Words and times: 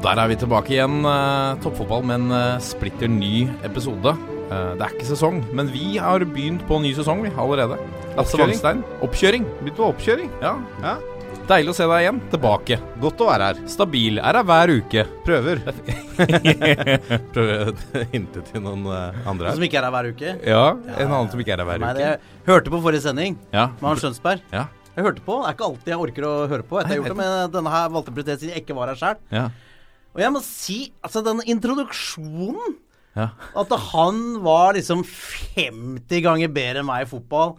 Og 0.00 0.06
der 0.06 0.16
er 0.16 0.30
vi 0.30 0.36
tilbake 0.40 0.72
igjen. 0.72 1.02
Uh, 1.04 1.58
toppfotball 1.60 2.06
med 2.08 2.22
en 2.22 2.30
uh, 2.32 2.60
splitter 2.64 3.10
ny 3.12 3.42
episode. 3.68 4.14
Uh, 4.48 4.72
det 4.80 4.86
er 4.86 4.94
ikke 4.94 5.08
sesong, 5.10 5.42
men 5.52 5.68
vi 5.68 5.98
har 6.00 6.24
begynt 6.24 6.64
på 6.64 6.78
en 6.78 6.86
ny 6.88 6.94
sesong 6.96 7.20
vi 7.20 7.32
allerede. 7.36 7.76
Lasse 8.16 8.40
Wangstein. 8.40 8.80
Oppkjøring. 9.04 9.44
Begynt 9.58 9.76
på 9.76 9.90
oppkjøring. 9.90 10.32
Ja. 10.40 10.54
ja. 10.80 10.94
Deilig 11.52 11.74
å 11.74 11.76
se 11.76 11.90
deg 11.92 12.06
igjen. 12.06 12.24
Tilbake. 12.32 12.80
Godt 13.04 13.20
å 13.20 13.28
være 13.28 13.52
her. 13.52 13.62
Stabil. 13.76 14.24
Er 14.24 14.40
her 14.40 14.48
hver 14.48 14.74
uke. 14.80 15.06
Prøver. 15.28 15.62
Prøver 17.36 17.68
å 17.68 18.08
hinte 18.16 18.48
til 18.48 18.64
noen 18.70 18.88
andre 18.88 19.50
her. 19.50 19.60
Som 19.60 19.68
ikke 19.68 19.82
er 19.84 19.90
her 19.90 19.96
hver 19.98 20.12
uke? 20.16 20.36
Ja, 20.48 20.66
en 20.96 21.08
annen 21.10 21.28
som 21.28 21.44
ikke 21.44 21.58
er 21.58 21.60
her 21.60 21.74
hver 21.74 21.84
Nei, 21.84 21.94
uke. 21.98 22.06
Jeg 22.08 22.52
hørte 22.54 22.72
på 22.72 22.84
forrige 22.88 23.04
sending 23.04 23.36
ja. 23.52 23.68
med 23.76 23.90
Hans 23.92 24.06
Skjønsberg. 24.06 24.48
Ja. 24.48 24.70
Jeg 24.96 25.10
hørte 25.12 25.28
på. 25.28 25.42
Det 25.42 25.50
er 25.52 25.60
ikke 25.60 25.72
alltid 25.74 25.98
jeg 25.98 26.04
orker 26.08 26.32
å 26.32 26.36
høre 26.48 26.64
på 26.64 26.80
etter 26.80 26.94
jeg 26.94 26.96
har 26.96 27.04
gjort 27.04 27.18
det, 27.18 27.24
men 27.26 27.58
denne 27.60 27.80
her 27.82 27.90
valgte 27.92 28.14
å 28.14 28.16
prioritere 28.16 28.40
siden 28.40 28.56
jeg 28.56 28.64
ikke 28.64 28.80
var 28.80 28.94
her 28.94 29.04
sjøl. 29.04 29.60
Og 30.14 30.22
jeg 30.24 30.34
må 30.34 30.42
si, 30.44 30.78
altså 31.06 31.22
den 31.26 31.42
introduksjonen 31.50 32.78
ja. 33.18 33.26
At 33.58 33.72
han 33.90 34.18
var 34.44 34.76
liksom 34.76 35.00
50 35.02 36.22
ganger 36.22 36.52
bedre 36.54 36.82
enn 36.82 36.86
meg 36.86 37.02
i 37.04 37.08
fotball, 37.10 37.56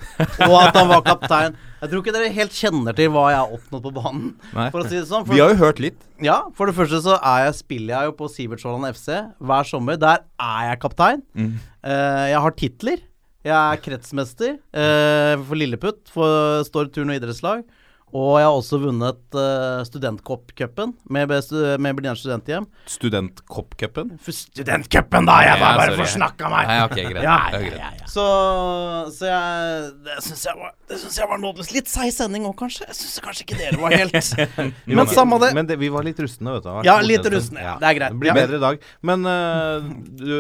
og 0.48 0.56
at 0.62 0.78
han 0.78 0.88
var 0.88 1.02
kaptein 1.04 1.58
Jeg 1.82 1.92
tror 1.92 2.00
ikke 2.00 2.14
dere 2.16 2.30
helt 2.38 2.56
kjenner 2.56 2.96
til 2.96 3.12
hva 3.12 3.26
jeg 3.34 3.42
har 3.42 3.56
oppnådd 3.58 3.84
på 3.84 3.92
banen. 3.98 4.30
For 4.54 4.80
å 4.80 4.86
si 4.86 4.96
det 4.96 5.10
sånn 5.10 5.26
for, 5.28 5.36
Vi 5.36 5.44
har 5.44 5.52
jo 5.52 5.60
hørt 5.60 5.82
litt. 5.84 6.00
Ja, 6.24 6.38
for 6.56 6.72
det 6.72 6.78
første 6.78 7.02
så 7.04 7.18
er 7.18 7.48
jeg, 7.48 7.58
spiller 7.60 7.96
jeg 7.98 8.12
jo 8.12 8.18
på 8.22 8.32
Sivertsvollan 8.32 8.94
FC 8.94 9.10
hver 9.42 9.68
sommer. 9.68 10.00
Der 10.00 10.24
er 10.40 10.70
jeg 10.70 10.82
kaptein. 10.86 11.24
Mm. 11.36 11.56
Uh, 11.84 12.26
jeg 12.32 12.44
har 12.46 12.58
titler. 12.62 13.06
Jeg 13.42 13.58
er 13.58 13.82
kretsmester 13.82 14.56
uh, 14.56 15.36
for 15.42 15.58
Lilleputt, 15.58 16.04
for 16.14 16.62
Stord 16.68 16.94
turn- 16.96 17.12
og 17.12 17.18
idrettslag. 17.18 17.66
Og 18.12 18.32
jeg 18.42 18.48
har 18.48 18.58
også 18.58 18.80
vunnet 18.82 19.38
uh, 19.38 19.82
studentkoppcupen 19.88 20.94
med, 21.10 21.32
med 21.32 21.98
Blindern 21.98 22.20
studenthjem. 22.20 22.68
Studentkoppcupen? 22.92 24.14
Studentcupen, 24.28 25.30
da! 25.30 25.40
Jeg 25.48 25.62
bare, 25.62 25.80
bare 25.80 26.00
forsnakka 26.02 26.52
meg! 26.52 26.68
Nei, 26.72 26.80
ok, 26.88 26.98
greit. 26.98 27.24
Ja, 27.24 27.38
ja, 27.56 27.62
ja, 27.72 27.92
ja, 28.02 28.10
Så, 28.12 28.26
så 29.16 29.32
jeg 29.32 29.92
Det 30.06 30.20
syns 30.28 30.46
jeg 30.50 30.60
var 30.60 30.76
jeg 30.92 31.30
var 31.30 31.40
nådeløst. 31.40 31.72
Litt 31.76 31.90
seig 31.92 32.12
sending 32.14 32.46
òg, 32.48 32.56
kanskje. 32.60 32.86
Jeg 32.90 32.98
syns 32.98 33.22
kanskje 33.24 33.46
ikke 33.46 33.58
dere 33.60 33.80
var 33.80 33.94
helt 33.96 34.16
Men 34.98 35.12
samme 35.12 35.38
det. 35.44 35.52
Men 35.56 35.70
det, 35.70 35.78
vi 35.80 35.90
var 35.94 36.06
litt 36.06 36.20
rustne, 36.20 36.56
vet 36.58 36.66
du. 36.66 36.72
Ja, 36.88 36.98
litt 37.06 37.28
rustne. 37.32 37.62
Ja. 37.64 37.76
Det 37.82 37.90
er 37.90 37.98
greit. 37.98 38.16
Det 38.16 38.22
blir 38.24 38.36
bedre 38.36 38.60
i 38.60 38.64
dag. 38.64 38.88
Men 39.08 39.28
uh, 39.28 39.88
du 40.20 40.32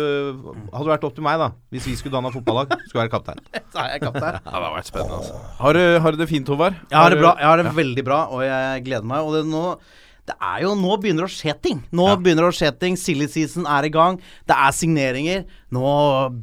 Hadde 0.71 0.85
det 0.85 0.91
vært 0.93 1.05
opp 1.07 1.15
til 1.15 1.25
meg, 1.25 1.39
da, 1.41 1.51
hvis 1.73 1.87
vi 1.89 1.95
skulle 1.99 2.15
danna 2.15 2.31
fotballag, 2.33 2.73
skulle 2.87 3.03
være 3.03 3.11
kaptein. 3.13 3.41
da 3.75 3.85
er 3.85 3.95
jeg 3.95 4.03
kaptein. 4.05 4.39
Ja, 4.39 4.43
det 4.51 4.65
har 4.65 4.75
vært 4.75 4.89
spennende, 4.91 5.19
altså. 5.21 5.39
Har 5.61 5.77
du, 5.77 5.83
har 6.03 6.15
du 6.15 6.21
det 6.21 6.27
fint, 6.31 6.51
Håvard? 6.51 6.77
Jeg 6.91 6.97
har 6.97 7.13
det 7.13 7.19
bra. 7.21 7.33
Jeg 7.39 7.49
har 7.49 7.60
det 7.60 7.60
veldig 7.69 8.05
bra, 8.07 8.21
og 8.33 8.45
jeg 8.45 8.85
gleder 8.87 9.07
meg. 9.07 9.25
Og 9.25 9.37
det 9.37 9.43
nå 9.49 9.65
det 10.29 10.35
er 10.37 10.61
jo 10.63 10.75
Nå 10.77 10.95
begynner 11.01 11.25
det 11.25 11.31
å 11.31 11.33
skje 11.33 11.53
ting. 11.65 11.79
Nå 11.97 12.05
begynner 12.21 12.45
det 12.45 12.53
å 12.53 12.55
skje 12.55 12.69
ting. 12.79 12.97
Silly 12.99 13.27
season 13.31 13.65
er 13.65 13.87
i 13.87 13.91
gang. 13.91 14.19
Det 14.47 14.55
er 14.55 14.75
signeringer. 14.77 15.45
Nå 15.73 15.85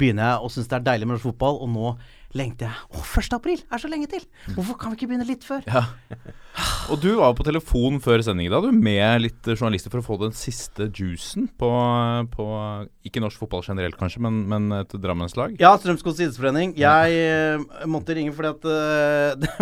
begynner 0.01 0.33
jeg 0.33 0.43
å 0.43 0.51
synes 0.53 0.71
det 0.71 0.81
er 0.81 0.87
deilig 0.91 1.07
med 1.07 1.17
norsk 1.17 1.29
fotball, 1.31 1.61
og 1.63 1.71
nå 1.73 1.93
lengter 2.37 2.69
jeg. 2.69 2.77
Å, 2.93 3.03
1. 3.23 3.35
april 3.39 3.61
er 3.73 3.81
så 3.81 3.89
lenge 3.89 4.09
til! 4.11 4.25
Hvorfor 4.53 4.77
kan 4.81 4.93
vi 4.93 4.99
ikke 4.99 5.09
begynne 5.11 5.27
litt 5.29 5.47
før? 5.47 5.63
Ja. 5.69 5.87
Og 6.93 7.01
du 7.01 7.09
var 7.17 7.31
jo 7.31 7.37
på 7.39 7.47
telefon 7.47 8.01
før 8.05 8.21
sending 8.25 8.51
dag 8.53 8.65
du 8.67 8.75
med 8.75 9.23
litt 9.23 9.49
journalister 9.55 9.93
for 9.93 10.03
å 10.03 10.07
få 10.07 10.19
den 10.25 10.35
siste 10.37 10.89
juicen 10.91 11.47
på, 11.61 11.71
på 12.35 12.49
ikke 13.09 13.23
norsk 13.25 13.41
fotball 13.41 13.65
generelt, 13.65 13.97
kanskje, 14.01 14.23
men, 14.25 14.43
men 14.51 14.81
et 14.81 14.93
Drammenslag? 14.99 15.57
Ja, 15.63 15.73
Strømsgods 15.81 16.21
idrettsforening. 16.21 16.75
Jeg 16.79 17.21
uh, 17.63 17.87
måtte 17.89 18.17
ringe 18.19 18.35
fordi 18.37 18.53
at 18.53 18.69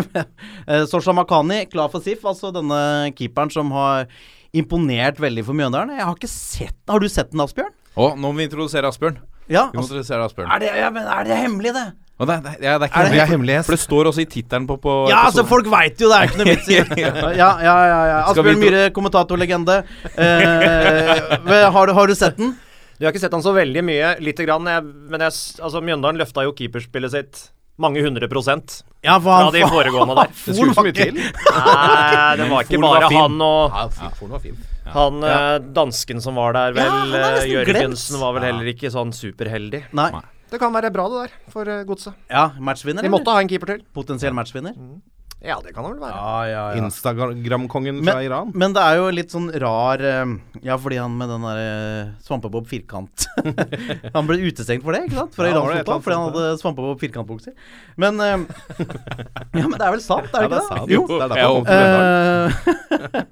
uh, 0.72 0.82
Sosha 0.90 1.14
Makani, 1.14 1.64
klar 1.70 1.92
for 1.92 2.02
SIF, 2.02 2.24
altså 2.26 2.50
denne 2.54 2.80
keeperen 3.18 3.52
som 3.54 3.70
har 3.76 4.08
imponert 4.56 5.20
veldig 5.22 5.44
for 5.46 5.58
Mjøndalen. 5.58 5.94
Jeg 5.98 6.06
har 6.08 6.16
ikke 6.16 6.32
sett 6.32 6.78
Har 6.90 7.02
du 7.02 7.10
sett 7.12 7.30
den, 7.34 7.44
Asbjørn? 7.44 7.74
Å, 7.96 8.10
nå 8.16 8.28
må 8.30 8.34
vi 8.40 8.48
introdusere 8.48 8.88
Asbjørn. 8.90 9.20
Ja, 9.46 9.68
vi 9.70 9.78
må 9.78 9.84
introdusere 9.86 10.26
Asbjørn. 10.26 10.50
Er 10.50 10.62
det, 10.62 10.72
ja, 10.80 10.90
men 10.94 11.06
er 11.06 11.28
det 11.28 11.38
hemmelig, 11.44 11.76
det? 11.76 11.86
Og 12.16 12.24
det, 12.30 12.36
det, 12.46 12.52
ja, 12.64 12.78
det 12.80 12.86
er 12.86 12.88
ikke 12.88 13.00
Er 13.00 13.04
det 13.04 13.12
hemmelig. 13.12 13.28
hemmelig? 13.32 13.56
For 13.66 13.76
det 13.76 13.80
står 13.82 14.08
også 14.08 14.22
i 14.22 14.28
tittelen 14.32 14.66
på, 14.68 14.76
på 14.80 14.92
Ja, 15.10 15.18
altså, 15.28 15.42
folk 15.44 15.66
veit 15.68 16.00
jo 16.00 16.08
det 16.08 16.16
er 16.16 16.30
ikke 16.30 16.38
noe 16.40 16.48
vits 16.48 16.70
i 16.72 16.78
Ja, 17.42 17.50
ja, 17.60 17.74
ja. 17.76 17.98
ja. 18.08 18.20
Asbjørn 18.30 18.62
Myhre, 18.62 18.84
kommentatorlegende. 18.96 19.82
Eh, 20.16 21.66
har, 21.74 21.86
du, 21.86 21.92
har 21.92 22.06
du 22.08 22.14
sett 22.16 22.38
den? 22.40 22.54
Du 22.96 23.04
har 23.04 23.12
ikke 23.12 23.20
sett 23.20 23.34
han 23.36 23.44
så 23.44 23.52
veldig 23.52 23.82
mye, 23.84 24.14
lite 24.24 24.46
grann. 24.48 24.64
Jeg, 24.72 24.86
men 25.12 25.20
jeg, 25.26 25.34
altså, 25.60 25.82
Mjøndalen 25.84 26.20
løfta 26.22 26.46
jo 26.46 26.54
keeperspillet 26.56 27.12
sitt 27.12 27.42
mange 27.76 28.00
hundre 28.00 28.24
prosent 28.32 28.78
Ja, 29.04 29.18
for 29.20 29.28
fra 29.28 29.40
han 29.44 29.52
de 29.52 29.66
foregående 29.68 30.14
der. 30.16 30.30
Det 30.46 30.54
skulle 30.56 30.72
så 30.78 30.84
mye 30.86 30.96
til. 30.96 31.18
Nei, 31.52 32.30
det 32.40 32.46
var 32.48 32.64
ikke 32.64 32.80
var 32.80 32.94
bare 33.04 33.10
han 33.12 33.36
og 33.44 33.76
Ja, 33.76 34.08
var 34.30 34.40
fin. 34.46 34.56
han 34.94 35.20
ja. 35.28 35.36
dansken 35.76 36.24
som 36.24 36.40
var 36.40 36.56
der, 36.56 36.72
Ja, 36.80 36.86
vel. 36.88 37.12
er 37.12 37.20
eh, 37.20 37.36
nesten 37.36 37.52
Jørgensen 37.52 38.24
var 38.24 38.32
vel 38.38 38.48
heller 38.48 38.72
ikke 38.72 38.88
sånn 38.96 39.12
superheldig. 39.12 39.82
Nei. 40.00 40.08
Det 40.50 40.60
kan 40.62 40.74
være 40.74 40.92
bra, 40.94 41.08
det 41.10 41.26
der, 41.26 41.36
for 41.50 41.66
uh, 41.66 41.82
godset. 41.88 42.14
Ja, 42.30 42.50
matchvinner, 42.62 43.02
Vi 43.02 43.10
måtte 43.10 43.32
ha 43.34 43.42
en 43.42 43.50
keeper 43.50 43.74
til. 43.74 43.84
Potensiell 43.94 44.34
matchvinner. 44.36 44.76
Ja, 45.44 45.58
det 45.60 45.74
kan 45.76 45.84
det 45.84 45.90
vel 45.92 46.00
være. 46.00 46.16
Ja, 46.16 46.36
ja, 46.48 46.60
ja. 46.72 46.84
Instagram-kongen 46.86 47.98
fra 48.00 48.14
Men, 48.16 48.24
Iran. 48.24 48.52
men 48.56 48.72
det 48.72 48.80
er 48.82 48.96
jo 48.96 49.10
litt 49.12 49.34
sånn 49.34 49.50
rar 49.60 50.00
eh, 50.00 50.30
Ja, 50.64 50.78
fordi 50.80 50.96
han 50.96 51.12
med 51.18 51.28
den 51.28 51.44
der 51.44 51.60
eh, 51.60 52.08
svampebob 52.24 52.64
firkant 52.70 53.26
Han 54.16 54.26
ble 54.26 54.38
utestengt 54.48 54.82
for 54.82 54.96
det, 54.96 55.02
ikke 55.06 55.18
sant? 55.20 55.36
Fra 55.36 55.50
Ja, 55.50 55.60
et 55.60 55.84
fotball, 55.84 56.00
fordi 56.06 56.16
han 56.16 56.32
hadde 56.32 56.56
svampebob 56.62 57.04
firkantbukser. 57.04 57.52
Men 58.00 58.18
eh, 58.24 58.48
Ja, 59.60 59.66
men 59.68 59.76
det 59.76 59.84
er 59.84 59.94
vel 59.98 60.02
sant, 60.06 60.32
er 60.32 60.48
det 60.48 60.56
Ja, 60.56 60.64
ikke 60.64 60.66
sant. 60.72 60.88
det? 60.88 60.96
Jo. 60.96 61.04
Det 61.04 61.20
er 61.20 61.36
Jeg 61.36 61.48
derfor 61.52 61.68
uh, 61.68 62.96
det. 63.06 63.26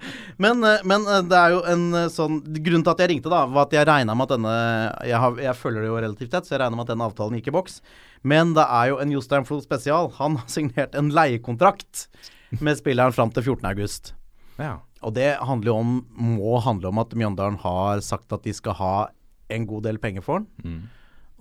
Men, 0.44 0.64
men 0.92 1.08
det 1.32 1.40
er 1.40 1.56
jo 1.56 1.60
en 1.72 1.84
sånn 2.12 2.40
Grunnen 2.60 2.84
til 2.84 2.94
at 2.94 3.00
jeg 3.04 3.14
ringte, 3.14 3.32
da, 3.32 3.44
var 3.48 3.64
at 3.68 3.74
jeg 3.80 3.88
regna 3.88 4.14
med 4.14 4.28
at 4.28 4.36
denne 4.36 4.54
jeg, 5.08 5.18
har, 5.24 5.40
jeg 5.48 5.56
følger 5.58 5.80
det 5.86 5.88
jo 5.88 6.00
relativt 6.04 6.34
tett, 6.36 6.46
så 6.46 6.54
jeg 6.58 6.62
regna 6.66 6.76
med 6.78 6.84
at 6.84 6.92
denne 6.94 7.08
avtalen 7.08 7.40
gikk 7.40 7.48
i 7.48 7.54
boks. 7.56 7.80
Men 8.24 8.54
det 8.56 8.64
er 8.64 8.90
jo 8.90 8.98
en 9.02 9.12
Jostein 9.12 9.46
Flo 9.48 9.60
spesial. 9.60 10.10
Han 10.18 10.38
har 10.40 10.50
signert 10.50 10.96
en 10.96 11.12
leiekontrakt 11.12 12.06
med 12.64 12.78
spilleren 12.80 13.14
fram 13.14 13.32
til 13.34 13.52
14.8. 13.52 14.14
Ja. 14.58 14.78
Og 15.04 15.12
det 15.16 15.34
handler 15.44 15.72
jo 15.72 15.78
om, 15.82 15.94
må 16.16 16.58
handle 16.64 16.88
om 16.88 17.00
at 17.02 17.12
Mjøndalen 17.12 17.58
har 17.60 18.00
sagt 18.04 18.32
at 18.32 18.46
de 18.46 18.54
skal 18.56 18.78
ha 18.80 18.94
en 19.52 19.66
god 19.68 19.84
del 19.88 20.00
penger 20.00 20.24
for 20.24 20.40
den. 20.40 20.48
Mm. 20.64 20.84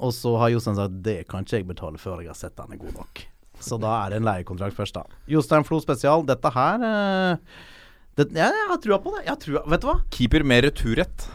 Og 0.04 0.12
så 0.16 0.34
har 0.42 0.52
Jostein 0.52 0.76
sagt 0.80 1.00
det 1.06 1.22
kan 1.32 1.46
ikke 1.46 1.62
jeg 1.62 1.70
betale 1.70 2.02
før 2.02 2.24
jeg 2.24 2.34
har 2.34 2.40
sett 2.40 2.60
han 2.60 2.74
er 2.76 2.82
god 2.82 2.98
nok. 3.00 3.24
Så 3.64 3.78
da 3.80 3.94
er 4.02 4.12
det 4.12 4.20
en 4.20 4.28
leiekontrakt 4.28 4.76
først, 4.76 4.98
da. 4.98 5.22
Jostein 5.30 5.64
Flo 5.64 5.80
spesial. 5.80 6.26
Dette 6.28 6.52
her 6.52 6.84
eh, 6.84 7.54
det, 8.20 8.28
jeg, 8.36 8.66
har 8.70 8.82
trua 8.82 9.00
på 9.02 9.14
det. 9.16 9.24
Trua, 9.42 9.64
vet 9.72 9.86
du 9.86 9.88
hva? 9.90 9.96
Keeper 10.14 10.44
med 10.46 10.66
returrett. 10.68 11.30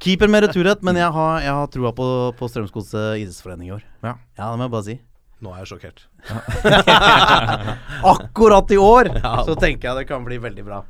Keeper 0.00 0.30
med 0.30 0.46
returrett, 0.46 0.82
men 0.86 0.96
jeg 0.96 1.10
har, 1.12 1.40
jeg 1.44 1.56
har 1.58 1.70
trua 1.72 1.92
på, 1.96 2.06
på 2.38 2.48
Strømsgodset 2.50 3.22
idrettsforening 3.22 3.68
i 3.68 3.74
år. 3.76 3.84
Ja. 4.04 4.16
ja, 4.38 4.48
det 4.50 4.60
må 4.60 4.68
jeg 4.68 4.74
bare 4.76 4.86
si. 4.88 4.96
Nå 5.42 5.52
er 5.52 5.64
jeg 5.64 5.72
sjokkert. 5.72 6.04
Akkurat 8.14 8.70
i 8.70 8.78
år 8.78 9.10
så 9.46 9.56
tenker 9.58 9.90
jeg 9.90 10.02
det 10.02 10.08
kan 10.10 10.22
bli 10.26 10.38
veldig 10.42 10.66
bra. 10.66 10.82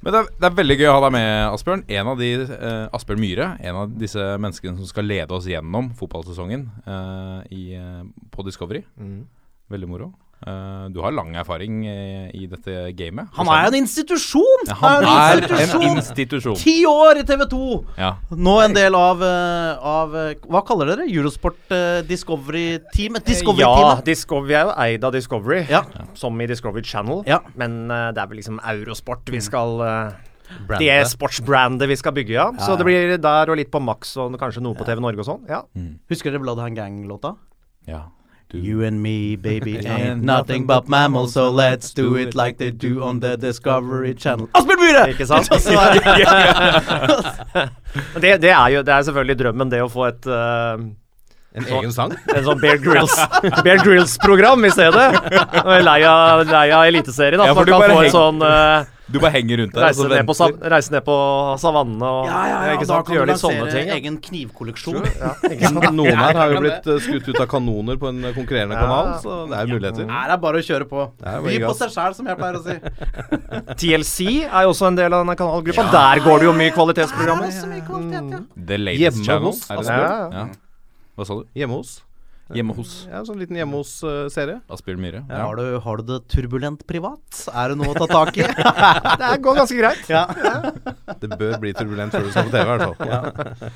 Men 0.00 0.14
det 0.14 0.20
er, 0.20 0.28
det 0.40 0.48
er 0.48 0.56
veldig 0.56 0.76
gøy 0.78 0.88
å 0.88 0.94
ha 0.94 1.00
deg 1.04 1.12
med, 1.12 1.30
Asbjørn. 1.50 1.82
En 1.98 2.08
av 2.08 2.20
de, 2.22 2.30
eh, 2.46 2.84
Asbjørn 2.96 3.20
Myhre, 3.20 3.48
en 3.60 3.80
av 3.82 3.90
disse 4.00 4.22
menneskene 4.40 4.78
som 4.78 4.88
skal 4.88 5.10
lede 5.10 5.36
oss 5.36 5.48
gjennom 5.50 5.90
fotballsesongen 5.98 6.64
eh, 6.86 7.40
i, 7.52 7.64
eh, 7.76 8.04
på 8.32 8.46
Discovery. 8.46 8.80
Veldig 9.70 9.90
moro. 9.90 10.08
Eh, 10.40 10.84
du 10.88 11.02
har 11.04 11.12
lang 11.12 11.34
erfaring 11.36 11.82
eh, 11.84 12.30
i 12.32 12.46
dette 12.48 12.72
gamet. 12.96 13.28
Han 13.36 13.48
er 13.52 13.66
en 13.68 13.74
institusjon! 13.82 14.62
Ja, 14.70 14.76
han 14.80 15.04
er 15.04 15.42
en 15.42 15.42
institusjon! 15.44 15.98
institusjon. 16.00 16.54
Ti 16.56 16.76
år 16.88 17.20
i 17.20 17.24
TV 17.28 17.44
2! 17.50 17.66
Ja. 18.00 18.14
Nå 18.32 18.54
en 18.62 18.76
del 18.76 18.96
av, 18.96 19.20
eh, 19.20 19.90
av 19.90 20.14
Hva 20.46 20.62
kaller 20.64 20.94
dere? 20.94 21.04
Eurosport 21.10 21.74
uh, 21.74 22.00
Discovery-teamet? 22.08 23.20
Ja, 23.20 23.34
Discovery 23.34 23.66
ja, 23.66 23.98
Discovery, 24.06 24.54
er 24.56 24.64
jo 24.70 24.72
eid 24.86 25.04
av 25.04 25.12
Discovery, 25.12 25.58
Ja. 25.68 25.82
som 26.16 26.40
i 26.40 26.46
Discovery 26.48 26.82
Channel. 26.88 27.20
Ja. 27.28 27.42
Men 27.60 27.76
det 27.90 28.22
er 28.22 28.30
vel 28.30 28.40
liksom 28.40 28.62
Eurosport 28.64 29.28
vi 29.30 29.42
skal 29.44 29.76
eh, 29.84 30.14
Det 30.70 30.78
Det 30.80 30.94
sportsbrandet 31.10 31.90
vi 31.90 31.98
skal 32.00 32.16
bygge, 32.16 32.32
ja. 32.38 32.46
Så 32.64 32.78
det 32.80 32.86
blir 32.88 33.18
der 33.20 33.52
og 33.52 33.60
litt 33.60 33.70
på 33.70 33.82
Max 33.84 34.16
og 34.16 34.38
kanskje 34.40 34.64
noe 34.64 34.78
på 34.78 34.88
TV 34.88 35.04
Norge 35.04 35.20
og 35.20 35.28
sånn. 35.28 35.44
Ja. 35.52 35.60
Husker 36.08 36.32
dere 36.32 36.40
Bloodhound 36.46 36.80
Gang-låta? 36.80 37.34
ja. 37.86 38.06
You 38.52 38.82
and 38.82 39.00
me, 39.02 39.36
baby, 39.36 39.78
ain't 39.86 40.22
nothing 40.22 40.66
but 40.66 40.88
mammals, 40.88 41.34
so 41.34 41.50
let's 41.50 41.94
do 41.94 42.16
it 42.16 42.34
like 42.34 42.58
they 42.58 42.70
do 42.70 43.02
on 43.02 43.20
the 43.20 43.36
Discovery 43.36 44.14
Channel. 44.14 44.48
Asbjørn 44.58 44.80
Myhre! 44.80 45.08
Ikke 45.12 45.26
sant? 45.26 45.48
det, 48.22 48.42
det, 48.42 48.50
er 48.50 48.68
jo 48.74 48.82
det 48.82 48.94
er 48.94 49.02
selvfølgelig 49.06 49.38
drømmen, 49.38 49.70
det 49.70 49.82
å 49.84 49.88
få 49.92 50.08
et 50.10 50.26
eh, 50.26 50.82
En 51.58 51.64
egen 51.66 51.90
sang? 51.90 52.12
en 52.30 52.44
sånn 52.46 52.60
Bear 52.62 52.78
Grills 52.78 53.14
Bear 53.66 53.80
Grills-program 53.82 54.64
i 54.68 54.70
stedet. 54.70 55.08
Og 55.64 55.72
er 55.74 55.82
Lei 55.82 55.98
av, 56.06 56.44
lei 56.46 56.68
av 56.70 56.84
Eliteserien. 56.86 57.40
At 57.42 57.50
Ja, 57.50 57.54
for 57.58 57.64
man 57.64 57.66
du 57.66 57.72
kan 57.74 57.80
bare 57.82 57.96
få 57.96 58.04
heng- 58.04 58.14
sånn 58.14 58.42
uh, 58.46 58.84
Du 59.10 59.18
bare 59.18 59.32
henger 59.34 59.58
rundt 59.58 59.74
der 59.74 59.82
reise, 59.88 60.06
ned 60.06 60.28
på, 60.28 60.34
reise 60.70 60.92
ned 60.94 61.02
på 61.08 61.16
savannene 61.58 62.06
og 62.06 62.28
Ja, 62.30 62.42
ja, 62.46 62.60
ja, 62.68 62.76
ikke 62.78 62.86
da 62.92 63.00
kan 63.02 63.16
gjøre 63.16 63.26
litt 63.32 63.42
sånne 63.42 63.66
ting. 63.72 63.88
ja. 63.90 63.96
egen 63.98 64.20
knivkolleksjon. 64.22 65.00
Ja? 65.18 65.32
Noen 65.98 66.14
her 66.22 66.38
har 66.38 66.54
jo 66.54 66.62
blitt 66.62 66.86
eh, 66.86 67.00
skutt 67.08 67.26
ut 67.32 67.40
av 67.42 67.48
kanoner 67.50 67.98
på 67.98 68.12
en 68.12 68.22
eh, 68.30 68.36
konkurrerende 68.38 68.78
kanal, 68.78 69.10
så 69.24 69.40
det 69.50 69.58
er 69.58 69.72
muligheter. 69.74 70.06
Det 70.06 70.30
er 70.36 70.40
bare 70.46 70.62
å 70.62 70.68
kjøre 70.70 70.86
på. 70.94 71.08
Det 71.18 71.34
er 71.34 71.42
By 71.48 71.58
på 71.66 71.74
seg 71.82 71.90
sjæl, 71.98 72.14
som 72.20 72.30
jeg 72.30 72.38
pleier 72.38 72.60
å 72.60 72.64
si. 72.70 72.78
TLC 73.82 74.30
er 74.46 74.62
jo 74.68 74.72
også 74.76 74.86
en 74.92 75.02
del 75.02 75.10
av 75.18 75.24
denne 75.26 75.34
kanalgruppa. 75.42 75.88
Der 75.98 76.22
går 76.30 76.44
det 76.44 76.50
jo 76.52 76.54
mye 76.62 76.78
kvalitetsprogrammer. 76.78 77.50
Så 77.58 77.66
mye 77.74 77.82
kvalitet, 77.90 78.34
ja. 78.38 78.44
The 78.70 78.78
Latest 78.86 79.02
Hjemme 79.08 79.26
Channel. 79.26 79.50
hos 79.50 79.64
er 79.66 79.74
det 79.74 79.88
Asbjørn. 79.88 80.10
det? 80.30 80.44
Ja. 80.44 80.48
Hva 81.20 81.28
sa 81.28 81.42
du? 81.42 81.50
Hjemme 81.52 81.76
hos. 81.76 81.98
Hjemme 82.50 82.74
hos 82.74 82.92
Ja, 83.06 83.20
sånn 83.26 83.38
liten 83.38 83.54
hjemme 83.58 83.78
hos-serie. 83.78 84.56
Asbjørn 84.72 85.00
Myhre. 85.02 85.20
Har, 85.28 85.58
du, 85.58 85.76
har 85.84 86.00
du 86.00 86.08
det 86.08 86.16
turbulent 86.32 86.82
privat? 86.88 87.22
Er 87.52 87.70
det 87.70 87.76
noe 87.78 87.92
å 87.92 87.98
ta 87.98 88.08
tak 88.10 88.40
i? 88.40 88.46
Det 89.20 89.28
går 89.44 89.58
ganske 89.60 89.76
greit. 89.78 90.08
ja. 90.10 90.24
Det 91.20 91.30
bør 91.38 91.58
bli 91.62 91.72
turbulent 91.76 92.14
før 92.14 92.26
du 92.26 92.32
skal 92.32 92.48
på 92.48 92.54
TV, 92.54 92.64
i 92.64 92.70
hvert 92.72 93.04
fall. 93.04 93.70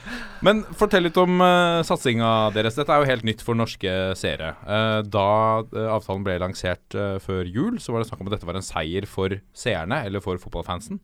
Men 0.46 0.64
fortell 0.80 1.06
litt 1.06 1.20
om 1.20 1.38
uh, 1.44 1.84
satsinga 1.86 2.32
deres. 2.56 2.78
Dette 2.78 2.96
er 2.96 3.04
jo 3.04 3.10
helt 3.12 3.26
nytt 3.28 3.44
for 3.46 3.58
norske 3.58 3.94
seere. 4.18 4.54
Eh, 4.66 5.00
da 5.06 5.28
eh, 5.62 5.90
avtalen 5.94 6.24
ble 6.26 6.38
lansert 6.42 6.96
eh, 6.98 7.18
før 7.22 7.44
jul, 7.46 7.76
så 7.82 7.94
var 7.94 8.02
det 8.02 8.08
snakk 8.10 8.24
om 8.24 8.30
at 8.30 8.38
dette 8.38 8.48
var 8.48 8.58
en 8.58 8.64
seier 8.64 9.06
for 9.10 9.36
seerne, 9.54 10.00
eller 10.08 10.24
for 10.24 10.40
fotballfansen. 10.40 10.98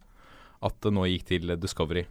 At 0.64 0.74
det 0.82 0.92
nå 0.96 1.06
gikk 1.12 1.28
til 1.30 1.54
Discovery. 1.60 2.08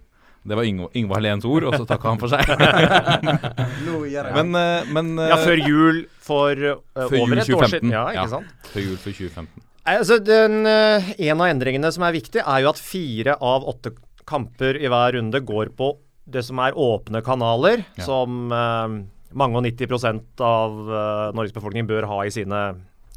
Det 0.48 0.56
var 0.56 0.64
Yngve 0.64 0.88
Yngve 0.96 1.18
Halléns 1.18 1.46
ord, 1.46 1.66
og 1.68 1.76
så 1.76 1.86
takka 1.90 2.14
han 2.14 2.20
for 2.22 2.32
seg. 2.32 2.46
men, 4.38 4.54
eh, 4.56 4.92
men 4.96 5.12
eh, 5.20 5.32
Ja, 5.34 5.40
før 5.44 5.60
jul 5.62 6.04
for 6.24 6.54
eh, 6.56 6.78
før 6.96 7.18
over 7.20 7.42
jul 7.42 7.44
et 7.44 7.56
år 7.58 7.72
siden. 7.74 7.94
Ja, 7.94 8.06
ikke 8.14 8.30
sant? 8.38 8.54
Før 8.72 8.86
jul 8.86 8.98
for 8.98 9.12
2015. 9.12 9.66
Altså, 9.90 10.20
den, 10.22 10.60
eh, 10.70 11.14
en 11.30 11.42
av 11.42 11.50
endringene 11.50 11.92
som 11.92 12.06
er 12.08 12.16
viktig, 12.16 12.44
er 12.44 12.64
jo 12.64 12.72
at 12.72 12.82
fire 12.82 13.36
av 13.42 13.66
åtte 13.70 13.94
kamper 14.30 14.78
i 14.78 14.90
hver 14.92 15.18
runde 15.18 15.42
går 15.42 15.74
på 15.78 15.94
det 16.30 16.44
som 16.46 16.60
er 16.62 16.78
åpne 16.78 17.24
kanaler, 17.26 17.84
Ja. 17.98 18.06
som 18.06 18.54
eh, 18.54 19.00
mange 19.34 19.58
og 19.58 19.66
90 19.66 20.42
av 20.42 20.78
uh, 20.90 21.32
Norges 21.38 21.54
befolkning 21.54 21.86
bør 21.90 22.08
ha 22.10 22.24
i 22.26 22.32
sine 22.34 22.62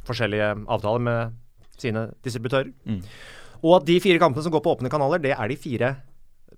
forskjellige 0.04 0.50
avtaler 0.68 1.00
med 1.00 1.38
sine 1.80 2.10
distributører. 2.24 2.72
Mm. 2.84 3.00
Og 3.62 3.76
at 3.78 3.86
de 3.88 3.96
fire 4.02 4.20
kampene 4.20 4.44
som 4.44 4.52
går 4.52 4.60
på 4.64 4.74
åpne 4.76 4.90
kanaler, 4.92 5.22
det 5.22 5.32
er 5.32 5.48
de 5.48 5.56
fire 5.56 5.94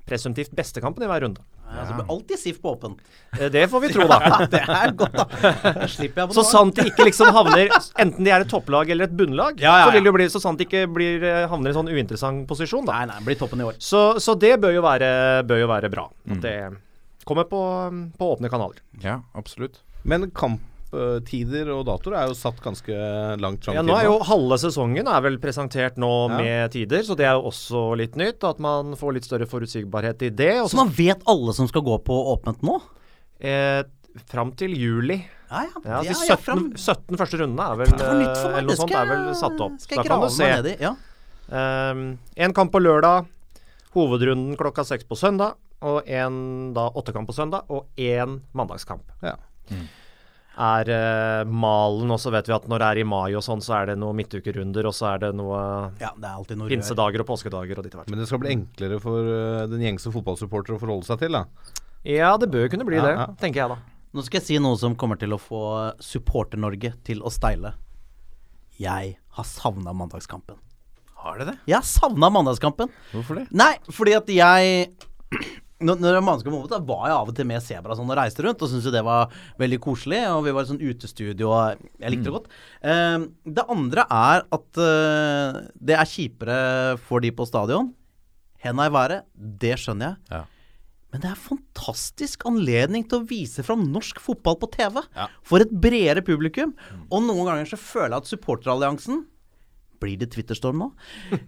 presumptivt 0.04 0.52
beste 0.56 0.82
kampen 0.84 1.04
i 1.04 1.08
hver 1.08 1.24
runde. 1.24 1.40
Altså, 1.64 1.94
det 1.94 1.96
blir 1.96 2.10
alltid 2.12 2.38
SIF 2.38 2.58
på 2.62 2.74
åpen. 2.74 2.92
Eh, 3.38 3.48
Det 3.50 3.62
får 3.72 3.80
vi 3.80 3.88
tro, 3.94 4.04
da. 4.10 4.18
det 4.52 4.60
er 4.60 4.92
godt, 4.94 5.16
da. 5.16 5.24
Da 5.32 5.86
jeg 5.88 6.12
på 6.14 6.36
Så 6.36 6.42
noe. 6.44 6.50
sant 6.50 6.76
de 6.76 6.84
ikke 6.90 7.06
liksom 7.08 7.32
havner 7.34 7.72
Enten 8.04 8.24
de 8.26 8.30
er 8.30 8.44
et 8.44 8.50
topplag 8.52 8.90
eller 8.92 9.08
et 9.08 9.16
bunnlag, 9.16 9.58
Ja, 9.62 9.78
ja, 9.80 9.86
så 9.88 9.94
vil 9.96 10.04
det 10.04 10.12
jo 10.12 10.16
bli 10.18 10.28
så 10.30 10.42
sant 10.44 10.60
de 10.60 10.68
ikke 10.68 10.84
blir, 10.92 11.24
eh, 11.24 11.46
havner 11.50 11.72
i 11.72 11.74
en 11.74 11.78
sånn 11.80 11.90
uinteressant 11.90 12.44
posisjon, 12.50 12.84
da. 12.86 13.00
Nei, 13.00 13.08
nei, 13.14 13.24
blir 13.26 13.40
toppen 13.40 13.64
i 13.64 13.68
år. 13.70 13.80
Så, 13.80 14.04
så 14.22 14.36
det 14.38 14.58
bør 14.62 14.76
jo 14.76 14.84
være, 14.84 15.10
bør 15.48 15.64
jo 15.64 15.70
være 15.72 15.90
bra. 15.90 16.06
Mm. 16.28 16.36
At 16.36 16.44
det 16.44 16.56
kommer 17.24 17.48
på, 17.48 17.64
på 18.20 18.30
åpne 18.36 18.52
kanaler. 18.52 18.84
Ja, 19.02 19.22
absolutt. 19.34 19.80
Men 20.04 20.28
kamptider 20.94 21.70
og 21.74 21.84
datoer 21.88 22.16
er 22.20 22.28
jo 22.30 22.34
satt 22.38 22.60
ganske 22.62 22.94
langt 23.40 23.64
fram 23.64 23.74
Ja, 23.76 23.82
nå 23.82 23.94
er 23.98 24.04
jo 24.08 24.18
halve 24.28 24.58
sesongen 24.62 25.08
er 25.10 25.20
vel 25.24 25.38
presentert 25.42 25.96
nå 26.00 26.10
Ja. 26.30 26.38
med 26.38 26.70
tider, 26.72 27.02
så 27.02 27.16
det 27.16 27.26
er 27.26 27.34
jo 27.38 27.48
også 27.50 27.96
litt 27.96 28.14
nytt. 28.16 28.42
At 28.44 28.58
man 28.58 28.94
får 28.96 29.14
litt 29.14 29.24
større 29.24 29.46
forutsigbarhet 29.46 30.22
i 30.22 30.30
det. 30.30 30.60
Også. 30.62 30.70
Så 30.70 30.76
så 30.76 30.84
man 30.84 30.92
vet 30.94 31.22
alle 31.26 31.52
som 31.54 31.66
skal 31.68 31.82
gå 31.82 31.98
på 32.04 32.14
åpent 32.36 32.62
nå? 32.62 32.80
eh, 33.40 33.82
fram 34.30 34.52
til 34.56 34.70
juli. 34.78 35.18
Ja, 35.50 35.62
ja. 35.64 35.80
Ja, 35.84 36.02
de 36.02 36.08
er 36.08 36.14
17, 36.14 36.38
fram- 36.44 36.76
17 36.76 37.16
første 37.18 37.38
rundene 37.38 37.66
er 37.72 37.76
vel 37.76 37.88
eh, 37.94 38.58
eller 38.58 38.62
noe 38.62 38.76
sånt 38.76 38.94
er 38.94 39.06
vel 39.06 39.34
satt 39.34 39.60
opp. 39.60 39.78
Skal 39.80 39.96
Da 39.96 40.02
jeg 40.02 40.08
kan 40.08 40.20
grave 40.20 40.28
du 40.30 40.34
se. 40.34 40.42
meg 40.44 40.62
ned 40.62 40.70
i. 40.70 40.76
Ja. 40.82 40.94
Um, 41.90 42.18
en 42.36 42.52
kamp 42.54 42.72
på 42.72 42.80
lørdag, 42.80 43.26
hovedrunden 43.94 44.56
klokka 44.56 44.84
seks 44.86 45.04
på 45.04 45.16
søndag, 45.18 45.54
og 45.82 46.08
en 46.08 46.72
da 46.72 46.88
åttekamp 46.90 47.28
på 47.28 47.34
søndag, 47.36 47.64
og 47.68 47.86
én 47.98 48.40
mandagskamp. 48.54 49.02
Ja. 49.22 49.34
Er 50.54 50.90
eh, 50.94 51.44
malen, 51.50 52.12
og 52.14 52.20
så 52.22 52.30
vet 52.30 52.46
vi 52.46 52.54
at 52.54 52.66
når 52.70 52.82
det 52.82 52.88
er 52.88 53.00
i 53.02 53.06
mai 53.10 53.34
og 53.34 53.42
sånn, 53.42 53.62
så 53.64 53.74
er 53.80 53.88
det 53.90 53.96
noen 53.98 54.14
midtukerunder, 54.20 54.86
og 54.86 54.94
så 54.94 55.08
er 55.14 55.24
det 55.24 55.30
noe 55.34 55.62
ja, 55.98 56.12
det 56.14 56.28
er 56.28 56.34
alltid 56.34 56.60
noe 56.60 56.70
pinsedager 56.70 57.24
og 57.24 57.28
påskedager 57.32 57.80
og 57.80 57.86
ditt 57.86 57.96
og 57.96 58.02
hvert. 58.02 58.12
Men 58.12 58.22
det 58.22 58.28
skal 58.30 58.42
bli 58.44 58.52
enklere 58.54 59.00
for 59.02 59.26
uh, 59.26 59.64
den 59.72 59.82
gjengse 59.82 60.12
fotballsupporter 60.14 60.76
å 60.76 60.78
forholde 60.82 61.08
seg 61.08 61.24
til, 61.24 61.34
da. 61.40 61.72
Ja, 62.06 62.34
det 62.38 62.52
bør 62.52 62.68
kunne 62.70 62.86
bli 62.86 63.00
Ja, 63.00 63.06
det, 63.08 63.16
ja. 63.18 63.26
tenker 63.40 63.64
jeg 63.64 63.72
da. 63.74 63.80
Nå 64.14 64.22
skal 64.22 64.38
jeg 64.38 64.46
si 64.46 64.60
noe 64.62 64.78
som 64.78 64.94
kommer 64.94 65.18
til 65.18 65.34
å 65.34 65.40
få 65.42 65.64
Supporter-Norge 66.04 66.92
til 67.02 67.24
å 67.26 67.32
steile. 67.34 67.74
Jeg 68.78 69.16
har 69.34 69.48
savna 69.48 69.94
mandagskampen. 69.96 70.60
Har 71.24 71.40
du 71.40 71.48
det? 71.48 71.56
Jeg 71.66 71.80
har 71.80 71.86
savna 71.88 72.30
mandagskampen. 72.30 72.92
Hvorfor 73.10 73.40
det? 73.40 73.48
Nei, 73.50 73.72
fordi 73.90 74.14
at 74.14 74.30
jeg 74.30 74.92
når, 75.84 76.00
når 76.00 76.20
var 76.24 76.38
over, 76.46 76.70
da 76.70 76.80
var 76.88 77.04
jeg 77.08 77.16
av 77.16 77.32
og 77.32 77.36
til 77.36 77.48
med 77.48 77.64
Sebra 77.64 77.96
sånn 77.98 78.10
og 78.10 78.18
reiste 78.18 78.44
rundt, 78.44 78.62
og 78.62 78.70
syntes 78.70 78.88
jo 78.88 78.94
det 78.94 79.04
var 79.06 79.34
veldig 79.60 79.80
koselig. 79.84 80.22
Og 80.32 80.46
vi 80.46 80.54
var 80.56 80.64
i 80.64 80.70
sånn 80.70 80.82
utestudio, 80.82 81.50
og 81.50 81.84
jeg 82.00 82.14
likte 82.14 82.28
det 82.28 82.34
godt. 82.38 82.48
Eh, 82.92 83.26
det 83.58 83.66
andre 83.76 84.06
er 84.08 84.48
at 84.58 84.82
eh, 84.86 85.60
det 85.90 85.98
er 85.98 86.10
kjipere 86.14 86.58
for 87.04 87.24
de 87.24 87.34
på 87.34 87.46
stadion. 87.48 87.92
Henda 88.64 88.88
i 88.88 88.94
været, 88.94 89.28
det 89.34 89.76
skjønner 89.82 90.14
jeg. 90.14 90.20
Ja. 90.32 90.44
Men 91.14 91.22
det 91.22 91.28
er 91.30 91.38
fantastisk 91.38 92.42
anledning 92.48 93.04
til 93.06 93.20
å 93.20 93.26
vise 93.28 93.62
fram 93.62 93.84
norsk 93.94 94.18
fotball 94.18 94.56
på 94.58 94.72
TV. 94.74 94.98
Ja. 95.14 95.28
For 95.46 95.62
et 95.62 95.70
bredere 95.70 96.24
publikum. 96.26 96.72
Og 97.06 97.22
noen 97.22 97.46
ganger 97.46 97.70
så 97.70 97.78
føler 97.78 98.16
jeg 98.16 98.24
at 98.24 98.30
supporteralliansen 98.32 99.20
blir 100.04 100.20
det 100.20 100.30
Twitterstorm 100.34 100.84
nå? 100.84 100.90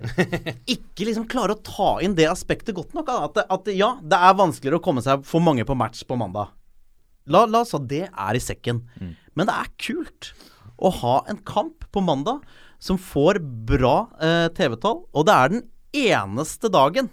ikke 0.74 1.06
liksom 1.06 1.28
klare 1.30 1.54
å 1.54 1.62
ta 1.62 1.90
inn 2.04 2.16
det 2.18 2.26
aspektet 2.30 2.76
godt 2.76 2.96
nok. 2.96 3.12
At, 3.12 3.44
at 3.44 3.70
ja, 3.76 3.94
det 4.02 4.18
er 4.18 4.38
vanskeligere 4.40 4.80
å 4.80 4.86
komme 4.88 5.04
seg 5.04 5.24
for 5.28 5.44
mange 5.44 5.66
på 5.68 5.78
match 5.78 6.02
på 6.08 6.18
mandag. 6.18 6.54
La, 7.30 7.44
la 7.46 7.62
oss 7.64 7.74
ha 7.74 7.82
det 7.82 8.06
er 8.08 8.38
i 8.38 8.42
sekken. 8.42 8.84
Men 9.36 9.48
det 9.48 9.54
er 9.54 9.72
kult 9.82 10.32
å 10.76 10.92
ha 11.02 11.18
en 11.30 11.40
kamp 11.46 11.86
på 11.92 12.02
mandag 12.04 12.44
som 12.82 12.98
får 13.00 13.40
bra 13.68 14.06
eh, 14.20 14.48
TV-tall, 14.56 15.06
og 15.10 15.26
det 15.26 15.36
er 15.36 15.54
den 15.54 15.64
eneste 15.96 16.68
dagen 16.72 17.08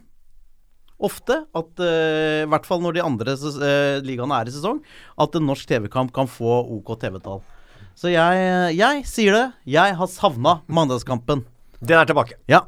ofte 1.04 1.40
at 1.56 1.82
eh, 1.84 2.44
I 2.44 2.50
hvert 2.52 2.68
fall 2.68 2.84
når 2.84 2.98
de 2.98 3.04
andre 3.04 3.36
eh, 3.36 3.98
ligaene 4.06 4.40
er 4.40 4.52
i 4.52 4.56
sesong, 4.56 4.82
at 5.20 5.36
en 5.36 5.48
norsk 5.48 5.68
TV-kamp 5.70 6.14
kan 6.16 6.30
få 6.30 6.62
OK 6.78 6.94
TV-tall. 7.02 7.44
Så 8.00 8.12
jeg, 8.12 8.76
jeg 8.78 9.08
sier 9.08 9.36
det. 9.36 9.48
Jeg 9.70 9.96
har 10.00 10.10
savna 10.12 10.60
mandagskampen. 10.68 11.44
Den 11.84 12.00
er 12.00 12.08
tilbake. 12.10 12.40
Ja. 12.50 12.66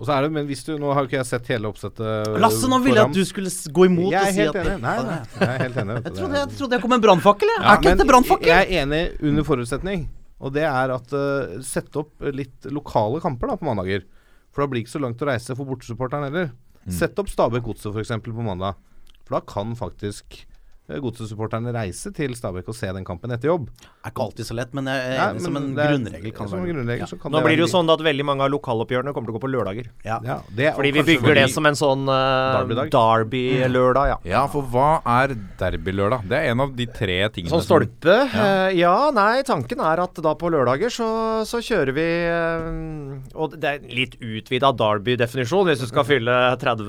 Og 0.00 0.06
så 0.08 0.14
er 0.14 0.24
det, 0.24 0.30
men 0.32 0.46
hvis 0.48 0.62
du 0.64 0.72
Nå 0.80 0.94
har 0.96 1.04
jo 1.04 1.10
ikke 1.10 1.18
jeg 1.18 1.28
sett 1.28 1.48
hele 1.52 1.68
oppsettet. 1.68 2.30
Lasse, 2.40 2.68
nå 2.72 2.78
ville 2.80 3.02
jeg 3.02 3.10
at 3.10 3.16
du 3.16 3.26
skulle 3.28 3.50
gå 3.76 3.84
imot 3.90 4.14
Jeg 4.14 4.22
og 4.22 4.28
er 4.30 4.32
si 4.32 4.40
helt 4.40 4.56
at 4.56 4.62
enig. 4.62 4.78
Nei, 4.84 4.94
nei, 5.04 5.18
jeg 5.34 5.50
er 5.50 5.64
helt 5.66 5.80
enig. 5.82 5.96
Jeg 6.06 6.14
trodde 6.16 6.40
jeg, 6.40 6.52
trodde 6.56 6.76
jeg 6.78 6.84
kom 6.84 6.92
med 6.94 7.00
en 7.00 7.04
brannfakkel, 7.04 7.52
jeg. 7.52 7.60
Ja, 7.60 7.66
er 7.74 7.82
ikke 7.82 7.92
dette 7.92 8.08
brannfakkel? 8.08 8.48
Jeg 8.48 8.64
er 8.64 8.84
enig 8.86 9.02
under 9.28 9.46
forutsetning, 9.50 10.06
og 10.40 10.54
det 10.56 10.64
er 10.70 10.94
at 10.96 11.12
uh, 11.12 11.58
Sett 11.66 12.00
opp 12.00 12.30
litt 12.32 12.70
lokale 12.72 13.20
kamper 13.20 13.52
da 13.52 13.58
på 13.60 13.68
mandager. 13.68 14.06
For 14.50 14.64
da 14.64 14.70
blir 14.70 14.80
det 14.80 14.86
ikke 14.88 14.96
så 14.96 15.02
langt 15.04 15.20
å 15.20 15.28
reise 15.28 15.56
for 15.58 15.68
bortesupporteren 15.68 16.30
heller. 16.30 16.54
Sett 16.88 17.20
opp 17.20 17.28
Stabæk 17.28 17.68
Godset 17.68 17.92
f.eks. 17.92 18.16
på 18.24 18.46
mandag. 18.46 18.80
For 19.28 19.36
da 19.36 19.44
kan 19.52 19.76
faktisk 19.78 20.40
uh, 20.40 20.49
Godset-supporterne 20.98 21.72
reise 21.72 22.10
til 22.16 22.34
Stabæk 22.34 22.68
og 22.68 22.74
se 22.74 22.90
den 22.92 23.04
kampen 23.06 23.30
etter 23.30 23.48
jobb. 23.52 23.68
er 24.04 24.10
ikke 24.10 24.24
alltid 24.26 24.46
så 24.48 24.54
lett, 24.58 24.74
men, 24.74 24.86
jeg, 24.90 25.18
Nei, 25.18 25.38
som 25.44 25.56
en 25.56 25.74
det 25.76 25.84
er- 25.84 25.92
grunnregel 25.94 26.32
kan 26.34 26.46
det 26.46 26.50
som 26.50 26.58
en 26.64 26.66
grunnregel 26.74 26.98
Ja. 27.00 27.06
så 27.06 27.20
kan 27.20 27.30
Nå 27.32 27.38
det 27.38 27.44
blir 27.46 27.56
det 27.56 27.64
jo 27.68 27.70
sånn 27.76 27.90
at 27.92 28.00
veldig 28.00 28.24
mange 28.24 28.42
av 28.42 28.50
lokaloppgjørene 28.50 29.12
kommer 29.14 29.26
til 29.30 29.34
å 29.34 29.38
gå 29.38 29.42
på 29.46 29.50
lørdager. 29.54 29.86
Ja. 30.04 30.18
Ja, 30.24 30.40
det 30.50 30.66
er- 30.66 30.74
Fordi 30.74 30.90
vi 30.92 31.02
bygger 31.02 31.20
bygger 31.22 31.34
det 31.34 31.50
som 31.54 31.66
en 31.66 31.74
sånn 31.74 32.08
uh, 32.08 32.66
Derby-lørdag, 32.90 34.06
ja. 34.08 34.16
Ja, 34.24 34.46
for 34.50 34.62
hva 34.62 35.00
er 35.06 35.34
derby-lørdag? 35.60 36.26
Det 36.28 36.36
er 36.38 36.50
en 36.52 36.60
av 36.64 36.74
de 36.76 36.86
tre 36.86 37.28
tingene 37.30 37.52
Sånn 37.52 37.64
stolpe? 37.64 38.16
Ja. 38.34 38.68
ja, 38.74 39.10
nei, 39.14 39.42
tanken 39.46 39.80
er 39.84 40.02
at 40.04 40.14
da 40.22 40.34
på 40.34 40.50
lørdager 40.52 40.90
så, 40.92 41.08
så 41.48 41.60
kjører 41.64 41.92
vi 41.96 42.06
uh, 42.30 43.38
Og 43.38 43.56
det 43.60 43.70
er 43.70 43.78
litt 43.94 44.16
utvida 44.20 44.72
Derby-definisjon 44.76 45.66
hvis 45.70 45.82
du 45.84 45.86
skal 45.90 46.04
fylle 46.08 46.36
30, 46.60 46.86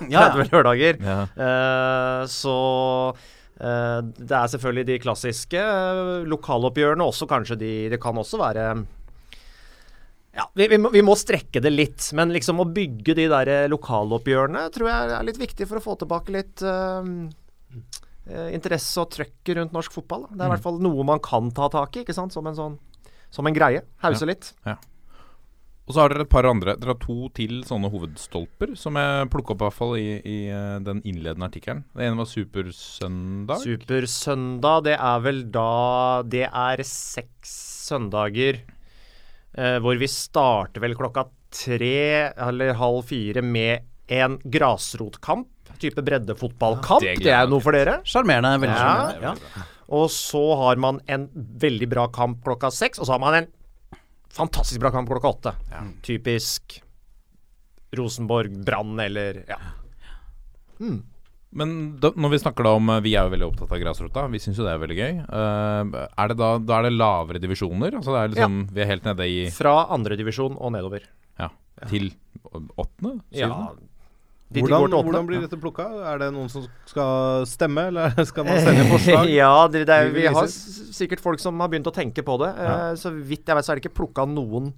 30 0.00 0.10
Ja, 0.12 0.28
ja. 0.28 0.44
lørdager. 0.50 0.98
Ja. 1.04 1.20
Eh, 1.36 2.24
så 2.30 2.54
eh, 3.14 3.32
det 3.54 4.34
er 4.34 4.50
selvfølgelig 4.50 4.86
de 4.88 4.98
klassiske 5.04 5.60
eh, 5.62 6.26
lokaloppgjørene, 6.26 7.06
også 7.06 7.28
kanskje 7.30 7.58
de 7.60 7.72
Det 7.92 8.00
kan 8.02 8.18
også 8.18 8.40
være 8.40 8.68
ja, 10.34 10.48
vi, 10.58 10.66
vi, 10.66 10.78
må, 10.82 10.90
vi 10.90 11.04
må 11.06 11.14
strekke 11.14 11.60
det 11.62 11.70
litt, 11.70 12.08
men 12.18 12.32
liksom 12.34 12.58
å 12.58 12.66
bygge 12.66 13.14
de 13.14 13.28
der 13.30 13.68
lokaloppgjørene 13.70 14.64
tror 14.74 14.90
jeg 14.90 15.12
er 15.14 15.28
litt 15.28 15.38
viktig 15.38 15.68
for 15.70 15.78
å 15.78 15.84
få 15.84 15.94
tilbake 16.00 16.34
litt 16.34 16.64
eh, 16.66 17.12
eh, 18.26 18.48
interesse 18.56 18.98
og 18.98 19.12
trøkk 19.14 19.54
rundt 19.60 19.76
norsk 19.76 19.94
fotball. 19.94 20.26
Da. 20.26 20.34
Det 20.34 20.42
er 20.42 20.50
i 20.50 20.54
hvert 20.56 20.66
fall 20.66 20.82
noe 20.82 21.06
man 21.06 21.22
kan 21.22 21.54
ta 21.54 21.70
tak 21.70 21.94
i, 21.94 22.02
ikke 22.02 22.16
sant? 22.16 22.34
Som 22.34 22.50
en 22.50 22.58
sånn 22.58 22.74
som 23.34 23.46
en 23.46 23.54
greie. 23.54 23.82
Hause 24.02 24.28
litt. 24.30 24.52
Og 25.84 25.92
så 25.92 26.00
har 26.00 26.08
dere 26.14 26.24
et 26.24 26.30
par 26.32 26.46
andre. 26.48 26.74
Dere 26.80 26.94
har 26.94 27.00
to 27.02 27.28
til 27.36 27.58
sånne 27.68 27.90
hovedstolper 27.92 28.70
som 28.80 28.96
jeg 28.96 29.28
plukka 29.32 29.52
opp 29.52 29.60
i 29.60 29.66
hvert 29.66 29.76
fall 29.76 29.94
i, 30.00 30.06
i 30.24 30.36
eh, 30.48 30.78
den 30.80 31.02
innledende 31.04 31.44
artikkelen. 31.50 31.82
Det 31.92 32.06
ene 32.06 32.16
var 32.22 32.28
Supersøndag. 32.30 33.60
Supersøndag, 33.60 34.84
det 34.88 34.94
er 34.96 35.24
vel 35.26 35.42
da 35.52 35.66
Det 36.24 36.46
er 36.48 36.84
seks 36.88 37.52
søndager 37.84 38.62
eh, 39.58 39.76
hvor 39.84 40.00
vi 40.00 40.08
starter 40.08 40.80
vel 40.86 40.96
klokka 40.96 41.26
tre 41.54 42.32
eller 42.32 42.72
halv 42.80 43.04
fire 43.10 43.44
med 43.44 43.84
en 44.10 44.38
grasrotkamp. 44.40 45.50
Type 45.82 46.00
breddefotballkamp. 46.06 47.04
det 47.04 47.18
det, 47.24 47.32
er 47.34 47.48
noe 47.50 47.60
for 47.60 47.76
dere. 47.76 47.98
Sjarmerende. 48.08 48.56
Veldig 48.62 48.72
Ja. 48.72 48.88
sjarmerende. 48.88 49.52
Ja. 49.60 49.68
Og 49.94 50.08
så 50.10 50.40
har 50.56 50.80
man 50.80 51.00
en 51.12 51.28
veldig 51.60 51.88
bra 51.92 52.06
kamp 52.08 52.40
klokka 52.46 52.70
seks, 52.72 52.98
og 52.98 53.04
så 53.06 53.12
har 53.18 53.20
man 53.20 53.34
en 53.42 53.48
fantastisk 54.34 54.82
bra 54.82 54.90
kamp 54.94 55.10
klokka 55.10 55.30
åtte. 55.30 55.54
Typisk 56.04 56.80
Rosenborg, 57.94 58.56
Brann 58.66 58.98
eller 59.00 59.44
ja. 59.48 59.58
Men 61.54 61.74
da, 62.02 62.10
når 62.18 62.32
vi 62.32 62.38
snakker 62.42 62.66
da 62.66 62.72
om 62.74 62.90
Vi 63.04 63.12
er 63.14 63.28
jo 63.28 63.30
veldig 63.30 63.46
opptatt 63.46 63.70
av 63.76 63.78
grasrota. 63.78 64.24
Vi 64.32 64.40
syns 64.42 64.58
jo 64.58 64.66
det 64.66 64.72
er 64.74 64.80
veldig 64.82 64.96
gøy. 64.98 65.20
Uh, 65.28 66.00
er 66.02 66.32
det 66.32 66.38
da, 66.40 66.50
da 66.58 66.80
er 66.80 66.88
det 66.88 66.96
lavere 66.96 67.42
divisjoner? 67.42 67.94
Altså 67.94 68.10
det 68.10 68.20
er 68.22 68.32
liksom 68.34 68.60
Vi 68.74 68.82
er 68.82 68.90
helt 68.90 69.06
nede 69.06 69.30
i 69.30 69.40
Fra 69.54 69.76
andredivisjon 69.94 70.58
og 70.58 70.74
nedover. 70.74 71.06
Ja. 71.38 71.52
Til 71.86 72.10
åttende? 72.50 73.20
Ja. 73.30 73.46
Syvende? 73.46 73.74
Ja 73.78 73.90
Hvordan, 74.54 74.94
hvordan 75.08 75.26
blir 75.28 75.42
dette 75.44 75.58
plukka? 75.60 75.86
Er 76.12 76.22
det 76.22 76.30
noen 76.34 76.50
som 76.52 76.64
skal 76.88 77.46
stemme, 77.48 77.88
eller 77.90 78.14
skal 78.30 78.46
man 78.46 78.62
sende 78.62 78.86
forslag? 78.92 79.28
ja, 79.32 79.52
det, 79.72 79.84
det 79.90 79.98
er, 79.98 80.14
Vi 80.14 80.26
har 80.38 80.48
sikkert 80.48 81.24
folk 81.24 81.42
som 81.42 81.58
har 81.62 81.72
begynt 81.72 81.90
å 81.90 81.94
tenke 81.94 82.24
på 82.26 82.38
det. 82.44 82.54
Eh, 82.54 82.90
så 83.00 83.12
vidt 83.14 83.48
jeg 83.48 83.58
vet, 83.58 83.66
så 83.66 83.74
er 83.74 83.80
det 83.80 83.86
ikke 83.86 83.98
plukka 84.02 84.26
noen 84.30 84.72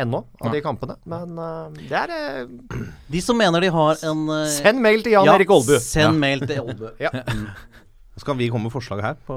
ennå 0.00 0.22
av 0.40 0.54
de 0.54 0.60
kampene. 0.64 0.94
Men 1.10 1.34
uh, 1.36 1.66
det 1.76 1.98
er 1.98 2.12
uh, 2.46 2.76
De 3.12 3.20
som 3.20 3.36
mener 3.36 3.66
de 3.66 3.68
har 3.74 3.98
en 4.08 4.22
Send 4.48 4.80
mail 4.80 5.04
til 5.04 5.12
Jan 5.18 5.28
ja, 5.28 5.34
Erik 5.36 5.52
Aalbu. 5.52 5.74
Send 5.84 6.16
mail 6.22 6.46
til 6.48 6.62
Olbu. 6.62 6.86
Ja. 7.02 7.12
Skal 8.20 8.36
vi 8.36 8.50
komme 8.52 8.68
med 8.68 8.72
forslag 8.74 9.00
her? 9.00 9.14
På, 9.26 9.36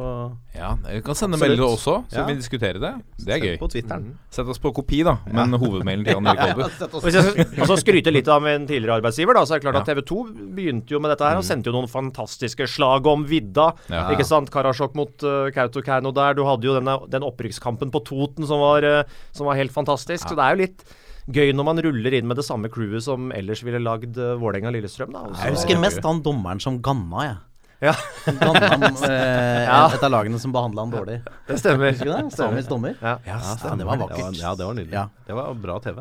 Ja, 0.53 0.73
vi 0.83 0.99
kan 1.05 1.15
sende 1.15 1.37
Absolutt. 1.39 1.57
mail 1.57 1.67
også, 1.69 1.93
så 2.11 2.17
Ja. 2.19 2.25
vi 2.27 2.33
diskuterer 2.35 2.79
det. 2.83 2.93
Det 3.23 3.33
er 3.37 3.39
gøy. 3.45 3.57
På 3.61 3.69
Twitteren. 3.71 4.09
Sett 4.29 4.45
oss 4.51 4.59
på 4.59 4.73
kopi, 4.75 5.03
da. 5.07 5.17
Men 5.31 5.53
hovedmailen 5.55 6.03
til 6.03 6.13
Jan 6.17 6.27
Erik 6.27 6.39
Aalbu. 6.47 7.61
Og 7.63 7.67
så 7.71 7.77
skryte 7.79 8.11
litt 8.11 8.27
av 8.27 8.41
min 8.43 8.67
tidligere 8.67 8.99
arbeidsgiver, 8.99 9.33
da, 9.39 9.45
så 9.47 9.55
er 9.55 9.61
det 9.61 9.65
klart 9.71 9.79
at 9.81 9.87
TV 9.87 10.01
2 10.03 10.19
begynte 10.57 10.91
jo 10.91 10.99
med 10.99 11.13
dette 11.15 11.23
her 11.29 11.39
og 11.39 11.47
sendte 11.47 11.71
jo 11.71 11.75
noen 11.77 11.87
fantastiske 11.89 12.67
slag 12.67 13.07
om 13.07 13.23
vidda. 13.29 13.69
Ja. 13.89 14.09
Ikke 14.11 14.25
sant? 14.27 14.51
Karasjok 14.51 14.93
mot 14.99 15.23
uh, 15.23 15.47
Kautokeino 15.55 16.11
der. 16.11 16.35
Du 16.35 16.43
hadde 16.43 16.67
jo 16.67 16.75
denne, 16.75 16.97
den 17.09 17.23
opprykkskampen 17.23 17.89
på 17.93 18.03
Toten 18.03 18.45
som 18.45 18.59
var, 18.59 18.83
uh, 18.83 19.03
som 19.31 19.47
var 19.47 19.55
helt 19.55 19.71
fantastisk. 19.71 20.27
Så 20.27 20.35
det 20.35 20.43
er 20.43 20.57
jo 20.57 20.61
litt 20.65 20.83
gøy 21.31 21.53
når 21.55 21.63
man 21.69 21.79
ruller 21.79 22.13
inn 22.19 22.27
med 22.27 22.35
det 22.35 22.43
samme 22.43 22.67
crewet 22.67 23.01
som 23.05 23.31
ellers 23.31 23.63
ville 23.63 23.79
lagd 23.79 24.17
uh, 24.19 24.33
Vålerenga-Lillestrøm. 24.41 25.13
da. 25.15 25.23
Jeg 25.45 25.55
husker 25.55 25.79
mest 25.79 26.03
han 26.03 26.19
dommeren 26.21 26.59
som 26.59 26.81
ganna, 26.83 27.23
jeg. 27.29 27.37
Ja, 27.83 27.93
eh, 28.31 29.93
et 29.95 30.03
av 30.03 30.11
lagene 30.13 30.39
som 30.39 30.53
behandla 30.55 30.85
han 30.85 30.93
dårlig. 30.93 31.17
det 31.49 31.57
stemmer. 31.59 31.91
Husker 31.91 32.07
du 32.07 32.13
det? 32.15 32.35
Samisk 32.37 32.69
dommer. 32.71 32.95
Ja. 33.01 33.17
Ja, 33.27 33.39
det 33.75 33.87
var 33.87 33.99
vakkert. 34.05 34.37
Ja, 34.39 34.53
det 34.55 34.67
var 34.69 34.77
nydelig. 34.77 34.95
Ja. 34.95 35.05
Det 35.27 35.35
var 35.35 35.57
bra 35.59 35.79
TV. 35.83 35.99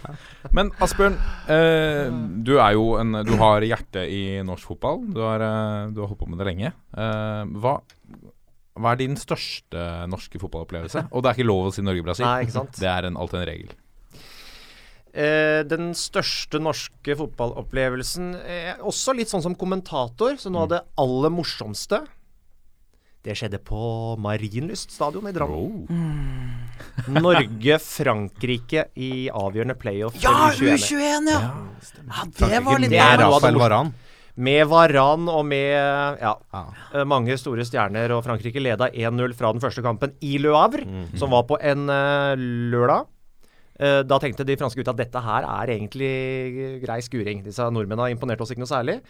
Men 0.56 0.70
Asbjørn, 0.82 1.16
eh, 1.50 2.12
du 2.46 2.54
er 2.60 2.76
jo 2.76 2.86
en 3.00 3.22
Du 3.26 3.34
har 3.40 3.64
hjerte 3.66 4.04
i 4.06 4.22
norsk 4.46 4.70
fotball. 4.74 5.02
Du 5.16 5.20
har, 5.24 5.42
eh, 5.42 5.88
du 5.96 6.02
har 6.04 6.12
holdt 6.12 6.22
på 6.22 6.30
med 6.30 6.38
det 6.42 6.46
lenge. 6.52 6.70
Eh, 6.94 7.42
hva, 7.58 7.78
hva 8.76 8.92
er 8.94 9.02
din 9.02 9.18
største 9.18 9.88
norske 10.12 10.38
fotballopplevelse? 10.42 11.08
Og 11.10 11.24
det 11.24 11.32
er 11.32 11.40
ikke 11.40 11.50
lov 11.50 11.72
å 11.72 11.74
si 11.74 11.82
Norge-Brasil. 11.82 12.26
Det 12.78 12.90
er 12.92 13.10
en, 13.10 13.18
alltid 13.18 13.42
en 13.42 13.50
regel. 13.50 13.74
Eh, 15.16 15.62
den 15.64 15.94
største 15.96 16.58
norske 16.60 17.14
fotballopplevelsen 17.16 18.34
eh, 18.36 18.74
Også 18.84 19.14
litt 19.16 19.30
sånn 19.32 19.40
som 19.46 19.54
kommentator, 19.56 20.34
så 20.36 20.50
noe 20.52 20.66
av 20.66 20.72
det 20.74 20.80
aller 21.00 21.32
morsomste 21.32 22.02
Det 23.24 23.32
skjedde 23.38 23.62
på 23.64 23.80
Marienlyst 24.20 24.92
stadion 24.92 25.24
i 25.26 25.32
Drammen. 25.32 25.86
Norge-Frankrike 27.08 28.84
i 29.00 29.28
avgjørende 29.32 29.74
playoff. 29.80 30.18
Ja, 30.22 30.50
U21. 30.52 30.76
U21, 30.76 31.30
ja! 31.32 31.40
ja 31.40 32.26
det 32.36 32.60
var 32.66 32.82
litt 32.82 32.92
Det 32.92 33.00
er 33.00 33.16
noe 33.22 33.30
av 33.32 33.40
det 33.40 33.40
Rafael 33.40 33.56
mors- 33.56 33.64
Varan. 33.64 33.94
Med 34.36 34.66
Varan 34.68 35.28
og 35.32 35.46
med 35.48 35.72
ja, 36.20 36.34
Ja. 36.52 36.62
eh, 36.92 37.04
mange 37.08 37.38
store 37.40 37.64
stjerner. 37.64 38.12
Og 38.12 38.22
Frankrike 38.26 38.60
leda 38.60 38.90
1-0 38.92 39.32
fra 39.34 39.52
den 39.56 39.62
første 39.64 39.80
kampen 39.82 40.12
i 40.20 40.36
Le 40.38 40.52
Havre, 40.52 40.84
som 41.16 41.32
var 41.32 41.46
på 41.48 41.56
en 41.60 41.88
eh, 41.88 42.36
lørdag. 42.70 43.06
Eh, 43.78 44.00
da 44.08 44.18
tenkte 44.22 44.46
de 44.48 44.56
franske 44.56 44.80
gutta 44.80 44.94
at 44.94 45.00
dette 45.02 45.20
her 45.22 45.44
er 45.44 45.72
egentlig 45.76 46.80
grei 46.84 46.98
skuring. 47.04 47.42
Disse 47.44 47.66
nordmennene 47.68 48.14
imponerte 48.14 48.44
oss 48.46 48.52
ikke 48.54 48.64
noe 48.64 48.72
særlig. 48.72 49.00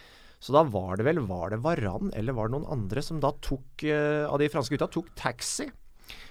Så 0.43 0.53
da 0.53 0.61
var 0.69 0.99
det 0.99 1.05
vel 1.07 1.17
Var 1.25 1.49
det 1.49 1.61
Varan 1.63 2.11
eller 2.13 2.35
var 2.37 2.49
det 2.49 2.53
noen 2.57 2.67
andre 2.69 3.01
som 3.01 3.19
da 3.23 3.31
tok 3.41 3.83
eh, 3.87 4.25
av 4.27 4.37
de 4.41 4.49
franske 4.53 4.75
gutta 4.75 4.89
tok 4.93 5.09
taxi 5.17 5.65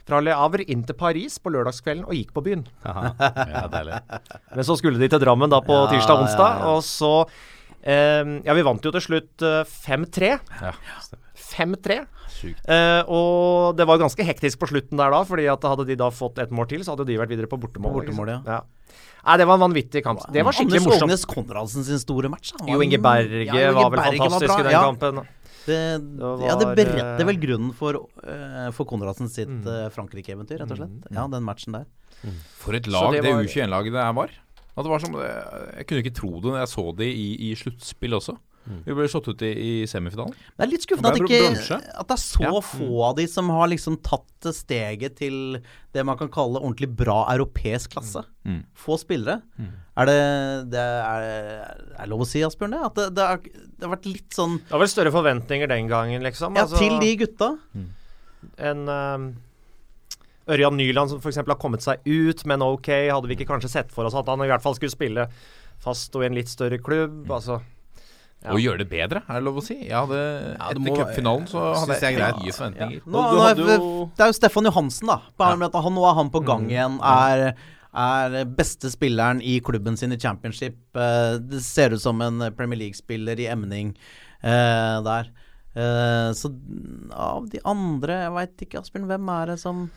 fra 0.07 0.21
Le 0.23 0.31
Havre 0.38 0.62
inn 0.71 0.85
til 0.87 0.95
Paris 0.97 1.40
på 1.43 1.50
lørdagskvelden 1.50 2.07
og 2.07 2.14
gikk 2.14 2.31
på 2.37 2.45
byen. 2.47 2.62
Ja, 2.87 3.66
deilig. 3.73 3.99
Men 4.55 4.64
så 4.69 4.76
skulle 4.78 5.02
de 5.02 5.09
til 5.11 5.21
Drammen 5.21 5.50
da 5.50 5.59
på 5.64 5.75
Ja, 5.75 5.88
tirsdag 5.90 6.21
og 6.21 6.28
onsdag, 6.28 6.52
ja, 6.52 6.62
ja. 6.62 6.76
og 6.76 6.85
så 6.87 7.12
eh, 7.83 8.23
Ja, 8.47 8.55
vi 8.55 8.64
vant 8.69 8.87
jo 8.87 8.95
til 8.95 9.05
slutt 9.09 9.43
eh, 9.45 9.64
5-3. 9.66 10.31
Ja. 10.62 10.76
5-3. 11.47 11.99
Sjukt. 12.37 12.62
Eh, 12.69 13.03
og 13.09 13.76
det 13.79 13.87
var 13.88 14.00
ganske 14.03 14.25
hektisk 14.26 14.59
på 14.62 14.69
slutten 14.71 14.99
der 15.00 15.11
da, 15.15 15.23
fordi 15.29 15.47
at 15.53 15.62
hadde 15.62 15.87
de 15.88 15.97
da 15.97 16.11
fått 16.11 16.38
et 16.43 16.50
mål 16.55 16.67
til, 16.71 16.83
så 16.85 16.95
hadde 16.97 17.07
de 17.09 17.17
vært 17.21 17.33
videre 17.33 17.49
på 17.50 17.59
bortemål. 17.62 18.00
Bortemål, 18.00 18.33
ja. 18.35 18.41
ja. 18.47 18.61
Nei, 19.26 19.37
det 19.41 19.47
var 19.50 19.59
en 19.59 19.65
vanvittig 19.67 20.03
kamp. 20.07 20.21
Det 20.33 20.45
var 20.47 20.55
skikkelig 20.55 20.79
Anders 20.83 20.93
morsomt. 20.93 21.09
Ågnes 21.11 21.25
Konradsen 21.26 21.85
sin 21.87 21.99
store 22.03 22.29
match. 22.31 22.53
han 22.59 22.67
var- 22.67 22.75
Jo 22.76 22.83
Inge 22.85 22.99
Berge 23.03 23.45
Ja, 23.47 23.55
Inge 23.55 23.73
var 23.75 23.91
vel 23.91 23.99
Berge 24.00 24.19
fantastisk 24.23 24.53
var 24.53 24.61
i 24.61 24.62
den 24.69 24.73
ja. 24.76 24.83
kampen. 24.87 25.26
Det, 25.67 25.79
Det 25.99 26.47
ja, 26.47 26.55
det 26.61 26.67
beretter 26.79 27.21
eh, 27.25 27.26
vel 27.26 27.38
grunnen 27.43 27.73
for, 27.75 27.97
uh, 28.23 28.71
for 28.71 28.87
Konradsen 28.87 29.29
sitt 29.29 29.49
Mm. 29.50 29.65
uh, 29.67 29.88
Frankrike-eventyr, 29.91 30.61
rett 30.62 30.71
og 30.71 30.79
slett. 30.79 31.09
Ja, 31.11 31.26
den 31.26 31.43
matchen 31.43 31.73
der. 31.75 31.87
For 32.55 32.73
et 32.79 32.85
Så 32.87 32.91
lag 32.95 33.12
det 33.17 33.23
det, 33.25 33.33
var- 33.35 33.43
U21-laget 33.43 33.93
det 33.93 34.03
her 34.05 34.12
var. 34.15 34.31
Det 34.76 34.87
var 34.93 34.99
som, 35.00 35.15
jeg 35.17 35.87
kunne 35.88 36.03
ikke 36.05 36.15
tro 36.15 36.31
det 36.41 36.53
når 36.53 36.59
jeg 36.61 36.69
så 36.71 36.85
det 36.97 37.07
i, 37.09 37.50
i 37.50 37.55
sluttspill 37.57 38.12
også. 38.15 38.37
Vi 38.87 38.94
ble 38.99 39.06
slått 39.11 39.28
ut 39.30 39.42
i, 39.46 39.50
i 39.52 39.73
semifinalen. 39.90 40.35
Det 40.56 40.64
er 40.66 40.70
litt 40.70 40.85
skuffende 40.87 41.12
at, 41.12 41.20
er 41.20 41.26
ikke, 41.26 41.78
at 41.78 42.08
det 42.11 42.16
er 42.16 42.23
så 42.23 42.42
Ja. 42.42 42.52
få 42.64 42.88
av 43.08 43.16
de 43.18 43.26
som 43.30 43.50
har 43.54 43.70
liksom 43.70 43.99
tatt 44.02 44.49
steget 44.56 45.16
til 45.20 45.61
det 45.94 46.04
man 46.06 46.18
kan 46.18 46.28
kalle 46.32 46.61
ordentlig 46.61 46.90
bra 46.99 47.25
europeisk 47.32 47.94
klasse. 47.96 48.25
Mm. 48.44 48.64
Få 48.75 48.99
spillere. 49.00 49.40
Er 49.96 50.11
det 50.11 50.18
det 50.75 50.82
er, 50.82 51.26
er 51.99 52.11
lov 52.11 52.26
å 52.26 52.28
si, 52.28 52.42
Asbjørn, 52.46 52.76
det? 52.76 52.82
At 52.90 52.94
det, 52.99 53.08
det, 53.16 53.26
har, 53.30 53.42
det 53.46 53.87
har 53.87 53.94
vært 53.96 54.11
litt 54.11 54.37
sånn 54.37 54.58
Det 54.61 54.75
var 54.75 54.85
vel 54.85 54.92
større 54.92 55.14
forventninger 55.14 55.70
den 55.73 55.90
gangen, 55.90 56.23
liksom. 56.26 56.58
Ja, 56.58 56.66
Altså, 56.66 56.82
til 56.82 56.99
de 57.00 57.16
gutta. 57.25 57.54
En 58.58 58.88
um 58.88 59.35
Ørjan 60.46 60.76
Nyland 60.78 61.11
som 61.11 61.18
f.eks. 61.18 61.40
har 61.42 61.58
kommet 61.58 61.82
seg 61.82 62.04
ut, 62.06 62.44
men 62.46 62.62
ok, 62.62 62.87
hadde 63.11 63.26
vi 63.26 63.35
ikke 63.35 63.49
kanskje 63.49 63.70
sett 63.73 63.88
for 63.90 64.06
oss 64.06 64.14
at 64.14 64.28
han 64.30 64.44
i 64.44 64.46
hvert 64.46 64.62
fall 64.62 64.76
skulle 64.78 64.94
spille 64.94 65.25
fast 65.82 66.14
og 66.14 66.23
i 66.23 66.28
en 66.28 66.37
litt 66.38 66.50
større 66.50 66.78
klubb? 66.78 67.25
Altså 67.26 67.58
Ja. 68.47 68.53
Og 68.55 68.61
gjøre 68.62 68.79
det 68.85 68.88
bedre, 68.93 69.21
er 69.26 69.41
det 69.41 69.43
lov 69.43 69.57
å 69.59 69.62
si. 69.67 69.75
Jeg 69.88 69.97
hadde, 69.97 70.19
ja, 70.55 70.69
etter 70.71 70.99
cupfinalen 71.00 71.47
så 71.50 71.62
hadde 71.75 71.97
jeg 71.97 72.05
jeg 72.07 72.19
greit. 72.21 72.37
høye 72.45 72.53
forventninger. 72.55 73.00
Nå, 73.11 73.23
nå 73.35 73.41
er, 73.43 73.57
det 73.59 74.23
er 74.23 74.31
jo 74.31 74.37
Stefan 74.38 74.69
Johansen, 74.71 75.11
da. 75.11 75.17
Han, 75.43 75.65
nå 75.97 76.05
er 76.07 76.15
han 76.21 76.31
på 76.31 76.43
Mm. 76.45 76.47
gang 76.47 76.69
igjen. 76.71 77.00
Er, 77.03 77.43
er 77.97 78.37
beste 78.47 78.91
spilleren 78.93 79.41
i 79.43 79.57
klubben 79.67 79.97
sin 79.99 80.12
i 80.15 80.19
championship. 80.21 80.79
Eh, 80.95 81.38
det 81.43 81.62
ser 81.67 81.91
ut 81.97 82.00
som 82.05 82.23
en 82.23 82.38
Premier 82.55 82.79
League-spiller 82.85 83.41
i 83.43 83.49
emning 83.50 83.97
eh, 84.45 84.97
der. 85.03 85.33
Eh, 85.75 86.31
så 86.33 86.49
av 87.12 87.50
de 87.53 87.59
andre 87.69 88.15
Jeg 88.23 88.33
veit 88.33 88.62
ikke, 88.65 88.81
Asbjørn. 88.81 89.09
Hvem 89.11 89.29
er 89.43 89.47
det 89.53 89.59
som 89.61 89.88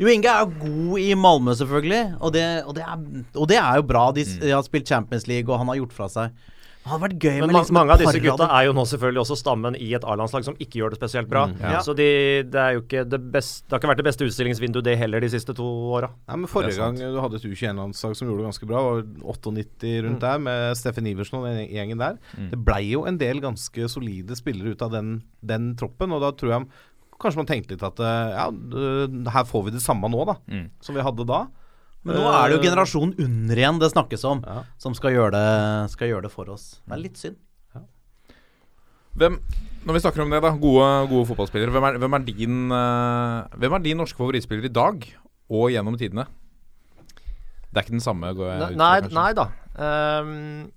Jo 0.00 0.08
Inge 0.08 0.28
er 0.32 0.42
jo 0.42 0.52
god 0.64 0.98
i 1.00 1.14
Malmö, 1.14 1.54
selvfølgelig. 1.54 2.16
Og 2.20 2.32
det, 2.34 2.44
og 2.66 2.74
det, 2.74 2.82
er, 2.82 3.24
og 3.36 3.48
det 3.48 3.58
er 3.60 3.76
jo 3.78 3.82
bra. 3.94 4.08
De, 4.16 4.24
de 4.24 4.50
har 4.56 4.64
spilt 4.66 4.88
Champions 4.88 5.28
League, 5.28 5.46
og 5.52 5.60
han 5.60 5.68
har 5.68 5.76
gjort 5.84 5.92
fra 5.96 6.08
seg. 6.08 6.32
Det 6.80 6.88
hadde 6.88 7.02
vært 7.04 7.16
gøy 7.22 7.34
Men 7.42 7.50
med 7.50 7.56
liksom 7.58 7.76
mange 7.76 7.92
av 7.92 8.00
disse 8.00 8.20
gutta 8.24 8.46
er 8.56 8.64
jo 8.66 8.72
nå 8.72 8.84
selvfølgelig 8.88 9.20
også 9.20 9.36
stammen 9.36 9.74
i 9.76 9.90
et 9.98 10.04
A-landslag 10.08 10.46
som 10.46 10.54
ikke 10.56 10.78
gjør 10.80 10.94
det 10.94 10.98
spesielt 11.00 11.28
bra. 11.28 11.42
ja. 11.60 11.82
Så 11.84 11.92
de, 11.94 12.06
det 12.48 12.60
er 12.62 12.72
jo 12.78 12.80
ikke 12.86 13.02
det 13.04 13.20
beste 13.34 13.66
Det 13.68 13.74
har 13.76 13.82
ikke 13.82 13.90
vært 13.92 14.00
det 14.00 14.06
beste 14.08 14.24
utstillingsvinduet 14.30 14.86
det 14.88 14.94
heller 14.98 15.20
de 15.20 15.28
siste 15.30 15.54
to 15.58 15.66
åra. 15.92 16.08
Men 16.32 16.48
Forrige 16.48 16.80
gang 16.80 16.96
du 16.96 17.20
hadde 17.20 17.36
et 17.36 17.44
U21-landslag 17.44 18.16
som 18.16 18.30
gjorde 18.30 18.40
det 18.42 18.48
ganske 18.48 18.70
bra, 18.72 18.80
var 18.88 19.04
98 19.36 19.92
rundt 20.08 20.24
der, 20.24 20.38
med 20.48 20.76
Steffen 20.80 21.06
Iversen 21.12 21.38
og 21.42 21.46
den 21.50 21.60
gjengen 21.68 22.00
der. 22.00 22.16
Det 22.54 22.58
blei 22.64 22.82
jo 22.94 23.04
en 23.06 23.20
del 23.20 23.44
ganske 23.44 23.88
solide 23.92 24.34
spillere 24.40 24.72
ut 24.72 24.82
av 24.88 24.96
den, 24.96 25.18
den 25.44 25.74
troppen, 25.76 26.16
og 26.16 26.24
da 26.24 26.32
tror 26.32 26.56
jeg 26.56 26.70
kanskje 27.20 27.42
man 27.42 27.48
tenkte 27.52 27.74
litt 27.76 27.82
at 27.84 27.98
eh, 28.00 28.30
ja, 28.32 28.46
her 29.36 29.44
får 29.44 29.66
vi 29.66 29.76
det 29.76 29.82
samme 29.84 30.08
nå, 30.08 30.24
da, 30.24 30.38
Mm. 30.48 30.70
som 30.80 30.96
vi 30.96 31.04
hadde 31.04 31.26
da. 31.28 31.42
Men 32.04 32.16
nå 32.16 32.24
er 32.32 32.48
det 32.48 32.56
jo 32.56 32.60
Eh, 32.62 32.66
generasjonen 32.70 33.14
under 33.20 33.56
igjen 33.60 33.78
det 33.80 33.90
snakkes 33.92 34.24
om, 34.24 34.42
Ja. 34.46 34.64
som 34.78 34.94
skal 34.94 35.12
gjøre 35.12 35.32
det, 35.36 35.90
skal 35.90 36.08
gjøre 36.08 36.22
det 36.22 36.32
for 36.32 36.48
oss. 36.48 36.80
Det 36.86 36.92
er 36.96 37.02
litt 37.02 37.16
synd. 37.20 37.36
Hvem, 39.18 39.40
når 39.84 39.92
vi 39.96 40.00
snakker 40.00 40.22
om 40.22 40.30
det, 40.30 40.40
da, 40.40 40.50
gode, 40.54 40.86
gode 41.10 41.26
fotballspillere, 41.26 41.72
hvem 41.74 41.84
er, 41.88 41.98
hvem, 41.98 42.14
er 42.14 42.24
din, 42.24 42.58
eh, 42.72 43.58
hvem 43.58 43.74
er 43.74 43.82
din 43.84 43.98
norske 43.98 44.16
favorittspiller 44.16 44.64
i 44.64 44.72
dag 44.72 45.04
og 45.50 45.70
gjennom 45.74 45.98
tidene? 45.98 46.26
Det 47.70 47.76
er 47.76 47.82
ikke 47.84 47.98
den 47.98 48.00
samme, 48.00 48.32
går 48.34 48.46
jeg 48.46 48.60
ut 48.60 48.66
fra, 48.66 48.76
Nei, 48.76 49.00
nei 49.14 49.32
da. 49.34 49.48
Um, 49.78 50.72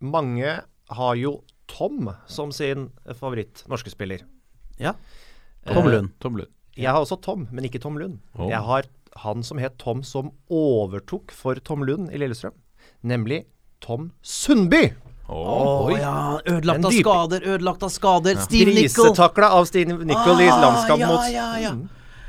mange 0.00 0.60
har 0.90 1.14
jo 1.16 1.42
Tom 1.66 2.10
som 2.26 2.52
sin 2.52 2.90
favoritt 3.18 3.64
norske 3.70 3.90
spiller. 3.90 4.20
Ja. 4.78 4.94
Eh, 5.64 5.72
Tom 5.72 5.88
Lund. 5.88 6.12
Tom 6.20 6.36
Lund. 6.36 6.50
Jeg 6.76 6.90
har 6.90 7.00
også 7.00 7.20
Tom, 7.22 7.48
men 7.50 7.64
ikke 7.64 7.80
Tom 7.80 7.96
Lund. 7.98 8.18
Oh. 8.36 8.48
Jeg 8.50 8.60
har 8.60 8.84
han 9.22 9.42
som 9.46 9.60
het 9.62 9.78
Tom 9.78 10.02
som 10.06 10.32
overtok 10.50 11.32
for 11.34 11.58
Tom 11.62 11.84
Lund 11.86 12.10
i 12.12 12.20
Lillestrøm. 12.20 12.56
Nemlig 13.04 13.44
Tom 13.84 14.10
Sundby. 14.22 14.88
Å 15.24 15.88
ja. 15.96 16.14
Ødelagt 16.44 16.84
av 16.84 16.92
skader, 16.92 17.44
ødelagt 17.54 17.84
av 17.86 17.92
skader. 17.92 18.40
Steve 18.44 18.74
Nicol. 18.74 19.08
Grisetakla 19.08 19.52
av 19.56 19.68
Steve 19.70 19.96
Nicol 20.04 20.42
i 20.44 20.48
Ah, 20.52 20.58
landskamp 20.66 21.00
ja, 21.00 21.08
mot 21.08 21.28
ja, 21.32 21.46
ja. 21.62 21.70
Mm, 21.72 21.86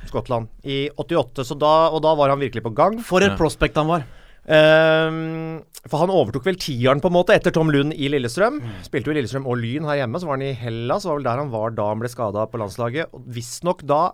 Skottland 0.08 0.48
i 0.63 0.86
88. 0.96 1.44
Så 1.44 1.58
da, 1.60 1.74
og 1.92 2.04
da 2.06 2.13
var 2.15 2.32
han 2.32 2.39
virkelig 2.39 2.63
på 2.63 2.72
gang. 2.75 3.01
For 3.04 3.25
et 3.25 3.36
prospect 3.39 3.75
han 3.82 3.89
var. 3.92 4.06
Um, 4.46 5.63
for 5.89 6.04
han 6.04 6.12
overtok 6.13 6.46
vel 6.46 6.58
tieren 6.62 7.01
på 7.01 7.10
en 7.10 7.15
måte 7.18 7.34
etter 7.34 7.51
Tom 7.54 7.72
Lund 7.74 7.96
i 7.98 8.08
Lillestrøm. 8.13 8.62
Spilte 8.86 9.10
jo 9.10 9.15
i 9.15 9.20
Lillestrøm 9.20 9.48
og 9.50 9.58
Lyn 9.60 9.88
her 9.89 10.04
hjemme. 10.04 10.22
Så 10.22 10.30
var 10.30 10.38
han 10.38 10.46
i 10.48 10.54
Hellas, 10.56 11.08
var 11.10 11.18
vel 11.20 11.27
der 11.27 11.42
han 11.42 11.51
var 11.54 11.74
da 11.75 11.89
han 11.89 12.04
ble 12.04 12.12
skada 12.13 12.46
på 12.48 12.62
landslaget. 12.62 13.12
Visstnok 13.36 13.84
da, 13.89 14.13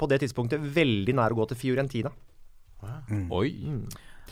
på 0.00 0.08
det 0.10 0.20
tidspunktet, 0.24 0.62
veldig 0.74 1.14
nær 1.18 1.34
å 1.34 1.42
gå 1.42 1.50
til 1.50 1.60
Fiorentina. 1.60 2.12
Oi. 3.30 3.50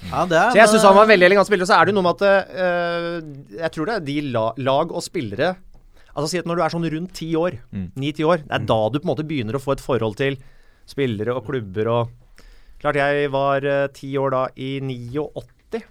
Ja, 0.09 0.23
det 0.31 0.39
er 0.39 0.53
Så 0.55 0.61
jeg 0.61 0.71
syns 0.71 0.85
han 0.87 0.95
var 0.97 1.05
en 1.09 1.11
veldig 1.11 1.27
elegant 1.27 1.49
spiller. 1.49 1.67
Og 1.67 1.71
så 1.71 1.77
er 1.77 1.89
det 1.89 1.93
jo 1.93 1.99
noe 1.99 2.07
med 2.07 2.21
at 2.23 2.53
eh, 2.55 3.57
Jeg 3.65 3.73
tror 3.75 3.89
det 3.89 3.97
er 3.97 4.05
de 4.07 4.15
la, 4.31 4.45
lag 4.63 4.95
og 4.95 5.03
spillere 5.05 5.49
Altså 6.15 6.31
si 6.31 6.39
at 6.41 6.47
når 6.49 6.59
du 6.59 6.63
er 6.65 6.73
sånn 6.73 6.87
rundt 6.95 7.13
ti 7.15 7.29
år, 7.39 7.59
ni-ti 7.99 8.25
år, 8.27 8.41
det 8.47 8.55
er 8.57 8.65
da 8.67 8.79
du 8.91 8.97
på 8.99 9.05
en 9.05 9.11
måte 9.13 9.27
begynner 9.29 9.55
å 9.59 9.61
få 9.63 9.77
et 9.77 9.83
forhold 9.85 10.17
til 10.19 10.39
spillere 10.89 11.35
og 11.37 11.45
klubber 11.47 11.91
og 11.93 12.15
Klart 12.79 12.99
jeg 12.99 13.29
var 13.35 13.65
ti 13.91 14.09
ti 14.09 14.09
år 14.19 14.31
da 14.35 14.41
i 14.55 14.69
89. 14.79 15.83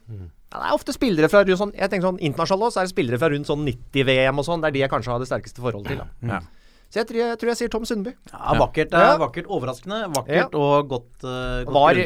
Ja, 0.48 0.60
det 0.62 0.68
er 0.70 0.76
ofte 0.76 0.96
spillere 0.96 1.28
fra 1.32 1.44
rundt 1.44 1.60
sånn 1.60 1.74
Jeg 1.76 1.92
tenker 1.92 2.08
sånn 2.08 2.20
Internasjonalt 2.24 2.70
også, 2.70 2.78
så 2.78 2.82
er 2.82 2.88
det 2.88 2.94
spillere 2.96 3.20
fra 3.20 3.30
rundt 3.34 3.50
sånn 3.50 3.66
90-VM 3.68 4.40
og 4.40 4.48
sånn. 4.48 4.64
Det 4.64 4.70
er 4.70 4.76
de 4.78 4.84
jeg 4.86 4.92
kanskje 4.94 5.12
har 5.14 5.24
det 5.24 5.28
sterkeste 5.28 5.64
forholdet 5.64 5.94
til. 5.94 6.00
da 6.04 6.38
Ja. 6.38 6.40
Så 6.88 7.01
jeg 7.01 7.08
tror 7.10 7.17
jeg, 7.20 7.38
tror 7.41 7.50
jeg 7.51 7.58
sier 7.60 7.72
Tom 7.74 7.84
Sundby. 7.88 8.13
Ja, 8.32 8.53
vakkert. 8.56 8.94
Er 8.96 9.01
Ja. 9.10 9.17
vakkert. 9.20 9.48
Overraskende. 9.51 9.98
Vakkert 10.15 10.53
og 10.56 10.88
godt, 10.88 11.10
uh, 11.25 11.65
godt 11.67 11.74
Var 11.75 12.00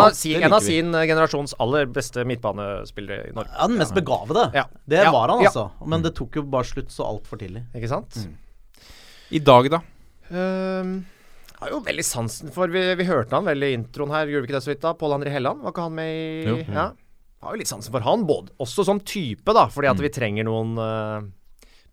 av, 0.00 0.14
si, 0.16 0.34
en 0.40 0.52
av 0.56 0.60
sin 0.64 0.94
eh, 0.94 1.04
generasjons 1.10 1.52
aller 1.60 1.84
beste 1.92 2.24
midtbanespillere 2.24 3.28
i 3.28 3.34
Norge. 3.36 3.52
Ja, 3.52 3.66
den 3.68 3.76
mest 3.76 3.92
begavede. 3.94 4.46
Ja. 4.54 4.64
Det 4.88 5.02
Ja. 5.04 5.10
var 5.12 5.28
han, 5.28 5.42
Ja. 5.42 5.50
altså. 5.50 5.70
Men 5.86 6.00
det 6.02 6.14
tok 6.14 6.36
jo 6.36 6.42
bare 6.42 6.64
slutt 6.64 6.88
så 6.88 7.04
altfor 7.04 7.36
tidlig. 7.38 7.66
Ikke 7.74 7.88
sant? 7.88 8.16
I 9.30 9.38
dag, 9.40 9.68
da? 9.70 9.80
Um, 10.30 11.04
jeg 11.04 11.60
har 11.60 11.70
jo 11.70 11.80
veldig 11.80 12.04
sansen 12.04 12.50
for 12.50 12.66
Vi, 12.68 12.94
vi 12.94 13.04
hørte 13.04 13.30
han 13.36 13.44
vel 13.44 13.62
i 13.62 13.74
introen 13.76 14.10
her, 14.10 14.26
gjorde 14.26 14.46
vi 14.46 14.48
ikke 14.52 14.56
det 14.58 14.64
så 14.64 14.72
vidt 14.72 14.80
da? 14.80 14.94
Pål 14.94 15.20
André 15.20 15.30
Helland, 15.30 15.60
var 15.62 15.70
ikke 15.72 15.82
han 15.84 15.94
med 15.94 16.08
i 16.08 16.44
Jo. 16.48 16.56
Ja. 16.72 16.92
Har 17.42 17.52
jo 17.52 17.58
litt 17.60 17.68
sansen 17.68 17.92
for 17.92 18.00
han, 18.00 18.24
både, 18.24 18.48
også 18.58 18.84
som 18.86 19.00
type, 19.00 19.44
da, 19.52 19.66
fordi 19.68 19.90
at 19.90 20.00
vi 20.00 20.08
trenger 20.08 20.44
noen 20.48 20.78
eh, 20.80 21.28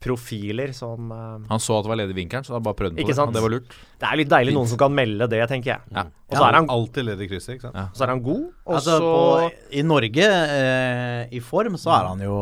profiler 0.02 0.72
som 0.74 1.12
uh, 1.14 1.38
Han 1.52 1.62
så 1.62 1.76
at 1.78 1.86
det 1.86 1.92
var 1.92 2.00
ledig 2.02 2.16
i 2.16 2.20
vinkelen, 2.24 2.46
så 2.48 2.56
da 2.56 2.62
bare 2.66 2.78
prøvde 2.80 2.98
han 2.98 3.06
på 3.06 3.12
det. 3.12 3.16
sant? 3.20 3.30
Og 3.32 3.38
det 3.38 3.44
var 3.46 3.54
lurt. 3.54 3.76
Det 4.02 4.08
er 4.10 4.20
litt 4.22 4.32
deilig 4.34 4.56
noen 4.56 4.70
som 4.72 4.80
kan 4.82 4.94
melde 4.98 5.28
det, 5.30 5.42
tenker 5.52 5.76
jeg. 5.76 5.94
Ja. 5.94 6.06
Og 6.32 6.38
så 6.40 6.46
er 6.48 6.58
han, 6.58 6.70
Alltid 6.74 7.08
ledig 7.08 7.28
krysset, 7.32 7.56
ikke 7.56 7.68
sant. 7.70 7.78
Ja. 7.78 7.88
så 7.94 8.06
er 8.08 8.14
han 8.16 8.24
god, 8.26 8.46
og 8.66 8.76
Altså, 8.80 8.98
så 8.98 9.12
på, 9.12 9.52
I 9.78 9.84
Norge, 9.86 10.30
eh, 10.58 11.26
i 11.38 11.42
form, 11.46 11.78
så 11.82 11.94
er 12.00 12.08
han 12.10 12.24
jo 12.26 12.38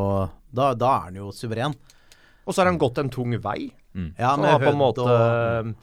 da, 0.56 0.72
da 0.74 0.94
er 0.96 1.10
han 1.10 1.20
jo 1.20 1.32
suveren. 1.36 1.76
Og 2.48 2.56
så 2.56 2.64
har 2.64 2.72
han 2.72 2.80
gått 2.82 2.98
en 3.04 3.12
tung 3.14 3.36
vei. 3.44 3.72
Ja, 4.18 4.32
Så 4.36 4.38
han 4.38 4.46
har 4.48 4.60
på 4.64 4.72
en 4.72 4.80
måte 4.80 5.04
og- 5.04 5.74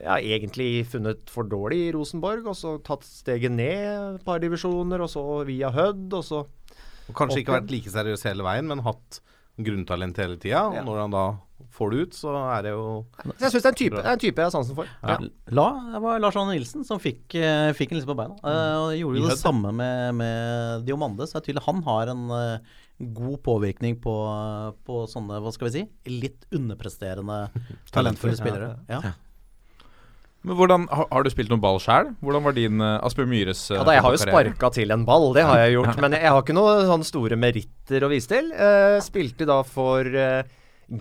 ja, 0.00 0.16
egentlig 0.16 0.86
funnet 0.88 1.28
for 1.28 1.44
dårlig 1.44 1.88
i 1.88 1.92
Rosenborg, 1.92 2.46
og 2.48 2.56
så 2.56 2.78
tatt 2.82 3.04
steget 3.04 3.52
ned 3.52 4.14
et 4.16 4.24
par 4.24 4.40
divisjoner, 4.40 5.02
og 5.04 5.10
så 5.12 5.44
via 5.44 5.70
Hødd, 5.70 6.12
og 6.16 6.24
så 6.24 6.46
Og 7.10 7.14
kanskje 7.14 7.42
ikke 7.42 7.56
vært 7.60 7.70
like 7.70 7.90
seriøs 7.90 8.22
hele 8.24 8.42
veien, 8.46 8.66
men 8.70 8.80
hatt 8.86 9.20
grunntalent 9.66 10.16
hele 10.22 10.36
tida. 10.40 10.66
Og 10.68 10.74
Ja. 10.80 10.82
når 10.86 11.00
han 11.04 11.10
da 11.14 11.24
får 11.70 11.90
det 11.92 11.98
ut, 12.02 12.14
så 12.16 12.32
er 12.56 12.62
det 12.66 12.70
jo 12.72 12.84
Så 13.22 13.44
jeg 13.44 13.50
syns 13.52 13.62
det 13.62 13.68
er 13.68 13.74
en 13.74 13.80
type, 13.80 13.96
det 13.96 14.06
er 14.06 14.12
en 14.16 14.22
type 14.24 14.36
jeg 14.40 14.46
har 14.48 14.54
sansen 14.54 14.74
for. 14.74 14.86
Ja. 15.04 15.16
La, 15.54 15.66
det 15.94 16.00
var 16.02 16.18
Lars 16.20 16.36
Arne 16.36 16.54
Nilsen 16.56 16.84
som 16.88 16.98
fikk, 16.98 17.34
eh, 17.36 17.72
fikk 17.76 17.92
en 17.92 17.98
liste 18.00 18.08
på 18.10 18.16
beina. 18.16 18.36
Eh, 18.42 18.76
og 18.80 18.94
gjorde 18.98 19.20
jo 19.20 19.28
det 19.28 19.38
samme 19.38 19.72
med, 19.72 20.14
med 20.14 20.84
Diomande. 20.88 21.26
Så 21.28 21.36
det 21.38 21.42
er 21.42 21.52
tydelig 21.52 21.66
han 21.68 21.82
har 21.86 22.08
en 22.14 22.24
eh, 22.30 22.58
god 23.00 23.38
påvirkning 23.42 24.00
på, 24.00 24.14
på 24.84 25.04
sånne, 25.08 25.40
hva 25.40 25.52
skal 25.52 25.68
vi 25.70 25.78
si, 25.78 25.84
litt 26.20 26.44
underpresterende, 26.52 27.50
talentfulle 27.94 28.36
spillere. 28.36 28.74
Ja. 28.90 29.00
Men 30.40 30.56
hvordan, 30.56 30.86
har, 30.88 31.04
har 31.12 31.24
du 31.26 31.28
spilt 31.32 31.50
noen 31.52 31.60
ball 31.60 31.76
sjøl? 31.84 32.14
Hvordan 32.24 32.44
var 32.46 32.54
din 32.56 32.80
uh, 32.80 32.94
Asbjørn 33.04 33.28
Myhres 33.28 33.60
uh, 33.68 33.74
Ja, 33.76 33.82
da, 33.84 33.92
jeg 33.98 34.04
har 34.06 34.14
jo 34.14 34.20
sparka 34.22 34.70
til 34.72 34.94
en 34.94 35.02
ball, 35.04 35.26
det 35.36 35.42
har 35.44 35.58
jeg 35.60 35.74
gjort. 35.74 35.98
Men 36.04 36.16
jeg, 36.16 36.24
jeg 36.24 36.32
har 36.32 36.44
ikke 36.46 36.56
noen 36.56 36.86
sånne 36.88 37.08
store 37.08 37.36
meritter 37.36 38.06
å 38.06 38.08
vise 38.12 38.30
til. 38.32 38.48
Uh, 38.56 38.96
spilte 39.04 39.44
da 39.50 39.58
for 39.68 40.08
uh, 40.08 40.40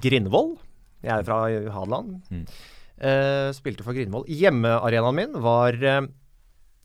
Grindvoll. 0.04 0.58
Jeg 1.08 1.14
er 1.16 1.24
fra 1.24 1.38
Hadeland. 1.72 2.18
Mm. 2.28 2.44
Eh, 3.00 3.50
spilte 3.56 3.86
for 3.86 3.96
Grindvoll. 3.96 4.26
Hjemmearenaen 4.28 5.16
min 5.16 5.38
var 5.40 5.78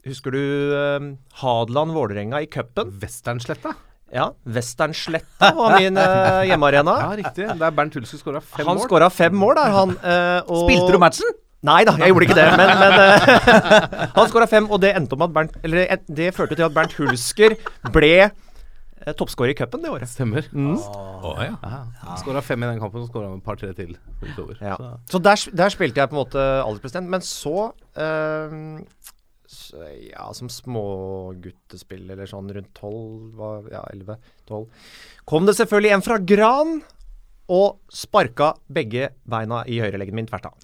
Husker 0.06 0.30
du 0.30 0.44
Hadeland-Vålerenga 1.40 2.38
i 2.44 2.46
cupen? 2.46 2.92
Westernsletta. 3.02 3.72
Ja. 4.14 4.28
Westernsletta 4.46 5.50
var 5.58 5.74
min 5.80 5.98
hjemmearena. 5.98 6.94
Ja, 7.02 7.16
riktig. 7.18 7.48
Der 7.58 7.74
Bernt 7.74 7.98
Hulsker 7.98 8.20
skåra 8.22 8.42
fem 8.44 8.68
Han 8.68 8.78
mål. 8.78 8.86
skåra 8.86 9.10
fem 9.10 9.34
mål 9.34 9.56
der, 9.58 9.74
han. 9.74 9.96
eh, 9.98 10.38
og 10.46 10.68
Spilte 10.68 10.94
du 10.94 11.00
matchen? 11.02 11.34
Nei 11.64 11.80
da, 11.88 11.94
jeg 12.00 12.12
gjorde 12.12 12.26
ikke 12.28 12.36
det. 12.36 12.48
Men, 12.58 12.72
men 12.80 12.94
eh, 13.00 14.08
han 14.16 14.30
skåra 14.30 14.48
fem, 14.50 14.66
og 14.68 14.82
det 14.82 14.92
endte 14.98 15.16
om 15.16 15.24
at 15.24 15.32
Bernt 15.32 15.54
Eller 15.64 15.86
eh, 15.86 16.02
det 16.12 16.34
førte 16.36 16.58
til 16.58 16.66
at 16.66 16.74
Bernt 16.76 16.96
Hulsker 16.98 17.56
ble 17.94 18.10
uh, 18.28 19.12
toppskårer 19.16 19.54
i 19.54 19.56
cupen 19.56 19.84
det 19.84 19.92
året. 19.92 20.10
Stemmer. 20.12 20.48
Mm. 20.52 20.74
Oh, 20.76 21.40
ja. 21.40 21.54
Ja. 21.62 22.18
Skåra 22.20 22.44
fem 22.44 22.60
i 22.60 22.68
den 22.68 22.82
kampen, 22.82 23.04
så 23.04 23.08
skåra 23.12 23.30
han 23.30 23.40
et 23.40 23.46
par-tre 23.46 23.72
til. 23.76 23.96
utover. 24.20 24.60
Ja. 24.60 24.76
Så, 24.76 24.92
Så 25.16 25.22
der, 25.24 25.46
der 25.64 25.72
spilte 25.72 26.02
jeg 26.02 26.12
på 26.12 26.18
en 26.18 26.22
måte 26.24 26.44
alderspresident. 26.66 27.08
Men 27.16 27.24
så, 27.24 27.70
eh, 27.96 28.58
så 29.48 29.88
Ja, 30.10 30.28
som 30.36 30.52
småguttespill 30.52 32.10
eller 32.10 32.28
sånn 32.28 32.52
rundt 32.52 32.74
tolv, 32.76 33.70
ja, 33.72 33.86
elleve, 33.92 34.18
tolv 34.48 34.68
Kom 35.28 35.46
det 35.48 35.56
selvfølgelig 35.56 35.96
en 35.96 36.04
fra 36.04 36.18
Gran 36.20 36.82
og 37.52 37.82
sparka 37.92 38.54
begge 38.72 39.10
beina 39.28 39.58
i 39.68 39.76
høyreleggen 39.82 40.16
min 40.16 40.28
tvert 40.28 40.46
av. 40.48 40.54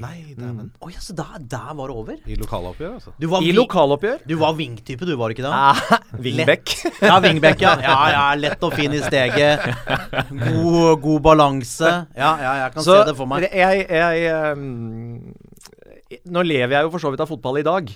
Nei, 0.00 0.32
dæven. 0.38 0.70
Å 0.80 0.88
ja, 0.88 1.02
så 1.04 1.12
der, 1.18 1.34
der 1.52 1.74
var 1.76 1.92
det 1.92 1.96
over? 2.00 2.16
I 2.24 2.38
lokaloppgjør, 2.40 2.94
altså. 2.96 3.12
Du 3.20 3.26
var, 3.28 3.44
I 3.44 3.52
lokaloppgjør. 3.52 4.22
du 4.24 4.34
var 4.40 4.56
vingtype, 4.56 5.04
du, 5.04 5.12
var 5.20 5.34
ikke 5.34 5.44
det? 5.44 5.52
Ah, 5.52 6.00
Vingbekk. 6.24 6.74
Ja, 7.04 7.18
Vingbekk, 7.20 7.60
ja. 7.66 7.74
ja. 7.84 7.96
Ja, 8.14 8.24
Lett 8.40 8.64
og 8.64 8.72
fin 8.72 8.96
i 8.96 9.02
steget. 9.04 9.66
God, 10.32 11.00
god 11.04 11.20
balanse. 11.28 11.92
Ja, 12.16 12.32
ja, 12.40 12.54
jeg 12.64 12.76
kan 12.76 12.88
Så 12.88 13.00
se 13.02 13.08
det 13.10 13.16
for 13.20 13.28
meg. 13.28 13.44
Jeg, 13.52 13.84
jeg, 13.90 14.54
um, 14.56 15.34
Nå 16.32 16.42
lever 16.46 16.78
jeg 16.78 16.88
jo 16.88 16.94
for 16.96 17.04
så 17.04 17.12
vidt 17.12 17.20
av 17.22 17.28
fotball 17.30 17.60
i 17.60 17.66
dag. 17.68 17.92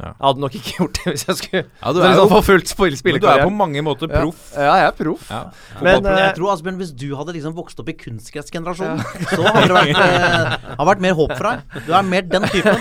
Ja. 0.00 0.08
Jeg 0.18 0.24
hadde 0.26 0.40
nok 0.42 0.54
ikke 0.58 0.72
gjort 0.78 0.96
det 0.98 1.12
hvis 1.12 1.22
jeg 1.28 1.36
skulle 1.38 1.60
Ja, 1.82 1.92
du 1.92 1.98
er 2.00 2.08
liksom 2.10 2.32
jo- 2.32 2.42
fullt 2.42 2.70
spill- 2.72 3.20
du 3.20 3.26
er 3.30 3.42
på 3.44 3.50
mange 3.54 3.82
måter 3.86 4.08
proff. 4.10 4.40
Ja, 4.56 4.62
ja, 4.64 4.72
jeg 4.80 4.86
er 4.88 4.96
proff. 4.98 5.26
Ja. 5.30 5.42
Men 5.80 6.02
Men 6.02 6.06
eh, 6.12 6.20
jeg 6.26 6.34
tror 6.38 6.52
Asbjørn, 6.54 6.78
hvis 6.80 6.92
du 6.96 7.06
hadde 7.18 7.34
liksom 7.36 7.54
vokst 7.54 7.78
opp 7.82 7.88
i 7.92 7.94
kunstgressgenerasjonen, 8.00 9.02
så 9.30 9.42
hadde 9.46 9.68
det 9.68 9.76
vært, 9.76 10.00
eh, 10.02 10.56
hadde 10.78 10.88
vært 10.90 11.04
mer 11.06 11.14
håp 11.20 11.34
for 11.36 11.48
deg. 11.50 11.84
Du 11.86 11.92
er 11.94 12.02
mer 12.08 12.22
den 12.22 12.48
typen. 12.50 12.80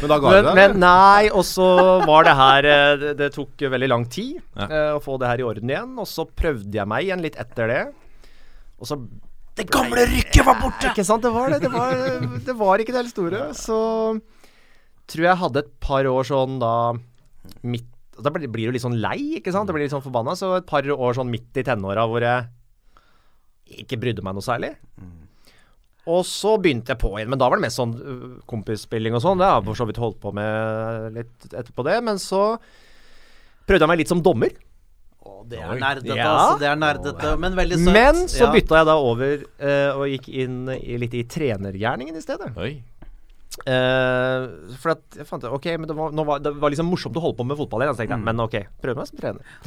Men 0.00 0.12
da 0.12 0.18
ga 0.22 0.30
men, 0.30 0.44
du 0.44 0.50
deg? 0.50 0.54
men 0.60 0.78
nei, 0.84 1.30
og 1.34 1.42
så 1.48 1.66
var 2.06 2.28
det 2.28 2.36
her 2.38 2.68
eh, 2.74 2.92
Det, 3.00 3.10
det 3.18 3.30
tok 3.34 3.66
veldig 3.74 3.88
lang 3.90 4.04
tid 4.12 4.36
Ja. 4.56 4.66
eh, 4.68 4.92
å 4.96 5.00
få 5.02 5.18
det 5.18 5.28
her 5.32 5.42
i 5.42 5.48
orden 5.50 5.70
igjen. 5.72 5.96
Og 5.98 6.06
så 6.06 6.26
prøvde 6.28 6.70
jeg 6.78 6.86
meg 6.90 7.08
igjen 7.08 7.22
litt 7.26 7.36
etter 7.40 7.66
det. 7.74 7.82
Og 8.80 8.86
så 8.88 8.96
Det 9.58 9.66
gamle 9.68 10.06
rykket 10.08 10.44
var 10.46 10.60
borte! 10.62 10.88
Ikke 10.94 11.04
sant, 11.04 11.22
det 11.26 11.32
var 11.34 11.50
det. 11.52 11.58
Det 11.66 11.72
var, 11.74 11.96
det 12.46 12.54
var 12.56 12.78
ikke 12.80 12.94
det 12.94 13.02
helt 13.02 13.12
store. 13.16 13.40
Så 13.58 13.76
tror 15.10 15.26
jeg 15.28 15.40
hadde 15.42 15.62
et 15.64 15.72
par 15.82 16.06
år 16.10 16.26
sånn 16.28 16.58
da 16.62 16.72
midt 17.66 17.86
Da 18.20 18.30
blir 18.34 18.50
blir 18.52 18.68
du 18.68 18.74
litt 18.76 18.84
sånn 18.84 18.98
lei, 19.00 19.38
ikke 19.38 19.52
sant? 19.54 19.66
Det 19.68 19.72
blir 19.76 19.86
litt 19.86 19.94
sånn 19.94 20.04
forbanna. 20.04 20.34
Så 20.36 20.52
et 20.58 20.66
par 20.68 20.84
år 20.84 21.14
sånn 21.16 21.30
midt 21.32 21.56
i 21.56 21.64
tenåra 21.64 22.04
hvor 22.10 22.20
jeg 22.24 23.80
ikke 23.80 23.96
brydde 24.02 24.24
meg 24.26 24.34
noe 24.36 24.44
særlig. 24.44 24.74
Og 26.10 26.24
så 26.26 26.56
begynte 26.60 26.90
jeg 26.94 26.98
på 27.00 27.10
igjen, 27.16 27.28
men 27.30 27.38
da 27.38 27.46
var 27.48 27.60
det 27.60 27.64
mest 27.68 27.78
sånn 27.78 27.92
øh, 27.94 28.22
kompisspilling 28.50 29.14
og 29.14 29.22
sånn. 29.22 29.38
Det 29.40 29.46
har 29.46 29.60
jeg 29.60 29.66
for 29.68 29.78
så 29.78 29.86
vidt 29.88 30.00
holdt 30.02 30.18
på 30.22 30.32
med 30.34 31.14
litt 31.16 31.46
etterpå 31.52 31.84
det. 31.86 31.96
Men 32.08 32.18
så 32.20 32.42
prøvde 33.68 33.84
jeg 33.84 33.90
meg 33.92 34.00
litt 34.00 34.10
som 34.10 34.22
dommer. 34.24 34.52
Å, 35.20 35.34
det 35.46 35.60
er 35.60 35.76
nerdete, 35.80 36.16
Ja. 36.16 36.28
altså. 36.32 36.58
Det 36.62 36.68
er 36.70 36.78
nerdete, 36.80 37.34
men 37.44 37.56
veldig 37.58 37.78
søtt. 37.82 37.92
Men 37.94 38.22
så 38.32 38.48
bytta 38.52 38.80
jeg 38.80 38.88
da 38.88 38.96
over 38.96 39.34
eh, 39.44 39.90
og 39.92 40.06
gikk 40.10 40.30
inn 40.42 40.62
i, 40.74 40.96
litt 41.04 41.14
i 41.20 41.24
trenergjerningen 41.30 42.16
i 42.16 42.24
stedet. 42.24 42.48
Oi. 42.56 42.72
Eh, 43.66 44.44
for 44.80 44.92
at 44.94 45.18
jeg 45.18 45.26
fant 45.28 45.42
ut 45.44 45.52
Ok, 45.56 45.66
men 45.76 45.88
det 45.90 45.96
var, 45.98 46.14
var, 46.14 46.38
det 46.42 46.52
var 46.62 46.70
liksom 46.72 46.86
morsomt 46.90 47.16
å 47.18 47.22
holde 47.24 47.36
på 47.40 47.46
med 47.48 47.58
fotball 47.58 47.82
igjen. 47.84 47.96
Så 47.96 48.02
tenkte 48.04 48.16
jeg, 48.18 48.26
men 48.30 48.44
ok, 48.46 48.56
prøv 48.82 49.00
meg 49.00 49.10
som 49.10 49.20
trener. 49.20 49.58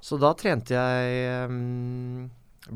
Så 0.00 0.16
da 0.22 0.30
trente 0.38 0.72
jeg 0.72 1.48
um, 1.50 2.30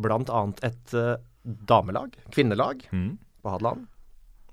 blant 0.04 0.28
annet 0.34 0.60
et 0.66 0.96
uh, 0.98 1.14
damelag, 1.44 2.16
kvinnelag, 2.34 2.82
Mm. 2.92 3.14
på 3.44 3.52
Hadeland. 3.54 3.86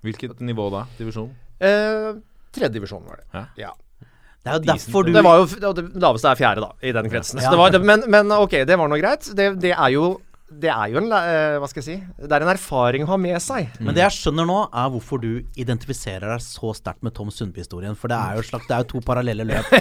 Hvilket 0.06 0.40
nivå 0.44 0.70
da? 0.74 0.86
Divisjon? 0.98 1.30
Uh, 1.62 2.22
Tredje 2.52 2.74
divisjon 2.78 3.04
var 3.08 3.22
det. 3.22 3.28
Ja. 3.34 3.46
Ja. 3.68 3.74
Det 4.42 4.50
er 4.50 4.58
jo 4.58 4.64
derfor 4.72 5.06
du 5.06 5.12
Det 5.14 5.22
var 5.24 5.38
jo 5.44 5.74
det 5.78 5.84
laveste 6.02 6.32
er 6.32 6.40
fjerde, 6.40 6.64
da, 6.66 6.72
i 6.82 6.92
den 6.96 7.10
kretsen. 7.12 7.40
Så 7.40 7.46
Ja. 7.46 7.52
det 7.54 7.60
var, 7.60 7.70
det, 7.76 7.82
men, 7.86 8.04
men 8.10 8.32
ok, 8.34 8.56
det 8.68 8.78
var 8.80 8.90
nå 8.90 8.98
greit. 9.00 9.28
Det, 9.38 9.52
det 9.62 9.72
er 9.76 9.90
jo 9.94 10.16
Det 10.52 10.68
er 10.68 10.90
jo 10.92 11.00
en 11.00 11.08
eh, 11.16 11.58
Hva 11.62 11.68
skal 11.70 11.80
jeg 11.82 11.86
si? 11.88 12.26
Det 12.28 12.36
er 12.36 12.44
en 12.44 12.52
erfaring 12.52 13.06
å 13.06 13.12
ha 13.14 13.18
med 13.22 13.38
seg. 13.44 13.70
Men 13.80 13.96
det 13.96 14.04
jeg 14.04 14.18
skjønner 14.18 14.48
nå, 14.50 14.58
er 14.68 14.90
hvorfor 14.92 15.22
du 15.24 15.30
identifiserer 15.60 16.28
deg 16.34 16.44
så 16.44 16.74
sterkt 16.76 17.06
med 17.06 17.16
Tom 17.16 17.32
Sundby-historien. 17.32 17.96
For 18.00 18.12
det 18.12 18.18
er 18.20 18.36
jo, 18.36 18.44
et 18.44 18.50
slags, 18.50 18.68
det 18.68 18.76
er 18.76 18.84
jo 18.84 18.90
to 18.92 19.04
parallelle 19.08 19.46
løp. 19.48 19.72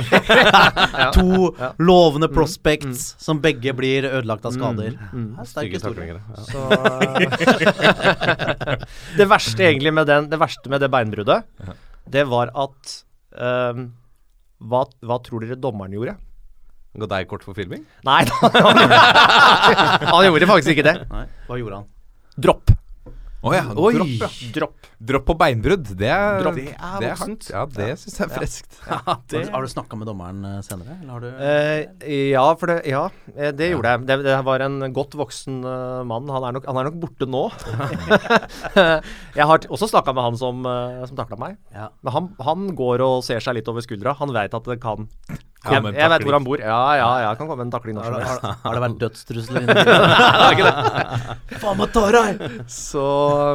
to 1.18 1.50
lovende 1.82 2.30
prospects 2.30 3.10
som 3.18 3.42
begge 3.42 3.74
blir 3.76 4.06
ødelagt 4.06 4.46
av 4.46 4.54
skader. 4.54 4.94
Det 4.94 5.42
er 5.42 5.50
sterk 5.50 5.74
historie. 5.74 6.20
Så 6.46 6.64
Det 9.20 9.26
verste 9.30 9.66
egentlig 9.66 9.92
med 9.96 10.06
den 10.08 10.28
Det 10.30 10.38
verste 10.40 10.70
med 10.70 10.82
det 10.84 10.90
beinbruddet, 10.92 11.50
det 12.10 12.24
var 12.30 12.50
at 12.58 12.96
um, 13.34 13.90
hva, 14.70 14.84
hva 15.06 15.16
tror 15.24 15.42
dere 15.44 15.58
dommeren 15.60 15.94
gjorde? 15.94 16.16
Ga 16.98 17.06
deg 17.06 17.28
kort 17.30 17.44
for 17.46 17.54
filming? 17.54 17.84
Nei, 18.06 18.24
han 20.10 20.26
gjorde 20.26 20.50
faktisk 20.50 20.74
ikke 20.74 20.88
det. 20.88 20.96
Nei, 21.12 21.24
hva 21.46 21.58
gjorde 21.60 21.82
han? 21.82 21.90
Dropp. 22.40 22.72
Oh, 23.40 23.54
ja. 23.56 23.62
Oi, 23.72 23.94
Dropp, 23.96 24.10
ja. 24.20 24.28
dropp. 24.52 24.88
Dropp 25.10 25.22
på 25.30 25.34
beinbrudd. 25.40 25.86
Det 25.96 26.10
er, 26.12 26.42
Dropp. 26.42 26.58
det 26.58 26.74
er, 26.74 27.14
hardt. 27.16 27.46
Ja, 27.48 27.62
det 27.72 27.86
syns 28.02 28.18
jeg 28.18 28.26
er 28.26 28.32
friskt. 28.34 28.74
Har 28.90 29.22
du, 29.32 29.38
har 29.54 29.64
du 29.64 29.70
snakka 29.72 29.96
med 29.96 30.10
dommeren 30.10 30.42
eh, 30.44 30.58
senere? 30.66 30.98
Eller 30.98 31.14
har 31.14 31.22
du 31.24 31.28
Eh, 31.40 32.26
ja, 32.34 32.42
for 32.60 32.68
det, 32.68 32.76
ja, 32.90 33.06
eh, 33.32 33.54
det 33.56 33.70
gjorde 33.70 33.94
jeg. 33.94 34.04
Det, 34.10 34.18
det 34.26 34.36
var 34.44 34.66
en 34.66 34.76
godt 34.92 35.16
voksen 35.16 35.62
uh, 35.64 36.02
mann. 36.10 36.28
Han 36.34 36.44
er, 36.50 36.58
nok, 36.58 36.68
han 36.68 36.82
er 36.82 36.90
nok 36.90 36.98
borte 37.06 37.30
nå. 37.30 37.46
jeg 39.38 39.48
har 39.54 39.62
t- 39.64 39.70
også 39.72 39.88
snakka 39.94 40.12
med 40.18 40.26
han 40.26 40.36
som, 40.42 40.60
uh, 40.68 41.00
som 41.08 41.16
takla 41.22 41.40
meg. 41.40 41.56
Ja. 41.72 41.88
Men 42.04 42.16
han, 42.18 42.28
han 42.44 42.68
går 42.76 43.06
og 43.08 43.22
ser 43.24 43.40
seg 43.40 43.56
litt 43.56 43.72
over 43.72 43.86
skuldra. 43.86 44.18
Han 44.20 44.36
veit 44.36 44.52
at 44.58 44.68
det 44.68 44.82
kan 44.84 45.08
Jeg, 45.60 45.92
jeg 45.92 46.08
vet 46.08 46.22
hvor 46.24 46.34
han 46.38 46.44
bor. 46.46 46.60
Ja, 46.64 46.76
ja, 46.96 47.08
ja, 47.20 47.30
kan 47.36 47.48
komme 47.50 47.66
en 47.66 47.72
takling 47.72 47.98
når 47.98 48.06
har, 48.06 48.14
som 48.14 48.20
det, 48.20 48.28
helst. 48.30 48.62
har, 48.64 48.76
det 48.76 48.82
vært 48.84 49.00
dødstrusler 49.02 49.58
inni 49.60 49.74
bildet? 50.56 51.58
Faen 51.60 51.76
meg 51.80 51.92
tar 51.92 52.16
deg! 52.16 52.40
Så 52.72 53.02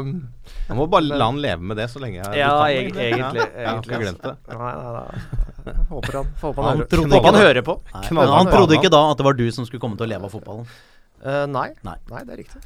Jeg 0.05 0.77
må 0.77 0.85
bare 0.93 1.07
la 1.09 1.29
han 1.31 1.39
leve 1.41 1.65
med 1.71 1.79
det 1.81 1.87
så 1.89 2.01
lenge 2.03 2.19
jeg 2.19 2.37
Ja, 2.43 2.51
du 2.51 2.61
kan, 2.61 2.69
eg- 2.69 2.99
egentlig. 3.07 3.41
Ja, 3.41 3.47
jeg 3.49 3.65
har 3.65 3.71
egentlig 3.71 3.95
ikke 3.95 4.03
glemt 4.03 4.21
det. 4.21 4.35
altså. 4.35 4.59
Nei, 4.61 4.73
nei, 4.77 4.91
nei. 4.99 5.41
Jeg 5.65 5.87
Håper 5.89 6.13
han, 6.19 6.27
håper 6.43 6.61
han, 6.61 6.67
Han 6.67 6.77
hører, 6.77 6.89
trodde 6.91 7.15
håper 7.15 7.31
han 7.31 7.41
hører 7.41 7.63
på. 7.65 7.73
Nei, 7.95 8.03
men 8.19 8.33
han 8.35 8.51
trodde 8.53 8.77
ikke 8.77 8.91
da 8.93 8.99
at 9.09 9.17
det 9.17 9.25
var 9.25 9.37
du 9.39 9.45
som 9.55 9.65
skulle 9.65 9.81
komme 9.81 9.97
til 9.97 10.05
å 10.05 10.11
leve 10.11 10.29
av 10.29 10.35
fotballen. 10.35 10.67
Uh, 11.25 11.45
nei. 11.49 11.71
Nei. 11.87 11.95
nei, 12.11 12.21
det 12.21 12.35
er 12.35 12.41
riktig. 12.43 12.61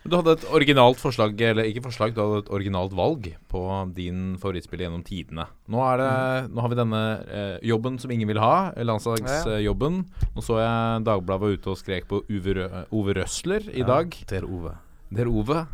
Du 0.00 0.14
hadde 0.16 0.32
et 0.32 0.44
originalt 0.48 0.96
forslag, 0.96 1.34
eller 1.44 1.66
ikke 1.68 1.82
forslag, 1.84 2.14
du 2.16 2.22
hadde 2.22 2.38
et 2.46 2.50
originalt 2.56 2.94
valg 2.96 3.26
på 3.52 3.60
din 3.92 4.38
favorittspiller 4.40 4.86
gjennom 4.86 5.02
tidene. 5.04 5.44
Nå, 5.68 5.82
er 5.84 6.00
det, 6.00 6.12
nå 6.54 6.62
har 6.64 6.72
vi 6.72 6.78
denne 6.78 7.00
eh, 7.28 7.56
jobben 7.68 7.98
som 8.00 8.14
ingen 8.14 8.30
vil 8.30 8.40
ha, 8.40 8.70
landslagsjobben. 8.80 10.00
Nå 10.32 10.44
så 10.46 10.56
jeg 10.62 11.04
Dagbladet 11.04 11.42
var 11.44 11.52
ute 11.52 11.72
og 11.74 11.80
skrek 11.82 12.08
på 12.08 12.22
Uwe, 12.32 12.86
Ove 12.96 13.16
Røsler 13.20 13.68
i 13.76 13.84
dag. 13.84 14.16
Der 14.32 14.46
Ove. 14.48 14.72
Der 15.12 15.28
Ove. 15.28 15.66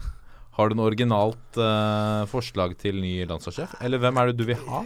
Har 0.57 0.73
du 0.73 0.75
noe 0.75 0.89
originalt 0.91 1.61
eh, 1.61 2.23
forslag 2.33 2.75
til 2.81 2.99
ny 2.99 3.21
landslagssjef? 3.31 3.77
Eller 3.87 4.03
hvem 4.03 4.19
er 4.19 4.33
det 4.33 4.41
du 4.41 4.49
vil 4.49 4.59
ha? 4.67 4.81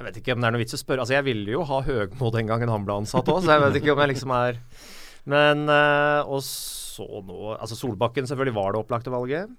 Jeg 0.00 0.08
vet 0.08 0.18
ikke 0.18 0.34
om 0.34 0.42
det 0.42 0.48
er 0.48 0.56
noe 0.56 0.62
vits 0.64 0.74
å 0.74 0.80
spørre. 0.80 1.04
Altså, 1.04 1.14
jeg 1.14 1.28
ville 1.28 1.54
jo 1.54 1.62
ha 1.68 1.78
Høgmo 1.86 2.32
den 2.34 2.50
gangen 2.50 2.72
han 2.72 2.88
ble 2.88 2.98
ansatt 3.04 3.28
òg, 3.30 3.44
så 3.44 3.54
jeg 3.54 3.62
vet 3.68 3.78
ikke 3.78 3.94
om 3.94 4.02
jeg 4.02 4.12
liksom 4.16 4.34
er 4.34 4.58
Men 5.30 5.68
eh, 5.70 6.22
Og 6.26 6.40
så 6.42 7.04
nå 7.22 7.52
Altså, 7.58 7.76
Solbakken 7.78 8.26
selvfølgelig 8.28 8.54
var 8.56 8.72
det 8.74 8.80
opplagte 8.82 9.12
valget. 9.12 9.52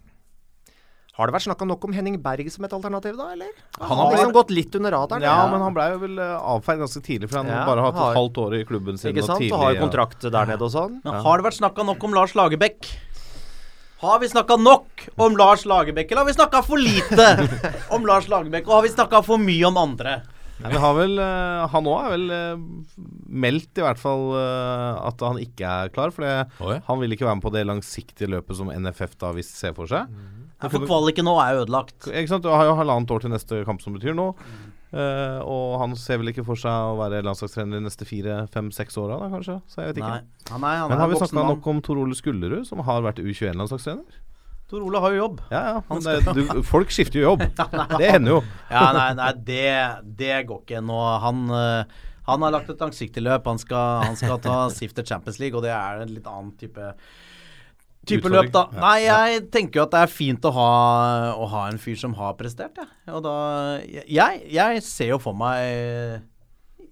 Har 1.14 1.30
det 1.30 1.36
vært 1.36 1.46
snakka 1.46 1.66
nok 1.70 1.84
om 1.86 1.94
Henning 1.94 2.16
Berg 2.26 2.48
som 2.50 2.66
et 2.66 2.72
alternativ, 2.74 3.14
da, 3.20 3.28
eller? 3.36 3.50
Han 3.78 3.86
har 3.86 4.00
har 4.00 4.14
liksom 4.16 4.32
vært- 4.32 4.38
gått 4.40 4.50
litt 4.58 4.76
under 4.80 4.92
radaren. 4.96 5.22
Ja, 5.22 5.36
men 5.52 5.62
han 5.62 5.74
blei 5.76 5.92
jo 5.92 6.00
vel 6.02 6.18
eh, 6.18 6.32
avfeid 6.56 6.80
ganske 6.82 7.04
tidlig, 7.06 7.30
for 7.30 7.44
han 7.44 7.52
Ja, 7.54 7.60
bare 7.68 7.84
har 7.86 7.92
hatt 7.92 8.00
et 8.10 8.18
halvt 8.18 8.40
år 8.42 8.56
i 8.58 8.64
klubben 8.66 8.98
sin. 8.98 9.12
Ikke 9.14 9.22
og 9.30 9.38
tidlig, 9.38 9.52
Og 9.54 9.60
har 9.62 9.74
jo 9.76 9.78
ja. 9.78 9.84
kontrakt 9.86 10.26
der 10.26 10.46
nede 10.50 10.66
og 10.66 10.72
sånn. 10.74 10.96
Men 11.06 11.14
har 11.22 11.38
det 11.38 11.46
vært 11.46 11.60
snakka 11.62 11.86
nok 11.86 12.04
om 12.10 12.14
Lars 12.18 12.34
Lagerbäck? 12.34 12.90
Har 14.02 14.18
vi 14.20 14.28
snakka 14.28 14.58
nok 14.60 15.06
om 15.22 15.38
Lars 15.38 15.64
Lagerbäck, 15.70 16.10
eller 16.12 16.26
har 16.26 16.32
vi 16.34 16.34
snakka 16.34 16.64
for 16.66 16.82
lite 16.82 17.28
om 17.96 18.06
Lars 18.10 18.26
Lagerbäck? 18.28 18.66
Og 18.68 18.74
har 18.80 18.82
vi 18.82 18.90
snakka 18.98 19.22
for 19.24 19.38
mye 19.38 19.68
om 19.70 19.78
andre? 19.78 20.24
Men 20.64 20.80
har 20.84 20.94
vel, 20.98 21.18
eh, 21.20 21.64
han 21.74 21.90
òg 21.92 21.98
er 22.00 22.14
vel 22.14 22.26
eh, 22.36 22.66
meldt 23.46 23.82
i 23.82 23.86
hvert 23.86 24.00
fall 24.02 24.30
eh, 24.40 25.02
at 25.10 25.26
han 25.26 25.42
ikke 25.42 25.74
er 25.84 25.94
klar. 25.96 26.14
For 26.16 26.24
han 26.28 27.02
vil 27.02 27.16
ikke 27.16 27.28
være 27.28 27.40
med 27.40 27.46
på 27.48 27.54
det 27.56 27.66
langsiktige 27.68 28.32
løpet 28.32 28.60
som 28.60 28.72
NFF 28.72 29.18
da 29.22 29.34
visst 29.36 29.60
ser 29.60 29.76
for 29.78 29.90
seg. 29.92 30.12
Ja, 30.64 30.70
For 30.72 30.86
kvaliken 30.88 31.28
nå 31.28 31.36
er 31.44 31.64
ødelagt. 31.64 32.08
Ikke 32.08 32.32
sant? 32.32 32.46
Du 32.46 32.54
har 32.54 32.70
jo 32.70 32.78
halvannet 32.80 33.12
år 33.12 33.26
til 33.26 33.34
neste 33.34 33.64
kamp 33.68 33.84
som 33.84 33.98
betyr 33.98 34.16
noe. 34.16 34.38
Eh, 34.94 35.40
og 35.42 35.80
han 35.82 35.96
ser 35.98 36.20
vel 36.22 36.30
ikke 36.30 36.46
for 36.46 36.60
seg 36.60 36.70
å 36.70 36.98
være 37.00 37.24
landslagstrener 37.26 37.80
de 37.80 37.88
neste 37.88 38.06
fire, 38.06 38.44
fem, 38.54 38.70
seks 38.74 38.98
åra, 39.02 39.18
kanskje. 39.32 39.58
Så 39.72 39.82
jeg 39.82 39.90
vet 39.92 40.04
ikke. 40.04 40.20
Nei, 40.22 40.52
han 40.52 40.68
er, 40.70 40.78
han 40.84 40.94
Men 40.94 41.02
har 41.02 41.10
vi 41.10 41.18
snakka 41.18 41.46
nok 41.50 41.70
om 41.72 41.82
Tor 41.86 42.02
Ole 42.04 42.18
Skullerud, 42.18 42.68
som 42.70 42.84
har 42.86 43.02
vært 43.06 43.24
U21-landslagstrener? 43.24 44.22
Tor 44.74 44.82
Ole 44.88 44.98
har 45.04 45.14
jo 45.14 45.18
jobb. 45.20 45.42
Ja, 45.52 45.60
ja. 45.68 45.82
Men 45.86 46.00
det, 46.02 46.34
du, 46.34 46.64
folk 46.66 46.90
skifter 46.90 47.20
jo 47.20 47.28
jobb. 47.28 47.44
Det 48.00 48.08
hender 48.10 48.40
jo. 48.40 48.40
Ja, 48.72 48.88
nei, 48.96 49.12
nei 49.20 49.28
det, 49.46 49.68
det 50.18 50.40
går 50.50 50.64
ikke 50.64 50.82
nå. 50.82 50.98
Han, 51.22 51.44
eh, 51.54 52.00
han 52.26 52.46
har 52.48 52.56
lagt 52.56 52.72
et 52.74 52.82
langsiktig 52.82 53.22
løp. 53.22 53.46
Han 53.52 53.62
skal, 53.62 54.08
han 54.08 54.18
skal 54.18 54.42
ta 54.42 54.56
Sifter 54.74 55.06
Champions 55.06 55.38
League, 55.44 55.54
og 55.54 55.62
det 55.68 55.76
er 55.76 56.02
en 56.02 56.16
litt 56.16 56.26
annen 56.26 56.56
type 56.58 56.90
Type 58.10 58.28
løp, 58.28 58.50
da. 58.52 58.66
Ja. 58.74 58.80
Nei, 58.82 58.96
jeg 59.06 59.44
tenker 59.54 59.80
jo 59.80 59.84
at 59.86 59.94
det 59.94 60.00
er 60.04 60.12
fint 60.12 60.44
å 60.44 60.52
ha, 60.58 60.70
å 61.40 61.46
ha 61.54 61.68
en 61.70 61.78
fyr 61.80 61.96
som 62.02 62.18
har 62.18 62.34
prestert, 62.36 62.76
jeg. 62.82 62.90
Og 63.14 63.22
da 63.24 63.36
Jeg, 63.80 64.42
jeg 64.52 64.82
ser 64.84 65.14
jo 65.14 65.22
for 65.24 65.38
meg 65.38 66.26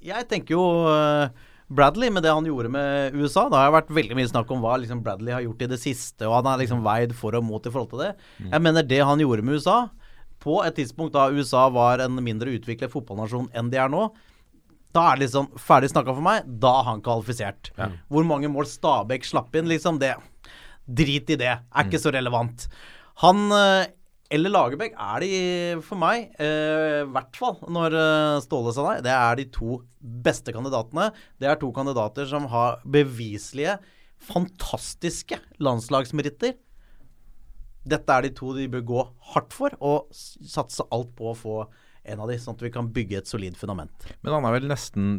Jeg 0.06 0.30
tenker 0.30 0.56
jo 0.56 0.64
eh, 0.88 1.50
Bradley 1.72 2.12
med 2.12 2.26
det 2.26 2.34
han 2.34 2.48
gjorde 2.48 2.70
med 2.74 3.16
USA. 3.16 3.46
Det 3.50 3.60
har 3.60 3.72
vært 3.74 3.94
veldig 3.96 4.18
mye 4.18 4.30
snakk 4.30 4.50
om 4.52 4.60
hva 4.64 4.76
liksom 4.82 5.02
Bradley 5.06 5.34
har 5.34 5.44
gjort 5.46 5.62
i 5.64 5.70
det 5.72 5.80
siste, 5.80 6.28
og 6.28 6.36
han 6.42 6.50
er 6.52 6.64
liksom 6.66 6.84
veid 6.84 7.16
for 7.16 7.38
og 7.40 7.46
mot 7.48 7.64
i 7.66 7.72
forhold 7.72 7.94
til 7.94 8.04
det. 8.04 8.12
Jeg 8.52 8.66
mener 8.66 8.84
det 8.88 9.00
han 9.08 9.24
gjorde 9.24 9.46
med 9.48 9.60
USA, 9.62 9.78
på 10.42 10.58
et 10.66 10.76
tidspunkt 10.76 11.14
da 11.16 11.30
USA 11.30 11.68
var 11.70 12.02
en 12.04 12.18
mindre 12.26 12.52
utviklet 12.58 12.92
fotballnasjon 12.92 13.52
enn 13.56 13.70
de 13.72 13.78
er 13.78 13.92
nå, 13.94 14.08
da 14.92 15.06
er 15.08 15.20
det 15.20 15.28
liksom 15.28 15.48
ferdig 15.62 15.92
snakka 15.94 16.12
for 16.18 16.26
meg. 16.26 16.48
Da 16.60 16.74
er 16.82 16.88
han 16.90 17.04
kvalifisert. 17.06 17.72
Hvor 18.12 18.26
mange 18.28 18.50
mål 18.52 18.68
Stabæk 18.68 19.24
slapp 19.24 19.56
inn, 19.56 19.70
liksom, 19.72 20.02
det 20.02 20.18
Drit 20.92 21.30
i 21.30 21.38
det. 21.40 21.54
Er 21.72 21.86
ikke 21.88 22.02
så 22.02 22.12
relevant. 22.12 22.66
Han 23.22 23.46
eh, 23.56 23.86
eller 24.32 24.54
Lagerbäck 24.54 24.96
er 24.96 25.24
de 25.24 25.32
for 25.84 26.00
meg, 26.00 26.30
eh, 26.40 27.02
i 27.04 27.10
hvert 27.12 27.36
fall 27.38 27.58
når 27.68 27.96
eh, 28.00 28.40
Ståle 28.46 28.72
sa 28.76 28.86
nei, 28.88 29.02
det 29.04 29.12
er 29.12 29.40
de 29.40 29.48
to 29.52 29.82
beste 30.00 30.54
kandidatene. 30.56 31.10
Det 31.42 31.50
er 31.52 31.60
to 31.60 31.72
kandidater 31.76 32.30
som 32.30 32.48
har 32.52 32.80
beviselige, 32.88 33.78
fantastiske 34.22 35.40
landslagsmeritter. 35.60 36.56
Dette 37.92 38.14
er 38.16 38.28
de 38.28 38.34
to 38.38 38.54
de 38.56 38.70
bør 38.72 38.86
gå 38.88 39.06
hardt 39.34 39.56
for, 39.58 39.76
og 39.82 40.12
satse 40.16 40.86
alt 40.94 41.12
på 41.18 41.32
å 41.32 41.38
få 41.38 41.58
en 42.04 42.22
av 42.24 42.30
de, 42.32 42.38
sånn 42.42 42.56
at 42.58 42.64
vi 42.66 42.72
kan 42.74 42.88
bygge 42.94 43.20
et 43.20 43.30
solid 43.30 43.58
fundament. 43.60 44.08
Men 44.26 44.34
han 44.34 44.46
er 44.48 44.56
vel 44.56 44.68
nesten 44.70 45.10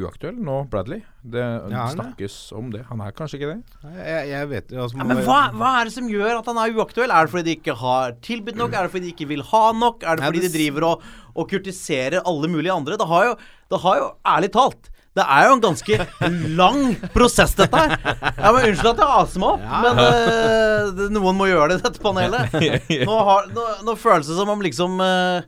uaktuell 0.00 0.38
nå, 0.40 0.62
Bradley? 0.72 1.02
Det 1.20 1.42
Ja, 1.42 1.66
er 1.66 1.74
han 1.92 2.14
det? 2.16 2.28
om 2.56 2.70
det. 2.72 2.84
Han 2.88 3.02
er 3.04 3.12
kanskje 3.16 3.38
ikke 3.38 3.50
det? 3.52 3.90
Jeg, 3.98 4.30
jeg 4.30 4.48
vet 4.52 4.72
altså, 4.72 4.98
Ja, 5.00 5.08
men 5.10 5.20
hva, 5.26 5.40
hva 5.56 5.72
er 5.80 5.90
det 5.90 5.94
som 5.98 6.08
gjør 6.08 6.38
at 6.38 6.48
han 6.48 6.62
er 6.62 6.78
uaktuell? 6.78 7.12
Er 7.12 7.28
det 7.28 7.34
fordi 7.34 7.48
de 7.50 7.58
ikke 7.60 7.76
har 7.82 8.16
tilbudt 8.24 8.56
nok? 8.62 8.72
Er 8.72 8.88
det 8.88 8.94
fordi 8.94 9.10
de 9.10 9.12
ikke 9.16 9.28
vil 9.34 9.44
ha 9.52 9.64
nok? 9.76 10.06
Er 10.08 10.16
det 10.16 10.30
fordi 10.30 10.44
de 10.46 10.52
driver 10.56 10.88
og, 10.88 11.04
og 11.36 11.52
kurtiserer 11.52 12.24
alle 12.24 12.50
mulige 12.52 12.72
andre? 12.72 12.96
Det 13.00 13.10
har 13.12 13.28
jo, 13.28 13.36
det 13.74 13.84
har 13.84 14.00
jo 14.00 14.10
ærlig 14.36 14.52
talt 14.56 14.92
det 15.12 15.24
er 15.28 15.44
jo 15.44 15.56
en 15.58 15.60
ganske 15.60 15.96
lang 16.60 16.78
prosess, 17.12 17.52
dette 17.58 17.76
her. 17.76 17.98
Ja, 18.00 18.52
men 18.54 18.70
Unnskyld 18.70 18.92
at 18.94 19.02
jeg 19.02 19.16
aser 19.18 19.42
meg 19.42 19.50
opp, 19.50 19.66
men 19.84 20.00
uh, 20.00 21.02
noen 21.12 21.36
må 21.36 21.48
gjøre 21.50 21.74
det 21.74 21.80
i 21.80 21.82
dette 21.84 22.00
panelet. 22.00 22.54
Nå, 23.10 23.18
har, 23.28 23.50
nå, 23.52 23.66
nå 23.84 23.96
føles 24.00 24.30
det 24.30 24.38
som 24.38 24.48
om 24.52 24.64
liksom 24.64 24.96
eh, 25.04 25.44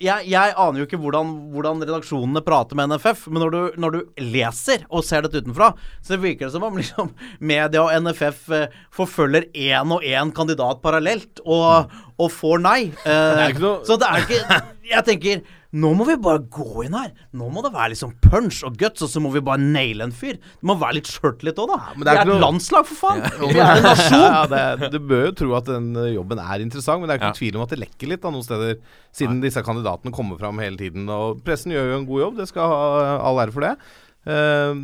jeg, 0.00 0.26
jeg 0.32 0.54
aner 0.58 0.80
jo 0.80 0.86
ikke 0.88 0.98
hvordan, 1.00 1.32
hvordan 1.54 1.82
redaksjonene 1.84 2.42
prater 2.44 2.78
med 2.78 2.90
NFF, 2.92 3.26
men 3.30 3.42
når 3.44 3.50
du, 3.54 3.60
når 3.84 3.94
du 3.96 4.00
leser 4.34 4.84
og 4.90 5.04
ser 5.06 5.22
dette 5.26 5.42
utenfra, 5.44 5.72
så 6.04 6.18
virker 6.20 6.46
det 6.48 6.52
som 6.56 6.66
om 6.66 6.76
liksom 6.80 7.12
media 7.40 7.82
og 7.84 7.92
NFF 8.06 8.48
eh, 8.58 8.78
forfølger 8.94 9.48
én 9.54 9.94
og 9.94 10.02
én 10.06 10.32
kandidat 10.36 10.82
parallelt, 10.84 11.42
og, 11.44 11.92
og 12.18 12.32
får 12.32 12.62
nei. 12.64 12.78
Eh, 13.04 13.44
ikke 13.52 13.64
noe- 13.64 13.84
Så 13.86 13.98
det 14.00 14.08
er 14.10 14.24
ikke 14.26 14.62
Jeg 14.84 15.04
tenker 15.06 15.44
nå 15.74 15.88
må 15.98 16.04
vi 16.06 16.14
bare 16.22 16.38
gå 16.54 16.84
inn 16.86 16.94
her. 16.94 17.08
Nå 17.34 17.48
må 17.50 17.62
det 17.64 17.72
være 17.74 17.90
liksom 17.92 18.12
punch 18.22 18.60
og 18.68 18.76
guts, 18.78 19.02
og 19.02 19.10
så 19.10 19.20
må 19.24 19.32
vi 19.34 19.42
bare 19.42 19.58
naile 19.58 20.06
en 20.06 20.12
fyr. 20.14 20.36
Det 20.38 20.68
må 20.70 20.76
være 20.78 21.00
litt 21.00 21.10
sjøltillit 21.10 21.58
òg, 21.58 21.72
da. 21.72 21.78
Ja, 21.90 21.94
det 21.98 22.12
er 22.12 22.20
er 22.20 22.22
et 22.22 22.30
noe- 22.30 22.42
landslag, 22.44 22.86
for 22.86 23.00
faen. 23.00 23.24
Vi 23.50 23.58
er 23.58 23.72
en 23.80 23.88
nasjon. 23.88 24.22
Ja, 24.24 24.44
det, 24.54 24.90
du 24.94 25.00
bør 25.02 25.24
jo 25.28 25.32
tro 25.40 25.56
at 25.58 25.66
den 25.72 25.88
jobben 26.14 26.38
er 26.44 26.62
interessant, 26.62 27.02
men 27.02 27.10
det 27.10 27.16
er 27.16 27.22
ikke 27.24 27.32
Ja. 27.34 27.38
tvil 27.40 27.58
om 27.58 27.64
at 27.66 27.74
det 27.74 27.80
lekker 27.82 28.12
litt 28.14 28.22
da, 28.22 28.30
noen 28.30 28.46
steder, 28.46 28.78
siden 29.14 29.42
disse 29.42 29.64
kandidatene 29.66 30.14
kommer 30.14 30.38
fram 30.38 30.62
hele 30.62 30.78
tiden. 30.78 31.08
Og 31.10 31.42
pressen 31.44 31.74
gjør 31.74 31.90
jo 31.90 31.98
en 31.98 32.06
god 32.12 32.22
jobb, 32.26 32.38
det 32.38 32.48
skal 32.52 32.70
ha 32.70 33.18
all 33.26 33.42
ære 33.42 33.52
for 33.58 33.66
det. 33.66 33.74
Uh, 34.24 34.78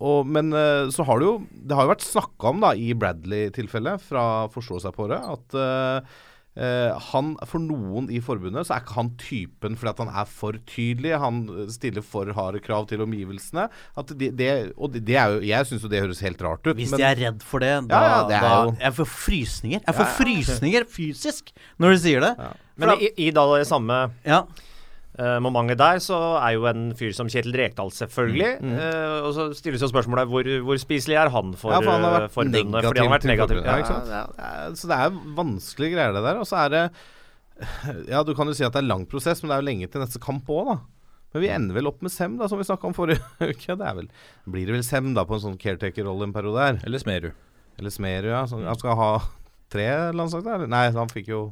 og, 0.00 0.24
men 0.32 0.48
eh, 0.56 0.86
så 0.88 1.04
har 1.04 1.18
det 1.20 1.26
jo 1.26 1.32
Det 1.68 1.76
har 1.76 1.84
jo 1.84 1.90
vært 1.90 2.04
snakka 2.06 2.48
om 2.54 2.62
da 2.62 2.70
i 2.72 2.94
Bradley-tilfellet, 2.96 4.00
fra 4.00 4.22
Forstå 4.48 4.78
seg 4.80 4.94
på 4.96 5.08
det, 5.10 5.18
at 5.20 5.56
eh, 5.60 6.14
eh, 6.56 6.96
han, 7.10 7.34
For 7.48 7.62
noen 7.62 8.08
i 8.10 8.20
forbundet 8.24 8.66
så 8.66 8.74
er 8.76 8.84
ikke 8.84 8.96
han 8.96 9.10
typen 9.20 9.76
fordi 9.78 9.92
at 9.92 10.02
han 10.04 10.12
er 10.22 10.30
for 10.30 10.58
tydelig. 10.70 11.12
Han 11.22 11.42
stiller 11.72 12.04
for 12.06 12.32
harde 12.36 12.62
krav 12.64 12.88
til 12.90 13.04
omgivelsene. 13.04 13.68
At 13.98 14.14
det, 14.18 14.32
det, 14.38 14.50
og 14.76 14.94
det, 14.96 15.16
er 15.16 15.36
jo 15.36 15.44
Jeg 15.50 15.66
syns 15.70 15.84
jo 15.86 15.92
det 15.92 16.02
høres 16.04 16.22
helt 16.24 16.42
rart 16.42 16.66
ut. 16.66 16.74
Hvis 16.76 16.90
men- 16.94 17.00
de 17.02 17.08
er 17.10 17.20
redd 17.26 17.44
for 17.46 17.60
det, 17.60 17.74
da, 17.90 18.00
Ja, 18.00 18.10
ja, 18.10 18.24
det 18.28 18.40
da 18.42 18.84
Jeg 18.86 18.98
får 19.00 19.12
frysninger. 19.14 19.84
Jeg 19.86 19.94
får 20.00 20.10
frysninger 20.18 20.88
fysisk 20.88 21.54
når 21.78 21.94
du 21.96 22.02
sier 22.06 22.20
det. 22.20 22.34
Men 22.80 22.96
i, 22.98 23.12
i 23.26 23.30
da 23.30 23.46
det 23.56 23.68
samme 23.68 24.10
Ja. 24.24 24.44
Eh, 25.20 25.36
momentet 25.44 25.78
der, 25.80 26.00
så 26.02 26.16
er 26.40 26.54
jo 26.56 26.64
en 26.70 26.86
fyr 26.96 27.12
som 27.16 27.28
Kjetil 27.30 27.52
Rekdal 27.60 27.92
selvfølgelig. 27.92 28.50
Mm. 28.64 28.74
eh, 28.80 29.16
og 29.28 29.30
så 29.36 29.46
stilles 29.58 29.84
jo 29.84 29.90
spørsmålet 29.92 30.30
hvor, 30.32 30.48
hvor 30.66 30.80
spiselig 30.80 31.18
er 31.20 31.30
han 31.34 31.52
for, 31.60 31.74
ja, 31.76 31.80
for 31.84 31.92
han 31.94 32.06
har 32.08 32.16
eh, 32.16 32.20
vært 32.24 32.34
forbundet? 32.38 32.64
negativ, 32.66 32.88
fordi 32.90 33.04
han 33.04 33.10
har 33.12 33.18
vært 33.18 33.30
negativ. 33.30 33.60
forbundet, 33.60 33.70
Ja, 33.70 33.78
ikke 33.84 33.92
sant? 33.94 34.08
Ja, 34.10 34.22
Det 34.34 34.50
er- 34.50 34.78
Så 34.80 34.88
det 34.90 34.98
er 35.04 35.18
vanskelige 35.40 35.94
greier, 35.94 36.12
det 36.16 36.24
der. 36.24 36.40
Og 36.40 36.46
så 36.50 36.56
er 36.64 36.68
det 36.76 36.84
Ja, 38.08 38.22
du 38.24 38.32
kan 38.34 38.46
jo 38.48 38.54
si 38.56 38.64
at 38.64 38.72
det 38.72 38.80
er 38.82 38.88
lang 38.88 39.04
prosess, 39.06 39.42
men 39.42 39.50
det 39.50 39.56
er 39.58 39.60
jo 39.62 39.68
lenge 39.68 39.90
til 39.92 40.00
neste 40.00 40.18
kamp 40.22 40.46
òg, 40.48 40.66
da. 40.70 40.78
Men 41.34 41.42
vi 41.44 41.48
ender 41.54 41.74
vel 41.76 41.86
opp 41.86 42.00
med 42.02 42.10
Sem, 42.10 42.38
da, 42.40 42.48
som 42.48 42.58
vi 42.58 42.64
snakka 42.64 42.88
om 42.88 42.94
forrige 42.96 43.20
uke. 43.52 43.76
Det 43.76 43.86
er 43.86 43.94
vel, 44.00 44.08
blir 44.48 44.66
det 44.66 44.74
vel 44.78 44.82
Sem 44.82 45.12
da 45.14 45.22
på 45.28 45.36
en 45.36 45.44
sånn 45.44 45.58
caretaker-rolle 45.60 46.24
en 46.26 46.32
periode 46.34 46.58
her. 46.64 46.80
Eller 46.88 46.98
Smerud. 46.98 47.32
Eller 47.78 47.90
Smerud, 47.94 48.30
ja. 48.32 48.40
Så 48.50 48.58
han 48.64 48.80
skal 48.80 48.96
ha 48.98 49.10
tre 49.70 49.86
landslag 50.16 50.42
der? 50.48 50.64
Nei, 50.66 50.86
han 50.90 51.12
fikk 51.12 51.28
jo 51.30 51.42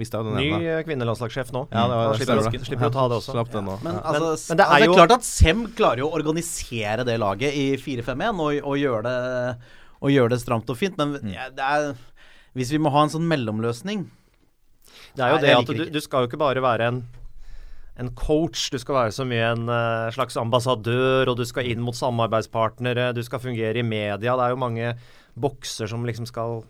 Mista 0.00 0.18
jo 0.22 0.30
den 0.30 0.38
Ny 0.40 0.46
ene. 0.48 0.60
eh, 0.78 0.82
kvinnelandslagssjef 0.88 1.52
nå. 1.54 1.66
Ja, 1.70 1.82
det 1.90 1.96
var 2.00 2.08
det. 2.10 2.18
slipper, 2.24 2.40
det. 2.50 2.66
slipper 2.70 2.88
å 2.88 2.92
ta 2.96 3.04
det 3.12 3.18
også. 3.20 3.34
Slapp 3.36 3.50
den 3.52 3.64
nå. 3.68 3.76
Men, 3.84 3.98
altså, 4.00 4.30
Men- 4.30 4.48
men 4.48 4.56
det 4.56 4.66
er 4.66 4.72
altså, 4.74 4.86
jo- 4.88 4.94
klart 4.98 5.14
at 5.18 5.22
Sem 5.28 5.66
klarer 5.76 5.98
jo 6.02 6.08
å 6.10 6.16
organisere 6.18 7.04
det 7.04 7.18
laget 7.20 7.52
i 7.54 7.66
4-5-1 7.76 8.40
og, 8.40 8.64
og 8.64 8.76
gjøre 8.80 9.02
det, 9.04 9.56
gjør 10.16 10.30
det 10.32 10.40
stramt 10.40 10.70
og 10.72 10.76
fint, 10.80 10.96
men 10.96 11.14
Mm. 11.20 11.32
ja, 11.34 11.48
det 11.50 11.60
er 11.60 11.94
Hvis 12.56 12.70
vi 12.72 12.78
må 12.78 12.90
ha 12.90 13.02
en 13.04 13.10
sånn 13.12 13.28
mellomløsning 13.28 14.08
Det 15.14 15.22
er 15.22 15.30
jo 15.36 15.38
det 15.44 15.54
at 15.58 15.66
du, 15.66 15.84
du 15.90 16.00
skal 16.00 16.24
jo 16.24 16.28
ikke 16.32 16.38
bare 16.40 16.60
være 16.64 16.88
en 16.88 17.02
en 18.00 18.08
coach, 18.16 18.70
du 18.72 18.78
skal 18.78 18.94
være 18.94 19.12
så 19.12 19.26
mye 19.28 19.52
en 19.52 19.68
eh, 19.68 20.10
slags 20.14 20.34
ambassadør, 20.40 21.28
og 21.28 21.36
du 21.36 21.44
skal 21.44 21.66
inn 21.68 21.82
mot 21.84 21.92
samarbeidspartnere, 21.94 23.10
du 23.12 23.20
skal 23.22 23.38
fungere 23.42 23.76
i 23.76 23.82
media. 23.84 24.16
Det 24.16 24.40
er 24.40 24.54
jo 24.54 24.56
mange 24.56 24.94
bokser 25.38 25.86
som 25.90 26.02
liksom 26.08 26.24
skal 26.26 26.62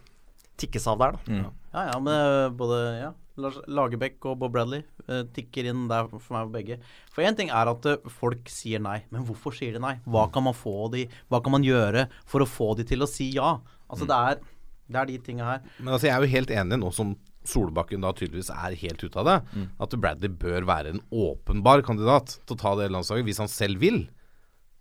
tikkes 0.58 0.88
av 0.90 0.98
der, 0.98 1.12
da. 1.12 1.50
Ja, 1.72 1.87
ja, 1.92 1.96
men 2.02 2.14
eh, 2.14 2.50
både 2.59 2.78
ja, 2.98 3.11
Lars 3.40 3.59
Lagerbäck 3.70 4.24
og 4.26 4.38
Bob 4.40 4.52
Bradley 4.56 4.83
eh, 5.06 5.22
tikker 5.37 5.68
inn 5.70 5.85
der 5.90 6.09
for 6.11 6.35
meg 6.35 6.48
og 6.48 6.54
begge. 6.56 6.80
For 7.14 7.22
én 7.26 7.37
ting 7.38 7.52
er 7.54 7.70
at 7.70 7.87
eh, 7.87 8.09
folk 8.20 8.50
sier 8.50 8.83
nei, 8.83 9.00
men 9.14 9.26
hvorfor 9.28 9.54
sier 9.54 9.76
de 9.76 9.83
nei? 9.83 9.96
Hva 10.11 10.26
kan 10.35 10.44
man 10.48 10.56
få 10.56 10.88
de 10.94 11.06
Hva 11.30 11.42
kan 11.44 11.54
man 11.54 11.66
gjøre 11.66 12.09
for 12.28 12.42
å 12.42 12.48
få 12.50 12.72
de 12.80 12.88
til 12.90 13.06
å 13.06 13.11
si 13.11 13.30
ja? 13.37 13.56
Altså 13.90 14.09
det 14.11 14.18
er 14.18 14.42
det 14.90 14.98
er 14.98 15.06
de 15.06 15.18
tinga 15.22 15.46
her. 15.46 15.66
Men 15.78 15.94
altså, 15.94 16.09
jeg 16.09 16.16
er 16.16 16.24
jo 16.24 16.35
helt 16.35 16.50
enig 16.50 16.78
nå 16.83 16.88
som 16.94 17.12
Solbakken 17.46 18.02
da 18.04 18.11
tydeligvis 18.12 18.50
er 18.52 18.74
helt 18.83 19.00
ute 19.00 19.20
av 19.22 19.28
det. 19.28 19.37
Mm. 19.54 19.68
At 19.87 19.94
Bradley 20.02 20.33
bør 20.42 20.66
være 20.68 20.90
en 20.92 21.02
åpenbar 21.14 21.80
kandidat 21.87 22.35
til 22.42 22.56
å 22.56 22.61
ta 22.61 22.74
det 22.76 22.90
landslaget 22.92 23.28
hvis 23.28 23.40
han 23.40 23.48
selv 23.48 23.80
vil. 23.80 24.02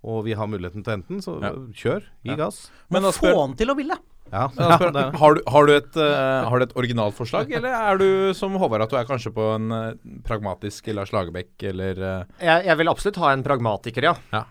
Og 0.04 0.23
vi 0.25 0.36
har 0.36 0.49
muligheten 0.49 0.84
til 0.84 0.97
enten, 0.97 1.21
så 1.23 1.38
Ja. 1.43 1.54
kjør. 1.54 2.04
Gi 2.25 2.36
gass. 2.36 2.69
Men 2.89 3.04
Få 3.04 3.13
Asbjørn, 3.13 3.39
han 3.39 3.56
til 3.56 3.69
å 3.69 3.78
ville. 3.78 3.97
Ja, 4.29 4.45
ja 4.59 4.77
har, 4.77 4.91
du, 5.35 5.41
har, 5.47 5.65
du 5.65 5.73
et, 5.73 5.97
uh, 5.97 6.45
har 6.49 6.61
du 6.61 6.67
et 6.67 6.77
originalt 6.77 7.17
forslag, 7.17 7.51
eller 7.59 7.73
er 7.73 7.99
du 8.01 8.09
som 8.37 8.53
Håvard 8.61 8.85
at 8.85 8.93
du 8.93 8.99
er 8.99 9.09
kanskje 9.09 9.33
på 9.35 9.49
en 9.55 9.73
uh, 9.73 9.89
pragmatisk 10.27 10.91
Lars 10.93 11.13
Lagerbäck 11.15 11.67
eller 11.71 11.99
uh... 11.99 12.39
Jeg, 12.41 12.69
jeg 12.69 12.81
vil 12.81 12.91
absolutt 12.93 13.19
ha 13.23 13.33
en 13.33 13.45
pragmatiker, 13.45 14.11
ja. 14.11 14.15
Ja. 14.35 14.45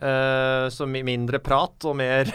Eh, 0.00 0.66
så 0.72 0.86
mindre 0.88 1.42
prat 1.44 1.84
og 1.84 1.96
mer 1.98 2.30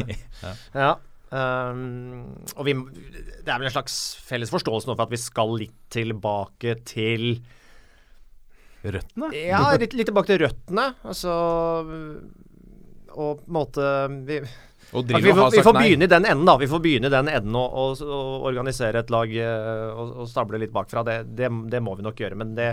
Ja. 0.84 0.92
Um, 1.30 2.26
og 2.56 2.64
vi 2.66 2.74
Det 2.74 3.50
er 3.50 3.58
vel 3.58 3.68
en 3.68 3.74
slags 3.74 3.96
felles 4.26 4.50
forståelse 4.50 4.86
nå 4.86 4.94
for 4.94 5.06
at 5.06 5.12
vi 5.14 5.18
skal 5.18 5.54
litt 5.58 5.76
tilbake 5.90 6.76
til 6.86 7.40
Røttene? 8.80 9.28
Ja, 9.36 9.60
litt, 9.78 9.92
litt 9.92 10.08
tilbake 10.08 10.30
til 10.30 10.40
røttene. 10.46 10.86
Altså 11.04 11.34
Og 11.84 13.42
på 13.42 13.44
en 13.44 13.54
måte 13.58 13.90
vi, 14.26 14.40
vi, 14.92 15.32
får, 15.32 15.50
vi 15.54 15.62
får 15.62 15.76
begynne 15.76 16.06
i 16.06 16.10
den 16.10 16.26
enden, 16.26 16.46
da. 16.48 16.56
Vi 16.58 16.68
får 16.70 16.82
begynne 16.82 17.10
i 17.10 17.14
den 17.14 17.30
enden 17.30 17.56
og, 17.58 17.76
og, 17.78 18.02
og 18.02 18.48
organisere 18.50 19.04
et 19.04 19.12
lag 19.14 19.32
eh, 19.36 19.86
og, 19.94 20.16
og 20.24 20.28
stable 20.30 20.58
litt 20.62 20.74
bakfra. 20.74 21.04
Det, 21.06 21.16
det, 21.38 21.50
det 21.70 21.80
må 21.84 21.94
vi 21.98 22.06
nok 22.06 22.18
gjøre. 22.18 22.38
Men 22.40 22.56
det 22.58 22.72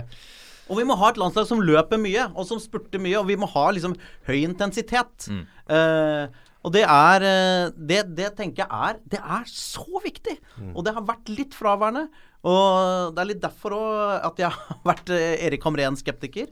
Og 0.68 0.80
vi 0.80 0.84
må 0.88 0.96
ha 1.00 1.12
et 1.12 1.20
landslag 1.20 1.46
som 1.48 1.62
løper 1.64 2.00
mye, 2.02 2.26
og 2.34 2.48
som 2.48 2.58
spurter 2.60 3.00
mye. 3.00 3.16
Og 3.20 3.28
vi 3.30 3.38
må 3.40 3.48
ha 3.54 3.68
liksom 3.76 3.94
høy 4.28 4.40
intensitet. 4.42 5.30
Eh, 5.70 6.42
og 6.68 6.72
det 6.76 6.84
er 6.84 7.24
eh, 7.24 7.70
det, 7.90 8.02
det 8.18 8.30
tenker 8.38 8.66
jeg 8.66 8.68
er 8.92 8.98
Det 9.16 9.20
er 9.24 9.46
så 9.50 9.86
viktig! 10.04 10.34
Og 10.74 10.82
det 10.84 10.92
har 10.96 11.06
vært 11.08 11.30
litt 11.32 11.56
fraværende. 11.56 12.06
Og 12.48 13.14
det 13.16 13.22
er 13.22 13.28
litt 13.32 13.40
derfor 13.42 13.74
òg 13.74 14.26
at 14.28 14.38
jeg 14.44 14.52
har 14.54 14.76
vært 14.86 15.10
eh, 15.10 15.40
Erik 15.48 15.64
Hamren-skeptiker. 15.66 16.46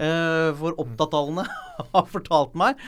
Eh, 0.00 0.48
for 0.60 0.78
opptattallene 0.80 1.44
har 1.92 2.06
fortalt 2.08 2.54
meg 2.56 2.80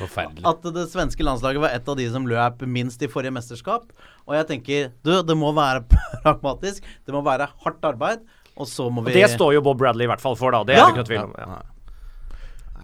at 0.48 0.68
det 0.78 0.86
svenske 0.92 1.26
landslaget 1.26 1.60
var 1.66 1.74
et 1.76 1.90
av 1.92 1.98
de 2.00 2.06
som 2.14 2.24
løp 2.30 2.64
minst 2.64 3.02
i 3.04 3.10
forrige 3.12 3.34
mesterskap. 3.36 3.90
Og 4.24 4.36
jeg 4.38 4.48
tenker 4.54 4.88
du, 5.04 5.12
det 5.28 5.36
må 5.36 5.52
være 5.56 5.84
pragmatisk. 6.24 6.86
Det 7.04 7.12
må 7.16 7.20
være 7.26 7.50
hardt 7.66 7.84
arbeid. 7.90 8.24
Og 8.58 8.66
så 8.66 8.88
må 8.90 9.04
vi 9.06 9.12
Det 9.14 9.28
står 9.36 9.58
jo 9.58 9.60
Bob 9.68 9.78
Bradley 9.78 10.08
i 10.08 10.10
hvert 10.10 10.22
fall 10.24 10.34
for, 10.40 10.50
da. 10.56 10.64
Det 10.66 10.74
er 10.74 10.80
Ja. 10.80 10.88
ikke 10.90 11.02
noe 11.04 11.10
tvil 11.10 11.26
om. 11.28 11.34
Ja. 11.38 11.58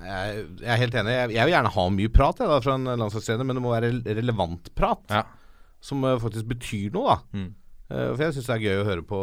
Jeg, 0.05 0.45
jeg 0.61 0.71
er 0.75 0.81
helt 0.85 0.95
enig. 1.01 1.12
Jeg, 1.17 1.33
jeg 1.38 1.49
vil 1.49 1.55
gjerne 1.55 1.73
ha 1.75 1.85
mye 1.97 2.12
prat 2.12 2.40
jeg, 2.43 2.51
da, 2.53 2.61
fra 2.64 2.75
en 2.79 2.88
landslagstrener, 3.01 3.49
men 3.49 3.57
det 3.59 3.62
må 3.64 3.73
være 3.75 3.93
relevant 4.21 4.71
prat. 4.79 5.05
Ja. 5.11 5.23
Som 5.85 6.05
eh, 6.09 6.19
faktisk 6.23 6.49
betyr 6.51 6.93
noe, 6.95 7.14
da. 7.14 7.38
Mm. 7.38 7.49
Eh, 7.90 8.11
for 8.14 8.25
jeg 8.25 8.37
syns 8.38 8.49
det 8.51 8.55
er 8.59 8.64
gøy 8.67 8.83
å 8.83 8.87
høre 8.88 9.05
på 9.09 9.23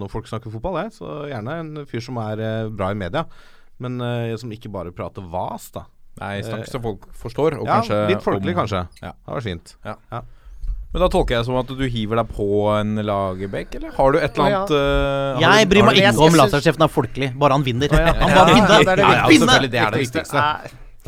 når 0.00 0.12
folk 0.12 0.28
snakker 0.30 0.52
fotball. 0.54 0.78
Jeg. 0.84 0.94
Så 0.98 1.14
gjerne 1.30 1.56
en 1.64 1.72
fyr 1.90 2.04
som 2.04 2.20
er 2.22 2.44
eh, 2.46 2.68
bra 2.72 2.92
i 2.94 2.98
media, 3.00 3.26
men 3.80 3.96
som 4.36 4.50
ikke 4.52 4.68
bare 4.72 4.92
prater 4.92 5.24
vas, 5.32 5.70
da. 5.72 5.86
Nei, 6.20 6.42
snakk 6.44 6.66
så 6.68 6.80
folk 6.84 7.06
forstår. 7.16 7.54
Og 7.62 7.64
ja, 7.64 7.78
kanskje 7.78 8.00
litt 8.10 8.24
folkelig, 8.24 8.52
om- 8.52 8.58
kanskje. 8.64 8.80
Ja. 9.00 9.14
Det 9.16 9.32
var 9.38 9.44
fint. 9.46 9.76
Men 10.90 11.04
da 11.04 11.06
tolker 11.12 11.36
jeg 11.36 11.46
som 11.46 11.54
at 11.60 11.68
du 11.70 11.84
hiver 11.86 12.18
deg 12.18 12.30
på 12.34 12.46
en 12.74 12.96
Lagerbäck, 13.06 13.76
eller 13.78 13.92
har 13.94 14.10
du 14.10 14.18
et 14.18 14.32
eller 14.34 14.46
annet 14.48 14.72
ja, 14.74 14.80
ja. 14.82 15.36
Uh, 15.38 15.42
Jeg 15.44 15.68
bryr 15.70 15.84
meg 15.86 16.00
ikke 16.00 16.24
om 16.26 16.34
lasersjefen 16.40 16.82
er 16.82 16.90
folkelig, 16.90 17.28
bare 17.38 17.54
han 17.58 17.66
vinner. 17.66 17.92
ja. 17.94 18.12
Han 18.24 18.34
bare 18.34 18.54
vinner! 18.56 18.84
det 18.84 18.90
er 18.90 18.98
det 18.98 19.06
Ja, 19.06 19.28
viktigste. 19.30 19.54
ja, 19.54 19.68
det 19.70 19.80
er 19.86 19.94
det 19.94 20.02
viktigste. 20.02 20.44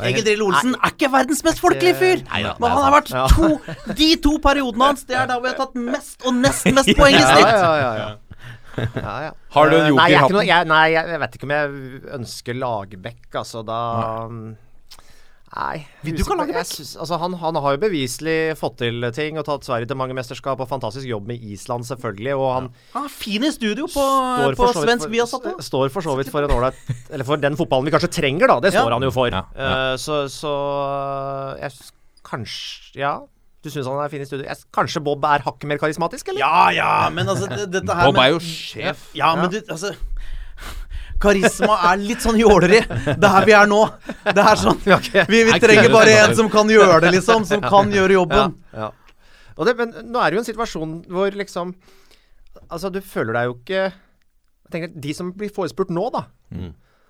Egil 0.07 0.23
Drill 0.25 0.41
Olsen 0.47 0.71
er 0.79 0.89
ikke 0.95 1.09
verdens 1.13 1.43
mest 1.45 1.59
folkelige 1.61 1.93
fyr! 1.99 2.23
Nei, 2.31 2.39
Men 2.63 2.71
han 2.73 2.81
har 2.87 2.95
vært 2.95 3.11
to 3.35 3.49
De 3.99 4.07
to 4.23 4.31
periodene 4.41 4.87
hans, 4.89 5.03
det 5.05 5.19
er 5.19 5.27
da 5.29 5.35
vi 5.43 5.51
har 5.51 5.59
tatt 5.59 5.75
mest 5.77 6.25
og 6.25 6.33
nest 6.39 6.65
mest 6.73 6.89
poeng 6.99 7.13
i 7.13 7.21
snitt! 7.21 7.45
ja, 7.45 7.75
ja, 7.77 7.91
ja. 7.99 8.07
ja, 9.03 9.13
ja. 9.27 9.31
Har 9.53 9.69
du 9.69 9.75
en 9.77 9.85
joker 9.91 9.99
nei, 9.99 10.07
i 10.09 10.17
hatten? 10.17 10.71
nei, 10.71 10.85
jeg, 10.95 11.11
jeg 11.13 11.21
vet 11.27 11.35
ikke 11.37 11.45
om 11.51 11.53
jeg 11.53 11.91
ønsker 12.17 12.57
Lagerbäck, 12.63 13.21
altså. 13.43 13.61
Da 13.67 13.77
Nei. 15.53 15.83
Vil 16.01 16.15
du 16.17 16.23
ikke 16.23 16.35
lage 16.39 16.63
synes- 16.65 16.95
Altså, 16.97 17.17
han, 17.21 17.33
han 17.37 17.55
har 17.61 17.75
jo 17.75 17.77
beviselig 17.83 18.55
fått 18.57 18.77
til 18.81 19.05
ting 19.13 19.37
og 19.37 19.45
tatt 19.45 19.61
Sverige 19.67 19.85
til 19.87 19.95
mange 19.99 20.15
mesterskap 20.17 20.59
og 20.59 20.67
fantastisk 20.67 21.05
jobb 21.05 21.27
med 21.29 21.43
Island, 21.45 21.85
selvfølgelig. 21.85 22.33
Og 22.37 22.47
han 22.55 22.69
Han 22.95 23.05
er 23.05 23.09
fin 23.13 23.43
i 23.43 23.51
studio 23.51 23.85
på, 23.85 24.01
står 24.01 24.55
på 24.55 24.63
for 24.63 24.73
så 24.73 24.81
vidt 24.81 24.89
svensk 24.89 25.03
for- 25.05 25.13
Viasat. 25.13 25.61
Står 25.69 25.91
for 25.93 26.01
så 26.01 26.15
vidt 26.17 26.31
for 26.33 26.41
en 26.43 26.49
ålreit 26.55 26.73
Eller 27.11 27.23
for 27.23 27.37
den 27.37 27.55
fotballen 27.55 27.85
vi 27.85 27.91
kanskje 27.91 28.09
trenger, 28.17 28.47
da. 28.47 28.59
Det 28.59 28.73
Ja. 28.73 28.81
står 28.81 28.91
han 28.97 29.01
jo 29.03 29.11
for. 29.11 29.27
Ja, 29.29 29.43
ja. 29.55 29.93
Eh, 29.93 29.95
så 29.97 30.25
så 30.29 30.53
jeg, 31.61 31.71
synes 31.71 31.91
Kanskje 32.23 32.95
Ja. 32.97 33.19
Du 33.63 33.69
syns 33.69 33.85
han 33.87 33.95
er 34.03 34.09
fin 34.11 34.19
i 34.21 34.25
studio? 34.25 34.43
Jeg, 34.43 34.57
kanskje 34.75 34.99
Bob 35.03 35.23
er 35.23 35.39
hakket 35.39 35.63
mer 35.69 35.77
karismatisk, 35.79 36.27
eller? 36.33 36.39
Ja 36.39 36.69
ja, 36.75 37.09
men 37.09 37.25
altså 37.31 37.47
det, 37.47 37.69
dette 37.71 37.95
her 37.95 38.09
Bob 38.11 38.17
er 38.19 38.31
jo 38.33 38.39
sjef. 38.43 39.05
Ja, 39.15 39.29
men 39.39 39.49
du, 39.53 39.61
altså 39.71 39.93
Karisma 41.23 41.77
er 41.91 42.01
litt 42.03 42.23
sånn 42.23 42.37
jåleri. 42.39 42.81
Det 42.83 43.15
er 43.15 43.33
her 43.37 43.47
vi 43.47 43.55
er 43.57 43.69
nå. 43.71 43.79
Det 44.27 44.43
er 44.43 44.59
sånn 44.59 44.79
Vi, 44.83 45.43
vi 45.47 45.59
trenger 45.63 45.89
bare 45.93 46.17
en 46.25 46.35
som 46.37 46.51
kan 46.51 46.69
gjøre 46.71 46.99
det, 47.05 47.13
liksom. 47.17 47.47
Som 47.49 47.63
kan 47.63 47.91
gjøre 47.93 48.19
jobben. 48.19 48.57
Ja. 48.75 48.91
Og 49.57 49.67
det, 49.69 49.75
men 49.77 49.93
nå 50.09 50.21
er 50.21 50.31
det 50.31 50.39
jo 50.39 50.43
en 50.43 50.47
situasjon 50.49 50.95
hvor 51.13 51.35
liksom 51.37 51.75
Altså, 52.69 52.89
du 52.93 52.99
føler 53.05 53.35
deg 53.35 53.49
jo 53.49 53.53
ikke 53.59 53.81
Jeg 53.83 54.71
tenker 54.73 54.95
De 55.03 55.13
som 55.13 55.29
blir 55.37 55.51
forespurt 55.53 55.91
nå, 55.93 56.07
da. 56.13 56.23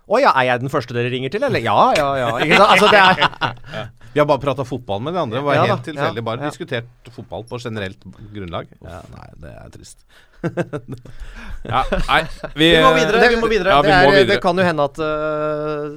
Å 0.04 0.20
ja, 0.20 0.34
er 0.36 0.50
jeg 0.50 0.64
den 0.66 0.72
første 0.72 0.96
dere 0.96 1.12
ringer 1.14 1.32
til, 1.32 1.46
eller? 1.48 1.64
Ja, 1.64 1.94
ja, 1.96 2.08
ja. 2.20 2.32
Ikke 2.44 2.60
sant? 2.60 2.74
Altså, 2.76 2.90
det 2.92 3.00
er 3.00 3.92
Vi 4.14 4.20
har 4.20 4.28
bare 4.28 4.44
prata 4.44 4.66
fotball 4.68 5.00
med 5.06 5.16
de 5.16 5.22
andre. 5.24 5.40
Det 5.40 5.46
var 5.48 5.58
Ja 5.58 5.64
helt 5.72 5.88
tilfeldig. 5.88 6.24
Bare 6.28 6.44
ja. 6.44 6.52
diskutert 6.52 7.14
fotball 7.16 7.48
på 7.48 7.60
generelt 7.64 8.04
grunnlag. 8.36 8.68
Ja, 8.84 9.00
nei, 9.16 9.30
det 9.46 9.54
er 9.56 9.72
trist. 9.74 10.04
Ja, 11.64 11.80
nei, 12.10 12.20
vi, 12.60 12.68
Vi 12.74 12.80
må 12.84 12.90
videre. 12.98 13.28
vi 13.32 13.38
må 13.40 13.48
videre. 13.48 13.72
Ja, 13.72 13.82
det, 13.86 13.92
er, 13.96 14.08
må 14.10 14.24
det 14.28 14.40
kan 14.44 14.58
jo 14.60 14.66
hende 14.68 14.84
at 14.84 14.98
uh, 15.00 15.94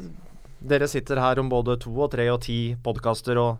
dere 0.62 0.86
sitter 0.90 1.18
her 1.18 1.40
om 1.42 1.48
både 1.50 1.74
to 1.82 1.90
og 1.90 2.12
tre 2.12 2.28
og 2.30 2.38
ti 2.44 2.76
podkaster 2.84 3.40
og 3.42 3.56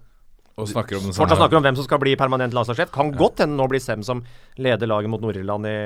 Og 0.56 0.68
snakker 0.70 1.00
om 1.00 1.08
den 1.08 1.16
fortsatt 1.16 1.40
snakker 1.40 1.58
om 1.58 1.66
hvem 1.66 1.78
som 1.80 1.88
skal 1.88 2.00
bli 2.00 2.14
permanent 2.16 2.54
landslagssjef. 2.54 2.92
Kan 2.94 3.10
godt 3.12 3.42
hende 3.42 3.58
nå 3.58 3.66
blir 3.68 3.82
Sem 3.82 4.06
som 4.06 4.22
leder 4.56 4.86
laget 4.86 5.10
mot 5.10 5.20
Nord-Irland 5.20 5.66
i 5.66 5.76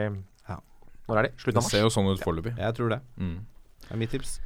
Ja. 0.50 0.60
Når 1.08 1.22
er 1.22 1.28
det? 1.30 1.32
Slutten 1.40 1.56
av 1.56 1.64
mars? 1.64 1.72
Det 1.72 1.78
ser 1.78 1.86
jo 1.88 1.94
sånn 1.96 2.12
ut 2.12 2.22
foreløpig. 2.22 2.54
Jeg 2.60 2.76
tror 2.76 2.92
det. 2.92 3.00
Mm. 3.16 3.38
Det 3.86 3.96
er 3.96 4.02
mitt 4.04 4.12
tips. 4.12 4.36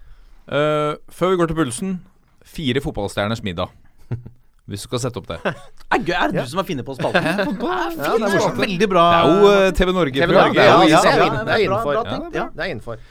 Uh, 0.47 0.95
før 1.11 1.35
vi 1.35 1.43
går 1.43 1.51
til 1.51 1.59
pulsen, 1.59 1.99
fire 2.45 2.81
fotballstjerners 2.85 3.43
middag. 3.43 3.75
Hvis 4.65 4.85
du 4.85 4.89
skal 4.89 5.03
sette 5.03 5.21
opp 5.21 5.27
det. 5.29 5.37
Det 5.45 5.53
Er, 5.95 5.99
gøy, 6.01 6.15
er 6.17 6.33
det 6.33 6.41
du 6.41 6.49
som 6.51 6.61
har 6.63 6.67
funnet 6.69 6.87
på 6.87 6.95
spalten? 6.97 7.27
Ja, 7.27 7.45
det 7.45 7.45
det 7.45 8.15
er 8.15 8.23
morsomt. 8.25 8.63
Veldig 8.63 8.89
bra. 8.91 9.05
er 9.13 9.29
jo 9.29 9.53
eh, 9.53 9.69
TV 9.77 9.93
Norge. 9.93 10.17
TV 10.17 10.31
program. 10.33 10.49
Norge, 10.49 10.57
Det 10.57 10.65
er 10.65 10.71
ja, 10.71 10.81
jo 10.81 10.89
ja, 10.89 11.03
det 11.05 11.13
er 11.13 11.21
det 11.21 11.55
er 11.59 11.67
innenfor. 11.69 12.01
Ja, 12.35 12.49
det 12.49 12.65
er 12.65 12.73
innenfor. 12.73 13.05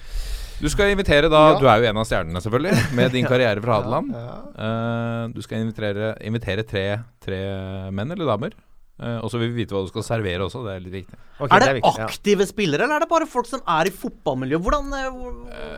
Du 0.64 0.70
skal 0.72 0.94
invitere 0.94 1.30
da 1.32 1.40
Ja. 1.54 1.56
Du 1.60 1.66
er 1.68 1.82
jo 1.82 1.88
en 1.92 1.98
av 2.00 2.06
stjernene, 2.08 2.42
selvfølgelig, 2.44 2.84
med 2.98 3.12
din 3.12 3.26
karriere 3.32 3.62
fra 3.64 3.80
Hadeland. 3.80 4.14
Eh, 4.16 5.24
du 5.36 5.42
skal 5.46 5.64
invitere, 5.66 6.14
invitere 6.26 6.66
tre, 6.68 6.86
tre 7.24 7.42
menn 7.92 8.14
eller 8.16 8.30
damer. 8.34 8.58
Eh, 9.02 9.18
og 9.26 9.32
så 9.34 9.40
vil 9.42 9.50
vi 9.52 9.64
vite 9.64 9.74
hva 9.76 9.82
du 9.84 9.90
skal 9.92 10.06
servere 10.06 10.46
også. 10.46 10.62
Det 10.66 10.76
er 10.76 10.84
litt 10.86 10.98
viktig. 11.00 11.18
Okay, 11.40 11.54
Er 11.58 11.64
det 11.66 11.72
viktig, 11.80 11.94
ja. 11.98 12.10
aktive 12.10 12.46
spillere, 12.50 12.86
eller 12.86 13.00
er 13.00 13.06
det 13.06 13.10
bare 13.12 13.30
folk 13.30 13.50
som 13.50 13.64
er 13.78 13.90
i 13.90 13.94
fotballmiljøet? 13.94 14.62
Hvordan, 14.64 14.94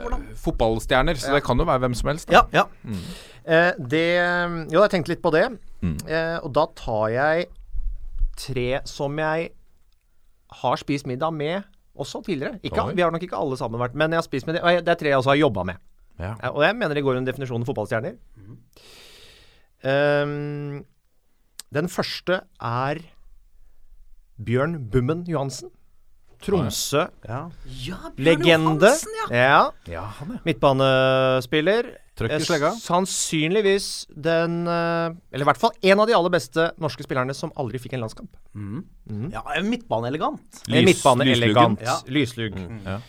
hvordan? 0.03 0.25
Uh. 0.27 0.35
Fotballstjerner, 0.43 1.19
så 1.19 1.35
det 1.35 1.43
kan 1.47 1.59
jo 1.59 1.67
være 1.67 1.83
hvem 1.87 1.95
som 1.97 2.11
helst. 2.11 2.29
Da. 2.29 2.43
Ja, 2.53 2.63
ja. 2.63 2.99
Eh, 3.45 3.71
det 3.79 4.05
Jo, 4.73 4.83
jeg 4.83 4.91
tenkte 4.93 5.13
litt 5.15 5.23
på 5.23 5.31
det. 5.33 5.47
Mm. 5.81 5.97
Eh, 6.07 6.37
og 6.41 6.51
da 6.55 6.65
tar 6.77 7.07
jeg 7.13 7.47
tre 8.39 8.81
som 8.89 9.17
jeg 9.19 9.49
har 10.61 10.79
spist 10.81 11.07
middag 11.07 11.33
med 11.35 11.63
også 11.95 12.21
tidligere. 12.25 12.59
Ikke, 12.63 12.89
vi 12.95 13.03
har 13.03 13.11
nok 13.13 13.23
ikke 13.23 13.39
alle 13.39 13.57
sammen 13.59 13.79
vært 13.79 13.95
Men 13.95 14.11
jeg 14.11 14.19
har 14.19 14.27
spist 14.27 14.47
med 14.47 14.57
det, 14.57 14.63
og 14.63 14.73
jeg, 14.73 14.83
det 14.85 14.93
er 14.95 14.99
tre 14.99 15.11
jeg 15.13 15.21
også 15.21 15.31
har 15.31 15.39
jobba 15.39 15.63
med. 15.71 15.81
Ja. 16.19 16.33
Eh, 16.35 16.51
og 16.51 16.63
jeg 16.63 16.75
mener 16.75 16.95
det 16.95 17.03
går 17.03 17.19
under 17.19 17.31
definisjonen 17.31 17.67
fotballstjerner. 17.67 18.19
Ehm, 19.85 20.83
den 21.75 21.89
første 21.91 22.41
er 22.61 23.01
Bjørn 24.45 24.79
Bummen 24.91 25.25
Johansen. 25.29 25.71
Tromsø. 26.45 27.05
ja 27.25 27.47
Legende. 28.17 28.91
Ja. 29.31 29.71
ja, 29.87 30.01
han 30.19 30.35
er 30.35 30.41
Midtbanespiller. 30.45 31.93
Trøkk 32.15 32.31
i 32.31 32.39
slegga. 32.47 32.69
Sannsynligvis 32.79 33.87
den 34.15 34.61
eh, 34.71 35.09
Eller 35.35 35.43
i 35.43 35.49
hvert 35.49 35.59
fall 35.59 35.73
en 35.83 35.99
av 35.99 36.07
de 36.07 36.15
aller 36.15 36.31
beste 36.31 36.69
norske 36.79 37.03
spillerne 37.03 37.35
som 37.35 37.51
aldri 37.59 37.81
fikk 37.83 37.97
en 37.97 38.05
landskamp. 38.05 38.31
ja 39.33 39.43
midtbaneelegant. 39.63 40.63
Lys, 40.71 40.85
midtbane 40.87 41.27
lysluggen. 41.27 41.51
elegant. 41.51 41.81
Ja. 41.83 41.97
Lyslugg. 42.07 42.57
Ja. 42.85 42.99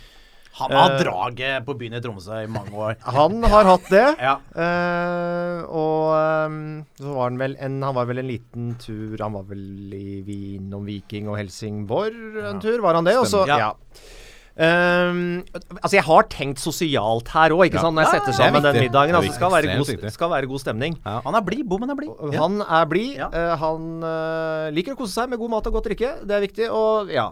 Han 0.57 0.71
har 0.73 0.91
Eh, 0.95 0.99
draget 1.03 1.65
på 1.67 1.75
byen 1.77 1.93
i 1.93 2.01
Tromsø 2.01 2.39
i 2.41 2.47
mange 2.49 2.73
år. 2.73 2.95
Han 3.13 3.43
har 3.43 3.63
hatt 3.69 3.89
det. 3.93 4.05
Ja. 4.27 4.35
uh, 4.57 5.59
og 5.69 6.47
um, 6.49 6.85
så 6.97 7.13
var 7.13 7.29
han 7.29 7.37
vel 7.37 7.53
en 7.61 7.75
Han 7.85 7.93
var 7.93 8.07
vel 8.09 8.23
en 8.23 8.27
liten 8.31 8.71
tur 8.81 9.17
Han 9.21 9.35
var 9.37 9.43
vel 9.51 9.93
i 9.93 10.21
Wien 10.25 10.73
om 10.73 10.85
Viking 10.89 11.29
og 11.29 11.37
Helsingborg 11.37 12.41
en 12.41 12.59
tur, 12.63 12.81
var 12.81 12.97
han 12.97 13.05
det? 13.05 13.13
Og 13.21 13.27
så, 13.29 13.43
Stemmer. 13.45 13.67
ja. 13.69 14.15
Ehm, 14.57 15.43
altså, 15.77 15.95
jeg 15.99 16.03
har 16.07 16.23
tenkt 16.33 16.61
sosialt 16.61 17.29
her 17.29 17.53
òg, 17.53 17.67
ikke 17.67 17.81
sånn, 17.83 17.93
når 17.93 18.07
jeg 18.07 18.13
setter 18.15 18.31
ja, 18.31 18.33
er 18.33 18.37
sammen 18.41 18.63
den 18.65 18.79
middagen. 18.87 19.13
Det 19.13 19.19
Altså, 19.21 19.35
skal 19.37 19.51
være, 19.53 19.75
god, 19.77 20.13
skal 20.15 20.31
være 20.33 20.49
god 20.49 20.63
stemning. 20.63 20.95
Han 21.05 21.37
er 21.37 21.43
blid. 21.45 21.65
Bommen 21.69 21.93
er 21.93 21.99
blid. 21.99 22.13
Ja. 22.33 22.39
Han 22.41 22.63
er 22.65 22.87
blid. 22.89 23.11
Ja. 23.19 23.27
eh, 23.29 23.53
han 23.61 23.89
uh, 24.01 24.69
liker 24.73 24.95
å 24.95 24.99
kose 24.99 25.13
seg 25.13 25.29
med 25.29 25.41
god 25.41 25.53
mat 25.53 25.69
og 25.69 25.77
godt 25.77 25.91
drikke. 25.91 26.15
Det 26.25 26.37
er 26.37 26.41
viktig. 26.47 26.71
Og 26.73 27.13
ja. 27.13 27.29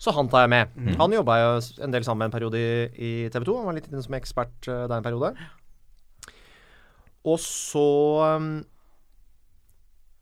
Så 0.00 0.12
han 0.16 0.28
tar 0.32 0.44
jeg 0.44 0.52
med. 0.52 0.72
Mm. 0.76 0.96
Han 1.00 1.16
jobba 1.16 1.36
jo 1.40 1.52
en 1.84 1.92
del 1.92 2.04
sammen 2.04 2.28
en 2.28 2.32
periode 2.32 2.60
i, 2.60 2.72
i 2.96 3.12
TV 3.32 3.46
2. 3.48 3.58
Han 3.60 3.68
var 3.68 3.76
litt 3.76 3.88
inne 3.92 4.04
som 4.04 4.16
ekspert 4.16 4.56
uh, 4.68 4.84
der 4.88 4.96
en 4.98 5.04
periode. 5.04 5.34
Og 7.26 7.40
så 7.42 7.86
um, 8.38 8.50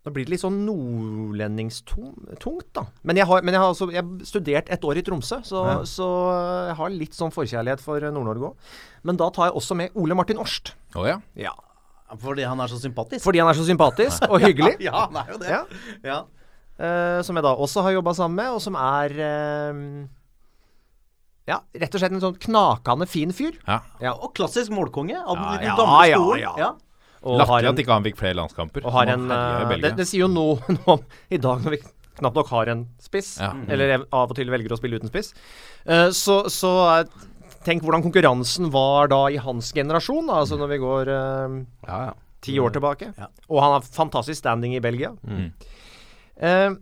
Da 0.04 0.10
blir 0.12 0.26
det 0.26 0.32
litt 0.34 0.42
sånn 0.42 0.58
nordlendingstungt, 0.66 2.66
da. 2.76 2.82
Men 3.08 3.16
jeg 3.16 3.24
har, 3.28 3.40
men 3.46 3.54
jeg 3.56 3.62
har 3.62 3.70
altså 3.72 3.86
jeg 3.92 4.02
har 4.02 4.08
studert 4.28 4.68
et 4.74 4.82
år 4.84 4.96
i 5.00 5.04
Tromsø, 5.06 5.38
så, 5.48 5.62
så 5.88 6.08
jeg 6.68 6.76
har 6.80 6.88
litt 6.92 7.14
sånn 7.16 7.32
forkjærlighet 7.34 7.80
for 7.80 8.00
Nord-Norge 8.12 8.44
òg. 8.50 8.56
Men 9.08 9.16
da 9.20 9.26
tar 9.32 9.44
jeg 9.50 9.56
også 9.60 9.74
med 9.80 9.88
Ole 10.00 10.14
Martin 10.18 10.40
Årst. 10.42 10.74
Oh, 10.94 11.06
ja. 11.08 11.16
Ja. 11.38 11.54
Fordi 12.20 12.44
han 12.46 12.60
er 12.60 12.68
så 12.70 12.78
sympatisk. 12.78 13.24
Fordi 13.24 13.40
han 13.42 13.48
er 13.50 13.56
så 13.58 13.64
sympatisk 13.66 14.26
og 14.28 14.38
hyggelig. 14.44 14.76
Ja, 14.84 15.06
han 15.08 15.16
er 15.24 15.28
jo 15.32 15.38
det. 15.40 15.48
Ja. 15.50 15.62
Ja. 16.04 16.18
eh, 16.78 17.20
som 17.26 17.36
jeg 17.40 17.44
da 17.48 17.52
også 17.56 17.82
har 17.86 17.92
jobba 17.96 18.12
sammen 18.14 18.36
med, 18.42 18.52
og 18.54 18.60
som 18.62 18.76
er 18.78 19.08
uh, 19.18 19.74
Ja, 21.48 21.58
rett 21.76 21.92
og 21.96 22.00
slett 22.00 22.12
en 22.14 22.20
sånn 22.22 22.36
knakende 22.40 23.06
fin 23.10 23.32
fyr. 23.36 23.56
ja. 23.68 23.80
Ja. 24.04 24.12
Og 24.20 24.32
klassisk 24.36 24.70
målkonge 24.72 25.16
av 25.20 25.34
den, 25.36 25.44
Ja, 25.64 25.68
ja, 25.72 25.76
gamle 25.80 26.06
ja, 26.12 26.16
skolen. 26.20 26.40
ja. 26.44 26.52
Ja. 26.60 26.70
Og 27.24 27.40
at 27.40 27.80
ikke 27.80 27.92
han 27.94 28.04
fikk 28.04 28.18
flere 28.20 28.36
landskamper. 28.38 28.84
og 28.84 28.92
har 28.92 29.12
en 29.14 29.30
eh, 29.32 29.76
det, 29.80 29.94
det 30.00 30.06
sier 30.08 30.26
jo 30.26 30.30
noe, 30.30 30.58
noe 30.76 30.98
om 30.98 31.04
i 31.32 31.40
dag 31.40 31.62
når 31.64 31.76
vi 31.76 31.82
knapt 32.18 32.36
nok 32.38 32.50
har 32.52 32.70
en 32.70 32.84
spiss, 33.02 33.36
Ja. 33.42 33.52
eller 33.68 34.04
av 34.04 34.30
og 34.30 34.36
til 34.38 34.50
velger 34.52 34.74
å 34.74 34.78
spille 34.78 35.00
uten 35.00 35.10
spiss. 35.10 35.32
uh, 35.88 36.10
så 36.14 36.44
så 36.52 36.72
uh, 37.02 37.24
tenk 37.64 37.82
hvordan 37.82 38.04
konkurransen 38.04 38.68
var 38.70 39.08
da 39.10 39.24
i 39.32 39.40
hans 39.40 39.72
generasjon, 39.74 40.28
da, 40.28 40.42
altså 40.44 40.58
når 40.60 40.68
vi 40.74 40.78
går 40.82 41.08
eh, 41.08 41.54
Ja, 41.88 42.00
ja. 42.10 42.14
ti 42.44 42.58
år 42.60 42.74
tilbake. 42.76 43.08
Ja. 43.16 43.30
Og 43.48 43.62
han 43.64 43.78
har 43.78 43.86
fantastisk 43.88 44.38
standing 44.42 44.74
i 44.76 44.82
Belgia. 44.84 45.14
Mm. 45.24 45.48
Uh, 46.36 46.76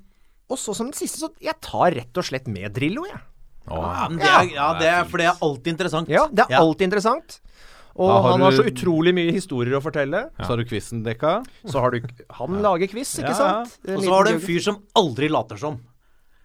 og 0.50 0.58
så 0.58 0.74
som 0.74 0.90
den 0.90 0.96
siste, 0.98 1.22
så 1.22 1.30
jeg 1.40 1.54
tar 1.64 1.94
rett 1.94 2.18
og 2.18 2.26
slett 2.26 2.50
med 2.50 2.74
Drillo, 2.74 3.06
jeg. 3.08 3.22
Ja, 3.70 4.08
det 4.10 4.26
er, 4.26 4.48
ja, 4.50 4.68
det 4.80 4.88
er, 4.90 5.04
for 5.06 5.22
det 5.22 5.28
er 5.30 5.38
alltid 5.46 5.70
interessant. 5.76 6.10
Ja, 6.10 6.26
det 6.26 6.48
er 6.48 6.58
alltid 6.58 6.88
interessant. 6.90 7.38
Og 7.96 8.08
har 8.10 8.30
han 8.32 8.40
har 8.40 8.50
du- 8.50 8.56
så 8.56 8.64
utrolig 8.70 9.12
mye 9.14 9.32
historier 9.32 9.76
å 9.76 9.82
fortelle. 9.84 10.30
Så 10.40 10.46
har 10.48 10.56
du 10.56 10.64
quizen 10.64 11.02
dekka. 11.04 11.44
Så 11.66 11.80
har 11.80 11.90
du 11.90 12.00
Han 12.38 12.62
lager 12.62 12.88
quiz, 12.88 13.18
ikke 13.18 13.28
Ja, 13.28 13.38
ja. 13.38 13.64
sant? 13.64 13.78
Og 13.96 14.02
så 14.04 14.10
har 14.14 14.24
du 14.24 14.30
en 14.30 14.40
fyr 14.40 14.60
som 14.64 14.78
aldri 14.96 15.28
later 15.28 15.56
som. 15.60 15.80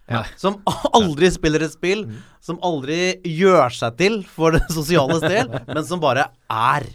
Ja. 0.09 0.23
Som 0.39 0.61
aldri 0.95 1.29
spiller 1.31 1.63
et 1.63 1.71
spill, 1.73 2.05
som 2.39 2.59
aldri 2.63 3.21
gjør 3.23 3.71
seg 3.75 3.97
til 3.97 4.23
for 4.23 4.51
det 4.51 4.63
sosiale 4.71 5.19
del, 5.23 5.49
men 5.67 5.83
som 5.83 5.99
bare 5.99 6.29
er. 6.49 6.87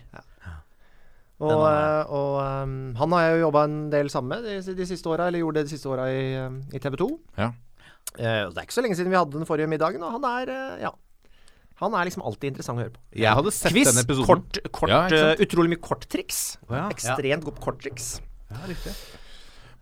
Og, 1.42 1.64
eh, 1.66 2.04
og 2.14 2.36
um, 2.38 2.74
han 2.94 3.12
har 3.16 3.22
jeg 3.24 3.32
jo 3.40 3.46
jobba 3.48 3.64
en 3.66 3.90
del 3.90 4.08
sammen 4.08 4.28
med 4.44 4.44
de, 4.46 4.74
de 4.78 4.86
siste 4.86 5.08
åra, 5.10 5.26
eller 5.26 5.42
gjorde 5.42 5.58
det 5.58 5.64
de 5.66 5.72
siste 5.74 5.88
åra 5.90 6.04
i, 6.06 6.20
eh, 6.38 6.76
i 6.76 6.78
TV 6.78 6.96
2. 7.00 7.08
Ja. 7.40 7.48
Uh, 8.14 8.46
det 8.52 8.60
er 8.60 8.66
ikke 8.68 8.76
så 8.76 8.84
lenge 8.84 8.94
siden 8.98 9.10
vi 9.10 9.18
hadde 9.18 9.34
den 9.40 9.48
forrige 9.48 9.66
middagen, 9.72 10.04
og 10.06 10.12
han 10.20 10.24
er 10.28 10.52
uh, 10.52 10.76
Ja. 10.84 10.92
Han 11.80 11.94
er 11.94 12.04
liksom 12.08 12.22
alltid 12.22 12.52
interessant 12.52 12.78
å 12.78 12.82
høre 12.84 12.92
på. 12.94 13.00
Jeg 13.16 13.32
hadde 13.38 13.52
sett 13.52 13.72
Quiz, 13.72 13.88
denne 13.88 14.04
episoden. 14.04 14.26
kort, 14.26 14.58
kort 14.72 14.88
Ja, 14.92 15.06
eh, 15.08 15.36
utrolig 15.42 15.72
mye 15.72 15.80
korttriks. 15.82 16.58
ja. 16.70 16.88
Ekstremt 16.90 17.44
godt 17.44 17.60
korttriks. 17.60 18.20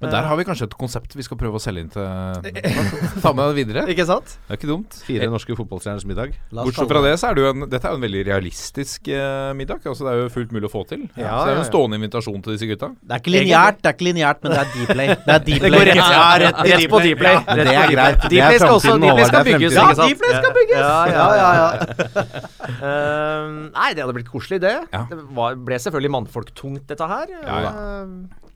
Men 0.00 0.10
der 0.14 0.24
har 0.24 0.36
vi 0.40 0.44
kanskje 0.48 0.64
et 0.64 0.74
konsept 0.80 1.12
vi 1.18 1.22
skal 1.26 1.36
prøve 1.36 1.58
å 1.58 1.60
selge 1.60 1.82
inn 1.84 1.90
til 1.92 2.00
Ta 3.24 3.32
med 3.36 3.50
det 3.50 3.56
videre. 3.58 3.82
Ikke 3.92 4.06
sant? 4.08 4.32
Det 4.46 4.54
er 4.54 4.58
ikke 4.60 4.70
dumt. 4.70 4.96
Fire 5.04 5.26
norske 5.28 5.56
fotballstjerners 5.58 6.06
middag. 6.08 6.32
Bortsett 6.56 6.88
fra 6.88 7.02
det- 7.04 7.18
så 7.20 7.28
er 7.30 7.34
det 7.36 7.42
jo 7.44 7.50
en 7.52 7.66
Dette 7.68 7.84
er 7.84 7.92
jo 7.92 7.98
en 8.00 8.04
veldig 8.06 8.22
realistisk 8.30 9.08
eh, 9.12 9.50
middag. 9.58 9.82
Altså 9.84 10.06
Det 10.08 10.12
er 10.14 10.22
jo 10.22 10.28
fullt 10.32 10.54
mulig 10.56 10.70
å 10.70 10.72
få 10.72 10.82
til. 10.88 11.02
Ja, 11.20 11.34
så 11.36 11.44
det 11.44 11.52
er 11.52 11.58
jo 11.58 11.64
en 11.64 11.68
stående 11.68 11.98
invitasjon 12.00 12.40
til 12.46 12.56
disse 12.56 12.68
gutta. 12.70 12.88
Det 12.96 13.12
er 13.18 13.20
ikke 13.20 13.34
lineært, 13.36 13.82
det 13.84 13.90
er 13.92 13.96
ikke 13.98 14.08
lineært, 14.08 14.40
men 14.42 14.54
det 14.56 14.60
er 14.60 14.68
Dplay. 14.72 15.08
Det 15.26 15.34
er 15.36 15.44
Dplay. 15.44 15.60
Det 15.60 15.70
går 15.76 15.84
rett, 15.90 16.00
Ja, 16.00 16.24
rett 16.44 16.62
rett 16.70 16.86
på 16.94 17.02
Dplay. 17.04 17.36
Ja, 17.36 17.54
det 17.60 17.76
er 17.76 17.92
greit. 17.94 18.24
Det 18.24 18.40
er 18.40 18.48
Dplay 18.48 18.58
skal 18.64 18.74
også 18.78 18.96
Dplay 18.96 19.24
skal 19.28 19.44
bygges, 19.50 19.60
fremtiden. 19.60 19.60
ikke 19.60 19.74
sant? 19.76 20.00
Ja, 20.00 20.14
Dplay 20.16 20.32
skal 20.40 20.52
bygges. 20.58 20.80
Ja, 20.80 21.04
ja, 21.12 21.28
Ja, 21.40 21.50
ja. 21.60 21.68
ja, 21.76 22.40
Eh, 22.80 23.46
nei, 23.74 23.88
det 23.94 24.02
hadde 24.04 24.14
blitt 24.16 24.30
koselig, 24.30 24.60
det. 24.62 24.74
Det 25.10 25.18
var, 25.36 25.56
ble 25.60 25.76
selvfølgelig 25.82 26.12
mannfolktungt, 26.16 26.86
dette 26.88 27.06
her. 27.10 27.26
Ja, 27.42 27.58
ja. 27.66 27.70
Eh, 27.70 28.49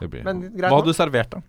Det 0.00 0.08
blir. 0.12 0.24
Men 0.26 0.42
greit 0.52 0.70
Hva 0.70 0.80
hadde 0.80 0.92
du 0.92 0.96
servert, 0.96 1.30
da? 1.36 1.42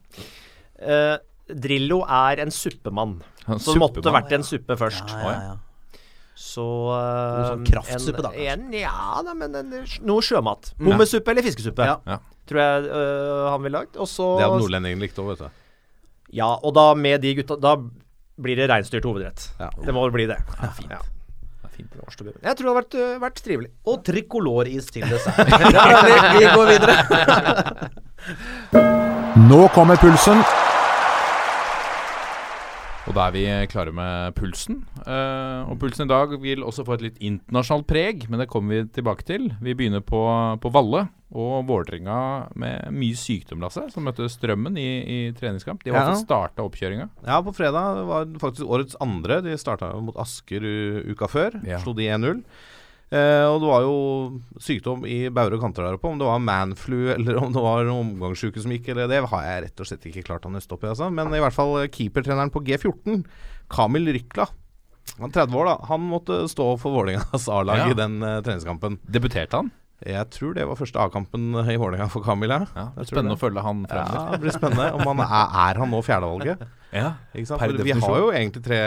eh, 0.79 1.17
Drillo 1.47 2.01
er 2.03 2.41
en 2.43 2.51
suppemann. 2.51 3.21
En 3.47 3.59
Så 3.63 3.73
det 3.73 3.79
måtte 3.81 4.11
vært 4.11 4.31
en 4.35 4.43
suppe 4.43 4.75
først. 4.79 5.07
Ja, 5.13 5.31
ja, 5.31 5.41
ja. 5.53 5.55
Så 6.37 6.63
eh, 6.93 7.37
Noe 7.39 7.45
sånn 7.49 7.63
kraftsuppe, 7.65 8.21
da, 8.21 8.29
kanskje. 8.29 8.49
en, 8.53 8.73
Ja 8.77 9.21
da, 9.25 9.33
men 9.33 9.55
en, 9.57 9.71
noe 10.05 10.21
sjømat. 10.21 10.73
Hummersuppe 10.77 11.31
eller 11.33 11.41
fiskesuppe, 11.47 11.87
Ja. 11.87 11.95
Ja. 12.05 12.19
tror 12.47 12.59
jeg 12.61 12.89
eh, 12.91 13.45
han 13.49 13.63
ville 13.63 13.79
lagd. 13.79 13.95
Og 13.97 14.07
så 14.11 14.27
Det 14.37 14.45
hadde 14.45 14.59
nordlendingen 14.61 15.01
likt 15.01 15.17
òg, 15.23 15.31
vet 15.33 15.45
du. 15.47 15.63
Ja, 16.37 16.51
og 16.61 16.73
da 16.75 16.89
med 16.93 17.21
de 17.23 17.31
gutta 17.39 17.55
Da 17.59 17.77
blir 18.37 18.59
det 18.59 18.67
reinsdyr 18.69 18.99
til 19.01 19.09
hovedrett. 19.09 19.47
Ja. 19.59 19.69
Det 19.81 19.93
må 19.95 20.03
vel 20.05 20.11
bli 20.13 20.25
det. 20.29 20.37
Ja, 20.61 20.69
fint. 20.77 20.91
Ja. 20.91 20.99
Det 21.77 22.01
norsk 22.01 22.23
fint. 22.23 22.39
Jeg 22.43 22.57
tror 22.57 22.67
det 22.67 22.71
har 22.73 22.79
vært, 22.81 22.95
uh, 22.97 23.21
vært 23.21 23.41
trivelig. 23.45 23.71
Og 23.87 23.99
trikoloris 24.05 24.85
til 24.93 25.05
dessert. 25.07 25.47
Vi 26.37 26.45
går 26.53 26.65
videre. 26.73 26.95
Nå 29.49 29.67
kommer 29.75 29.95
pulsen. 30.01 30.41
Og 33.07 33.15
da 33.15 33.29
er 33.29 33.35
vi 33.37 33.43
klare 33.71 33.93
med 33.95 34.33
pulsen. 34.35 34.81
Uh, 35.05 35.63
og 35.71 35.77
pulsen 35.79 36.03
i 36.05 36.11
dag 36.11 36.33
vil 36.43 36.63
også 36.67 36.83
få 36.87 36.97
et 36.97 37.05
litt 37.05 37.21
internasjonalt 37.23 37.87
preg, 37.87 38.25
men 38.27 38.41
det 38.43 38.49
kommer 38.51 38.81
vi 38.81 38.89
tilbake 38.97 39.23
til. 39.27 39.45
Vi 39.63 39.75
begynner 39.79 40.03
på, 40.03 40.19
på 40.59 40.71
Valle 40.75 41.05
og 41.31 41.61
Vålerenga 41.69 42.17
med 42.59 42.91
mye 42.95 43.15
sykdom, 43.19 43.63
Lasse, 43.63 43.85
som 43.93 44.03
møtte 44.07 44.27
Strømmen 44.31 44.75
i, 44.79 44.87
i 45.07 45.19
treningskamp. 45.39 45.85
De 45.87 45.95
har 45.95 46.03
Ja. 46.11 46.17
starta 46.19 46.65
oppkjøringa. 46.67 47.07
Ja, 47.23 47.39
på 47.43 47.55
fredag 47.55 48.03
var 48.11 48.27
faktisk 48.43 48.67
årets 48.67 48.99
andre. 49.03 49.39
De 49.45 49.55
starta 49.59 49.93
mot 50.03 50.19
Asker 50.19 50.67
uka 51.07 51.31
før. 51.31 51.61
Ja. 51.67 51.79
Slo 51.83 51.95
de 51.95 52.09
1-0. 52.11 52.43
Eh, 53.07 53.45
og 53.47 53.61
det 53.63 53.67
var 53.69 53.85
jo 53.85 53.97
sykdom 54.59 55.05
i 55.07 55.29
bauger 55.31 55.55
og 55.55 55.61
kanter 55.63 55.85
der 55.85 55.95
oppe. 55.95 56.09
Om 56.11 56.19
det 56.19 56.27
var 56.27 56.43
manflu 56.43 57.07
eller 57.15 57.39
om 57.39 57.55
det 57.55 57.63
var 57.63 57.91
omgangssjuke 57.93 58.63
som 58.63 58.73
gikk, 58.75 58.91
eller 58.93 59.07
det 59.11 59.23
har 59.31 59.47
jeg 59.47 59.65
rett 59.67 59.83
og 59.83 59.89
slett 59.89 60.07
ikke 60.11 60.25
klart 60.27 60.47
å 60.47 60.51
nøste 60.53 60.75
opp 60.75 60.83
i. 60.83 60.91
Altså. 60.91 61.09
Men 61.13 61.31
i 61.35 61.41
hvert 61.43 61.55
fall 61.55 61.75
eh, 61.83 61.91
keepertreneren 61.93 62.51
på 62.53 62.63
G14, 62.67 63.23
Kamil 63.71 64.11
Rykla, 64.17 64.49
han 65.17 65.31
er 65.31 65.33
30 65.39 65.55
år, 65.55 65.67
da. 65.69 65.75
Han 65.87 66.03
måtte 66.11 66.35
stå 66.51 66.65
for 66.81 66.93
Vålerengas 66.93 67.47
A-lag 67.49 67.79
Ja. 67.79 67.85
i 67.89 67.95
den 67.97 68.19
uh, 68.21 68.41
treningskampen. 68.43 68.97
Debuterte 69.07 69.61
han? 69.61 69.71
Jeg 70.05 70.27
tror 70.35 70.51
det 70.53 70.65
var 70.67 70.77
første 70.77 70.99
A-kampen 71.01 71.55
i 71.63 71.77
Vålerenga 71.79 72.09
for 72.11 72.21
Kamil. 72.25 72.51
Ja. 72.51 72.91
Spennende 73.07 73.31
det. 73.33 73.37
å 73.39 73.41
følge 73.41 73.63
han 73.65 73.85
Ja, 73.89 74.03
det 74.35 74.41
blir 74.43 74.53
spennende. 74.53 74.91
Om 74.93 75.07
han 75.09 75.23
er, 75.23 75.55
er 75.63 75.79
han 75.81 75.93
nå 75.95 76.03
fjerdevalget? 76.05 76.67
Ja. 76.97 77.17
Per 77.33 77.73
definisjon. 77.75 77.83
vi 77.83 77.93
har 77.99 78.19
jo 78.21 78.27
egentlig 78.31 78.61
tre, 78.63 78.77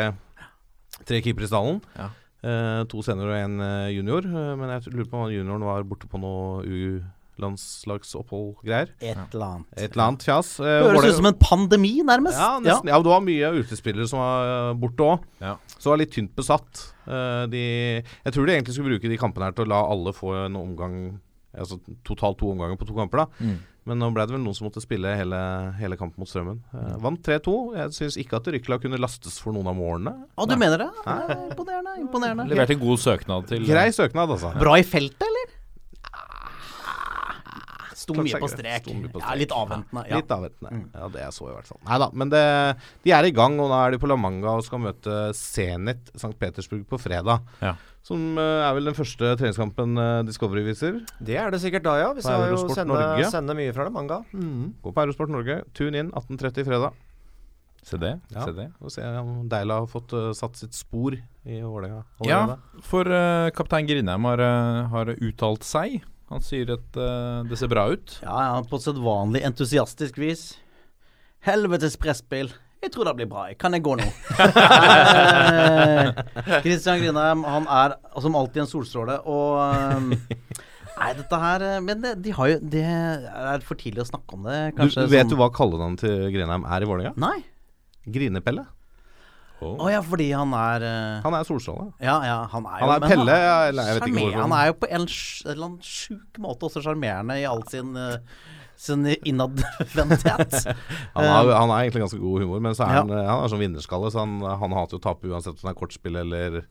tre 1.05 1.19
keepere 1.21 1.45
i 1.45 1.51
stallen. 1.51 1.83
Ja. 1.99 2.07
Eh, 2.41 2.83
to 2.89 3.03
senior 3.05 3.29
og 3.29 3.37
én 3.37 3.59
eh, 3.61 3.91
junior. 3.99 4.25
Eh, 4.25 4.55
men 4.57 4.71
jeg 4.77 4.89
lurer 4.95 5.09
på 5.11 5.19
om 5.21 5.29
junioren 5.33 5.65
var 5.67 5.83
borte 5.89 6.07
på 6.09 6.17
noe 6.23 6.63
U-landslagsopphold-greier. 6.65 8.89
Et 9.01 9.17
eller 9.35 9.47
annet. 9.47 9.67
Et 9.77 9.91
eller 9.93 10.05
annet 10.07 10.23
fjas. 10.25 10.55
Eh, 10.61 10.83
Høres 10.87 11.05
ut 11.11 11.17
som 11.21 11.27
en 11.31 11.39
pandemi, 11.41 11.93
nærmest. 12.07 12.39
ja, 12.41 12.53
nesten. 12.65 12.89
Ja, 12.93 12.99
det 13.01 13.11
var 13.13 13.21
mye 13.25 13.53
utespillere 13.61 14.07
som 14.09 14.19
var 14.23 14.75
borte 14.81 15.03
òg. 15.05 15.19
Ja. 15.43 15.55
Så 15.77 15.83
det 15.85 15.91
var 15.93 16.01
litt 16.05 16.15
tynt 16.17 16.33
besatt. 16.39 16.73
Eh, 17.07 17.45
de, 17.53 17.63
jeg 18.25 18.33
tror 18.37 18.45
de 18.47 18.53
egentlig 18.57 18.75
skulle 18.77 18.93
bruke 18.95 19.11
de 19.13 19.21
kampene 19.21 19.45
her 19.51 19.57
til 19.57 19.65
å 19.69 19.73
la 19.75 19.81
alle 19.97 20.11
få 20.17 20.29
en 20.47 20.57
omgang 20.61 20.95
Altså 21.51 21.75
totalt 22.07 22.37
to 22.39 22.47
omganger 22.53 22.77
på 22.79 22.87
to 22.87 22.95
kamper, 22.95 23.19
da. 23.25 23.27
Mm. 23.43 23.57
Men 23.91 23.99
nå 23.99 24.07
ble 24.15 24.23
det 24.23 24.37
vel 24.37 24.43
noen 24.45 24.55
som 24.55 24.69
måtte 24.69 24.79
spille 24.85 25.11
hele, 25.19 25.39
hele 25.81 25.97
kampen 25.99 26.23
mot 26.23 26.31
Strømmen. 26.31 26.61
Eh, 26.71 26.93
vant 27.03 27.19
3-2. 27.27 27.55
Jeg 27.75 27.95
syns 27.97 28.19
ikke 28.23 28.39
at 28.39 28.51
Rykla 28.55 28.79
kunne 28.83 29.01
lastes 29.03 29.41
for 29.43 29.57
noen 29.57 29.67
av 29.67 29.75
målene. 29.75 30.13
Å, 30.39 30.47
du 30.47 30.55
mener 30.61 30.85
det? 30.85 30.91
Ja, 31.03 31.17
imponerende. 31.49 31.97
imponerende. 32.05 32.47
Leverte 32.53 32.77
en 32.77 32.85
god 32.85 33.03
søknad 33.03 33.51
til 33.51 33.67
Grei 33.67 33.89
søknad, 33.97 34.31
altså. 34.37 34.53
Bra 34.63 34.77
i 34.79 34.87
feltet, 34.87 35.27
eller? 35.27 35.57
Sto 38.01 38.15
mye 38.17 38.39
på 38.41 38.49
strek. 38.49 38.87
Sto 38.87 38.95
mye 38.97 39.11
på 39.13 39.21
Ja, 39.23 39.35
litt 39.39 39.53
avventende. 39.55 40.07
Ja. 40.09 40.23
Litt 40.23 40.33
avventende. 40.35 40.85
Ja, 40.95 41.11
det 41.13 41.25
jeg 41.27 41.35
så 41.37 41.51
i 41.51 41.53
hvert 41.57 41.69
fall. 41.69 41.81
Nei 41.91 41.99
da, 42.01 42.09
men 42.23 42.33
det, 42.33 42.45
de 43.07 43.13
er 43.19 43.29
i 43.29 43.35
gang, 43.37 43.59
og 43.61 43.71
nå 43.75 43.77
er 43.83 43.95
de 43.95 44.01
på 44.03 44.09
La 44.11 44.17
Manga 44.19 44.55
og 44.59 44.65
skal 44.67 44.83
møte 44.87 45.19
Zenit 45.37 46.15
St. 46.15 46.33
Petersburg 46.41 46.87
på 46.91 46.99
fredag. 47.03 47.43
Ja. 47.61 47.75
Som 48.07 48.39
eh, 48.41 48.63
er 48.65 48.73
vel 48.77 48.89
den 48.89 48.97
første 48.97 49.35
treningskampen 49.37 50.01
eh, 50.01 50.23
Discovery 50.29 50.65
viser. 50.67 51.03
Det 51.21 51.37
er 51.37 51.53
det 51.53 51.61
sikkert 51.63 51.85
da, 51.85 51.99
ja. 52.01 52.09
Vi 52.17 52.25
skal 52.25 52.49
jo 52.49 52.63
sende, 52.73 53.29
sende 53.33 53.57
mye 53.59 53.75
fra 53.77 53.87
det, 53.89 53.95
manga. 53.95 54.23
Gå 54.33 54.95
på 54.97 55.05
Eurosport 55.05 55.33
Norge. 55.33 55.61
Tune 55.77 56.05
inn 56.05 56.13
18.30 56.17 56.69
fredag. 56.69 56.97
Se 57.83 57.97
det. 58.01 58.15
Ja. 58.33 58.45
Se 58.45 58.55
det. 58.57 58.69
Og 58.81 58.93
se 58.93 59.05
om 59.21 59.49
Deila 59.49 59.81
har 59.81 59.89
fått 59.91 60.13
uh, 60.13 60.31
satt 60.37 60.59
sitt 60.61 60.77
spor 60.77 61.17
i 61.17 61.61
Vålerenga. 61.65 62.03
Ja, 62.29 62.59
for 62.85 63.09
uh, 63.09 63.49
kaptein 63.57 63.89
Grindheim 63.89 64.27
har, 64.29 64.43
uh, 64.45 64.89
har 64.93 65.13
uttalt 65.17 65.65
seg. 65.65 66.01
Han 66.31 66.45
sier 66.45 66.75
at 66.77 66.99
uh, 67.01 67.41
det 67.49 67.59
ser 67.59 67.71
bra 67.73 67.89
ut. 67.91 68.19
Ja, 68.23 68.37
ja, 68.51 68.59
på 68.69 68.79
sedvanlig 68.83 69.43
entusiastisk 69.49 70.21
vis. 70.21 70.51
Helvetes 71.47 71.97
presspill. 72.01 72.53
Jeg 72.81 72.93
tror 72.95 73.11
det 73.11 73.13
blir 73.19 73.29
bra. 73.29 73.45
Kan 73.61 73.77
jeg 73.77 73.85
gå 73.85 73.93
nå? 74.01 74.07
Kristian 76.65 77.03
Grindheim, 77.03 77.45
han 77.45 77.69
er 77.69 77.97
som 78.25 78.39
alltid 78.41 78.65
en 78.65 78.71
solstråle, 78.71 79.19
og 79.29 79.61
um, 79.99 80.15
Nei, 81.01 81.13
dette 81.17 81.39
her 81.41 81.63
eh, 81.65 81.79
Men 81.85 82.03
det, 82.03 82.11
de 82.25 82.33
har 82.37 82.49
jo 82.51 82.57
Det 82.73 82.83
er 82.85 83.63
for 83.65 83.79
tidlig 83.81 84.03
å 84.03 84.09
snakke 84.11 84.37
om 84.37 84.45
det, 84.45 84.59
Du, 84.77 84.83
vet 85.09 85.23
som, 85.23 85.31
du 85.33 85.39
hva 85.41 85.49
kallenavnet 85.55 86.03
til 86.03 86.27
Grinheim 86.35 86.67
er 86.69 86.85
i 86.85 86.89
Vålerenga? 86.89 87.15
Nei. 87.21 87.39
Grinepelle. 88.11 88.67
Å 89.61 89.91
ja, 89.93 90.01
fordi 90.01 90.31
han 90.33 90.55
er 90.57 90.85
uh... 90.87 91.17
Han 91.27 91.35
er 91.37 91.45
solstråle. 91.45 91.91
Ja, 92.01 92.17
ja, 92.25 92.39
han 92.49 92.65
er 92.65 92.81
jo 92.81 92.87
Han 92.87 92.95
er 92.95 93.03
men 93.03 93.13
Pelle, 93.13 93.35
han, 93.37 93.67
eller 93.69 93.91
jeg 93.91 93.97
vet 93.99 94.07
ikke 94.07 94.23
hvorfor. 94.23 94.41
Han 94.41 94.55
er 94.57 94.71
jo 94.71 94.77
på 94.81 94.89
en 94.89 95.05
eller 95.05 95.67
annen 95.67 95.83
sjuk 95.85 96.41
måte 96.41 96.71
også 96.71 96.83
sjarmerende 96.87 97.37
i 97.43 97.45
all 97.49 97.61
sin 97.69 97.93
uh, 97.93 98.17
sin 98.81 99.05
innadvendthet. 99.29 100.55
Han 101.17 101.27
har, 101.27 101.51
han 101.53 101.71
er 101.75 101.83
egentlig 101.85 102.03
ganske 102.07 102.21
god 102.23 102.41
humor, 102.47 102.63
men 102.65 102.75
så 102.79 102.87
er 102.87 102.95
Ja. 102.95 103.03
han, 103.03 103.11
eh, 103.13 103.27
han 103.29 103.45
er 103.45 103.53
sånn 103.53 103.61
vinnerskalle, 103.63 104.11
så 104.15 104.23
han, 104.25 104.39
han 104.63 104.73
hater 104.77 104.97
jo 104.97 105.01
å 105.03 105.05
tape 105.05 105.29
uansett 105.29 105.59
om 105.59 105.67
det 105.69 105.75
er 105.75 105.81
kortspill 105.83 106.17
eller 106.23 106.63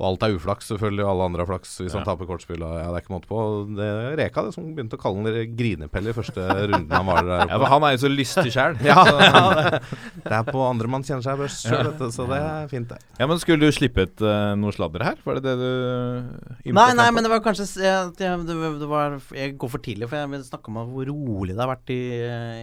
Og 0.00 0.06
alt 0.08 0.24
er 0.26 0.34
uflaks, 0.36 0.70
selvfølgelig, 0.72 1.04
og 1.04 1.10
alle 1.12 1.26
andre 1.28 1.44
har 1.44 1.48
flaks 1.50 1.74
hvis 1.82 1.94
han 1.94 2.06
taper 2.06 2.26
kortspill. 2.28 2.62
Og, 2.64 2.72
ja, 2.80 2.86
det 2.88 2.98
er 2.98 3.04
ikke 3.04 3.12
måte 3.14 3.28
på. 3.30 3.42
Det 3.76 3.86
er 3.86 4.16
Reka 4.18 4.44
det 4.46 4.54
som 4.56 4.70
begynte 4.74 4.96
å 4.98 5.02
kalle 5.02 5.20
han 5.22 5.52
Grinepelle 5.58 6.10
i 6.12 6.16
første 6.16 6.46
runden 6.72 6.94
han 6.96 7.06
var 7.10 7.20
der. 7.28 7.44
Ja, 7.52 7.58
for 7.60 7.68
Han 7.72 7.86
er 7.86 7.94
jo 7.94 8.00
så 8.04 8.10
lystig 8.12 8.54
sjæl. 8.54 8.78
Ja, 8.92 9.04
det, 9.06 10.32
er 10.32 10.42
på 10.48 10.62
andre 10.64 10.88
man 10.90 11.04
kjenner 11.06 11.24
seg 11.24 11.38
best 11.40 11.62
sjøl, 11.66 11.84
vet 11.90 12.00
du, 12.00 12.08
så 12.14 12.26
det 12.30 12.38
er 12.40 12.66
fint, 12.72 12.90
det. 12.90 12.98
Ja, 13.20 13.28
men 13.30 13.38
skulle 13.40 13.68
du 13.68 13.74
slippet 13.74 14.20
uh, 14.24 14.52
noe 14.58 14.74
sladder 14.74 15.04
her? 15.06 15.20
Var 15.24 15.38
det 15.38 15.44
det 15.46 15.54
du 15.60 16.72
Nei, 16.72 16.88
nei, 16.98 17.08
men 17.14 17.24
det 17.24 17.30
var 17.32 17.42
kanskje 17.44 17.66
jeg, 17.82 18.10
det, 18.18 18.30
det, 18.48 18.88
var, 18.90 19.18
Jeg 19.36 19.54
går 19.60 19.72
for 19.72 19.84
tidlig, 19.84 20.08
for 20.10 20.18
jeg 20.18 20.32
vil 20.32 20.44
snakke 20.46 20.72
om 20.72 20.80
hvor 20.92 21.08
rolig 21.08 21.54
det 21.54 21.62
har 21.62 21.70
vært 21.72 21.92
i, 21.94 22.00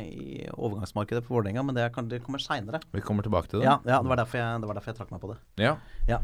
i 0.09 0.27
overgangsmarkedet 0.55 1.23
på 1.27 1.35
Vålerenga. 1.37 1.63
Men 1.65 1.77
det, 1.77 1.87
kan- 1.95 2.09
det 2.09 2.21
kommer 2.25 2.41
seinere. 2.43 2.81
Vi 2.95 3.03
kommer 3.05 3.25
tilbake 3.25 3.51
til 3.51 3.61
det. 3.61 3.69
Ja, 3.69 3.77
ja 3.87 4.01
det, 4.03 4.09
var 4.11 4.23
jeg, 4.25 4.61
det 4.63 4.69
var 4.69 4.79
derfor 4.79 4.93
jeg 4.93 4.99
trakk 4.99 5.13
meg 5.15 5.23
på 5.23 5.33
det. 5.33 5.39
Ja. 5.61 5.75
Ja. 6.09 6.19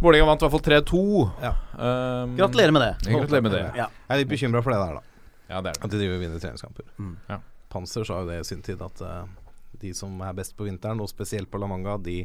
Vålerenga 0.00 0.26
vant 0.28 0.42
i 0.42 0.46
hvert 0.46 0.54
fall 0.56 0.64
3-2. 0.66 1.02
Ja. 1.42 1.52
Um, 1.78 2.34
Gratulerer 2.36 2.74
med 2.76 2.82
det. 2.84 2.90
Gratulerer 3.08 3.44
med 3.46 3.54
det. 3.56 3.62
Ja. 3.78 3.86
Jeg 4.08 4.14
er 4.16 4.22
litt 4.22 4.30
bekymra 4.32 4.60
for 4.64 4.74
det 4.74 4.80
der, 4.82 4.98
da. 4.98 5.02
Ja, 5.46 5.60
det 5.62 5.70
er 5.72 5.78
det. 5.78 5.84
At 5.86 5.92
de 5.92 6.00
driver 6.00 6.18
og 6.18 6.24
vinner 6.24 6.42
treningskamper. 6.42 6.88
Mm. 7.00 7.14
Ja. 7.30 7.38
Panser 7.72 8.04
sa 8.08 8.20
jo 8.20 8.28
det 8.28 8.40
i 8.42 8.48
sin 8.48 8.60
tid, 8.66 8.82
at 8.84 9.00
uh, 9.04 9.24
de 9.80 9.92
som 9.96 10.20
er 10.26 10.36
best 10.36 10.56
på 10.58 10.66
vinteren, 10.68 11.00
og 11.00 11.08
spesielt 11.12 11.50
på 11.52 11.60
La 11.62 11.68
Manga, 11.70 11.96
de 12.02 12.18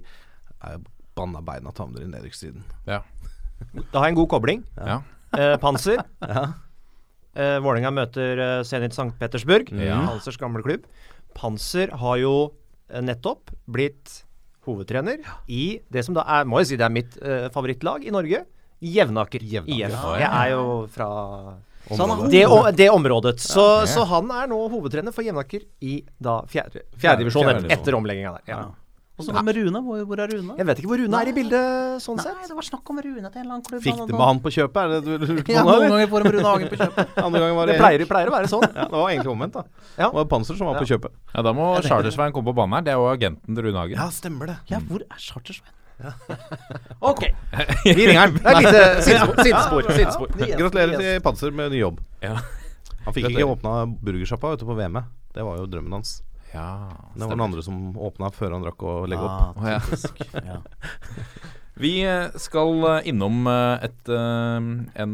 er 0.68 0.82
banna 1.18 1.42
beina 1.44 1.72
til 1.76 1.88
andre 1.88 2.04
i 2.06 2.12
nedrykkssiden. 2.12 2.64
Ja. 2.88 3.02
Da 3.92 4.02
har 4.02 4.10
jeg 4.10 4.16
en 4.16 4.20
god 4.24 4.30
kobling. 4.36 4.66
Ja. 4.80 5.00
Eh, 5.38 5.56
Panser. 5.62 6.04
Eh, 7.32 7.62
Vålerenga 7.64 7.94
møter 7.96 8.40
eh, 8.44 8.62
Zenit 8.68 8.92
St. 8.92 9.14
Petersburg, 9.16 9.70
Ja. 9.80 10.02
Pansers 10.04 10.36
gamle 10.36 10.60
klubb. 10.66 10.84
Panser 11.32 11.94
har 12.02 12.18
jo 12.20 12.34
eh, 12.92 13.00
nettopp 13.00 13.54
blitt 13.72 14.18
hovedtrener 14.68 15.22
i 15.50 15.82
det 15.92 16.06
som 16.06 16.18
da 16.18 16.26
er 16.40 16.48
Må 16.50 16.62
jeg 16.62 16.72
si 16.72 16.80
det 16.80 16.88
er 16.88 16.94
mitt 16.94 17.18
uh, 17.22 17.50
favorittlag 17.54 18.06
i 18.06 18.14
Norge. 18.14 18.44
Jevnaker, 18.82 19.44
Jevnaker. 19.46 19.94
IF. 19.94 20.00
Jeg 20.22 20.30
er 20.30 20.54
jo 20.56 20.64
fra 20.90 21.10
er 21.92 22.30
det, 22.30 22.44
det 22.78 22.90
området. 22.94 23.40
Så, 23.42 23.86
så 23.90 24.06
han 24.10 24.30
er 24.32 24.50
nå 24.50 24.58
hovedtrener 24.72 25.14
for 25.14 25.26
Jevnaker 25.26 25.66
i 25.82 26.00
da 26.22 26.42
fjerde, 26.50 26.86
Fjerde 26.98 27.26
divisjon. 27.26 27.66
etter 27.74 27.98
omlegginga 27.98 28.36
der. 28.38 28.54
Ja. 28.54 28.62
Ja. 29.22 29.34
Og 29.34 29.40
så 29.40 29.44
med 29.46 29.56
Rune. 29.60 29.82
Hvor, 29.86 30.02
hvor 30.10 30.22
er 30.24 30.32
Rune? 30.34 30.56
Jeg 30.58 30.68
vet 30.70 30.82
ikke 30.82 30.90
hvor 30.92 31.02
Rune 31.02 31.20
er 31.22 31.30
i 31.32 31.34
bildet, 31.36 32.02
sånn 32.04 32.18
Nei, 32.20 32.26
sett. 32.26 32.48
det 32.50 32.58
var 32.58 32.68
snakk 32.68 32.92
om 32.94 33.02
Rune 33.06 33.32
til 33.32 33.42
en 33.42 33.44
eller 33.46 33.54
annen 33.56 33.66
klubb. 33.68 33.84
Fikk 33.86 34.00
du 34.08 34.14
med 34.16 34.26
han 34.26 34.42
på 34.44 34.54
kjøpet? 34.58 34.80
Er 34.82 34.94
det 34.96 35.02
du 35.06 35.26
lurte 35.26 35.46
på 35.48 35.56
Ja, 35.56 35.66
noen 35.68 35.88
ganger 35.94 36.12
får 36.14 36.26
de 36.26 36.32
Rune 36.36 36.48
Hagen 36.50 36.72
på 36.72 36.80
kjøpet. 36.82 37.12
Andre 37.26 37.44
ganger 37.44 37.60
var 37.60 37.72
Det 37.72 37.76
det 37.76 37.82
pleier, 37.84 38.06
pleier 38.14 38.32
å 38.32 38.36
være 38.38 38.52
sånn. 38.52 38.66
Ja, 38.72 38.88
det 38.88 38.98
var 39.04 39.12
egentlig 39.14 39.34
omvendt, 39.36 39.60
da. 39.60 39.66
Ja. 39.98 40.08
Det 40.08 40.16
var 40.20 40.32
Panser 40.34 40.58
som 40.60 40.72
var 40.72 40.80
på 40.82 40.88
kjøpet. 40.90 41.14
ja, 41.36 41.46
da 41.48 41.54
må 41.58 41.70
Chartersveien 41.86 42.34
komme 42.36 42.52
på 42.52 42.58
banen 42.62 42.80
her. 42.80 42.88
Det 42.88 42.96
er 42.96 43.00
jo 43.02 43.12
agenten 43.12 43.56
til 43.58 43.68
Rune 43.70 43.84
Hagen. 43.86 44.10
stemmer 44.16 44.52
det. 44.54 44.58
Ja, 44.74 44.82
hvor 44.90 45.06
er 45.06 45.22
Chartersveien? 45.22 45.78
Ok. 47.12 47.28
Vi 47.86 47.94
ringer 47.94 48.20
han. 48.24 48.34
Det 48.34 48.46
er 48.46 48.58
et 48.58 49.06
lite 49.06 49.44
sidespor. 49.46 50.32
Gratulerer 50.34 50.98
til 50.98 51.22
Panser 51.22 51.54
med 51.54 51.74
ny 51.76 51.82
jobb. 51.84 52.02
Ja. 52.24 52.40
Han 53.06 53.16
fikk 53.16 53.30
ikke 53.32 53.48
åpna 53.50 53.86
burgersjappa 54.02 54.56
ute 54.56 54.68
på 54.68 54.78
VM-et. 54.78 55.10
Det 55.36 55.46
var 55.46 55.62
jo 55.62 55.68
drømmen 55.70 56.00
hans. 56.00 56.20
Ja, 56.52 56.92
Det 57.16 57.24
var 57.24 57.36
den 57.38 57.46
andre 57.46 57.64
som 57.64 57.94
åpna 57.96 58.32
før 58.36 58.58
han 58.58 58.66
rakk 58.68 58.84
å 58.84 58.94
legge 59.10 59.24
opp. 59.24 59.58
Ah, 59.64 59.80
typisk. 59.80 60.22
Ja. 60.52 60.60
Vi 61.82 62.02
eh, 62.04 62.34
skal 62.38 62.84
eh, 62.86 63.08
innom 63.10 63.46
eh, 63.50 63.86
et, 63.88 64.10
en 64.12 65.14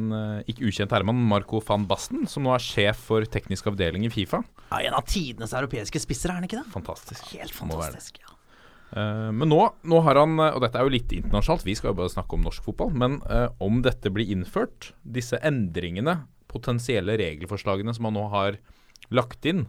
ikke 0.49 0.67
ukjent 0.67 0.91
herremann, 0.91 1.19
Marco 1.29 1.61
van 1.63 1.85
Basten, 1.87 2.25
som 2.27 2.43
nå 2.47 2.55
er 2.55 2.63
sjef 2.63 3.05
for 3.11 3.27
teknisk 3.29 3.69
avdeling 3.71 4.07
i 4.07 4.11
Fifa. 4.11 4.41
Ja, 4.71 4.81
en 4.89 4.97
av 4.97 5.05
tidenes 5.07 5.53
europeiske 5.55 6.01
spisser, 6.03 6.33
er 6.33 6.41
han 6.41 6.47
ikke 6.49 6.59
det? 6.59 6.67
Fantastisk. 6.73 7.29
Helt 7.37 7.55
fantastisk. 7.55 8.19
Ja. 8.23 8.33
Eh, 8.97 9.29
men 9.37 9.51
nå, 9.53 9.61
nå 9.87 10.01
har 10.03 10.19
han, 10.19 10.35
og 10.49 10.59
dette 10.65 10.81
er 10.81 10.87
jo 10.87 10.95
litt 10.97 11.13
internasjonalt, 11.15 11.67
vi 11.67 11.77
skal 11.77 11.93
jo 11.93 11.99
bare 12.01 12.15
snakke 12.17 12.35
om 12.35 12.47
norsk 12.49 12.67
fotball, 12.67 12.91
men 13.05 13.21
om 13.63 13.83
dette 13.85 14.11
blir 14.11 14.33
innført, 14.33 14.91
disse 15.05 15.39
endringene, 15.45 16.23
potensielle 16.51 17.15
regelforslagene 17.19 17.93
som 17.95 18.09
han 18.09 18.17
nå 18.17 18.27
har 18.33 18.59
lagt 19.13 19.45
inn, 19.47 19.67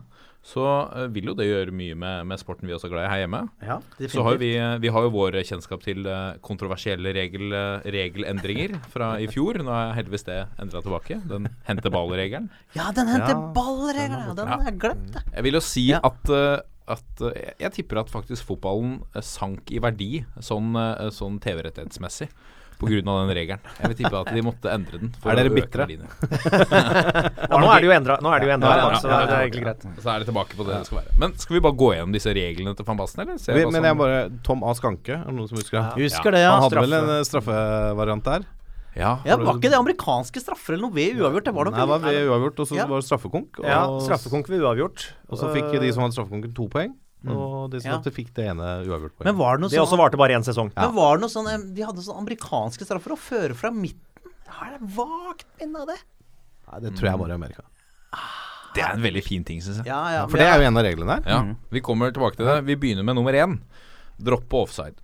så 0.48 0.62
eh, 0.96 1.08
vil 1.12 1.26
jo 1.28 1.34
det 1.36 1.44
gjøre 1.48 1.74
mye 1.76 1.96
med, 1.98 2.22
med 2.30 2.40
sporten 2.40 2.68
vi 2.68 2.72
også 2.72 2.88
er 2.88 2.92
glad 2.94 3.04
i 3.04 3.10
her 3.12 3.20
hjemme. 3.24 3.40
Ja, 3.60 3.76
Så 4.08 4.22
har 4.24 4.38
vi, 4.40 4.48
vi 4.80 4.88
har 4.94 5.04
jo 5.04 5.10
vår 5.12 5.36
kjennskap 5.44 5.82
til 5.84 6.06
eh, 6.08 6.38
kontroversielle 6.44 7.12
regel, 7.16 7.52
eh, 7.52 7.84
regelendringer 7.92 8.78
fra 8.92 9.10
i 9.20 9.28
fjor. 9.28 9.60
Nå 9.60 9.74
er 9.76 9.92
heldigvis 9.98 10.24
det 10.28 10.38
endra 10.64 10.80
tilbake, 10.84 11.20
den 11.28 11.50
hente 11.68 11.92
ball-regelen. 11.92 12.48
Ja, 12.78 12.88
den 12.96 13.12
henter 13.12 13.34
Ja, 13.36 13.42
ballregelen, 13.58 14.24
ja. 14.30 14.34
Den 14.40 14.52
har 14.54 14.64
jeg 14.70 14.78
glemt. 14.86 15.20
Jeg 15.34 15.44
vil 15.48 15.58
jo 15.60 15.64
si 15.68 15.86
Ja. 15.92 16.00
at, 16.02 16.32
at 16.88 17.20
jeg- 17.20 17.54
Jeg 17.60 17.72
tipper 17.72 18.00
at 18.00 18.08
faktisk 18.10 18.46
fotballen 18.48 19.02
sank 19.20 19.70
i 19.70 19.78
verdi 19.84 20.24
sånn, 20.40 20.72
sånn 21.12 21.36
TV-rettighetsmessig. 21.44 22.28
På 22.78 22.86
grunn 22.86 23.08
av 23.10 23.16
den 23.26 23.34
regelen. 23.34 23.58
Jeg 23.80 23.88
vil 23.90 23.96
tippe 23.98 24.18
at 24.20 24.28
de 24.36 24.42
måtte 24.46 24.70
endre 24.70 24.98
den. 25.02 25.08
for 25.18 25.32
Er 25.32 25.40
dere 25.40 25.50
å 25.50 25.54
bitre? 25.56 25.86
Ja, 27.48 27.58
nå 27.58 27.66
er 27.72 27.80
det 27.82 27.88
jo 27.88 27.94
endra, 27.94 28.18
nå 28.22 28.30
er 28.34 28.42
det 28.42 28.48
jo 28.48 28.52
endra, 28.54 28.70
Ja, 28.78 28.88
så 29.00 29.08
det 29.10 29.16
er 29.34 29.42
egentlig 29.46 29.64
greit. 29.64 29.86
Så 30.02 30.10
er 30.12 30.22
det 30.22 30.28
tilbake 30.28 30.54
på 30.58 30.66
det 30.68 30.76
det 30.76 30.86
skal 30.88 31.00
være. 31.00 31.14
Men 31.22 31.34
skal 31.42 31.56
vi 31.58 31.62
bare 31.64 31.78
gå 31.80 31.88
gjennom 31.96 32.14
disse 32.14 32.34
reglene 32.36 32.74
til 32.78 32.86
van 32.88 33.00
Basten, 33.00 33.24
eller? 33.24 33.40
Vi, 33.58 33.64
men 33.74 33.88
jeg 33.88 33.98
bare 33.98 34.20
Tom 34.46 34.62
A. 34.62 34.74
Skanke, 34.78 35.16
er 35.18 35.26
det 35.26 35.34
noen 35.34 35.50
som 35.50 35.58
husker 35.58 35.78
det? 35.80 36.06
Husker 36.06 36.36
det, 36.36 36.44
ja. 36.44 36.52
Han 36.54 36.62
hadde 36.66 36.70
straffe. 36.76 36.86
vel 36.86 36.98
en 37.00 37.10
eh, 37.16 37.24
straffevariant 37.28 38.24
der? 38.30 38.46
Ja, 38.98 39.10
Ja, 39.26 39.36
Var 39.38 39.58
ikke 39.58 39.70
det 39.70 39.78
amerikanske 39.78 40.40
straffer 40.42 40.74
eller 40.74 40.88
noe 40.88 40.94
ved 40.96 41.18
uavgjort? 41.20 41.44
Det 41.50 41.54
var 41.54 41.68
nok 41.68 41.74
Nei, 41.76 41.82
det 41.82 41.90
var 41.92 42.00
ved 42.06 42.22
uavgjort, 42.30 42.62
og 42.64 42.66
så 42.70 42.78
Ja. 42.78 42.86
var 42.90 43.02
det 43.02 43.06
straffekonk. 43.10 43.58
Og, 43.60 43.66
Ja, 43.68 43.82
straffekonk 44.06 44.48
ved 44.50 44.62
uavgjort. 44.64 45.04
og 45.28 45.38
så 45.38 45.50
fikk 45.54 45.70
de 45.80 45.92
som 45.92 46.02
hadde 46.06 46.14
straffekonken, 46.16 46.54
to 46.54 46.68
poeng. 46.68 46.94
Og 47.26 47.70
de 47.72 47.80
som 47.82 47.90
Ja. 47.90 47.98
fikk 48.14 48.32
det 48.34 48.44
ene 48.52 48.66
uavgjort 48.86 49.14
poeng. 49.18 49.24
Men 49.26 49.36
var 49.36 49.56
det 49.56 49.62
noe 49.62 49.70
Det 49.70 49.78
også 49.80 49.96
sånn 49.96 49.98
varte 49.98 50.16
bare 50.20 50.36
én 50.38 50.44
sesong. 50.46 50.70
Men 50.76 50.94
var 50.94 51.16
det 51.16 51.22
noe 51.26 51.32
sånn 51.32 51.48
eh, 51.50 51.58
De 51.74 51.82
hadde 51.82 52.04
sånne 52.04 52.22
amerikanske 52.22 52.86
straffer 52.86 53.10
å 53.10 53.18
føre 53.18 53.54
fra 53.58 53.70
midten. 53.74 53.98
Har 54.46 54.70
jeg 54.70 54.80
vagt 54.94 55.46
minne 55.60 55.80
av 55.82 55.86
det. 55.90 55.98
Nei, 56.70 56.80
det 56.80 56.94
tror 56.96 57.10
jeg 57.10 57.18
bare 57.18 57.30
i 57.30 57.34
Amerika. 57.34 57.62
Det 58.74 58.82
er 58.84 58.92
en 58.94 59.02
veldig 59.02 59.22
fin 59.24 59.42
ting, 59.44 59.58
syns 59.60 59.78
jeg. 59.80 59.86
Ja, 59.86 59.98
ja. 60.12 60.26
For 60.28 60.36
det 60.38 60.46
er 60.46 60.60
jo 60.60 60.66
en 60.68 60.76
av 60.76 60.84
reglene 60.84 61.16
her. 61.18 61.22
Ja, 61.26 61.54
Vi 61.72 61.80
kommer 61.80 62.12
tilbake 62.12 62.36
til 62.36 62.46
det. 62.46 62.64
Vi 62.68 62.76
begynner 62.76 63.02
med 63.04 63.16
nummer 63.16 63.32
én. 63.32 63.58
Droppe 64.20 64.62
offside. 64.62 64.94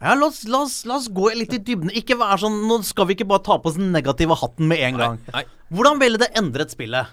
Ja, 0.00 0.14
la 0.14 0.26
oss, 0.26 0.44
la, 0.46 0.60
oss, 0.62 0.84
la 0.86 0.94
oss 1.00 1.08
gå 1.10 1.32
litt 1.34 1.52
i 1.52 1.58
dybden. 1.58 1.90
Ikke 1.90 2.14
være 2.16 2.38
sånn 2.44 2.68
Nå 2.68 2.84
skal 2.86 3.06
vi 3.06 3.16
ikke 3.16 3.26
bare 3.26 3.42
ta 3.42 3.58
på 3.58 3.66
oss 3.72 3.74
den 3.80 3.90
negative 3.90 4.36
hatten 4.38 4.68
med 4.68 4.78
en 4.78 4.96
gang. 5.00 5.18
nei. 5.34 5.42
Hvordan 5.72 5.98
ville 5.98 6.18
det 6.22 6.30
endret 6.38 6.70
spillet? 6.70 7.08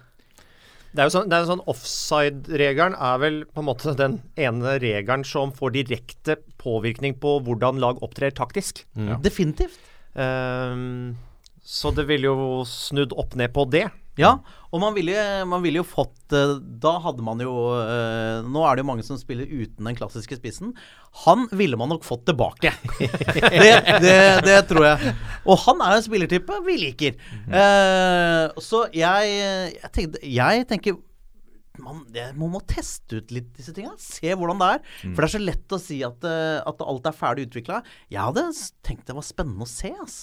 Det 0.95 1.03
er 1.03 1.09
jo 1.09 1.13
sånn, 1.17 1.27
det 1.27 1.37
er 1.37 1.47
sånn 1.49 1.63
Offside-regelen 1.67 2.95
er 2.95 3.17
vel 3.19 3.41
på 3.51 3.59
en 3.59 3.67
måte 3.67 3.95
den 3.99 4.21
ene 4.39 4.77
regelen 4.79 5.25
som 5.27 5.51
får 5.55 5.73
direkte 5.75 6.37
påvirkning 6.61 7.17
på 7.19 7.37
hvordan 7.43 7.81
lag 7.83 7.99
opptrer 8.05 8.31
taktisk. 8.35 8.85
Definitivt. 9.25 9.75
Um, 10.15 11.17
så 11.65 11.91
det 11.91 12.07
ville 12.07 12.31
jo 12.31 12.63
snudd 12.69 13.15
opp 13.19 13.35
ned 13.35 13.51
på 13.55 13.67
det. 13.73 13.89
Ja, 14.19 14.37
og 14.71 14.81
man 14.83 14.95
ville, 14.95 15.15
man 15.47 15.63
ville 15.63 15.81
jo 15.81 15.87
fått 15.87 16.33
eh, 16.35 16.55
Da 16.83 16.93
hadde 17.03 17.23
man 17.25 17.41
jo 17.43 17.51
eh, 17.79 18.43
Nå 18.47 18.61
er 18.63 18.75
det 18.75 18.83
jo 18.85 18.89
mange 18.89 19.05
som 19.07 19.19
spiller 19.19 19.47
uten 19.47 19.87
den 19.87 19.97
klassiske 19.97 20.37
spissen. 20.39 20.73
Han 21.25 21.45
ville 21.55 21.79
man 21.79 21.91
nok 21.91 22.05
fått 22.07 22.25
tilbake. 22.27 22.71
det, 22.99 23.73
det, 24.03 24.19
det 24.45 24.59
tror 24.69 24.87
jeg. 24.89 25.15
Og 25.47 25.59
han 25.65 25.83
er 25.83 25.95
jo 25.95 26.01
en 26.01 26.07
spillertype 26.07 26.61
vi 26.67 26.77
liker. 26.81 27.19
Eh, 27.47 28.61
så 28.63 28.85
jeg, 28.95 29.35
jeg, 29.75 29.91
tenkte, 29.95 30.23
jeg 30.27 30.67
tenker 30.71 30.99
man, 31.83 32.05
det, 32.11 32.29
man 32.39 32.53
må 32.53 32.61
teste 32.67 33.19
ut 33.19 33.33
litt 33.35 33.49
disse 33.57 33.73
tinga. 33.75 33.95
Se 33.99 34.31
hvordan 34.31 34.61
det 34.61 34.69
er. 34.77 34.85
For 35.09 35.19
det 35.19 35.27
er 35.27 35.33
så 35.35 35.43
lett 35.43 35.75
å 35.75 35.81
si 35.81 35.99
at, 36.07 36.23
at 36.63 36.85
alt 36.87 37.11
er 37.11 37.17
ferdig 37.17 37.49
utvikla. 37.49 37.81
Jeg 38.11 38.23
hadde 38.23 38.47
tenkt 38.85 39.07
det 39.11 39.17
var 39.17 39.27
spennende 39.27 39.67
å 39.67 39.71
se. 39.71 39.91
ass. 40.03 40.21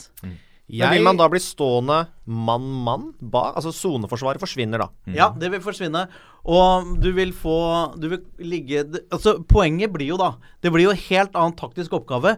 Men 0.72 0.94
vil 0.96 1.04
man 1.04 1.18
da 1.20 1.28
bli 1.28 1.40
stående 1.42 1.98
mann-mann 2.24 3.10
bak? 3.20 3.58
Altså 3.60 3.74
soneforsvaret 3.76 4.40
forsvinner 4.40 4.80
da. 4.80 4.88
Ja, 5.12 5.28
det 5.36 5.50
vil 5.52 5.60
forsvinne. 5.64 6.06
Og 6.42 6.94
du 6.98 7.12
vil 7.14 7.30
få 7.36 7.92
Du 8.00 8.08
vil 8.10 8.22
ligge 8.42 8.80
Altså, 9.12 9.36
poenget 9.46 9.92
blir 9.94 10.08
jo 10.08 10.16
da 10.18 10.32
Det 10.58 10.72
blir 10.74 10.88
jo 10.88 10.90
en 10.90 11.04
helt 11.04 11.36
annen 11.38 11.54
taktisk 11.54 11.92
oppgave. 12.00 12.34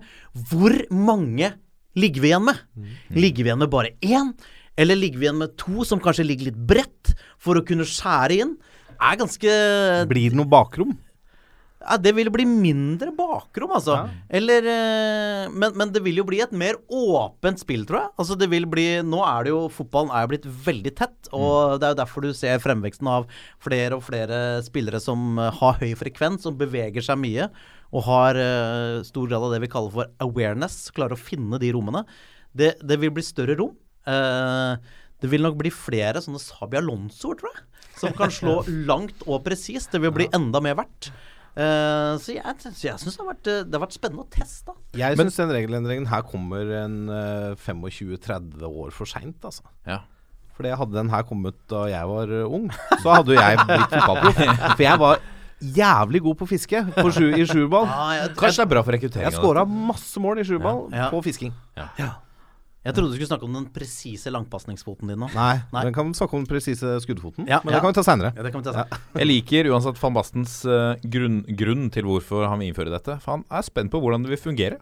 Hvor 0.51 0.75
mange 0.93 1.55
ligger 1.97 2.21
vi 2.25 2.33
igjen 2.33 2.45
med? 2.51 2.59
Ligger 3.15 3.47
vi 3.47 3.53
igjen 3.53 3.63
med 3.63 3.71
bare 3.73 3.95
én? 4.03 4.35
Eller 4.77 4.99
ligger 4.99 5.23
vi 5.23 5.29
igjen 5.29 5.39
med 5.41 5.55
to 5.57 5.87
som 5.87 6.03
kanskje 6.03 6.27
ligger 6.27 6.51
litt 6.51 6.59
bredt, 6.69 7.15
for 7.39 7.55
å 7.55 7.63
kunne 7.67 7.87
skjære 7.87 8.41
inn? 8.43 8.57
Er 8.99 9.19
ganske 9.21 9.53
Blir 10.11 10.35
det 10.35 10.39
noe 10.41 10.51
bakrom? 10.51 10.97
Ja, 11.85 11.97
Det 12.01 12.13
vil 12.17 12.31
bli 12.33 12.47
mindre 12.49 13.13
bakrom, 13.15 13.75
altså. 13.77 13.97
Eller 14.33 14.67
eh, 14.71 15.53
men, 15.53 15.77
men 15.79 15.93
det 15.95 16.03
vil 16.05 16.21
jo 16.21 16.27
bli 16.29 16.41
et 16.45 16.55
mer 16.57 16.79
åpent 16.89 17.61
spill, 17.61 17.85
tror 17.89 18.01
jeg. 18.01 18.13
Altså 18.23 18.39
det 18.41 18.49
vil 18.53 18.67
bli 18.71 18.87
Nå 19.05 19.21
er 19.27 19.47
det 19.47 19.53
jo 19.53 19.61
Fotballen 19.73 20.13
er 20.15 20.25
jo 20.25 20.33
blitt 20.33 20.49
veldig 20.67 20.95
tett, 20.99 21.31
og 21.37 21.79
det 21.79 21.89
er 21.89 21.95
jo 21.95 22.01
derfor 22.03 22.25
du 22.25 22.33
ser 22.37 22.63
fremveksten 22.63 23.11
av 23.11 23.29
flere 23.63 23.99
og 23.99 24.05
flere 24.07 24.41
spillere 24.67 25.01
som 25.03 25.39
eh, 25.39 25.53
har 25.61 25.79
høy 25.83 25.95
frekvens, 26.01 26.45
som 26.47 26.59
beveger 26.61 27.05
seg 27.05 27.21
mye, 27.21 27.49
og 27.95 28.09
har 28.09 28.41
eh, 28.41 29.05
stor 29.07 29.31
grad 29.31 29.47
av 29.47 29.55
det 29.55 29.63
vi 29.65 29.73
kaller 29.73 29.95
for 29.95 30.13
awareness. 30.25 30.89
Klarer 30.97 31.19
å 31.19 31.21
finne 31.21 31.61
de 31.63 31.73
rommene. 31.77 32.05
Det, 32.55 32.77
det 32.83 33.01
vil 33.03 33.13
bli 33.15 33.25
større 33.27 33.57
rom. 33.59 33.75
Uh, 34.05 34.77
det 35.25 35.31
vil 35.33 35.41
nok 35.41 35.57
bli 35.57 35.71
flere 35.73 36.21
sånne 36.21 36.41
Sabi 36.43 36.77
Alonsoer, 36.77 37.39
tror 37.41 37.55
jeg. 37.55 37.63
Som 37.97 38.17
kan 38.19 38.33
slå 38.35 38.59
langt 38.91 39.25
og 39.25 39.45
presist. 39.47 39.95
Det 39.95 40.03
vil 40.05 40.13
bli 40.15 40.29
enda 40.37 40.61
mer 40.65 40.77
verdt. 40.83 41.11
Eh, 41.55 42.15
så 42.19 42.35
jeg, 42.35 42.55
så 42.65 42.89
jeg 42.89 42.99
syns 42.99 43.19
det, 43.19 43.53
eh, 43.53 43.61
det 43.63 43.77
har 43.77 43.85
vært 43.85 43.95
spennende 43.95 44.25
å 44.25 44.31
teste. 44.33 44.75
Jeg 44.99 45.19
syns 45.21 45.37
den 45.39 45.53
regelendringen 45.55 46.09
her 46.11 46.25
kommer 46.27 46.73
en 46.81 46.97
uh, 47.07 47.55
25-30 47.63 48.65
år 48.67 48.91
for 48.95 49.07
seint, 49.11 49.39
altså. 49.47 49.63
Ja. 49.87 50.01
Fordi 50.55 50.75
hadde 50.79 50.99
den 50.99 51.11
her 51.11 51.23
kommet 51.27 51.57
da 51.71 51.85
jeg 51.91 52.11
var 52.11 52.35
eh, 52.35 52.57
ung, 52.59 52.67
så 53.03 53.15
hadde 53.19 53.35
jo 53.35 53.39
jeg 53.39 53.63
blitt 53.71 53.95
fotballproff. 53.95 54.43
For 54.75 54.85
jeg 54.87 55.03
var 55.05 55.23
jævlig 55.79 56.21
god 56.27 56.39
på 56.43 56.49
fiske 56.51 56.83
på 56.99 57.07
sju, 57.15 57.29
i 57.39 57.47
sjuerball. 57.47 57.87
Kanskje 58.35 58.61
det 58.61 58.67
er 58.67 58.73
bra 58.75 58.83
for 58.83 58.95
Jeg 58.95 59.05
rekrutteringa. 59.05 59.35
skåra 59.39 59.65
masse 59.67 60.23
mål 60.23 60.43
i 60.43 60.47
sjuerball 60.51 60.89
Ja. 60.95 61.09
på 61.15 61.23
fisking. 61.27 61.55
Jeg 62.85 62.93
trodde 62.93 63.15
du 63.15 63.17
skulle 63.17 63.31
snakke 63.31 63.47
om 63.49 63.55
den 63.57 63.67
presise 63.73 64.29
langpasningsfoten 64.29 65.09
din 65.09 65.21
nå. 65.23 65.31
Nei, 65.33 65.55
Nei. 65.73 65.85
den 65.87 65.95
kan 65.97 66.11
snakke 66.17 66.37
om 66.37 66.43
den 66.43 66.51
presise 66.51 66.99
skuddfoten, 67.01 67.47
Ja, 67.49 67.63
men 67.65 67.73
ja. 67.73 67.79
det 67.79 67.85
kan 67.85 67.95
vi 67.95 67.97
ta 67.97 68.05
seinere. 68.05 68.33
Ja, 68.37 68.45
det 68.45 68.51
kan 68.53 68.61
vi 68.61 68.67
ta 68.67 68.75
senere. 68.75 68.99
Jeg 69.17 69.29
liker 69.31 69.69
uansett 69.73 70.01
van 70.03 70.17
Bastens 70.19 70.57
uh, 70.69 70.93
grunn, 71.01 71.39
grunn 71.57 71.87
til 71.95 72.05
hvorfor 72.11 72.45
han 72.51 72.61
vil 72.61 72.69
innføre 72.69 72.93
dette. 72.93 73.17
For 73.25 73.39
han 73.39 73.47
er 73.49 73.65
spent 73.65 73.93
på 73.95 74.03
hvordan 74.05 74.27
det 74.27 74.35
vil 74.35 74.43
fungere. 74.43 74.81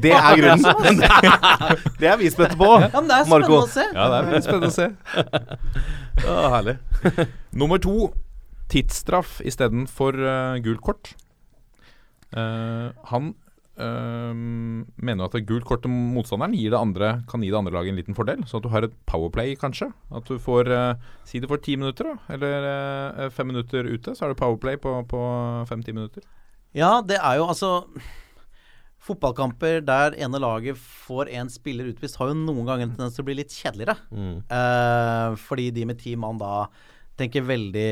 Det 0.00 0.14
er 0.14 0.38
grunnen. 0.38 1.02
det 2.00 2.08
er 2.08 2.16
vi 2.20 2.30
spente 2.32 2.56
på. 2.56 2.70
Ja, 2.80 2.88
men 2.94 3.10
det 3.10 3.18
er 3.18 3.26
spennende 3.26 3.50
Marco. 3.50 3.60
å 3.60 3.68
se. 3.74 3.84
Ja, 3.92 4.06
det 4.08 4.38
er 4.38 4.44
spennende 4.46 4.70
å 4.70 4.76
se. 4.78 4.88
Å, 6.24 6.38
herlig. 6.54 6.76
Nummer 7.60 7.82
to 7.82 8.08
tidsstraff 8.72 9.42
istedenfor 9.44 10.16
uh, 10.22 10.56
gult 10.64 10.80
kort. 10.86 11.12
Uh, 12.32 12.88
han 13.12 13.34
eh, 13.78 14.34
mener 14.34 15.24
at 15.24 15.36
et 15.38 15.46
gult 15.48 15.66
kort 15.68 15.84
til 15.84 15.92
motstanderen 15.92 16.56
gir 16.58 16.74
det 16.74 16.80
andre, 16.80 17.10
kan 17.30 17.42
gi 17.44 17.50
det 17.52 17.58
andre 17.58 17.74
laget 17.74 17.92
en 17.94 18.00
liten 18.00 18.16
fordel. 18.18 18.42
Så 18.48 18.58
at 18.58 18.66
du 18.66 18.70
har 18.72 18.86
et 18.86 18.94
powerplay, 19.08 19.54
kanskje. 19.58 19.90
At 20.14 20.28
du 20.28 20.38
får 20.42 20.70
eh, 20.74 21.08
Si 21.28 21.40
du 21.40 21.48
får 21.50 21.62
ti 21.64 21.76
minutter, 21.80 22.10
da. 22.10 22.34
Eller 22.36 22.68
eh, 22.68 23.30
fem 23.34 23.50
minutter 23.52 23.86
ute. 23.88 24.14
Så 24.16 24.26
er 24.26 24.34
det 24.34 24.40
powerplay 24.40 24.78
på, 24.82 24.94
på 25.08 25.22
fem-ti 25.70 25.94
minutter. 25.96 26.26
Ja, 26.76 26.98
det 27.00 27.16
er 27.22 27.38
jo 27.40 27.48
altså 27.48 27.72
Fotballkamper 29.08 29.78
der 29.86 30.16
ene 30.20 30.40
laget 30.42 30.76
får 30.76 31.30
en 31.38 31.48
spiller 31.48 31.86
utvist, 31.88 32.18
har 32.18 32.32
jo 32.32 32.36
noen 32.36 32.66
ganger 32.66 32.88
en 32.88 32.94
tendens 32.96 33.14
til 33.16 33.22
å 33.24 33.28
bli 33.30 33.36
litt 33.38 33.54
kjedeligere. 33.54 33.94
Eh, 34.52 35.36
fordi 35.46 35.70
de 35.72 35.86
med 35.88 36.00
ti 36.02 36.16
mann 36.18 36.40
da 36.40 36.66
tenker 37.18 37.46
veldig 37.46 37.88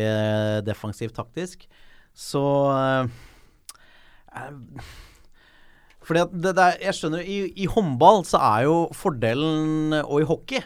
defensivt 0.66 1.16
taktisk. 1.16 1.64
Så 2.16 2.43
eh, 2.74 3.09
Fordi 6.07 6.23
at 6.23 6.35
det, 6.35 6.55
det 6.55 6.65
er, 6.65 6.81
Jeg 6.87 6.99
skjønner 6.99 7.27
i, 7.27 7.39
I 7.59 7.69
håndball 7.71 8.23
så 8.29 8.39
er 8.39 8.67
jo 8.69 8.77
fordelen 8.95 9.97
Og 10.05 10.21
i 10.23 10.29
hockey 10.29 10.63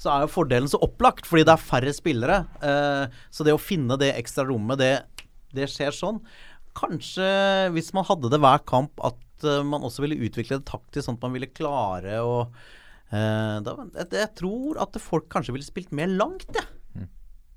så 0.00 0.10
er 0.10 0.24
jo 0.24 0.32
fordelen 0.34 0.70
så 0.70 0.80
opplagt, 0.82 1.26
fordi 1.28 1.44
det 1.46 1.52
er 1.54 1.62
færre 1.62 1.92
spillere. 1.94 2.40
Eh, 2.66 3.20
så 3.30 3.44
det 3.46 3.54
å 3.54 3.60
finne 3.62 3.94
det 4.00 4.10
ekstra 4.18 4.42
rommet, 4.48 4.80
det, 4.80 5.28
det 5.54 5.68
skjer 5.70 5.94
sånn. 5.94 6.18
Kanskje 6.74 7.28
hvis 7.74 7.92
man 7.94 8.06
hadde 8.08 8.32
det 8.32 8.40
hver 8.42 8.64
kamp, 8.66 8.98
at 9.06 9.46
eh, 9.46 9.62
man 9.62 9.86
også 9.86 10.02
ville 10.04 10.18
utvikle 10.26 10.58
det 10.58 10.66
taktisk, 10.66 11.06
sånn 11.06 11.20
at 11.20 11.28
man 11.28 11.36
ville 11.36 11.52
klare 11.54 12.18
å 12.26 12.34
eh, 13.14 13.62
jeg, 13.62 14.08
jeg 14.18 14.32
tror 14.42 14.82
at 14.82 14.98
folk 15.02 15.30
kanskje 15.32 15.54
ville 15.54 15.68
spilt 15.68 15.94
mer 15.94 16.10
langt, 16.10 16.48
jeg. 16.50 16.66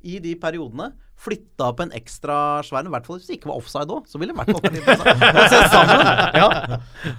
I 0.03 0.19
de 0.23 0.35
periodene. 0.37 0.91
Flytta 1.17 1.71
opp 1.71 1.79
en 1.81 1.89
ekstra 1.97 2.61
svær 2.61 2.85
I 2.85 2.91
hvert 2.93 3.07
fall 3.07 3.17
hvis 3.17 3.25
det 3.25 3.39
ikke 3.39 3.49
var 3.49 3.57
offside 3.57 3.89
òg. 3.89 4.05
Så 4.05 4.19
ville 4.21 4.35
det 4.35 4.37
vært 4.37 4.53
sammen. 5.73 6.03
Ja. 6.37 6.49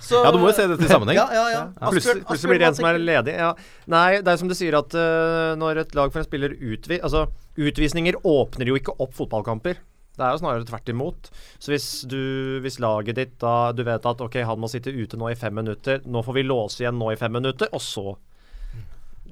Så- 0.01 0.22
Ja, 0.22 0.31
du 0.31 0.39
må 0.39 0.47
jo 0.53 0.55
se 0.55 0.66
dette 0.70 0.85
i 0.87 0.89
sammenheng. 0.93 1.16
Ja, 1.18 1.26
ja, 1.35 1.47
ja. 1.51 1.64
Plutselig, 1.91 2.22
plutselig 2.29 2.53
blir 2.53 2.59
det 2.62 2.68
en 2.70 2.74
som 2.79 2.87
er 2.87 2.99
ledig. 3.03 3.35
Ja. 3.35 3.51
Nei, 3.91 4.20
det 4.22 4.31
er 4.33 4.39
som 4.39 4.49
du 4.51 4.55
sier 4.55 4.76
at 4.79 4.95
uh, 4.95 5.57
når 5.59 5.83
et 5.83 5.95
lag 5.99 6.12
for 6.14 6.22
en 6.22 6.29
spiller 6.29 6.55
utvi... 6.55 7.01
Altså, 7.03 7.24
utvisninger 7.59 8.20
åpner 8.22 8.70
jo 8.70 8.79
ikke 8.79 8.95
opp 9.03 9.16
fotballkamper. 9.18 9.81
Det 10.18 10.26
er 10.26 10.33
jo 10.35 10.41
snarere 10.43 10.66
tvert 10.66 10.89
imot. 10.95 11.29
Så 11.62 11.70
hvis, 11.74 11.89
du, 12.11 12.59
hvis 12.62 12.79
laget 12.83 13.14
ditt 13.18 13.35
da 13.43 13.70
Du 13.74 13.85
vet 13.87 14.03
at 14.07 14.22
ok, 14.24 14.41
han 14.47 14.59
må 14.59 14.66
sitte 14.70 14.91
ute 14.95 15.18
nå 15.18 15.29
i 15.31 15.37
fem 15.39 15.55
minutter, 15.55 16.01
nå 16.07 16.22
får 16.26 16.35
vi 16.39 16.47
låse 16.47 16.83
igjen 16.83 16.99
nå 16.99 17.12
i 17.14 17.18
fem 17.18 17.35
minutter, 17.35 17.70
og 17.74 17.83
så 17.83 18.16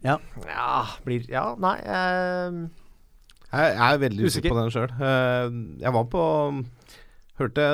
Ja. 0.05 0.19
Ja, 0.47 0.85
blir 1.07 1.25
Ja, 1.31 1.55
nei 1.59 1.77
eh, 1.83 2.59
Jeg 3.57 3.77
jeg 3.77 3.95
er 3.97 4.03
veldig 4.03 4.27
Usikker. 4.27 4.51
usikker 4.51 4.55
på 4.55 4.61
den 4.61 4.75
sjøl. 4.75 4.91
Jeg 5.81 5.93
var 5.97 6.09
på 6.13 6.25
Hørte 7.37 7.65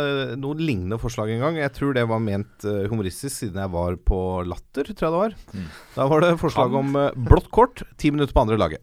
noen 0.42 0.58
lignende 0.58 0.96
forslag 0.98 1.30
en 1.30 1.42
gang. 1.44 1.58
Jeg 1.60 1.70
tror 1.76 1.92
det 1.94 2.02
var 2.10 2.18
ment 2.22 2.64
eh, 2.66 2.88
humoristisk 2.90 3.30
siden 3.44 3.60
jeg 3.62 3.70
var 3.70 3.94
på 3.94 4.18
Latter, 4.42 4.88
tror 4.90 5.06
jeg 5.06 5.12
det 5.14 5.20
var. 5.20 5.36
Mm. 5.54 5.68
Da 5.94 6.06
var 6.10 6.24
det 6.24 6.30
forslag 6.40 6.74
om 6.80 6.96
eh, 6.98 7.12
blått 7.30 7.46
kort, 7.54 7.84
ti 7.94 8.10
minutter 8.10 8.34
på 8.34 8.42
andre 8.42 8.58
laget. 8.58 8.82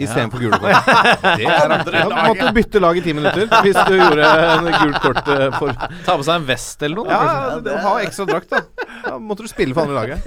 Istedenfor 0.00 0.40
gule 0.40 0.56
kort. 0.58 0.86
Det 1.38 1.44
er 1.46 1.72
andre 1.76 2.00
du 2.08 2.14
måtte 2.16 2.46
bytte 2.56 2.80
lag 2.80 2.96
i 2.96 3.02
ti 3.04 3.12
minutter 3.14 3.44
hvis 3.62 3.76
du 3.86 3.92
gjorde 3.98 4.28
en 4.32 4.68
gult 4.72 5.00
kort 5.04 5.28
eh, 5.34 5.50
for 5.58 5.74
Ta 6.06 6.14
på 6.16 6.24
seg 6.26 6.38
en 6.40 6.46
vest 6.48 6.82
eller 6.82 6.96
noe. 7.02 7.10
Ja, 7.12 7.18
kanskje. 7.20 7.60
det, 7.66 7.74
ha 7.84 7.92
ekstra 8.06 8.26
drakt, 8.30 8.48
da. 8.54 8.62
Da 9.04 9.18
måtte 9.20 9.44
du 9.44 9.50
spille 9.52 9.76
for 9.76 9.84
andre 9.84 10.00
laget. 10.00 10.24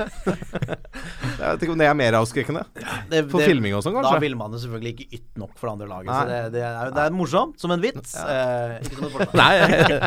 Jeg 1.36 1.50
vet 1.50 1.66
ikke 1.66 1.74
om 1.76 1.82
det 1.82 1.88
er 1.90 1.98
mer 1.98 2.18
avskrekkende. 2.22 2.62
Det- 3.10 3.24
For 3.32 3.42
det- 3.42 3.50
filming 3.50 3.76
og 3.76 3.84
sånn, 3.84 3.96
Da 3.98 4.04
kanskje. 4.06 4.22
vil 4.24 4.36
man 4.40 4.54
jo 4.56 4.62
selvfølgelig 4.64 4.94
ikke 4.96 5.20
ytt 5.20 5.42
nok 5.42 5.52
for 5.58 5.68
det 5.68 5.74
andre 5.76 5.88
laget. 5.92 6.12
Nei. 6.12 6.20
Så 6.22 6.30
det, 6.30 6.40
det, 6.56 6.64
er, 6.70 6.94
det 6.96 7.04
er 7.08 7.18
morsomt, 7.18 7.60
som 7.62 7.74
en 7.76 7.82
vits. 7.84 8.16
Eh, 8.22 8.78
ikke 8.86 8.96
som 9.02 9.10
et 9.10 9.18
forslag. 9.18 9.36
Nei, 9.42 9.54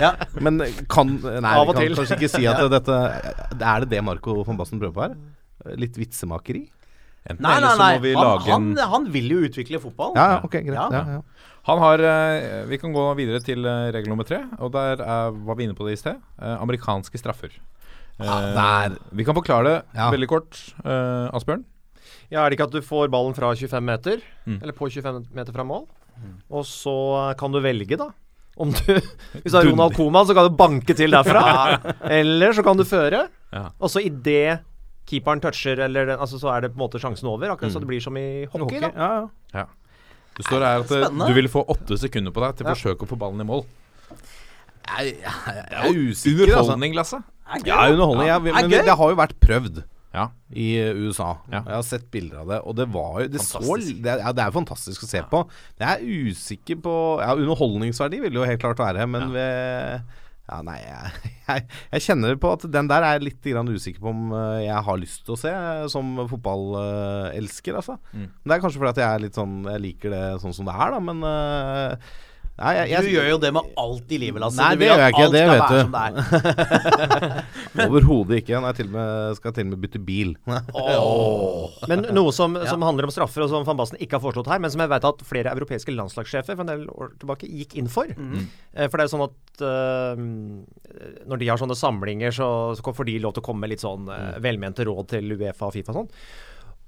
Ja. 0.06 0.12
men 0.40 0.62
kan 0.88 1.14
Nei, 1.18 1.52
Av 1.58 1.66
vi 1.66 1.74
kan 1.74 1.82
til. 1.82 1.98
kanskje 1.98 2.16
ikke 2.20 2.30
si 2.38 2.46
at 2.48 2.62
dette 2.72 2.96
Er 3.58 3.84
det 3.84 3.90
det 3.92 4.02
Marco 4.06 4.38
von 4.46 4.56
Basten 4.60 4.80
prøver 4.80 4.94
på 4.94 5.06
her? 5.08 5.18
Litt 5.76 5.98
vitsemakeri? 5.98 6.68
Enten 7.28 7.42
Nei, 7.44 7.58
nei, 7.60 7.72
nei. 7.76 7.88
må 7.98 8.02
vi 8.06 8.12
Han, 8.16 8.24
lage 8.24 8.50
han, 8.52 8.68
en 8.72 8.90
han 8.92 9.08
vil 9.12 9.28
jo 9.34 9.38
utvikle 9.48 9.80
fotball. 9.82 10.14
Ja, 10.16 10.40
ok, 10.44 10.54
greit. 10.64 10.74
Ja. 10.78 10.88
Ja, 10.92 11.18
ja. 11.18 11.48
Han 11.68 11.78
har 11.82 12.00
eh, 12.00 12.64
Vi 12.70 12.78
kan 12.80 12.94
gå 12.96 13.02
videre 13.18 13.40
til 13.44 13.66
eh, 13.68 13.90
regel 13.92 14.08
nummer 14.08 14.24
tre, 14.24 14.38
og 14.58 14.72
der 14.72 15.02
er, 15.04 15.34
var 15.44 15.58
vi 15.58 15.66
inne 15.68 15.76
på 15.76 15.84
det 15.88 15.98
i 15.98 16.00
sted. 16.00 16.16
Eh, 16.40 16.54
amerikanske 16.62 17.20
straffer. 17.20 17.52
Eh, 18.18 18.46
der. 18.56 18.96
Vi 19.12 19.24
kan 19.28 19.36
forklare 19.36 19.64
det 19.68 19.76
Ja. 19.98 20.08
veldig 20.14 20.28
kort, 20.32 20.56
eh, 20.84 21.28
Asbjørn. 21.36 21.64
Ja, 22.30 22.44
Er 22.44 22.50
det 22.50 22.58
ikke 22.58 22.68
at 22.68 22.72
du 22.72 22.80
får 22.84 23.08
ballen 23.12 23.34
fra 23.36 23.52
25 23.54 23.84
meter, 23.84 24.22
Mm. 24.46 24.62
eller 24.62 24.72
på 24.72 24.88
25 24.90 25.26
meter 25.34 25.52
fra 25.52 25.64
mål, 25.64 25.86
og 26.50 26.64
så 26.64 27.36
kan 27.38 27.52
du 27.52 27.60
velge, 27.60 27.96
da. 27.96 28.08
Om 28.58 28.72
du 28.72 28.78
Hvis 29.44 29.52
du 29.52 29.56
har 29.58 29.64
Ronald 29.68 29.94
Coman, 29.94 30.26
så 30.26 30.34
kan 30.34 30.48
du 30.50 30.56
banke 30.56 30.94
til 30.96 31.10
derfra. 31.14 31.78
Eller 32.10 32.50
så 32.52 32.64
kan 32.64 32.76
du 32.76 32.82
føre. 32.82 33.28
Ja. 33.52 33.68
Og 33.80 33.88
så 33.92 34.00
idet 34.02 34.60
keeperen 35.08 35.40
toucher, 35.42 35.80
eller 35.88 36.06
den, 36.12 36.20
altså, 36.20 36.38
så 36.42 36.50
er 36.54 36.66
det 36.66 36.72
på 36.74 36.78
en 36.78 36.84
måte 36.86 37.00
sjansen 37.02 37.28
over. 37.30 37.54
Akkurat 37.54 37.72
så 37.74 37.80
det 37.82 37.88
blir 37.90 38.00
som 38.04 38.16
i 38.20 38.44
hockey. 38.52 38.80
da 38.84 38.92
Ja, 38.94 39.10
ja. 39.56 39.66
Det 40.38 40.44
står 40.46 40.62
her 40.62 40.84
at 40.84 40.90
eh, 40.94 41.02
Spennende. 41.02 41.26
du 41.26 41.34
vil 41.40 41.48
få 41.50 41.64
åtte 41.74 41.96
sekunder 41.98 42.30
på 42.36 42.44
deg 42.44 42.58
til 42.60 42.68
å 42.68 42.74
forsøke 42.76 43.06
å 43.08 43.10
få 43.10 43.16
ballen 43.18 43.42
i 43.42 43.46
mål. 43.48 43.64
Jeg, 44.88 45.18
jeg, 45.20 45.62
jeg 45.68 45.78
er 45.82 45.98
usikker, 45.98 46.42
altså. 46.46 46.58
Underholdning, 46.62 46.94
Lasse. 46.96 47.18
Ja, 47.66 47.78
underholdning. 47.92 48.28
Ja, 48.28 48.36
men 48.44 48.70
det 48.70 48.84
har 49.00 49.10
jo 49.14 49.16
vært 49.18 49.34
prøvd 49.42 49.82
Ja. 50.14 50.28
i 50.56 50.68
eh, 50.80 50.94
USA. 50.96 51.34
Ja. 51.52 51.60
Jeg 51.66 51.74
har 51.76 51.82
sett 51.84 52.06
bilder 52.14 52.40
av 52.44 52.48
det, 52.54 52.60
og 52.64 52.76
det 52.78 52.86
var 52.94 53.18
jo 53.24 53.28
Det, 53.34 53.42
så, 53.44 53.60
det, 53.60 54.08
er, 54.08 54.22
ja, 54.24 54.32
det 54.32 54.44
er 54.46 54.54
fantastisk 54.54 55.04
å 55.04 55.10
se 55.10 55.20
på. 55.28 55.42
Jeg 55.80 55.88
er 55.90 56.30
usikker 56.30 56.80
på 56.86 56.94
Ja, 57.20 57.34
underholdningsverdi 57.36 58.22
vil 58.24 58.32
det 58.32 58.40
jo 58.40 58.46
helt 58.48 58.62
klart 58.62 58.80
være, 58.80 59.04
men 59.10 59.28
ved 59.34 60.16
ja, 60.48 60.58
nei, 60.64 60.78
jeg, 60.80 61.32
jeg, 61.48 61.64
jeg 61.92 62.04
kjenner 62.06 62.38
på 62.40 62.52
at 62.56 62.64
den 62.72 62.88
der 62.90 63.04
er 63.04 63.18
jeg 63.18 63.26
litt 63.26 63.48
grann 63.50 63.68
usikker 63.68 64.04
på 64.04 64.12
om 64.14 64.32
eh, 64.32 64.64
jeg 64.64 64.86
har 64.88 65.00
lyst 65.00 65.26
til 65.26 65.36
å 65.36 65.40
se 65.40 65.52
eh, 65.52 65.84
som 65.92 66.14
fotballelsker, 66.30 67.76
altså. 67.82 67.98
Mm. 68.12 68.30
Det 68.44 68.56
er 68.56 68.64
kanskje 68.64 68.80
fordi 68.80 68.94
at 68.94 69.02
jeg 69.02 69.08
er 69.10 69.24
litt 69.26 69.36
sånn 69.38 69.58
Jeg 69.68 69.82
liker 69.84 70.14
det 70.14 70.22
sånn 70.42 70.56
som 70.56 70.68
det 70.68 70.74
er, 70.74 70.94
da, 70.96 71.02
men 71.04 71.22
eh, 71.28 72.16
Nei, 72.58 72.72
jeg, 72.74 72.88
jeg, 72.90 73.04
Du 73.06 73.12
gjør 73.14 73.26
jo 73.28 73.36
det 73.42 73.50
med 73.54 73.68
alt 73.78 74.12
i 74.14 74.18
livet, 74.18 74.42
Lasse. 74.42 74.58
Nei, 74.58 74.70
du 74.74 74.80
det 74.82 74.88
gjør 74.88 75.02
jeg 75.02 75.06
at 75.06 75.12
ikke, 75.14 75.26
det 75.30 75.42
skal 75.42 75.52
vet 75.52 75.60
være 75.62 75.70
du. 75.70 75.80
som 75.84 75.92
det 75.94 76.02
er. 77.78 77.84
Overhodet 77.86 78.40
ikke. 78.40 78.54
Jeg 78.56 78.78
til 78.80 78.88
og 78.88 78.96
med, 78.96 79.36
skal 79.38 79.54
til 79.54 79.66
og 79.66 79.70
med 79.70 79.82
bytte 79.84 80.00
bil. 80.08 80.32
Men 81.92 82.02
noe 82.16 82.34
som, 82.34 82.58
som 82.66 82.86
handler 82.86 83.06
om 83.06 83.14
straffer, 83.14 83.44
og 83.46 83.52
som 83.52 83.66
Van 83.68 83.78
Basten 83.78 84.02
ikke 84.02 84.18
har 84.18 84.24
foreslått 84.24 84.50
her, 84.50 84.62
men 84.64 84.74
som 84.74 84.82
jeg 84.82 84.90
vet 84.90 85.08
at 85.12 85.24
flere 85.28 85.54
europeiske 85.54 85.94
landslagssjefer 85.94 86.58
for 86.58 86.66
en 86.66 86.72
del 86.72 86.84
år 86.90 87.14
tilbake 87.22 87.50
gikk 87.60 87.78
inn 87.78 87.92
for. 87.92 88.10
Mm. 88.10 88.50
For 88.74 88.98
det 88.98 89.04
er 89.04 89.06
jo 89.06 89.14
sånn 89.14 89.26
at 89.28 89.64
uh, 89.64 90.26
når 91.30 91.42
de 91.44 91.50
har 91.52 91.62
sånne 91.62 91.78
samlinger, 91.78 92.34
så, 92.34 92.50
så 92.74 92.94
får 92.94 93.10
de 93.12 93.18
lov 93.22 93.38
til 93.38 93.46
å 93.46 93.48
komme 93.52 93.62
med 93.62 93.76
litt 93.76 93.86
sånn 93.86 94.10
uh, 94.10 94.34
velmente 94.42 94.86
råd 94.88 95.14
til 95.14 95.38
Uefa 95.38 95.70
og 95.70 95.76
Fifa 95.78 95.94
og 95.94 96.02
sånn. 96.02 96.14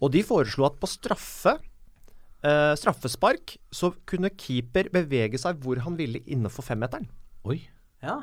Og 0.01 0.11
de 0.15 0.27
foreslo 0.27 0.67
at 0.67 0.81
på 0.81 0.89
straffe 0.91 1.61
eh, 2.47 2.75
straffespark 2.79 3.57
så 3.75 3.93
kunne 4.09 4.33
keeper 4.35 4.91
bevege 4.95 5.41
seg 5.41 5.61
hvor 5.65 5.81
han 5.85 5.97
ville 5.99 6.23
innenfor 6.27 6.67
femmeteren. 6.67 7.09
Oi. 7.49 7.63
Ja. 8.05 8.21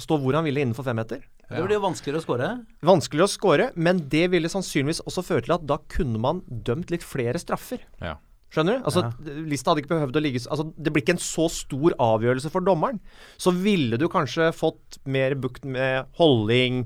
Stå 0.00 0.16
hvor 0.20 0.36
han 0.38 0.46
ville 0.48 0.64
innenfor 0.64 0.86
femmeter. 0.86 1.24
Det 1.52 1.60
blir 1.66 1.76
jo 1.76 1.84
vanskeligere 1.84 2.22
å 2.22 2.24
score. 2.24 2.50
Vanskeligere 2.88 3.28
å 3.28 3.32
score, 3.32 3.70
men 3.76 3.98
det 4.12 4.24
ville 4.32 4.48
sannsynligvis 4.48 5.02
også 5.04 5.24
føre 5.26 5.44
til 5.44 5.56
at 5.58 5.66
da 5.68 5.76
kunne 5.92 6.20
man 6.22 6.40
dømt 6.48 6.92
litt 6.94 7.04
flere 7.04 7.40
straffer. 7.40 7.82
Ja. 8.00 8.16
Skjønner 8.52 8.78
du? 8.78 8.86
Altså, 8.88 9.06
Lista 9.48 9.72
hadde 9.72 9.80
ikke 9.80 9.94
behøvd 9.94 10.18
å 10.18 10.20
ligge 10.20 10.40
altså, 10.44 10.66
Det 10.76 10.92
blir 10.92 11.00
ikke 11.00 11.14
en 11.14 11.22
så 11.24 11.46
stor 11.52 11.94
avgjørelse 12.04 12.50
for 12.52 12.64
dommeren. 12.64 12.98
Så 13.40 13.52
ville 13.56 13.96
du 14.00 14.04
kanskje 14.12 14.50
fått 14.56 14.98
mer 15.08 15.36
bukt 15.40 15.64
med 15.64 16.10
holding, 16.18 16.82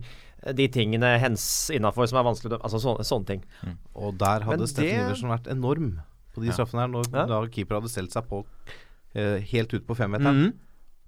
de 0.54 0.68
tingene 0.68 1.18
hens 1.18 1.70
innafor 1.74 2.06
som 2.08 2.18
er 2.20 2.26
vanskelig 2.28 2.50
å 2.50 2.54
dømme. 2.56 2.62
Altså 2.68 2.78
sånne, 2.82 3.04
sånne 3.08 3.26
ting. 3.26 3.44
Og 3.94 4.18
der 4.18 4.40
hadde 4.46 4.58
Men 4.58 4.66
Steffen 4.66 4.90
det- 4.90 5.06
Iversen 5.06 5.28
vært 5.32 5.46
enorm 5.50 6.00
på 6.34 6.42
de 6.44 6.52
straffene 6.52 6.80
her, 6.84 6.88
når 6.88 7.04
Ja. 7.12 7.26
da 7.26 7.46
keeper 7.46 7.80
hadde 7.80 7.88
stelt 7.90 8.12
seg 8.12 8.28
på 8.28 8.44
eh, 9.14 9.40
helt 9.40 9.72
ut 9.72 9.86
på 9.86 9.96
femmeteren 9.96 10.52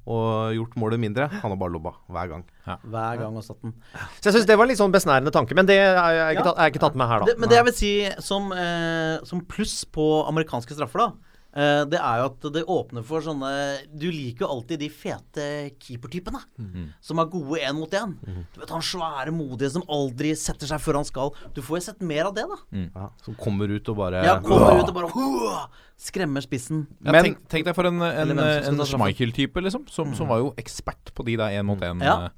og 0.08 0.54
gjort 0.56 0.74
målet 0.80 0.98
mindre. 0.98 1.28
Han 1.28 1.50
har 1.52 1.56
bare 1.60 1.72
lobba 1.74 1.92
hver 2.08 2.28
gang. 2.30 2.44
Hver 2.64 3.18
gang 3.20 3.36
og 3.36 3.44
satt 3.44 3.60
den. 3.60 3.74
Så 4.22 4.30
jeg 4.30 4.34
syns 4.38 4.46
det 4.46 4.56
var 4.56 4.64
en 4.64 4.68
litt 4.70 4.78
sånn 4.80 4.90
besnærende 4.94 5.30
tanke, 5.30 5.54
men 5.54 5.66
det 5.66 5.76
er 5.76 5.92
jeg 5.94 6.36
ikke, 6.38 6.40
Ja. 6.40 6.42
tatt, 6.52 6.58
er 6.58 6.70
ikke 6.70 6.80
tatt 6.80 6.94
med 6.96 7.08
her, 7.08 7.18
da. 7.18 7.24
Det, 7.26 7.38
men 7.38 7.48
det 7.50 7.56
jeg 7.56 7.64
vil 7.66 7.74
si 7.74 8.10
som, 8.22 8.50
eh, 8.52 9.18
som 9.24 9.40
pluss 9.42 9.84
på 9.84 10.24
amerikanske 10.26 10.72
straffer, 10.72 10.98
da. 10.98 11.12
Eh, 11.58 11.80
det 11.90 11.98
er 11.98 12.20
jo 12.20 12.26
at 12.28 12.44
det 12.54 12.60
åpner 12.70 13.02
for 13.08 13.24
sånne 13.24 13.48
Du 13.90 14.04
liker 14.14 14.44
jo 14.44 14.50
alltid 14.54 14.78
de 14.84 14.88
fete 14.94 15.46
keepertypene. 15.82 16.38
Som 17.02 17.18
er 17.18 17.30
gode 17.32 17.58
én 17.64 17.74
mot 17.74 17.90
én. 17.98 18.14
Du 18.54 18.60
vet 18.62 18.70
Han 18.70 18.84
svære, 18.84 19.32
modige 19.34 19.72
som 19.74 19.82
aldri 19.90 20.34
setter 20.38 20.70
seg 20.70 20.78
før 20.84 21.00
han 21.00 21.08
skal. 21.08 21.32
Du 21.56 21.60
får 21.64 21.80
jo 21.80 21.84
sett 21.88 22.00
mer 22.04 22.28
av 22.30 22.36
det, 22.36 22.44
da. 22.46 22.60
Ja, 22.94 23.08
som 23.26 23.34
kommer 23.34 23.66
ut 23.74 23.88
og 23.90 23.96
bare 23.98 24.22
Ja, 24.24 24.38
kommer 24.44 24.78
ut 24.84 24.88
og 24.92 24.94
bare 24.94 25.10
«Hua!» 25.16 25.68
Skremmer 25.98 26.44
spissen. 26.44 26.84
Ja, 27.02 27.10
Men- 27.10 27.24
tenk, 27.24 27.38
tenk 27.50 27.64
deg 27.66 27.74
for 27.74 27.88
en, 27.88 27.98
en, 28.00 28.30
en 28.38 28.38
straffa. 28.38 28.86
Schmeichel-type, 28.92 29.58
liksom. 29.66 29.88
Som, 29.90 30.12
som 30.14 30.28
var 30.30 30.38
jo 30.38 30.52
ekspert 30.56 31.10
på 31.12 31.24
de 31.26 31.34
der 31.40 31.56
én 31.58 31.66
mot 31.66 31.80
én. 31.82 31.98
Ja. 32.06 32.28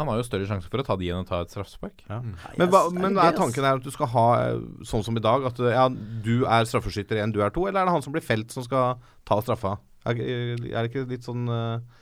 Han 0.00 0.08
har 0.08 0.20
jo 0.20 0.24
større 0.24 0.48
sjanse 0.48 0.70
for 0.72 0.80
å 0.80 0.86
ta 0.86 0.96
de 0.96 1.10
enn 1.12 1.22
å 1.22 1.28
ta 1.28 1.42
et 1.44 1.52
straffespark. 1.52 2.02
Men, 2.08 2.66
hva, 2.72 2.86
men 2.94 3.18
er 3.20 3.36
tanken 3.36 3.66
her 3.66 3.80
at 3.80 3.84
du 3.84 3.92
skal 3.92 4.08
ha 4.14 4.26
eh, 4.46 4.64
sånn 4.88 5.04
som 5.06 5.18
i 5.18 5.22
dag, 5.24 5.44
at 5.50 5.60
eh, 5.60 5.76
ja, 5.76 5.86
du 6.24 6.46
er 6.48 6.68
straffeskytter 6.68 7.20
én, 7.20 7.34
du 7.34 7.42
er 7.44 7.52
to, 7.54 7.66
eller 7.68 7.82
er 7.82 7.90
det 7.90 7.96
han 7.98 8.04
som 8.04 8.14
blir 8.16 8.24
felt 8.24 8.54
som 8.54 8.64
skal 8.64 9.00
ta 9.28 9.40
straffa? 9.44 9.76
Er, 10.08 10.16
er 10.16 10.78
det 10.78 10.86
ikke 10.88 11.04
litt 11.10 11.26
sånn 11.28 11.44
eh, 11.52 11.98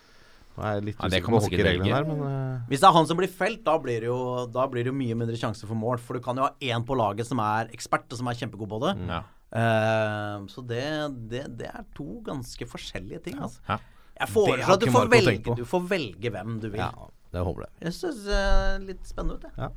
Nå 0.59 0.67
er 0.67 0.85
litt 0.87 1.01
Ja, 1.01 1.09
det 1.11 1.19
kan 1.25 1.35
man 1.35 1.43
sikkert 1.43 1.67
velge. 1.67 1.91
her, 1.91 2.07
men 2.07 2.23
eh, 2.29 2.69
Hvis 2.71 2.83
det 2.83 2.87
er 2.87 2.95
han 2.95 3.09
som 3.11 3.19
blir 3.19 3.31
felt, 3.31 3.65
da 3.67 3.75
blir 3.83 4.05
det 4.05 4.11
jo, 4.11 4.21
da 4.55 4.69
blir 4.71 4.87
det 4.87 4.93
jo 4.93 4.99
mye 4.99 5.19
mindre 5.19 5.39
sjanse 5.39 5.67
for 5.67 5.79
mål. 5.79 5.99
For 6.03 6.19
du 6.19 6.23
kan 6.23 6.39
jo 6.39 6.47
ha 6.47 6.55
én 6.63 6.87
på 6.87 6.99
laget 6.99 7.27
som 7.27 7.43
er 7.43 7.71
ekspert, 7.75 8.07
og 8.11 8.21
som 8.21 8.31
er 8.31 8.39
kjempegod 8.39 8.71
på 8.71 8.81
det. 8.87 8.95
Ja. 9.11 9.21
Uh, 9.49 10.45
så 10.53 10.61
det, 10.69 10.83
det, 11.31 11.47
det 11.57 11.71
er 11.71 11.87
to 11.97 12.19
ganske 12.27 12.67
forskjellige 12.69 13.23
ting. 13.31 13.39
Altså. 13.41 13.63
Ja. 13.69 13.79
Jeg 14.19 14.33
foreslår 14.35 14.75
at 14.75 14.83
du 14.83 14.91
får, 14.93 15.11
velge, 15.13 15.55
du 15.57 15.65
får 15.69 15.87
velge 15.89 16.33
hvem 16.35 16.59
du 16.59 16.69
vil. 16.73 16.83
ja, 16.83 17.09
det 17.35 17.43
håper 17.45 17.67
jeg. 17.67 17.73
Jeg 17.89 17.97
syns 17.99 18.25
det 18.25 18.39
er 18.41 18.79
litt 18.89 19.05
spennende 19.09 19.37
ut, 19.39 19.45
jeg. 19.57 19.71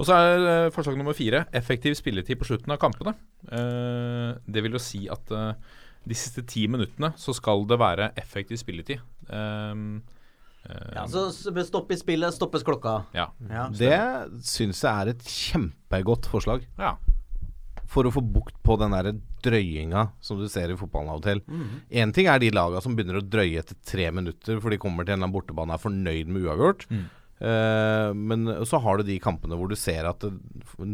Og 0.00 0.06
så 0.08 0.16
er 0.16 0.46
eh, 0.48 0.70
forslag 0.72 0.96
nummer 0.96 1.14
fire 1.14 1.44
effektiv 1.54 1.94
spilletid 1.98 2.38
på 2.40 2.48
slutten 2.48 2.72
av 2.72 2.80
kampene. 2.80 3.12
Eh, 3.52 4.30
det 4.48 4.62
vil 4.64 4.72
jo 4.78 4.80
si 4.82 5.04
at 5.12 5.30
eh, 5.36 5.52
de 6.08 6.16
siste 6.18 6.42
ti 6.48 6.64
minuttene 6.66 7.12
så 7.20 7.34
skal 7.36 7.66
det 7.68 7.78
være 7.78 8.08
effektiv 8.18 8.58
spilletid. 8.58 9.02
Um, 9.28 10.00
eh, 10.66 10.94
Ja, 10.96 11.04
så 11.06 11.28
stopp 11.30 11.92
i 11.92 12.00
spillet, 12.00 12.34
stoppes 12.34 12.64
klokka. 12.66 13.02
ja. 13.14 13.28
Ja. 13.50 13.68
Det 13.68 14.42
syns 14.48 14.82
jeg 14.82 14.92
er 14.92 15.12
et 15.12 15.22
kjempegodt 15.28 16.26
forslag. 16.32 16.66
ja. 16.78 16.96
For 17.92 18.08
å 18.08 18.12
få 18.14 18.22
bukt 18.24 18.56
på 18.64 18.78
den 18.80 18.94
der 18.96 19.10
drøyinga 19.44 20.06
som 20.24 20.38
du 20.40 20.46
ser 20.48 20.70
i 20.72 20.76
fotballen 20.80 21.12
av 21.12 21.18
og 21.20 21.26
til. 21.26 21.42
Én 21.92 22.12
ting 22.16 22.28
er 22.32 22.38
de 22.40 22.48
laga 22.54 22.80
som 22.80 22.94
begynner 22.96 23.20
å 23.20 23.24
drøye 23.26 23.60
etter 23.60 23.76
tre 23.84 24.06
minutter 24.14 24.60
for 24.62 24.72
de 24.72 24.78
kommer 24.80 25.04
til 25.04 25.12
en 25.12 25.18
eller 25.20 25.28
annen 25.28 25.34
bortebane 25.36 25.74
og 25.74 25.76
er 25.76 25.82
fornøyd 25.82 26.30
med 26.32 26.46
uavgjort. 26.46 26.86
Eh, 26.88 27.02
men 27.42 28.44
så 28.68 28.78
har 28.78 29.00
du 29.00 29.08
de 29.08 29.16
kampene 29.18 29.56
hvor 29.58 29.66
du 29.66 29.74
ser 29.74 30.06
at 30.06 30.22
det, 30.22 30.30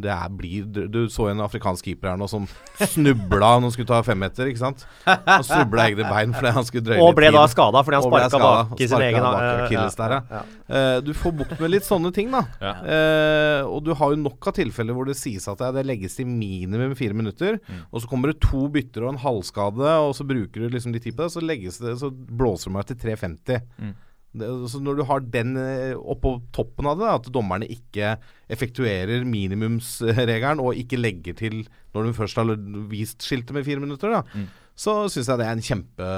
det 0.01 0.09
er, 0.09 0.31
blir 0.33 0.65
Du 0.89 1.03
så 1.13 1.27
en 1.29 1.43
afrikansk 1.45 1.85
keeper 1.85 2.09
her 2.09 2.17
nå 2.21 2.25
som 2.31 2.47
snubla 2.95 3.51
når 3.59 3.67
han 3.67 3.75
skulle 3.75 3.91
ta 3.91 3.99
femmeter, 4.07 4.49
ikke 4.49 4.63
sant? 4.63 4.87
Han 5.05 5.45
snubla 5.45 5.89
egne 5.91 6.07
bein 6.09 6.33
fordi 6.33 6.55
han 6.57 6.65
skulle 6.65 6.87
drøye 6.89 7.05
Og 7.05 7.13
ble 7.19 7.29
da 7.35 7.45
skada 7.53 7.83
fordi 7.85 8.01
han 8.01 8.07
sparka 8.07 8.41
bak 8.43 8.81
i 8.81 8.89
sin 8.89 9.05
egen 9.11 9.27
bak 9.27 9.69
eh, 9.69 9.85
der, 9.99 10.15
ja. 10.15 10.23
ja. 10.39 10.43
Eh, 10.69 10.97
du 11.05 11.13
får 11.17 11.35
bukt 11.39 11.61
med 11.61 11.73
litt 11.73 11.87
sånne 11.87 12.13
ting, 12.15 12.33
da. 12.33 12.43
Ja. 12.63 12.73
Uh, 12.89 13.63
og 13.69 13.85
du 13.87 13.93
har 13.97 14.13
jo 14.13 14.21
nok 14.21 14.51
av 14.51 14.57
tilfeller 14.59 14.97
hvor 14.97 15.09
det 15.09 15.17
sies 15.19 15.47
at 15.51 15.61
det, 15.63 15.71
det 15.79 15.87
legges 15.89 16.19
til 16.19 16.29
minimum 16.29 16.95
fire 16.99 17.17
minutter. 17.17 17.61
Og 17.91 18.03
så 18.03 18.11
kommer 18.11 18.33
det 18.33 18.43
to 18.45 18.67
bytter 18.73 19.07
og 19.07 19.15
en 19.15 19.23
halvskade, 19.23 19.95
og 20.05 20.15
så 20.17 20.27
bruker 20.29 20.65
du 20.65 20.75
liksom 20.75 20.95
litt 20.95 21.07
tid 21.07 21.17
på 21.17 21.27
det. 21.27 21.33
Så, 21.35 21.45
det, 21.85 21.97
så 22.01 22.13
blåser 22.13 22.71
du 22.71 22.77
meg 22.77 22.89
til 22.91 23.01
3,50. 23.09 23.97
Det, 24.41 24.49
så 24.73 24.81
når 24.83 25.01
du 25.01 25.05
har 25.09 25.25
den 25.35 25.57
eh, 25.61 25.97
oppå 25.99 26.37
toppen 26.55 26.89
av 26.91 27.01
det, 27.01 27.11
at 27.17 27.29
dommerne 27.35 27.69
ikke 27.71 28.15
effektuerer 28.51 29.27
minimumsregelen 29.29 30.63
og 30.65 30.79
ikke 30.79 31.01
legger 31.01 31.37
til 31.39 31.61
når 31.95 32.09
de 32.09 32.17
først 32.17 32.41
har 32.41 32.55
vist 32.91 33.27
skiltet 33.27 33.57
med 33.57 33.67
fire 33.67 33.83
minutter, 33.83 34.19
da, 34.19 34.47
så 34.79 35.01
syns 35.11 35.29
jeg 35.31 35.41
det 35.41 35.49
er 35.49 35.59
en 35.59 35.69
kjempe, 35.69 36.09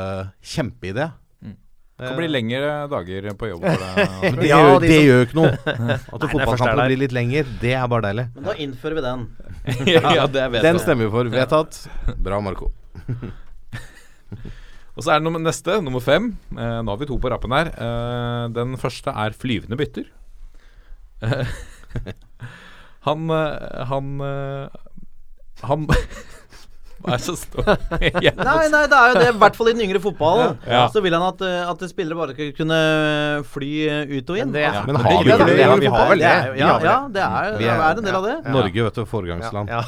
kjempeidé. 0.55 1.11
Det 2.01 2.09
kan 2.09 2.17
bli 2.17 2.29
lengre 2.31 2.69
dager 2.89 3.27
på 3.37 3.51
jobb 3.51 3.65
for 3.67 3.83
det, 3.83 4.47
Ja, 4.49 4.61
det 4.81 4.95
gjør 5.03 5.19
jo 5.19 5.25
ikke 5.27 5.37
noe. 5.37 5.51
At 6.17 6.25
fotballkampene 6.33 6.87
blir 6.89 7.01
litt 7.03 7.13
lengre, 7.13 7.43
det 7.61 7.75
er 7.77 7.91
bare 7.93 8.07
deilig. 8.07 8.25
Men 8.39 8.47
da 8.49 8.55
innfører 8.65 8.97
vi 8.97 9.05
den. 9.05 9.27
ja, 9.93 10.25
det 10.33 10.47
er 10.47 10.57
Den 10.65 10.81
stemmer 10.81 11.11
vi 11.11 11.13
for. 11.13 11.29
Vedtatt. 11.35 11.83
Bra, 12.25 12.41
Marco. 12.41 12.71
Og 14.97 15.05
så 15.05 15.13
er 15.15 15.21
det 15.21 15.27
nummer, 15.29 15.43
neste, 15.43 15.79
nummer 15.85 16.03
fem. 16.03 16.33
Eh, 16.57 16.79
nå 16.83 16.91
har 16.93 16.99
vi 17.01 17.09
to 17.09 17.19
på 17.23 17.31
rappen 17.33 17.55
her. 17.55 17.71
Eh, 17.73 18.45
den 18.57 18.77
første 18.81 19.15
er 19.15 19.37
flyvende 19.37 19.79
bytter. 19.79 20.09
Eh, 21.23 21.55
han 23.07 23.31
eh, 23.35 23.81
Han 23.91 24.13
eh, 24.25 24.79
Han 25.69 25.83
Hva 27.01 27.15
er 27.15 27.19
det 27.19 27.25
som 27.25 27.37
står 27.37 27.67
Nei, 27.67 28.67
nei, 28.73 28.83
det 28.89 28.97
er 28.97 29.13
jo 29.13 29.19
det, 29.19 29.29
i 29.33 29.39
hvert 29.41 29.57
fall 29.57 29.71
i 29.71 29.73
den 29.77 29.85
yngre 29.87 30.01
fotballen. 30.05 30.59
Ja. 30.69 30.83
Så 30.93 31.01
vil 31.05 31.15
han 31.17 31.25
at, 31.25 31.41
eh, 31.45 31.63
at 31.71 31.85
spillere 31.89 32.19
bare 32.19 32.35
skal 32.37 32.51
kunne 32.59 32.81
fly 33.53 33.71
ut 34.19 34.33
og 34.35 34.43
inn. 34.43 34.51
Men 34.53 34.59
det- 34.59 34.67
ja, 34.67 34.83
Men 34.85 35.01
har 35.01 35.25
vi 35.25 35.31
det, 35.31 35.39
det? 35.39 35.57
vi 35.57 35.63
har 35.95 36.11
vel 36.13 36.21
det 36.21 36.27
ja, 36.61 36.77
det. 36.77 36.95
det 37.17 37.25
er, 37.25 37.81
er 37.81 38.03
en 38.03 38.05
del 38.05 38.21
av 38.21 38.29
det. 38.29 38.37
Norge, 38.53 38.85
vet 38.89 39.01
du, 39.01 39.05
foregangsland. 39.09 39.73
Ja. 39.73 39.85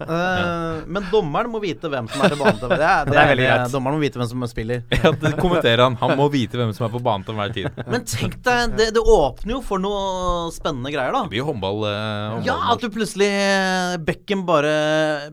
Eh, 0.00 0.82
men 0.86 1.06
dommeren 1.12 1.48
må 1.52 1.60
vite 1.62 1.88
hvem 1.92 2.08
som 2.12 2.22
er 2.26 2.34
på 2.34 2.38
banen. 2.40 2.58
til- 2.60 2.74
Det 2.76 2.86
er, 2.86 3.08
det 3.08 3.16
er 3.16 3.30
veldig 3.32 3.46
greit. 3.46 3.72
Dommeren 3.72 3.96
må 3.96 4.02
vite 4.04 4.20
hvem 4.20 4.28
som 4.32 4.44
spiller. 4.50 4.82
Ja, 5.02 5.12
det 5.22 5.32
kommenterer 5.40 5.82
han. 5.86 5.96
Han 6.02 6.14
må 6.18 6.26
vite 6.32 6.58
hvem 6.60 6.72
som 6.76 6.86
er 6.88 6.92
på 6.92 7.00
banen 7.04 7.24
til 7.26 7.34
enhver 7.36 7.54
tid. 7.56 7.80
Men 7.88 8.04
tenk 8.08 8.36
deg, 8.46 8.76
det, 8.78 8.88
det 8.96 9.02
åpner 9.02 9.56
jo 9.56 9.60
for 9.64 9.82
noe 9.82 10.50
spennende 10.54 10.92
greier, 10.94 11.14
da. 11.16 11.24
Det 11.26 11.34
blir 11.36 11.46
håndball. 11.48 11.84
eh, 11.88 11.96
håndball 12.36 12.48
Ja, 12.50 12.58
at 12.74 12.84
du 12.84 12.88
plutselig 12.94 13.30
eh, 13.32 13.96
Bekken 14.06 14.44
bare 14.48 14.74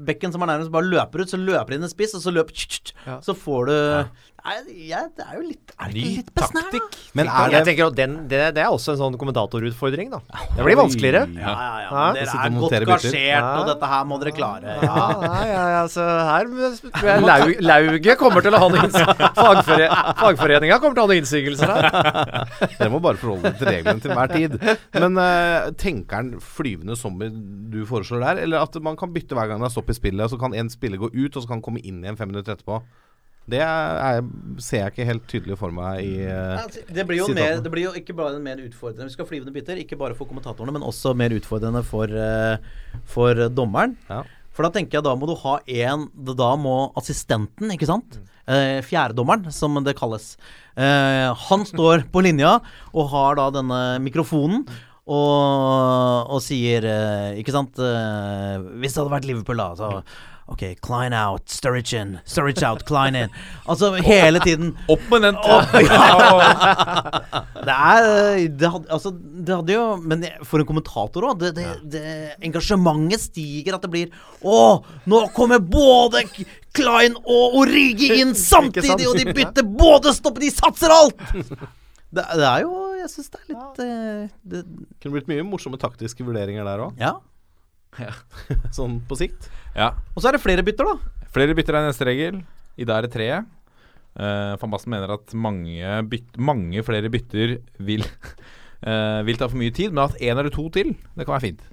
Bekken 0.03 0.31
som 0.35 0.43
er 0.45 0.53
nærmest, 0.53 0.71
bare 0.73 0.87
løper 0.89 1.23
ut. 1.25 1.31
Så 1.33 1.39
løper 1.41 1.75
inn 1.77 1.83
en 1.85 1.91
spiss, 1.91 2.15
og 2.17 2.23
så 2.23 2.31
løper 2.33 2.53
Så 3.23 3.35
får 3.37 3.65
du 3.71 3.75
Nei, 4.43 4.53
jeg, 4.89 5.07
det 5.15 5.23
er 5.23 5.35
jo 5.37 5.41
litt 5.47 5.69
Er 5.79 5.91
det 5.93 6.01
ikke 6.01 6.15
litt 6.17 6.31
besnærende? 6.35 6.79
Men 7.15 7.29
er 7.31 7.51
Jeg 7.53 7.53
det 7.63 7.67
tenker 7.69 7.85
at 7.87 7.95
den, 7.95 8.15
det, 8.27 8.39
det 8.57 8.63
er 8.65 8.73
også 8.75 8.91
en 8.91 8.97
sånn 8.99 9.13
kommentatorutfordring, 9.21 10.09
da. 10.11 10.19
Det 10.57 10.65
blir 10.67 10.75
vanskeligere. 10.75 11.21
Ja, 11.37 11.53
ja, 11.53 11.69
ja. 11.79 11.85
Ja. 11.87 12.01
Men 12.03 12.17
dere 12.17 12.25
Sitte 12.27 12.35
og 12.35 12.43
er 12.43 12.49
godt 12.49 12.65
montere 12.65 12.87
gasjert, 12.89 13.47
og 13.61 13.69
dette 13.71 13.89
her 13.93 14.03
må 14.09 14.17
dere 14.19 14.33
klare. 14.35 14.73
Ja, 14.83 15.05
ja, 15.23 15.37
ja, 15.47 15.61
ja, 15.77 15.83
så 15.93 16.07
her 16.27 16.49
tror 16.49 17.07
jeg 17.07 17.23
Lau- 17.23 17.61
Lauget 17.69 18.19
kommer 18.19 18.43
til 18.43 18.57
å 18.57 18.61
ha 18.65 18.67
noen 18.73 18.89
inns- 18.89 19.31
fagfore, 19.39 19.87
Fagforeninga 20.19 20.79
kommer 20.83 20.97
til 20.99 21.03
å 21.03 21.07
ha 21.07 21.13
noen 21.13 21.21
innsigelser 21.23 21.73
her. 21.77 21.87
Dere 22.81 22.91
må 22.91 22.99
bare 23.07 23.21
forholde 23.23 23.47
dere 23.47 23.61
til 23.61 23.71
reglene 23.77 24.03
til 24.03 24.15
hver 24.17 24.33
tid. 24.35 24.59
Men 24.99 25.23
eh, 25.23 25.69
tenker 25.79 26.19
han 26.19 26.33
flyvende 26.43 26.99
zombie 26.99 27.31
du 27.31 27.79
foreslår 27.87 28.27
der, 28.27 28.43
eller 28.43 28.67
at 28.67 28.75
man 28.83 28.99
kan 28.99 29.15
bytte 29.15 29.39
hver 29.39 29.47
gang 29.53 29.63
det 29.63 29.71
er 29.71 29.75
stopp 29.77 29.89
i 29.93 29.97
spillet, 29.97 30.27
og 30.27 30.35
så 30.35 30.41
kan 30.43 30.53
en 30.59 30.73
spiller 30.73 30.99
gå 30.99 31.13
ut, 31.15 31.31
og 31.31 31.39
så 31.39 31.47
kan 31.47 31.61
han 31.61 31.65
komme 31.71 31.79
inn 31.87 32.03
igjen 32.03 32.19
fem 32.19 32.27
minutter 32.33 32.57
etterpå? 32.57 32.81
Det 33.49 33.59
er, 33.59 34.21
ser 34.63 34.85
jeg 34.85 34.93
ikke 34.93 35.07
helt 35.09 35.25
tydelig 35.27 35.57
for 35.59 35.75
meg 35.75 35.99
i 36.05 36.13
eh, 36.23 36.61
Altså, 36.61 36.83
Det 36.87 37.03
blir, 37.09 37.19
jo 37.19 37.25
mer, 37.35 37.57
det 37.59 37.71
blir 37.73 37.89
jo 37.89 37.95
ikke 37.99 38.15
bare 38.15 38.39
mer 38.39 38.61
utfordrende 38.63 39.09
Vi 39.09 39.15
skal 39.17 39.25
ha 39.25 39.31
flyvende 39.33 39.51
bytter, 39.55 39.81
ikke 39.83 39.99
bare 39.99 40.15
for 40.15 40.29
kommentatorene, 40.29 40.71
men 40.77 40.85
også 40.87 41.11
mer 41.19 41.35
utfordrende 41.35 41.81
for, 41.83 42.07
eh, 42.07 42.55
for 43.03 43.43
dommeren. 43.51 43.97
Ja. 44.07 44.21
For 44.53 44.63
da 44.63 44.71
tenker 44.75 44.99
jeg 44.99 45.07
da 45.07 45.15
må 45.17 45.27
du 45.27 45.35
ha 45.43 45.57
en 45.65 46.07
Da 46.37 46.53
må 46.61 46.77
assistenten, 46.99 47.73
ikke 47.73 47.89
sant? 47.89 48.19
Eh, 48.47 48.79
Fjerdedommeren, 48.83 49.51
som 49.55 49.75
det 49.83 49.95
kalles. 49.99 50.33
Eh, 50.75 51.29
han 51.47 51.63
står 51.67 52.07
på 52.11 52.23
linja 52.25 52.57
og 52.91 53.11
har 53.13 53.39
da 53.39 53.49
denne 53.59 53.83
mikrofonen. 54.03 54.65
Og, 55.03 56.29
og 56.31 56.39
sier, 56.39 56.85
eh, 56.87 57.39
ikke 57.41 57.51
sant 57.51 57.75
Hvis 57.75 58.93
det 58.93 59.01
hadde 59.01 59.11
vært 59.11 59.25
Liverpool, 59.27 59.59
da, 59.59 59.73
så 59.75 59.89
OK, 60.51 60.75
Klein 60.83 61.13
out, 61.13 61.47
Sturridge 61.47 61.93
in, 61.95 62.19
Sturridge 62.25 62.63
out, 62.67 62.83
Klein 62.85 63.15
in. 63.15 63.29
Altså 63.69 63.93
hele 64.03 64.39
tiden 64.43 64.73
Opp 64.91 64.99
med 65.11 65.21
den! 65.23 65.35
det 67.67 67.73
er 67.73 68.47
det 68.51 68.71
hadde, 68.73 68.87
altså, 68.91 69.11
det 69.13 69.55
hadde 69.55 69.73
jo 69.73 69.95
Men 70.03 70.25
for 70.43 70.59
en 70.59 70.65
kommentator 70.67 71.23
òg. 71.29 71.39
Det, 71.45 71.67
det, 71.87 72.03
engasjementet 72.43 73.21
stiger. 73.29 73.75
At 73.77 73.83
det 73.85 73.91
blir 73.93 74.07
Å, 74.43 74.83
nå 75.07 75.27
kommer 75.35 75.59
både 75.63 76.25
Klein 76.75 77.15
og 77.23 77.55
Origi 77.61 78.19
inn 78.19 78.35
samtidig, 78.35 79.07
og 79.07 79.15
de 79.19 79.25
bytter 79.31 79.63
både 79.63 80.13
stopp, 80.15 80.39
de 80.41 80.51
satser 80.51 80.91
alt! 80.93 81.15
Det, 82.13 82.21
det 82.37 82.45
er 82.45 82.59
jo 82.61 82.73
Jeg 82.93 83.09
syns 83.09 83.31
det 83.33 83.39
er 83.39 83.47
litt 83.49 83.79
ja. 83.81 84.27
det, 84.45 84.59
Kunne 85.01 85.15
blitt 85.15 85.25
mye 85.31 85.41
morsomme 85.47 85.79
taktiske 85.81 86.21
vurderinger 86.21 86.61
der 86.67 86.83
òg, 86.85 86.91
Ja. 87.01 87.15
sånn 88.77 88.99
på 89.07 89.17
sikt. 89.19 89.49
Ja. 89.75 89.91
Og 90.13 90.21
så 90.23 90.29
er 90.31 90.37
det 90.37 90.43
flere 90.43 90.65
bytter, 90.65 90.89
da. 90.89 91.27
Flere 91.33 91.55
bytter 91.57 91.77
er 91.79 91.87
neste 91.89 92.07
regel. 92.09 92.41
I 92.77 92.87
dag 92.89 93.01
er 93.01 93.07
det 93.07 93.13
tre. 93.13 93.29
Uh, 94.13 94.53
Van 94.61 94.69
Basten 94.73 94.93
mener 94.93 95.15
at 95.15 95.33
mange, 95.33 95.93
byt 96.09 96.35
mange 96.37 96.83
flere 96.85 97.09
bytter 97.13 97.55
vil, 97.81 98.03
uh, 98.85 99.21
vil 99.27 99.39
ta 99.39 99.47
for 99.49 99.57
mye 99.57 99.73
tid, 99.73 99.93
men 99.93 100.03
at 100.05 100.19
én 100.21 100.35
eller 100.37 100.53
to 100.53 100.67
til, 100.73 100.93
det 101.17 101.25
kan 101.25 101.33
være 101.37 101.47
fint. 101.47 101.63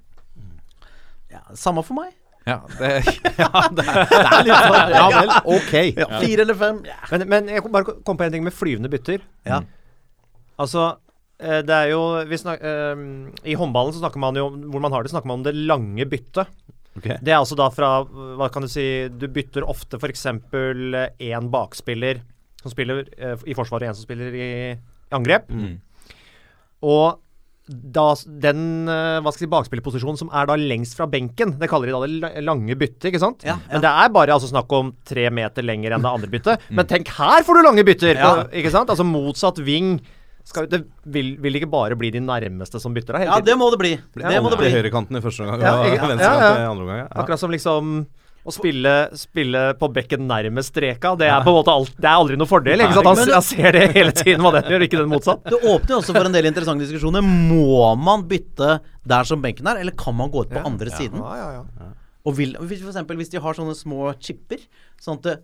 Ja, 1.31 1.43
samme 1.55 1.85
for 1.87 1.99
meg. 2.01 2.17
Ja, 2.49 2.63
det, 2.81 2.89
Ja 3.37 5.05
vel, 5.13 5.35
ok. 5.53 5.75
Fire 6.25 6.47
eller 6.47 6.57
fem. 6.59 6.81
Ja. 6.89 6.97
Men, 7.13 7.27
men 7.29 7.51
jeg 7.53 7.63
kom- 7.63 7.75
bare 7.75 7.95
kom 8.01 8.17
på 8.17 8.25
en 8.25 8.33
ting 8.33 8.45
med 8.47 8.57
flyvende 8.57 8.91
bytter. 8.91 9.21
Ja. 9.47 9.61
Altså, 10.61 10.87
eh, 10.97 11.10
det 11.65 11.77
er 11.77 11.91
jo 11.93 12.01
vi 12.29 12.37
snak, 12.41 12.61
eh, 12.63 13.05
I 13.49 13.55
håndballen 13.57 13.95
så 13.97 14.03
snakker 14.03 14.21
man 14.21 14.37
jo 14.37 14.49
Hvor 14.71 14.83
man 14.85 14.93
har 14.93 15.03
det, 15.07 15.13
snakker 15.15 15.31
man 15.31 15.41
om 15.41 15.47
det 15.47 15.55
lange 15.57 16.05
byttet. 16.11 16.51
Okay. 16.99 17.17
Det 17.23 17.33
er 17.33 17.39
altså 17.39 17.57
da 17.57 17.69
fra 17.73 17.91
Hva 18.05 18.49
kan 18.53 18.67
du 18.67 18.69
si 18.69 18.85
Du 19.09 19.29
bytter 19.31 19.65
ofte 19.65 19.97
f.eks. 20.01 20.27
én 20.27 21.51
bakspiller 21.53 22.21
som 22.61 22.75
spiller 22.75 23.07
eh, 23.17 23.39
i 23.49 23.55
forsvaret, 23.57 23.87
og 23.89 23.95
én 23.95 23.97
som 23.97 24.05
spiller 24.05 24.35
i, 24.37 24.47
i 24.75 25.17
angrep. 25.17 25.47
Mm. 25.49 25.79
Og 26.85 27.21
da 27.71 28.05
den 28.27 28.89
eh, 28.91 29.21
hva 29.23 29.31
skal 29.33 29.45
jeg 29.45 29.49
si, 29.49 29.53
bakspillerposisjonen 29.55 30.19
som 30.19 30.31
er 30.35 30.49
da 30.51 30.57
lengst 30.59 30.97
fra 30.99 31.07
benken, 31.09 31.55
det 31.61 31.69
kaller 31.71 31.89
de 31.89 31.95
da 31.95 32.29
det 32.35 32.43
lange 32.45 32.75
byttet, 32.77 33.07
ikke 33.13 33.23
sant? 33.23 33.45
Ja, 33.47 33.55
ja. 33.55 33.73
Men 33.73 33.85
det 33.85 33.93
er 34.03 34.13
bare 34.13 34.35
altså 34.37 34.51
snakk 34.51 34.73
om 34.77 34.91
tre 35.09 35.29
meter 35.33 35.65
lenger 35.65 35.95
enn 35.97 36.05
det 36.05 36.11
andre 36.13 36.31
byttet. 36.33 36.67
Men 36.77 36.89
tenk, 36.91 37.09
her 37.17 37.47
får 37.47 37.61
du 37.61 37.63
lange 37.69 37.85
bytter! 37.87 38.13
Ja. 38.19 38.31
på- 38.43 38.59
Ikke 38.61 38.73
sant? 38.75 38.91
Altså 38.93 39.07
motsatt 39.07 39.61
ving. 39.65 40.01
Skal, 40.49 40.67
det 40.73 40.81
vil, 41.05 41.35
vil 41.43 41.59
ikke 41.61 41.69
bare 41.71 41.97
bli 41.99 42.11
de 42.15 42.23
nærmeste 42.25 42.81
som 42.83 42.95
bytter 42.97 43.19
deg? 43.19 43.29
ja, 43.29 43.41
det 43.45 43.55
må 43.61 43.69
det 43.71 43.79
bli. 43.83 43.93
Det 44.17 44.41
må 44.43 44.51
det 44.51 44.59
bli. 44.63 44.71
høyrekanten 44.73 45.19
i 45.19 45.23
første 45.25 45.45
omgang 45.45 45.61
Ja, 45.63 45.75
og 45.79 45.93
ikke- 45.93 46.09
venstrekant 46.15 46.43
ja, 46.43 46.55
ja. 46.57 46.65
i 46.65 46.71
andre 46.71 46.83
omgang. 46.87 46.99
Ja. 47.05 47.09
Akkurat 47.23 47.43
som 47.43 47.51
liksom 47.55 47.93
å 48.41 48.53
spille, 48.57 48.93
spille 49.21 49.63
på 49.77 49.89
bekken 49.93 50.25
nærmest 50.27 50.73
streka, 50.73 51.13
det 51.21 51.29
er 51.29 51.43
på 51.45 51.53
en 51.53 51.59
måte 51.59 51.73
alt, 51.75 51.93
Det 52.01 52.09
er 52.09 52.17
aldri 52.17 52.39
noe 52.41 52.49
fordel. 52.49 52.81
Ikke 52.81 52.97
sant? 52.97 53.11
Han, 53.11 53.33
han 53.37 53.45
ser 53.45 53.77
det 53.77 53.83
hele 53.93 54.15
tiden 54.17 54.41
hva 54.41 54.55
den 54.57 54.71
gjør, 54.73 54.85
ikke 54.87 55.01
den 55.03 55.11
motsatt. 55.13 55.45
Det 55.45 55.61
åpner 55.61 55.93
jo 55.93 55.99
også 56.01 56.15
for 56.17 56.25
en 56.25 56.33
del 56.33 56.49
interessante 56.49 56.87
diskusjoner. 56.89 57.21
Må 57.21 57.91
man 58.01 58.25
bytte 58.31 58.79
der 59.05 59.29
som 59.29 59.43
benken 59.45 59.69
er, 59.69 59.83
eller 59.85 59.93
kan 59.93 60.17
man 60.17 60.33
gå 60.33 60.47
ut 60.47 60.55
på 60.57 60.65
andre 60.65 60.89
siden? 60.89 61.21
Ja, 61.21 61.37
ja, 61.37 61.63
ja. 61.85 61.91
Og 62.25 62.37
vil, 62.37 62.57
hvis, 62.65 62.81
for 62.81 62.91
eksempel, 62.93 63.17
hvis 63.21 63.31
de 63.33 63.41
har 63.41 63.57
sånne 63.57 63.73
små 63.77 64.11
chipper 64.21 64.61
Sånn 65.01 65.17
at 65.17 65.23
det, 65.25 65.37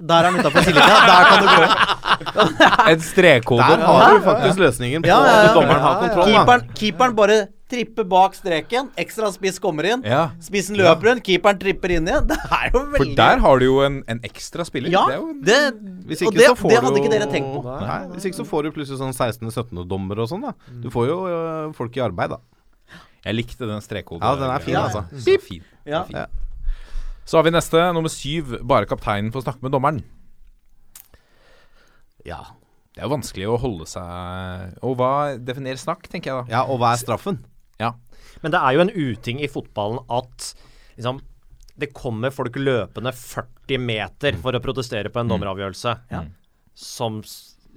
Der 0.00 0.14
er 0.16 0.30
den 0.30 0.40
utafor 0.40 0.64
sidelinja. 0.66 0.96
Der 1.06 1.24
kan 1.28 1.42
du 1.44 1.48
gå 1.50 1.62
inn. 1.66 2.90
en 2.90 3.00
strekkode. 3.04 3.66
Der 3.70 3.84
har 3.86 4.14
du 4.16 4.20
faktisk 4.24 4.58
løsningen 4.60 5.02
på 5.04 5.08
Ja, 5.10 5.18
ja, 5.24 5.30
ja. 5.30 5.48
at 5.48 5.56
dommeren 5.56 5.80
har 5.84 5.98
kontroll. 6.02 6.30
Keeperen, 6.32 6.64
keeperen 6.80 7.16
bare 7.16 7.36
tripper 7.70 8.04
bak 8.10 8.34
streken. 8.34 8.88
Ekstra 8.98 9.28
spiss 9.30 9.60
kommer 9.62 9.86
inn. 9.92 10.02
Ja. 10.04 10.24
Spissen 10.42 10.74
løper 10.80 11.12
inn. 11.12 11.20
Keeperen 11.22 11.60
tripper 11.62 11.94
inn 11.94 12.08
igjen. 12.10 12.26
Det 12.32 12.38
er 12.50 12.72
jo 12.74 12.80
veldig 12.82 12.98
For 12.98 13.14
der 13.20 13.44
har 13.44 13.62
du 13.62 13.66
jo 13.68 13.76
en, 13.86 14.00
en 14.10 14.20
ekstra 14.26 14.66
spiller. 14.66 14.90
Ja, 14.90 15.04
Det 15.06 15.14
er 15.14 15.22
en, 15.22 15.40
det, 15.46 15.60
Hvis 16.10 16.24
og 16.26 16.32
ikke 16.32 16.40
det, 16.42 16.48
så 16.50 16.56
får 16.58 16.74
det 16.74 16.80
du 16.80 16.88
hadde 16.88 17.02
ikke 17.04 17.12
dere 17.14 17.30
tenkt 17.30 17.52
på. 17.54 17.76
Nei, 17.86 18.00
hvis 18.16 18.26
ikke 18.32 18.40
så 18.42 18.48
får 18.50 18.66
du 18.66 18.72
plutselig 18.74 18.98
sånn 19.04 19.14
16.-17.-dommer 19.14 20.24
og 20.26 20.32
sånn, 20.32 20.48
da. 20.48 20.56
Du 20.82 20.90
får 20.92 21.08
jo 21.12 21.18
øh, 21.30 21.70
folk 21.78 21.94
i 22.00 22.02
arbeid, 22.10 22.34
da. 22.34 22.40
jeg 23.28 23.38
likte 23.38 23.70
den 23.70 23.80
strekkoden. 23.86 24.24
Ja, 24.26 24.34
den 24.40 24.50
er 24.50 24.66
fin, 24.66 24.74
Ja, 24.74 24.86
altså. 24.90 25.06
Så 25.14 25.38
fin. 25.46 25.62
Ja. 25.86 26.04
Ja. 26.10 26.26
Så 27.30 27.38
har 27.38 27.46
vi 27.46 27.52
neste, 27.54 27.78
nummer 27.94 28.10
syv. 28.10 28.56
Bare 28.66 28.88
kapteinen 28.90 29.30
får 29.30 29.44
snakke 29.44 29.62
med 29.62 29.70
dommeren. 29.70 30.00
Ja. 32.26 32.40
Det 32.90 33.04
er 33.04 33.06
jo 33.06 33.12
vanskelig 33.14 33.46
å 33.48 33.58
holde 33.62 33.86
seg 33.88 34.80
Og 34.84 34.96
hva 34.98 35.38
definerer 35.38 35.78
snakk, 35.78 36.08
tenker 36.10 36.32
jeg 36.32 36.40
da. 36.40 36.52
ja, 36.56 36.62
og 36.66 36.80
hva 36.82 36.90
er 36.92 36.98
straffen? 37.00 37.38
Ja. 37.80 37.92
Men 38.42 38.52
det 38.52 38.58
er 38.60 38.74
jo 38.74 38.82
en 38.82 38.90
uting 38.92 39.38
i 39.44 39.48
fotballen 39.48 40.02
at 40.10 40.48
liksom, 40.96 41.20
det 41.80 41.92
kommer 41.96 42.34
folk 42.34 42.58
løpende 42.58 43.12
40 43.16 43.80
meter 43.86 44.36
for 44.42 44.58
å 44.58 44.62
protestere 44.64 45.12
på 45.14 45.22
en 45.22 45.30
dommeravgjørelse. 45.30 45.94
Ja. 46.10 46.24
Som 46.74 47.22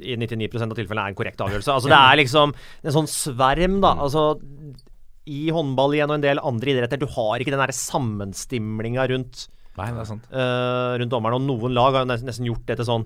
i 0.02 0.18
99% 0.18 0.74
av 0.74 0.80
tilfellene 0.80 1.06
er 1.06 1.14
en 1.14 1.20
korrekt 1.20 1.46
avgjørelse. 1.46 1.78
Altså 1.78 1.94
Det 1.94 2.02
er 2.02 2.20
liksom 2.24 2.56
en 2.58 2.98
sånn 2.98 3.12
sverm, 3.12 3.78
da. 3.86 3.94
Altså 4.02 4.26
I 5.26 5.50
håndball 5.56 5.94
igjen 5.96 6.12
og 6.12 6.18
en 6.20 6.24
del 6.26 6.42
andre 6.44 6.74
idretter, 6.74 7.00
du 7.00 7.08
har 7.08 7.40
ikke 7.40 7.54
den 7.54 7.62
der 7.64 7.72
sammenstimlinga 7.76 9.06
rundt, 9.12 9.48
Nei, 9.78 9.90
det 9.90 10.02
er 10.04 10.10
sant. 10.10 10.26
eh, 10.32 10.94
rundt 11.00 11.14
dommeren. 11.14 11.38
Og 11.40 11.46
noen 11.48 11.74
lag 11.74 11.94
har 11.96 12.06
nesten, 12.10 12.46
gjort 12.46 12.66
det 12.68 12.78
til 12.82 12.86
sånn 12.86 13.06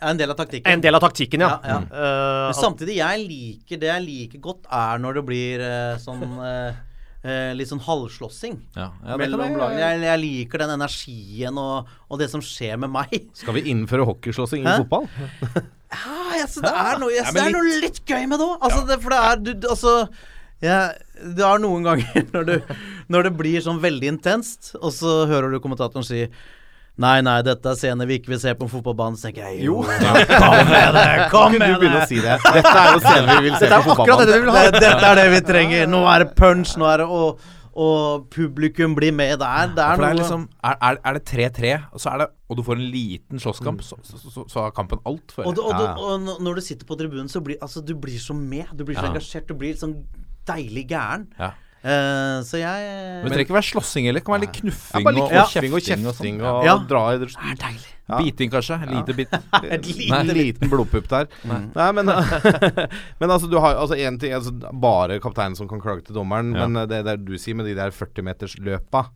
en 0.00 0.14
del 0.16 0.30
av 0.30 0.36
taktikken. 0.38 0.70
En 0.70 0.80
del 0.80 0.94
av 0.94 1.00
taktikken, 1.02 1.42
ja. 1.42 1.48
Ja, 1.58 1.68
ja. 1.72 1.78
Eh, 1.90 2.44
Men 2.46 2.54
samtidig, 2.54 3.00
jeg 3.00 3.24
liker 3.26 3.80
det 3.82 3.88
jeg 3.90 4.04
liker 4.04 4.38
godt, 4.44 4.68
er 4.70 5.00
når 5.02 5.14
det 5.18 5.24
blir 5.26 5.64
uh, 5.64 5.96
sånn 5.98 6.22
eh, 6.46 6.76
Litt 7.58 7.66
sånn 7.66 7.82
halvslåssing 7.82 8.54
Ja, 8.76 8.92
ja, 9.02 9.16
det 9.16 9.26
mellom 9.26 9.56
lagene. 9.58 9.80
Jeg, 9.82 10.00
jeg 10.06 10.20
liker 10.22 10.62
den 10.62 10.70
energien 10.76 11.58
og, 11.58 11.90
og 12.08 12.22
det 12.22 12.30
som 12.30 12.40
skjer 12.40 12.78
med 12.78 12.92
meg. 12.94 13.10
Skal 13.34 13.58
vi 13.58 13.64
innføre 13.72 14.06
hockeyslåssing 14.06 14.62
i 14.62 14.76
fotball? 14.84 15.08
Ja, 15.90 16.16
jeg 16.38 16.46
det 16.62 16.70
er 16.70 16.98
noe, 17.02 17.10
jeg 17.16 17.34
det 17.34 17.42
er 17.42 17.54
noe 17.58 17.76
litt 17.82 17.98
gøy 18.06 18.22
med 18.30 18.38
det 18.38 18.46
òg. 18.46 18.58
Altså, 18.62 18.86
det, 18.86 19.00
for 19.02 19.10
det 19.16 19.18
er 19.18 19.42
du, 19.42 19.52
du- 19.64 19.68
Altså 19.74 19.94
jeg, 20.60 20.94
Det 21.38 21.44
er 21.46 21.58
noen 21.62 21.84
ganger 21.86 22.22
når, 22.34 22.44
du, 22.48 22.76
når 23.14 23.28
det 23.28 23.34
blir 23.38 23.60
sånn 23.64 23.80
veldig 23.82 24.08
intenst, 24.16 24.72
og 24.80 24.90
så 24.94 25.20
hører 25.30 25.52
du 25.54 25.60
kommentatoren 25.64 26.06
si 26.06 26.24
Nei, 26.98 27.20
nei, 27.22 27.36
dette 27.46 27.62
er 27.70 27.76
scener 27.78 28.08
vi 28.10 28.16
ikke 28.18 28.32
vil 28.32 28.40
se 28.42 28.50
på 28.58 28.66
en 28.66 28.70
fotballbane. 28.72 29.14
Så 29.14 29.28
tenker 29.28 29.44
jeg 29.52 29.68
jo, 29.68 29.76
kom 29.86 30.64
med 30.66 30.96
det! 30.96 31.04
Kom 31.30 31.52
du 31.54 31.60
med 31.62 31.76
begynne 31.78 32.00
det! 32.00 32.02
å 32.02 32.08
si 32.10 32.18
det? 32.18 32.34
Dette 32.42 32.72
er 32.72 32.88
jo 32.90 33.02
scener 33.04 33.28
vi 33.38 33.44
vil 33.44 33.54
se 33.54 33.68
Dette 33.70 33.78
på 33.86 33.94
akkurat 33.94 34.24
det 34.26 34.38
vi 34.42 34.50
ha. 34.56 34.64
Dette 34.74 35.06
er 35.12 35.20
det 35.20 35.26
vi 35.36 35.38
trenger. 35.46 35.84
Nå 35.92 36.00
er 36.10 36.24
det 36.24 36.32
punch, 36.40 36.72
nå 36.82 36.88
er 36.90 37.04
det 37.04 37.06
og, 37.20 37.44
og 37.78 38.26
publikum 38.34 38.98
blir 38.98 39.14
med 39.14 39.36
der. 39.38 39.70
Det 39.78 39.84
er 39.86 40.02
det 40.02 40.08
er 40.10 40.18
liksom 40.24 40.48
Er, 40.58 40.98
er, 40.98 41.20
det 41.20 41.22
3-3, 41.30 41.70
og, 41.92 42.02
så 42.02 42.18
det- 42.18 42.30
og 42.50 42.58
du 42.58 42.66
får 42.66 42.82
en 42.82 42.88
liten 42.98 43.44
slåsskamp, 43.46 43.86
så, 43.86 44.00
så, 44.02 44.18
så, 44.24 44.48
så 44.50 44.66
er 44.66 44.74
kampen 44.74 44.98
alt 45.06 45.36
for 45.38 45.46
og, 45.46 45.54
og, 45.54 45.70
Ja, 45.70 45.92
ja. 45.92 45.94
og 46.02 46.42
når 46.42 46.58
du 46.58 46.66
sitter 46.66 46.88
på 46.90 46.98
tribunen, 46.98 47.30
så 47.30 47.44
blir 47.46 47.62
altså, 47.62 47.78
du 47.78 47.94
blir 47.94 48.18
så 48.18 48.34
med. 48.34 48.74
Du 48.74 48.82
blir 48.82 48.98
så 48.98 49.06
Ja. 49.06 49.12
engasjert. 49.14 49.46
Du 49.46 49.54
blir 49.54 49.78
sånn 49.78 50.00
deilig 50.48 50.86
gæren. 50.90 51.26
Ja. 51.38 51.54
Uh, 51.78 52.42
så 52.42 52.58
jeg 52.58 52.86
Men 53.22 53.28
det 53.28 53.36
trenger 53.36 53.44
ikke 53.46 53.54
være 53.54 53.68
slåssing 53.68 54.08
heller. 54.08 54.18
Det 54.18 54.26
kan 54.26 54.34
være 54.34 54.44
litt 54.48 54.56
knuffing 54.56 55.04
litt 55.14 55.20
og, 55.22 55.30
kjefting 55.30 55.76
og 55.76 55.84
kjefting 55.84 56.08
og 56.08 56.16
kjefting 56.16 56.40
sånn. 56.40 56.48
og 56.50 56.66
Ja. 56.66 56.74
dra 56.90 57.02
i 57.12 57.20
Det 57.22 57.28
er 57.28 57.60
deilig. 57.62 57.92
Ja. 58.08 58.18
Biting, 58.18 58.50
kanskje. 58.50 58.78
En 58.82 58.94
lite 58.96 59.14
bit. 59.14 59.36
En 60.18 60.32
liten 60.32 60.72
blodpupp 60.72 61.06
der. 61.12 61.28
Nei, 61.44 61.88
men, 61.92 62.08
men 63.20 63.30
altså, 63.30 63.50
du 63.52 63.58
har 63.60 63.76
altså 63.76 63.98
en 64.00 64.18
ting 64.18 64.32
altså, 64.32 64.54
Bare 64.72 65.20
kapteinen 65.20 65.54
som 65.58 65.68
kan 65.68 65.80
klage 65.80 66.06
til 66.08 66.16
dommeren. 66.16 66.54
Ja. 66.56 66.66
Men 66.66 66.88
det 66.88 67.04
det 67.04 67.18
du 67.28 67.36
sier 67.38 67.54
med 67.54 67.68
de 67.68 67.76
der 67.78 67.92
40-metersløpa 67.94 69.10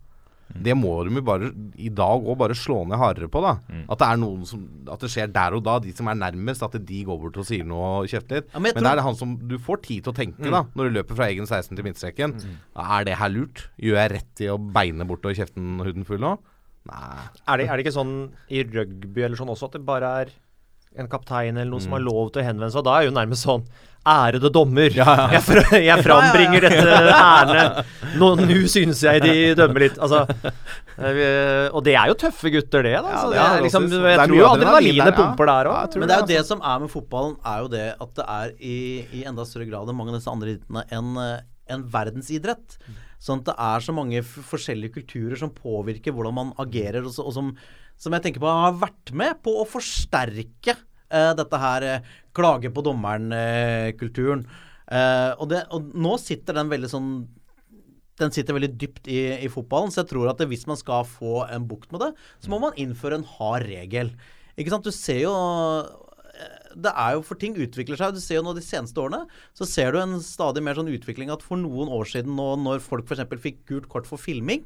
det 0.55 0.74
må 0.76 0.92
de 1.07 1.14
jo 1.16 1.22
bare 1.22 1.50
i 1.78 1.88
dag 1.88 2.22
òg 2.26 2.36
bare 2.38 2.55
slå 2.59 2.82
ned 2.86 2.98
hardere 2.98 3.28
på. 3.32 3.40
da 3.42 3.55
At 3.88 3.98
det 4.03 4.09
er 4.09 4.16
noen 4.20 4.44
som 4.46 4.66
At 4.90 5.00
det 5.00 5.11
skjer 5.11 5.32
der 5.32 5.55
og 5.57 5.62
da, 5.64 5.78
de 5.78 5.92
som 5.92 6.09
er 6.09 6.14
nærmest. 6.14 6.62
At 6.62 6.76
de 6.84 7.05
går 7.05 7.18
bort 7.20 7.36
og 7.38 7.46
sier 7.46 7.64
noe 7.64 8.03
og 8.03 8.09
kjefter 8.09 8.40
litt. 8.42 8.48
Ja, 8.53 8.59
men 8.59 8.62
men 8.62 8.74
det 8.74 8.82
tror- 8.82 8.92
er 8.92 8.96
det 8.96 9.05
han 9.05 9.14
som 9.16 9.36
Du 9.48 9.59
får 9.59 9.82
tid 9.82 10.05
til 10.05 10.12
å 10.12 10.16
tenke, 10.16 10.50
da 10.50 10.64
når 10.74 10.90
du 10.90 10.98
løper 11.00 11.16
fra 11.16 11.28
egen 11.30 11.46
16 11.46 11.76
til 11.76 11.84
midtstreken. 11.84 12.34
Er 12.76 13.05
det 13.05 13.16
her 13.18 13.28
lurt? 13.30 13.68
Gjør 13.80 13.96
jeg 14.03 14.11
rett 14.12 14.40
i 14.40 14.48
å 14.53 14.59
beine 14.59 15.07
bort 15.07 15.24
og 15.24 15.34
kjeften 15.34 15.78
huden 15.84 16.05
full 16.05 16.18
nå? 16.18 16.38
Nei. 16.84 17.28
Er 17.46 17.57
det, 17.59 17.68
er 17.70 17.76
det 17.76 17.84
ikke 17.86 17.94
sånn 17.94 18.30
i 18.50 18.62
rugby 18.64 19.22
eller 19.22 19.36
sånn 19.36 19.48
også 19.53 19.66
at 19.70 19.72
det 19.78 19.84
bare 19.86 20.03
er 20.22 20.30
en 20.99 21.09
kaptein 21.09 21.57
eller 21.57 21.70
noen 21.72 21.82
som 21.84 21.95
har 21.97 22.05
lov 22.05 22.30
til 22.34 22.43
å 22.43 22.47
henvende 22.51 22.72
seg? 22.74 22.84
Da 22.86 22.99
er 23.01 23.09
jo 23.09 23.16
nærmest 23.16 23.47
sånn 23.49 23.64
Ærede 24.03 24.49
dommer, 24.51 24.90
jeg, 24.90 25.43
fra, 25.47 25.61
jeg 25.78 26.03
frambringer 26.03 26.64
dette 26.64 26.95
ærene. 27.14 27.84
Nå, 28.18 28.32
nå 28.40 28.57
synes 28.66 28.99
jeg 29.07 29.22
de 29.22 29.34
dømmer 29.55 29.84
litt. 29.84 30.01
Altså, 30.03 30.24
eh, 30.99 31.68
og 31.70 31.84
det 31.86 31.95
er 31.95 32.11
jo 32.11 32.16
tøffe 32.18 32.51
gutter, 32.51 32.82
det. 32.82 32.97
da. 32.99 33.12
Ja, 33.12 33.20
Så 33.22 33.28
det 33.30 33.36
det 33.38 33.45
er 33.45 33.55
er 33.61 33.62
liksom, 33.68 33.86
jeg 33.93 34.03
det 34.03 34.14
er 34.16 34.24
tror 34.32 34.40
jo 34.40 34.49
adrenalinet 34.49 35.14
pumper 35.20 35.51
der 35.53 35.70
Ja, 35.70 35.76
òg. 35.84 35.95
Men 36.03 36.11
det 36.11 36.16
er 36.16 36.24
jo 36.24 36.30
det 36.32 36.43
som 36.51 36.64
er 36.66 36.82
med 36.82 36.90
fotballen, 36.93 37.36
er 37.47 37.62
jo 37.62 37.70
det 37.76 37.84
at 38.03 38.12
det 38.18 38.26
er 38.40 38.53
i, 38.59 38.76
i 39.20 39.22
enda 39.30 39.47
større 39.47 39.68
grad 39.70 39.86
enn 39.93 39.99
mange 40.01 40.11
av 40.14 40.18
disse 40.18 40.34
andre 40.34 40.57
idrettene 40.57 40.84
en, 40.99 41.12
eh, 41.22 41.47
en 41.76 41.86
verdensidrett. 41.95 42.78
Sånn 43.22 43.45
at 43.45 43.53
det 43.53 43.57
er 43.70 43.86
så 43.86 43.95
mange 43.95 44.18
f 44.26 44.34
forskjellige 44.51 44.97
kulturer 44.99 45.38
som 45.38 45.55
påvirker 45.55 46.11
hvordan 46.11 46.34
man 46.40 46.51
agerer, 46.59 47.05
og, 47.07 47.14
så, 47.14 47.22
og 47.22 47.38
som, 47.38 47.55
som 48.03 48.14
jeg 48.16 48.24
tenker 48.24 48.42
på 48.42 48.50
har 48.50 48.80
vært 48.80 49.12
med 49.14 49.38
på 49.44 49.55
å 49.61 49.68
forsterke 49.68 50.74
eh, 50.74 51.32
dette 51.38 51.62
her 51.62 51.86
eh, 51.86 52.11
klage 52.34 52.72
på 52.74 52.84
dommeren-kulturen. 52.84 54.42
Eh, 54.90 55.30
og, 55.38 55.55
og 55.70 55.94
nå 55.94 56.16
sitter 56.20 56.59
den 56.59 56.72
veldig 56.72 56.90
sånn 56.90 57.14
den 58.20 58.34
sitter 58.34 58.57
veldig 58.57 58.74
dypt 58.78 59.09
i, 59.11 59.20
i 59.40 59.48
fotballen, 59.50 59.90
så 59.92 60.03
jeg 60.03 60.12
tror 60.12 60.30
at 60.30 60.40
det, 60.40 60.50
hvis 60.50 60.66
man 60.68 60.78
skal 60.78 61.07
få 61.09 61.46
en 61.48 61.64
bukt 61.68 61.90
med 61.94 62.05
det, 62.05 62.11
så 62.44 62.53
må 62.53 62.61
man 62.62 62.76
innføre 62.80 63.18
en 63.18 63.28
hard 63.38 63.64
regel. 63.66 64.12
Ikke 64.61 64.74
sant? 64.74 64.86
Du 64.86 64.94
ser 64.94 65.22
jo 65.24 65.32
eh, 65.32 66.59
det 66.72 66.92
er 66.92 67.16
jo 67.16 67.24
for 67.26 67.40
ting 67.40 67.57
utvikler 67.61 67.98
seg. 68.00 68.16
Du 68.16 68.22
ser 68.22 68.38
jo 68.38 68.44
nå 68.46 68.55
de 68.57 68.64
seneste 68.64 69.00
årene 69.00 69.24
så 69.57 69.68
ser 69.68 69.92
du 69.92 70.00
en 70.03 70.18
stadig 70.24 70.62
mer 70.64 70.78
sånn 70.78 70.92
utvikling 70.92 71.32
at 71.32 71.44
for 71.44 71.61
noen 71.61 71.90
år 71.92 72.09
siden 72.09 72.36
nå 72.36 72.53
når 72.62 72.84
folk 72.84 73.09
f.eks. 73.09 73.26
fikk 73.42 73.64
gult 73.70 73.88
kort 73.92 74.09
for 74.09 74.20
filming, 74.20 74.64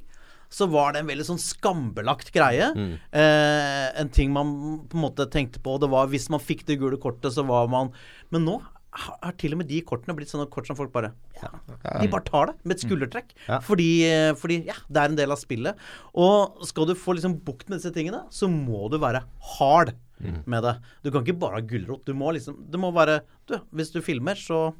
så 0.52 0.68
var 0.70 0.94
det 0.94 1.02
en 1.02 1.10
veldig 1.10 1.26
sånn 1.28 1.42
skambelagt 1.42 2.32
greie. 2.34 2.70
Eh, 3.10 3.86
en 4.00 4.10
ting 4.14 4.32
man 4.34 4.54
på 4.86 4.98
en 4.98 5.04
måte 5.08 5.26
tenkte 5.32 5.62
på. 5.62 5.78
Det 5.82 5.90
var 5.92 6.08
Hvis 6.12 6.28
man 6.32 6.42
fikk 6.42 6.64
det 6.66 6.78
gule 6.80 6.98
kortet, 7.02 7.32
så 7.34 7.44
var 7.46 7.68
man 7.68 7.92
Men 8.30 8.44
nå 8.44 8.60
har 8.96 9.34
til 9.36 9.52
og 9.52 9.60
med 9.60 9.68
de 9.68 9.82
kortene 9.84 10.14
blitt 10.16 10.30
sånne 10.30 10.48
kort 10.48 10.68
som 10.68 10.76
folk 10.78 10.88
bare 10.94 11.10
ja, 11.36 11.50
De 12.00 12.08
bare 12.08 12.24
tar 12.24 12.48
det 12.48 12.54
med 12.64 12.76
et 12.76 12.84
skuldertrekk. 12.86 13.34
Ja. 13.48 13.58
Fordi, 13.64 13.88
eh, 14.08 14.32
fordi 14.38 14.62
ja, 14.70 14.76
det 14.88 15.02
er 15.02 15.12
en 15.12 15.18
del 15.18 15.34
av 15.34 15.40
spillet. 15.40 15.76
Og 16.16 16.64
skal 16.68 16.88
du 16.88 16.94
få 16.96 17.16
liksom 17.18 17.36
bukt 17.44 17.68
med 17.68 17.80
disse 17.80 17.92
tingene, 17.92 18.24
så 18.32 18.48
må 18.48 18.86
du 18.92 18.96
være 19.02 19.24
hard 19.58 19.92
med 20.48 20.64
det. 20.64 20.78
Du 21.04 21.10
kan 21.12 21.26
ikke 21.26 21.36
bare 21.42 21.60
ha 21.60 21.66
gulrot. 21.68 22.06
Du 22.08 22.14
må 22.16 22.32
liksom 22.32 22.56
Det 22.72 22.80
må 22.80 22.88
være 22.96 23.20
Du, 23.46 23.58
hvis 23.76 23.92
du 23.92 24.00
filmer, 24.00 24.34
så 24.34 24.72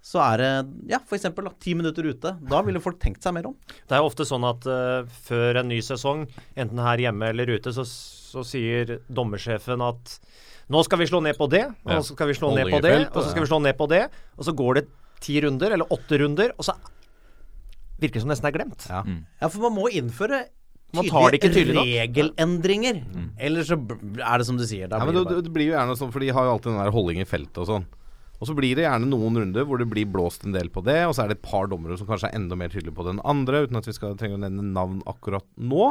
så 0.00 0.20
er 0.24 0.40
det 0.40 0.50
ja, 0.94 0.98
for 1.04 1.18
eksempel 1.18 1.48
ti 1.60 1.74
minutter 1.76 2.06
ute. 2.08 2.32
Da 2.48 2.62
ville 2.64 2.80
folk 2.80 2.98
tenkt 3.02 3.22
seg 3.26 3.34
mer 3.36 3.50
om. 3.50 3.56
Det 3.88 3.96
er 3.98 4.04
ofte 4.06 4.24
sånn 4.28 4.46
at 4.48 4.64
uh, 4.68 5.02
før 5.26 5.60
en 5.60 5.68
ny 5.68 5.80
sesong, 5.84 6.24
enten 6.56 6.80
her 6.80 7.02
hjemme 7.04 7.28
eller 7.34 7.52
ute, 7.52 7.72
så, 7.76 7.84
så 7.84 8.44
sier 8.46 8.96
dommersjefen 9.12 9.84
at 9.84 10.14
nå 10.70 10.80
skal 10.86 11.00
vi 11.02 11.08
slå 11.10 11.20
ned 11.26 11.36
på 11.36 11.48
det, 11.50 11.64
og 11.84 11.98
så 12.06 12.14
skal 12.14 12.30
vi 12.30 12.38
slå 12.38 12.52
ned 12.54 12.70
på 12.70 12.78
det, 12.84 12.94
og 13.10 13.20
så 13.20 13.28
skal 13.32 13.42
vi 13.44 13.50
slå 13.50 13.58
ned 13.64 13.76
på 13.76 13.88
det. 13.90 14.04
Og 14.38 14.46
så 14.46 14.54
går 14.56 14.78
det 14.80 14.86
ti 15.20 15.40
runder, 15.44 15.74
eller 15.76 15.92
åtte 15.92 16.20
runder, 16.22 16.54
og 16.56 16.64
så 16.64 16.76
virker 18.00 18.20
det 18.20 18.24
som 18.24 18.30
nesten 18.32 18.48
er 18.48 18.54
glemt. 18.56 18.86
Ja. 18.88 19.02
Ja, 19.42 19.50
for 19.50 19.66
man 19.66 19.74
må 19.76 19.90
innføre 19.92 20.44
Man 20.96 21.06
tar 21.06 21.30
det 21.30 21.38
ikke 21.42 21.52
tydelig 21.54 21.76
nok. 21.76 21.90
regelendringer. 21.90 23.02
Eller 23.38 23.66
så 23.66 23.76
er 23.76 24.40
det 24.40 24.46
som 24.48 24.56
du 24.58 24.64
sier. 24.66 24.88
Da 24.90 24.98
Ja, 25.02 25.04
men 25.06 25.14
blir 25.18 25.28
det, 25.28 25.44
det 25.46 25.52
blir 25.54 25.68
jo 25.68 25.74
gjerne 25.76 25.98
sånn, 26.00 26.10
for 26.14 26.24
de 26.24 26.30
har 26.34 26.48
jo 26.48 26.54
alltid 26.56 26.72
den 26.72 26.80
der 26.80 26.94
holding 26.94 27.20
i 27.22 27.26
feltet 27.28 27.60
og 27.62 27.68
sånn. 27.68 27.84
Og 28.40 28.48
så 28.48 28.54
blir 28.56 28.72
det 28.78 28.86
gjerne 28.86 29.04
noen 29.10 29.36
runder 29.36 29.66
hvor 29.68 29.76
det 29.82 29.88
blir 29.90 30.08
blåst 30.08 30.46
en 30.48 30.54
del 30.56 30.70
på 30.72 30.80
det, 30.86 31.02
og 31.06 31.12
så 31.14 31.24
er 31.26 31.28
det 31.32 31.38
et 31.38 31.44
par 31.44 31.66
dommere 31.68 31.98
som 32.00 32.08
kanskje 32.08 32.30
er 32.30 32.38
enda 32.38 32.56
mer 32.56 32.72
tydelige 32.72 32.96
på 32.96 33.04
den 33.04 33.20
andre, 33.28 33.66
uten 33.66 33.76
at 33.76 33.84
vi 33.86 33.92
skal 33.92 34.16
trenge 34.16 34.38
å 34.38 34.40
nevne 34.40 34.64
navn 34.72 35.02
akkurat 35.10 35.44
nå. 35.60 35.90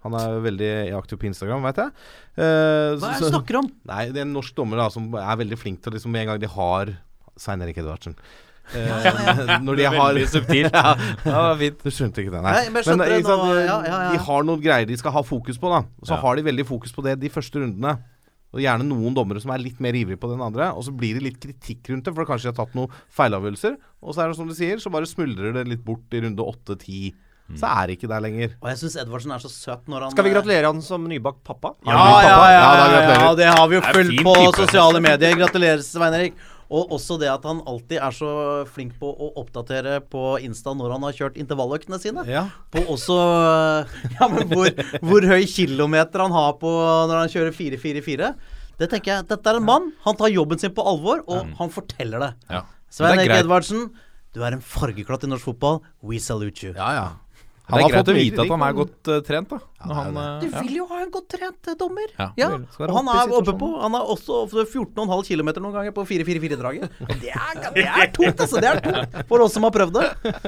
Han 0.00 0.14
er 0.16 0.38
veldig 0.40 0.70
aktiv 0.96 1.18
på 1.20 1.28
Instagram, 1.28 1.60
veit 1.68 1.76
jeg. 1.82 1.90
Eh, 2.40 2.96
Hva 2.96 3.10
er 3.10 3.18
det 3.20 3.26
du 3.26 3.34
snakker 3.34 3.58
om? 3.60 3.66
Nei, 3.90 4.06
det 4.14 4.22
er 4.22 4.24
en 4.24 4.32
norsk 4.32 4.54
dommer 4.56 4.80
da 4.80 4.86
som 4.94 5.10
er 5.12 5.36
veldig 5.42 5.58
flink 5.60 5.82
til 5.84 5.92
å 5.92 5.98
liksom 5.98 6.14
Med 6.16 6.22
en 6.24 6.30
gang 6.32 6.40
de 6.40 6.48
har 6.48 6.94
Svein 7.36 7.60
Erik 7.66 7.76
Edvardsen. 7.82 8.14
Eh, 8.72 9.58
når 9.66 9.76
de 9.82 9.84
har 9.90 9.98
Veldig 10.14 10.24
subtilt. 10.30 10.72
ja, 10.72 10.94
Ja, 11.26 11.42
det 11.52 11.58
fint. 11.66 11.84
du 11.84 11.90
skjønte 11.92 12.22
ikke 12.24 12.32
det, 12.32 12.40
Nei, 12.46 12.62
men 12.70 12.80
men 12.86 13.02
det 13.04 13.10
ikke 13.20 13.28
sant, 13.28 13.44
nå, 13.44 13.58
ja, 13.60 13.76
ja, 13.84 14.00
ja. 14.06 14.10
De 14.14 14.22
har 14.24 14.48
noen 14.48 14.62
greier 14.64 14.88
de 14.88 14.96
skal 14.96 15.12
ha 15.18 15.22
fokus 15.26 15.60
på, 15.60 15.68
da. 15.68 15.82
Og 16.00 16.08
så 16.08 16.16
Ja. 16.16 16.20
har 16.24 16.40
de 16.40 16.46
veldig 16.48 16.66
fokus 16.72 16.96
på 16.96 17.04
det 17.04 17.18
de 17.20 17.28
første 17.36 17.60
rundene. 17.60 17.98
Og 18.50 18.60
gjerne 18.64 18.82
noen 18.88 19.14
dommere 19.14 19.38
som 19.42 19.52
er 19.54 19.62
litt 19.62 19.78
mer 19.80 19.94
ivrige 19.94 20.18
på 20.18 20.30
den 20.32 20.40
andre. 20.42 20.72
Og 20.74 20.82
så 20.86 20.90
blir 20.96 21.14
det 21.18 21.22
litt 21.22 21.40
kritikk 21.42 21.90
rundt 21.92 22.04
det, 22.08 22.14
for 22.16 22.26
kanskje 22.26 22.48
de 22.48 22.52
har 22.54 22.58
tatt 22.66 22.74
noen 22.74 22.90
feilavgjørelser. 23.14 23.76
Og 24.02 24.14
så 24.16 24.24
er 24.24 24.32
det 24.32 24.38
som 24.40 24.48
du 24.50 24.54
sier, 24.58 24.80
så 24.82 24.90
bare 24.90 25.06
smuldrer 25.06 25.54
det 25.54 25.66
litt 25.70 25.84
bort 25.86 26.10
i 26.16 26.22
runde 26.24 26.42
åtte-ti. 26.42 27.12
Så 27.58 27.66
er 27.66 27.88
det 27.90 27.96
ikke 27.98 28.06
der 28.10 28.20
lenger. 28.22 28.52
Og 28.62 28.68
jeg 28.70 28.78
syns 28.78 28.94
Edvardsen 29.02 29.32
er 29.34 29.40
så 29.42 29.48
søt 29.50 29.88
når 29.90 30.04
han 30.06 30.12
Skal 30.14 30.26
vi 30.28 30.30
gratulere 30.36 30.68
han 30.70 30.82
som 30.86 31.02
nybakt 31.10 31.40
pappa? 31.42 31.72
Ja, 31.82 31.90
ja, 31.90 31.96
pappa? 31.98 32.20
ja, 32.22 32.28
Ja, 32.30 32.36
da 32.38 32.52
ja, 32.54 32.90
gratulerer. 32.92 33.24
ja, 33.24 33.30
det 33.40 33.48
har 33.58 33.68
vi 33.72 33.74
jo 33.74 33.80
fulgt 33.88 34.22
på 34.28 34.34
type. 34.38 34.52
sosiale 34.60 35.00
medier. 35.02 35.34
Gratulerer, 35.40 35.82
Svein 35.82 36.14
Erik. 36.14 36.34
Og 36.70 36.92
også 36.94 37.16
det 37.18 37.26
at 37.32 37.46
han 37.48 37.60
alltid 37.66 37.98
er 37.98 38.14
så 38.14 38.30
flink 38.70 38.94
på 39.00 39.08
å 39.10 39.32
oppdatere 39.40 39.96
på 40.06 40.36
Insta 40.46 40.70
når 40.76 40.94
han 40.94 41.06
har 41.08 41.16
kjørt 41.16 41.38
intervalløktene 41.42 41.98
sine. 42.02 42.22
Ja. 42.30 42.44
På 42.70 42.84
også 42.94 43.16
Ja, 44.20 44.28
men 44.30 44.46
hvor, 44.52 44.70
hvor 45.02 45.26
høy 45.32 45.42
kilometer 45.50 46.22
han 46.22 46.34
har 46.36 46.54
på 46.62 46.70
når 47.10 47.24
han 47.24 47.32
kjører 47.32 47.56
4-4-4. 47.58 48.30
Det 48.80 48.88
tenker 48.88 49.12
jeg, 49.12 49.26
Dette 49.28 49.50
er 49.50 49.58
en 49.58 49.66
mann. 49.66 49.90
Han 50.06 50.16
tar 50.16 50.30
jobben 50.32 50.62
sin 50.62 50.72
på 50.76 50.84
alvor, 50.86 51.24
og 51.28 51.50
han 51.58 51.72
forteller 51.74 52.22
det. 52.22 52.30
Ja. 52.54 52.62
Svein 52.90 53.18
er 53.18 53.26
Erik. 53.26 53.44
Edvardsen, 53.44 53.90
du 54.34 54.40
er 54.46 54.54
en 54.56 54.62
fargeklatt 54.64 55.26
i 55.26 55.30
norsk 55.30 55.50
fotball. 55.50 55.82
We 56.06 56.22
salute 56.22 56.64
you. 56.64 56.72
Ja, 56.78 56.94
ja. 56.96 57.08
Er 57.70 57.84
har 57.84 57.92
fått 58.00 58.10
å 58.10 58.14
vite 58.16 58.42
at 58.44 58.50
han 58.52 58.62
er 58.66 58.74
godt 58.76 59.10
uh, 59.10 59.18
trent, 59.26 59.50
da. 59.52 59.58
Ja, 59.80 59.96
han, 59.96 60.18
Du 60.42 60.46
eh, 60.48 60.56
vil 60.66 60.74
jo 60.80 60.86
ha 60.90 60.98
en 61.00 61.10
godt 61.14 61.28
trent 61.32 61.70
eh, 61.72 61.76
dommer. 61.80 62.10
Ja, 62.18 62.26
Ja, 62.40 62.48
og 62.58 62.92
han 62.98 63.08
er 63.14 63.32
oppe 63.38 63.54
på 63.56 63.68
Han 63.80 63.96
er 63.96 64.10
også 64.12 64.42
14,5 64.52 65.24
km 65.30 65.50
noen 65.62 65.72
ganger 65.78 65.94
på 65.96 66.04
4-4-4-draget. 66.10 66.98
Det, 67.20 67.32
det 67.76 67.86
er 67.86 68.12
tungt, 68.14 68.40
altså! 68.44 68.60
Det 68.60 68.70
er 68.70 68.82
tungt 68.84 69.18
for 69.30 69.44
oss 69.44 69.56
som 69.56 69.64
har 69.66 69.74
prøvd 69.74 69.98
det. 69.98 70.44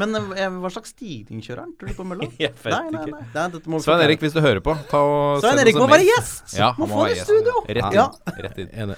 Men 0.00 0.14
hva 0.18 0.70
slags 0.74 0.94
stigning 0.94 1.42
kjører 1.44 1.64
han, 1.64 1.72
tror 1.78 1.92
du, 1.92 1.96
på 1.98 2.06
mølla? 2.10 2.28
Jeg 2.42 2.54
vet 2.56 2.70
Nei, 2.74 2.84
nei, 2.94 3.06
nei. 3.14 3.24
Nei, 3.34 3.48
dette 3.56 3.70
må 3.70 3.82
Svein. 3.84 4.04
Erik, 4.04 4.22
hvis 4.24 4.34
du 4.36 4.40
hører 4.44 4.62
på, 4.64 4.76
ta 4.90 5.02
og 5.04 5.42
Svein 5.44 5.62
Erik 5.62 5.78
må 5.80 5.88
være 5.90 6.06
gjest! 6.10 6.56
Ja, 6.58 6.72
Må 6.78 6.88
må 6.88 6.96
få 6.98 7.04
være 7.06 7.14
det 7.14 7.18
i 7.18 7.22
gjest. 7.22 7.32
studio. 7.32 7.66
Rett 7.68 7.90
inn. 7.90 8.00
Ja. 8.00 8.38
Rett 8.48 8.64
inn. 8.64 8.96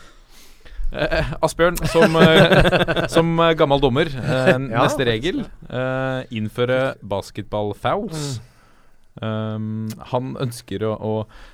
Enig. 0.93 1.07
Eh, 1.19 1.33
Asbjørn, 1.43 1.77
som, 1.91 2.17
eh, 2.17 3.07
som 3.09 3.33
eh, 3.41 3.55
gammel 3.59 3.81
dommer, 3.83 4.07
eh, 4.07 4.59
neste 4.71 5.07
regel 5.09 5.45
eh, 5.69 6.21
innføre 6.31 6.95
basketball-fouls. 7.03 8.41
Um, 9.17 9.89
han 10.13 10.35
ønsker 10.45 10.83
å, 10.85 10.93
å 10.93 11.13
eh, 11.25 11.47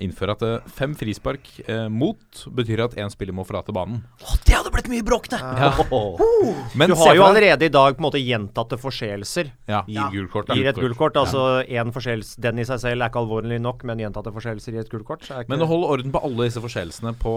innføre 0.00 0.32
at 0.32 0.42
eh, 0.46 0.68
fem 0.72 0.94
frispark 0.96 1.48
eh, 1.68 1.88
mot 1.92 2.44
betyr 2.56 2.80
at 2.86 2.94
én 2.96 3.10
spiller 3.12 3.36
må 3.36 3.44
forlate 3.44 3.72
banen. 3.76 4.00
Oh, 4.24 4.36
det 4.46 4.54
hadde 4.56 4.70
blitt 4.72 4.88
mye 4.88 5.04
bråk, 5.04 5.28
det! 5.28 5.38
Ja. 5.40 5.72
Men 6.78 6.88
Du 6.88 6.96
har 6.96 7.14
jo 7.18 7.24
allerede 7.26 7.66
i 7.68 7.72
dag 7.72 7.96
på 7.96 8.00
en 8.00 8.06
måte 8.08 8.22
gjentatte 8.22 8.78
forseelser. 8.80 9.50
ja. 9.68 9.82
Gir 9.88 10.08
gult. 10.28 10.48
Gir 10.56 10.70
et 10.72 10.78
gullkort. 10.80 11.16
Altså 11.20 11.62
én 11.68 11.92
forseelse 11.92 12.40
Den 12.40 12.58
i 12.62 12.64
seg 12.68 12.80
selv 12.80 13.02
er 13.04 13.10
ikke 13.12 13.20
alvorlig 13.20 13.60
nok, 13.60 13.84
men 13.88 14.00
gjentatte 14.00 14.32
forseelser 14.32 14.72
gir 14.76 14.80
et 14.86 14.90
gullkort. 14.92 15.22
ikke- 15.28 15.48
Men 15.48 15.60
å 15.60 15.68
holde 15.68 15.86
orden 15.92 16.12
på 16.12 16.22
alle 16.24 16.48
disse 16.48 16.60
forseelsene 16.64 17.14
på, 17.18 17.34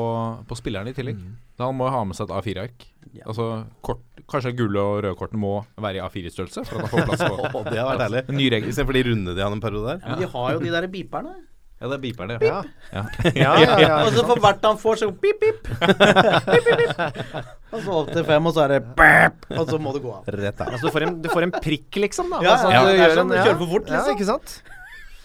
på 0.47 0.55
spillerne 0.59 0.89
i 0.89 0.93
tillegg. 0.97 1.19
Da 1.57 1.65
Han 1.67 1.75
må 1.77 1.89
ha 1.91 2.03
med 2.05 2.15
seg 2.15 2.29
et 2.29 2.35
A4-ark. 2.39 2.87
Altså 3.25 3.65
kort, 3.81 3.99
Kanskje 4.31 4.55
gule 4.55 4.79
og 4.79 5.03
røde 5.03 5.17
kortene 5.19 5.39
må 5.41 5.65
være 5.75 5.99
i 5.99 6.03
A4-størrelse 6.05 6.63
for 6.65 6.79
at 6.79 6.87
han 6.87 6.91
får 6.93 7.07
plass 7.09 7.23
på 7.27 7.55
oh, 7.59 7.63
det 7.67 7.79
har 7.81 7.97
vært 7.97 8.03
deilig. 8.05 8.35
ny 8.37 8.49
regel. 8.53 8.69
Istedenfor 8.71 8.93
de 8.95 9.03
runde 9.09 9.35
de 9.35 9.41
hadde 9.43 9.57
en 9.57 9.63
periode 9.63 9.87
der. 9.97 10.03
Men 10.07 10.19
de 10.21 10.27
har 10.31 10.53
jo 10.53 10.59
de 10.63 10.71
der 10.71 10.87
beeperne. 10.87 11.33
Ja, 11.81 11.87
det 11.89 11.97
er 11.97 12.27
det. 12.29 12.37
Ja. 12.45 12.57
Ja. 12.93 13.03
Ja, 13.43 13.53
ja, 13.57 13.77
ja. 13.81 13.95
Og 14.05 14.11
så 14.13 14.23
for 14.29 14.37
hvert 14.43 14.65
han 14.67 14.77
får, 14.77 14.99
så 15.01 15.07
pip, 15.11 15.39
pip. 15.41 15.63
pip, 15.65 16.67
pip, 16.67 16.67
pip. 16.77 17.47
Og 17.73 17.79
så 17.81 17.95
opp 18.03 18.11
til 18.13 18.25
fem, 18.27 18.45
og 18.45 18.53
så 18.53 18.65
er 18.67 18.75
det 18.75 18.81
bæp, 18.99 19.47
og 19.57 19.63
så 19.71 19.79
må 19.81 19.93
du 19.95 20.01
gå 20.03 20.11
av. 20.13 20.27
Rett 20.29 20.59
der. 20.59 20.75
Altså, 20.75 20.85
du, 20.87 20.93
får 20.93 21.07
en, 21.07 21.15
du 21.23 21.29
får 21.31 21.47
en 21.47 21.55
prikk, 21.57 21.97
liksom. 22.03 22.29
da 22.35 22.41
Ja, 22.45 22.53
altså, 22.57 22.69
ja, 22.75 22.83
du 22.85 23.01
gjør 23.01 23.15
sånn, 23.17 23.31
en- 23.31 23.33
du 23.33 23.41
kjører 23.41 23.59
for 23.63 23.71
fort, 23.73 23.89
Ja, 23.89 24.03
liksom. 24.05 24.15
ikke 24.19 24.29
sant? 24.29 24.61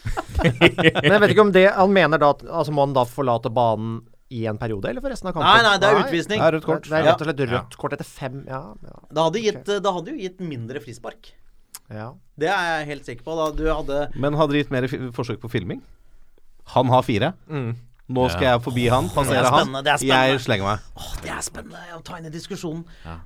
Men 1.02 1.12
jeg 1.12 1.20
vet 1.24 1.32
ikke 1.34 1.42
om 1.42 1.48
det 1.50 1.64
Han 1.74 1.90
mener 1.90 2.20
da 2.22 2.28
at 2.30 2.44
Altså 2.46 2.70
må 2.70 2.84
han 2.84 2.92
da 2.94 3.02
forlate 3.10 3.50
banen 3.50 3.96
i 4.30 4.44
en 4.50 4.58
periode, 4.58 4.88
eller 4.90 5.02
for 5.02 5.12
resten 5.12 5.28
av 5.30 5.34
kampen? 5.36 5.50
Nei, 5.54 5.62
nei, 5.66 5.76
det 5.82 5.86
er 5.86 6.00
utvisning. 6.00 6.40
Det 6.40 6.46
er 6.48 6.54
rødt 6.56 6.64
kort. 6.66 6.86
Det 6.88 6.96
er 6.98 7.04
rett 7.06 7.20
og 7.22 7.28
slett 7.28 7.42
rødt 7.52 7.76
kort 7.78 7.92
etter 7.94 8.08
fem 8.08 8.40
Ja. 8.48 8.58
ja, 8.82 8.94
Det 9.06 9.22
hadde, 9.22 9.42
gitt, 9.44 9.68
det 9.84 9.92
hadde 9.98 10.10
jo 10.10 10.16
gitt 10.18 10.40
mindre 10.42 10.80
frispark. 10.82 11.28
ja. 11.94 12.08
Det 12.36 12.48
er 12.50 12.64
jeg 12.80 12.86
helt 12.90 13.06
sikker 13.06 13.22
på. 13.24 13.36
Da 13.38 13.44
du 13.56 13.62
hadde 13.70 14.00
Men 14.18 14.34
hadde 14.34 14.52
det 14.56 14.64
gitt 14.64 14.72
mer 14.74 14.88
forsøk 15.14 15.38
på 15.44 15.48
filming? 15.52 15.78
Han 16.74 16.90
har 16.90 17.02
fire. 17.06 17.32
Nå 18.06 18.24
skal 18.30 18.44
jeg 18.46 18.60
forbi 18.62 18.84
han, 18.92 19.08
passere 19.10 19.40
er 19.42 19.48
han. 19.50 19.64
spennende, 19.64 19.82
det 19.86 19.92
er 19.92 19.98
spennende. 20.02 20.28
Jeg 20.30 20.42
slenger 20.44 20.66
meg. 20.68 20.84
Åh, 21.00 21.08
det 21.24 21.30
er 21.34 21.40
spennende 21.42 21.96
å 21.96 22.02
ta 22.06 22.18
inn 22.20 22.28
i 22.28 22.30
diskusjonen. 22.34 22.84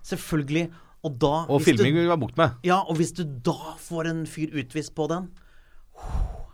Selvfølgelig. 0.08 0.70
Og 1.04 1.14
da 1.20 1.32
Og 1.48 1.60
hvis 1.60 1.70
filming 1.70 1.94
vil 1.96 2.04
vi 2.04 2.10
være 2.12 2.20
bukt 2.20 2.36
med. 2.40 2.56
Ja, 2.64 2.82
og 2.84 2.96
hvis 3.00 3.12
du 3.16 3.22
da 3.24 3.74
får 3.80 4.08
en 4.10 4.26
fyr 4.28 4.52
utvist 4.60 4.92
på 4.96 5.06
den 5.08 5.30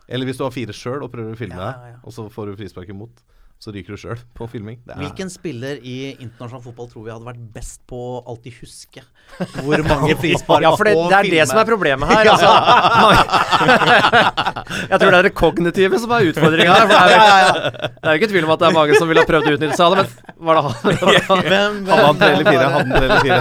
Eller 0.09 0.27
hvis 0.29 0.39
du 0.39 0.45
har 0.47 0.53
fire 0.55 0.75
sjøl 0.75 1.03
og 1.03 1.11
prøver 1.11 1.35
å 1.35 1.39
filme 1.39 1.59
Ja, 1.59 1.71
ja, 1.71 1.89
ja. 1.91 1.97
deg, 1.97 2.05
og 2.07 2.15
så 2.15 2.29
får 2.31 2.53
du 2.53 2.57
frispark 2.61 2.91
imot, 2.95 3.23
så 3.59 3.73
ryker 3.73 3.97
du 3.97 4.01
sjøl 4.01 4.19
på 4.37 4.47
filming. 4.53 4.77
Det 4.85 4.93
er 4.93 5.01
Hvilken 5.01 5.31
spiller 5.33 5.79
i 5.81 5.95
internasjonal 6.21 6.61
fotball 6.67 6.91
tror 6.91 7.07
vi 7.07 7.13
hadde 7.15 7.25
vært 7.25 7.41
best 7.55 7.81
på 7.89 7.97
å 7.97 8.19
alltid 8.29 8.53
huske 8.61 9.01
hvor 9.65 9.81
mange 9.89 10.13
frispark 10.21 10.63
Ja, 10.67 10.75
for 10.77 10.85
det, 10.87 10.93
det 11.09 11.17
er 11.17 11.31
det 11.33 11.47
som 11.49 11.59
er 11.63 11.69
problemet 11.71 12.11
her. 12.13 12.29
Altså. 12.37 12.51
jeg 14.93 14.99
tror 15.01 15.11
det 15.11 15.19
er 15.19 15.27
det 15.29 15.35
kognitive 15.39 15.99
som 16.03 16.13
er 16.17 16.29
utfordringa 16.31 16.77
her. 16.77 16.85
For 16.85 16.93
det, 16.93 17.17
er, 17.17 17.41
jo- 17.41 17.73
det 17.73 18.05
er 18.05 18.13
jo 18.13 18.21
ikke 18.21 18.31
tvil 18.35 18.45
om 18.49 18.53
at 18.55 18.63
det 18.63 18.69
er 18.69 18.77
mange 18.77 19.01
som 19.01 19.09
ville 19.11 19.25
ha 19.25 19.31
prøvd 19.33 19.49
å 19.49 19.57
utnytte 19.57 19.79
seg 19.79 19.87
av 19.87 19.93
det, 20.03 20.07
men 20.37 20.45
var 20.47 20.55
det 20.55 20.63
han? 20.67 20.73
Hadde 20.77 22.07
han 22.07 22.21
tre 22.21 22.31
eller 22.33 22.47
fire? 22.51 22.67
Hadde 22.67 22.77
han 22.77 22.89
tre 22.93 23.05
eller 23.07 23.21
fire? 23.25 23.41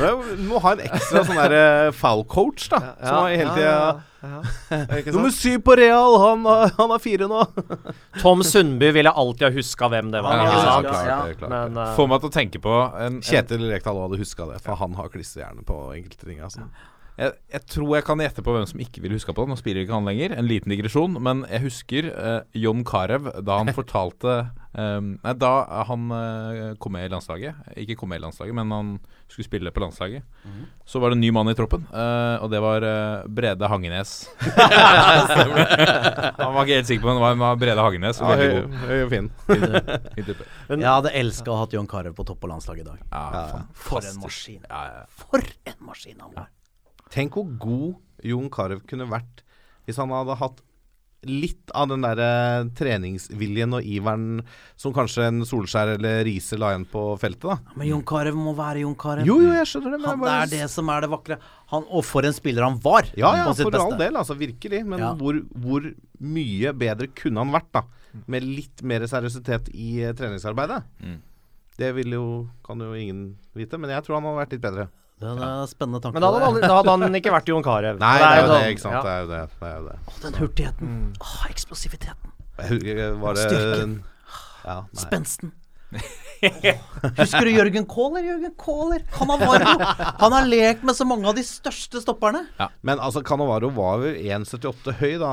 Du 0.00 0.44
må 0.48 0.60
ha 0.64 0.72
en 0.76 0.82
ekstra 0.88 1.24
sånn 1.28 1.40
der 1.42 1.52
eh, 1.60 1.90
foul-coach, 2.00 2.70
da. 2.72 2.78
Som 3.02 3.14
har 3.26 3.34
hele 3.36 3.52
tida 3.58 3.74
Nummer 5.14 5.30
syv 5.32 5.62
på 5.64 5.76
Real, 5.80 6.16
han, 6.20 6.44
han 6.76 6.92
er 6.92 7.00
fire 7.02 7.28
nå. 7.30 7.40
Tom 8.22 8.44
Sundby 8.44 8.90
ville 8.92 9.10
alltid 9.10 9.46
ha 9.48 9.52
huska 9.54 9.88
hvem 9.92 10.12
det 10.12 10.20
var. 10.26 10.36
Ja, 10.36 10.44
ja, 10.44 10.52
ja. 10.52 10.80
klart, 10.84 11.28
det, 11.28 11.34
klart. 11.40 11.52
Men 11.54 11.80
uh, 11.80 11.94
Får 11.96 12.10
meg 12.10 12.22
til 12.22 12.30
å 12.30 12.34
tenke 12.34 12.62
på 12.62 12.76
en, 12.76 13.20
en 13.20 13.20
Kjetil 13.24 13.64
Rekdal 13.70 14.00
hadde 14.04 14.20
huska 14.20 14.48
det, 14.50 14.60
for 14.64 14.80
han 14.80 14.96
har 14.98 15.12
klistrehjerne 15.12 15.64
på 15.66 15.78
enkelte 15.96 16.28
ting. 16.28 16.42
Altså. 16.44 16.68
Jeg, 17.20 17.32
jeg 17.52 17.62
tror 17.68 17.90
jeg 17.98 18.04
kan 18.08 18.22
gjette 18.24 18.42
på 18.46 18.54
hvem 18.56 18.66
som 18.70 18.80
ikke 18.80 19.02
vil 19.04 19.12
huske 19.18 19.34
på 19.36 19.44
det. 19.44 19.52
Nå 19.52 19.58
spiller 19.60 19.84
ikke 19.84 19.96
han 19.98 20.08
lenger. 20.08 20.32
En 20.40 20.48
liten 20.48 20.72
digresjon. 20.72 21.18
Men 21.20 21.44
jeg 21.50 21.60
husker 21.68 22.08
eh, 22.10 22.40
John 22.56 22.80
Carew 22.88 23.28
da 23.44 23.58
han 23.60 23.70
fortalte 23.80 24.34
eh, 24.72 25.00
Nei, 25.04 25.34
da 25.36 25.52
han 25.90 26.08
eh, 26.16 26.74
kom 26.80 26.96
med 26.96 27.04
i 27.08 27.12
landslaget. 27.12 27.54
Ikke 27.84 27.98
kom 28.00 28.08
med 28.14 28.22
i 28.22 28.24
landslaget, 28.24 28.56
men 28.56 28.72
han 28.72 28.92
skulle 29.30 29.46
spille 29.46 29.70
på 29.70 29.82
landslaget. 29.84 30.24
Så 30.90 30.98
var 30.98 31.12
det 31.12 31.18
en 31.20 31.22
ny 31.22 31.28
mann 31.30 31.46
i 31.52 31.54
troppen, 31.54 31.84
eh, 31.94 32.36
og 32.42 32.48
det 32.50 32.58
var 32.64 32.82
eh, 32.82 33.28
Brede 33.30 33.68
Hangenes. 33.70 34.14
han 36.40 36.54
var 36.54 36.64
ikke 36.64 36.78
helt 36.80 36.88
sikker 36.90 37.04
på 37.04 37.10
om 37.12 37.18
det 37.20 37.22
var- 37.24 37.38
var 37.40 37.56
Brede 37.60 37.80
Hangenes. 37.84 38.20
Ja, 38.20 38.26
Veldig 38.26 38.48
høy, 38.48 38.60
god. 38.60 38.74
høy 38.88 39.02
og 39.04 39.10
fin. 39.10 39.30
Fint. 40.16 40.32
Jeg 40.70 40.88
hadde 40.90 41.12
elska 41.20 41.52
å 41.52 41.58
ha 41.62 41.66
John 41.72 41.86
Carew 41.90 42.12
på 42.16 42.24
topp 42.26 42.40
på 42.42 42.50
landslaget 42.50 42.80
i 42.86 42.88
dag. 42.90 42.98
Ja, 43.12 43.24
Ja, 43.34 43.62
For 43.74 44.00
en 44.02 44.20
maskin. 44.24 44.64
For 45.08 45.40
en 45.66 45.78
maskin 45.86 46.18
han 46.20 46.32
var. 46.34 46.48
Tenk 47.10 47.34
hvor 47.38 47.48
god 47.62 48.26
Jon 48.30 48.50
Carew 48.52 48.82
kunne 48.86 49.08
vært 49.10 49.44
hvis 49.88 49.98
han 49.98 50.12
hadde 50.14 50.36
hatt 50.38 50.60
litt 51.28 51.72
av 51.76 51.88
den 51.90 52.00
der 52.04 52.20
treningsviljen 52.78 53.74
og 53.76 53.84
iveren 53.84 54.40
som 54.80 54.94
kanskje 54.96 55.26
en 55.28 55.42
Solskjær 55.44 55.94
eller 55.98 56.22
Riise 56.24 56.56
la 56.60 56.70
igjen 56.72 56.86
på 56.88 57.02
feltet, 57.20 57.44
da. 57.50 57.74
Men 57.76 57.90
Jon 57.90 58.04
Carew 58.08 58.38
må 58.40 58.54
være 58.56 58.84
Jon 58.86 58.94
Carew. 58.96 59.26
Jo, 59.28 59.36
jo, 59.44 59.50
jeg 59.52 59.68
skjønner 59.68 59.96
det. 59.96 60.00
Men 60.00 60.08
Han, 60.08 60.22
jeg 60.24 60.30
det 60.30 60.60
er 60.60 60.62
det 60.62 60.70
som 60.72 60.92
er 60.94 61.04
det 61.04 61.10
vakre. 61.12 61.36
Han, 61.74 61.84
og 61.90 62.06
for 62.08 62.28
en 62.28 62.36
spiller 62.36 62.64
han 62.64 62.78
var! 62.80 63.10
Ja, 63.20 63.34
ja, 63.36 63.48
på 63.50 63.56
sitt 63.58 63.68
for 63.68 63.82
all 63.82 63.98
del, 64.00 64.16
altså. 64.16 64.36
Virkelig. 64.40 64.80
Men 64.88 65.02
Ja. 65.04 65.10
hvor, 65.18 65.42
hvor 65.66 65.90
mye 66.20 66.72
bedre 66.86 67.10
kunne 67.20 67.44
han 67.44 67.52
vært, 67.52 67.68
da? 67.76 67.84
Med 68.26 68.46
litt 68.46 68.80
mer 68.82 69.04
seriøsitet 69.10 69.68
i 69.76 69.90
eh, 70.06 70.14
treningsarbeidet. 70.16 70.80
Mm. 71.04 71.18
Det 71.80 71.92
vil 72.00 72.16
jo, 72.16 72.24
kan 72.64 72.80
jo 72.80 72.94
ingen 72.96 73.36
vite, 73.56 73.76
men 73.80 73.92
jeg 73.92 74.06
tror 74.06 74.18
han 74.18 74.30
hadde 74.30 74.40
vært 74.40 74.56
litt 74.56 74.64
bedre. 74.64 74.88
Det 75.20 75.28
er 75.28 75.40
en 75.44 75.68
spennende 75.68 76.00
tanke. 76.00 76.14
Men 76.16 76.22
da 76.24 76.30
hadde, 76.30 76.40
han 76.40 76.48
aldri, 76.54 76.62
da 76.68 76.76
hadde 76.80 76.94
han 77.04 77.18
ikke 77.20 77.32
vært 77.34 77.50
Jon 77.52 77.62
Carew. 77.66 77.98
Nei, 78.00 78.12
det 78.18 78.26
er 78.30 78.40
jo 78.40 78.46
det, 78.48 78.56
sånn- 78.56 78.70
ikke 78.74 78.84
sant. 78.86 78.94
ja. 78.94 79.02
Det 79.04 79.10
er 79.10 79.20
jo 79.20 79.28
det. 79.30 79.40
det, 79.60 79.68
er 79.68 79.76
jo 79.76 79.86
det. 79.88 79.96
Å, 80.00 80.20
den 80.24 80.38
hurtigheten. 80.40 80.94
Åh, 81.20 81.40
eksplosiviteten. 81.50 82.36
Jeg 82.60 82.68
husker- 82.74 83.18
Var 83.20 83.34
det 83.40 83.44
Styrken. 83.50 83.96
Ja, 84.64 84.78
nei. 84.80 85.02
Spensten. 85.04 85.52
Husker 87.18 87.44
du 87.44 87.50
Jørgen 87.50 87.86
Kaaler? 87.90 88.22
Jørgen 88.24 88.52
Kaaler. 88.60 89.02
Cannavaro. 89.12 89.72
Han 90.22 90.32
har 90.36 90.46
lekt 90.48 90.84
med 90.86 90.96
så 90.96 91.04
mange 91.08 91.26
av 91.28 91.34
de 91.36 91.42
største 91.44 92.00
stopperne. 92.00 92.44
Men 92.86 93.02
altså, 93.02 93.22
Canavaro 93.26 93.70
var 93.76 94.04
jo 94.06 94.12
1,78 94.14 94.94
høy, 95.00 95.18
da. 95.20 95.32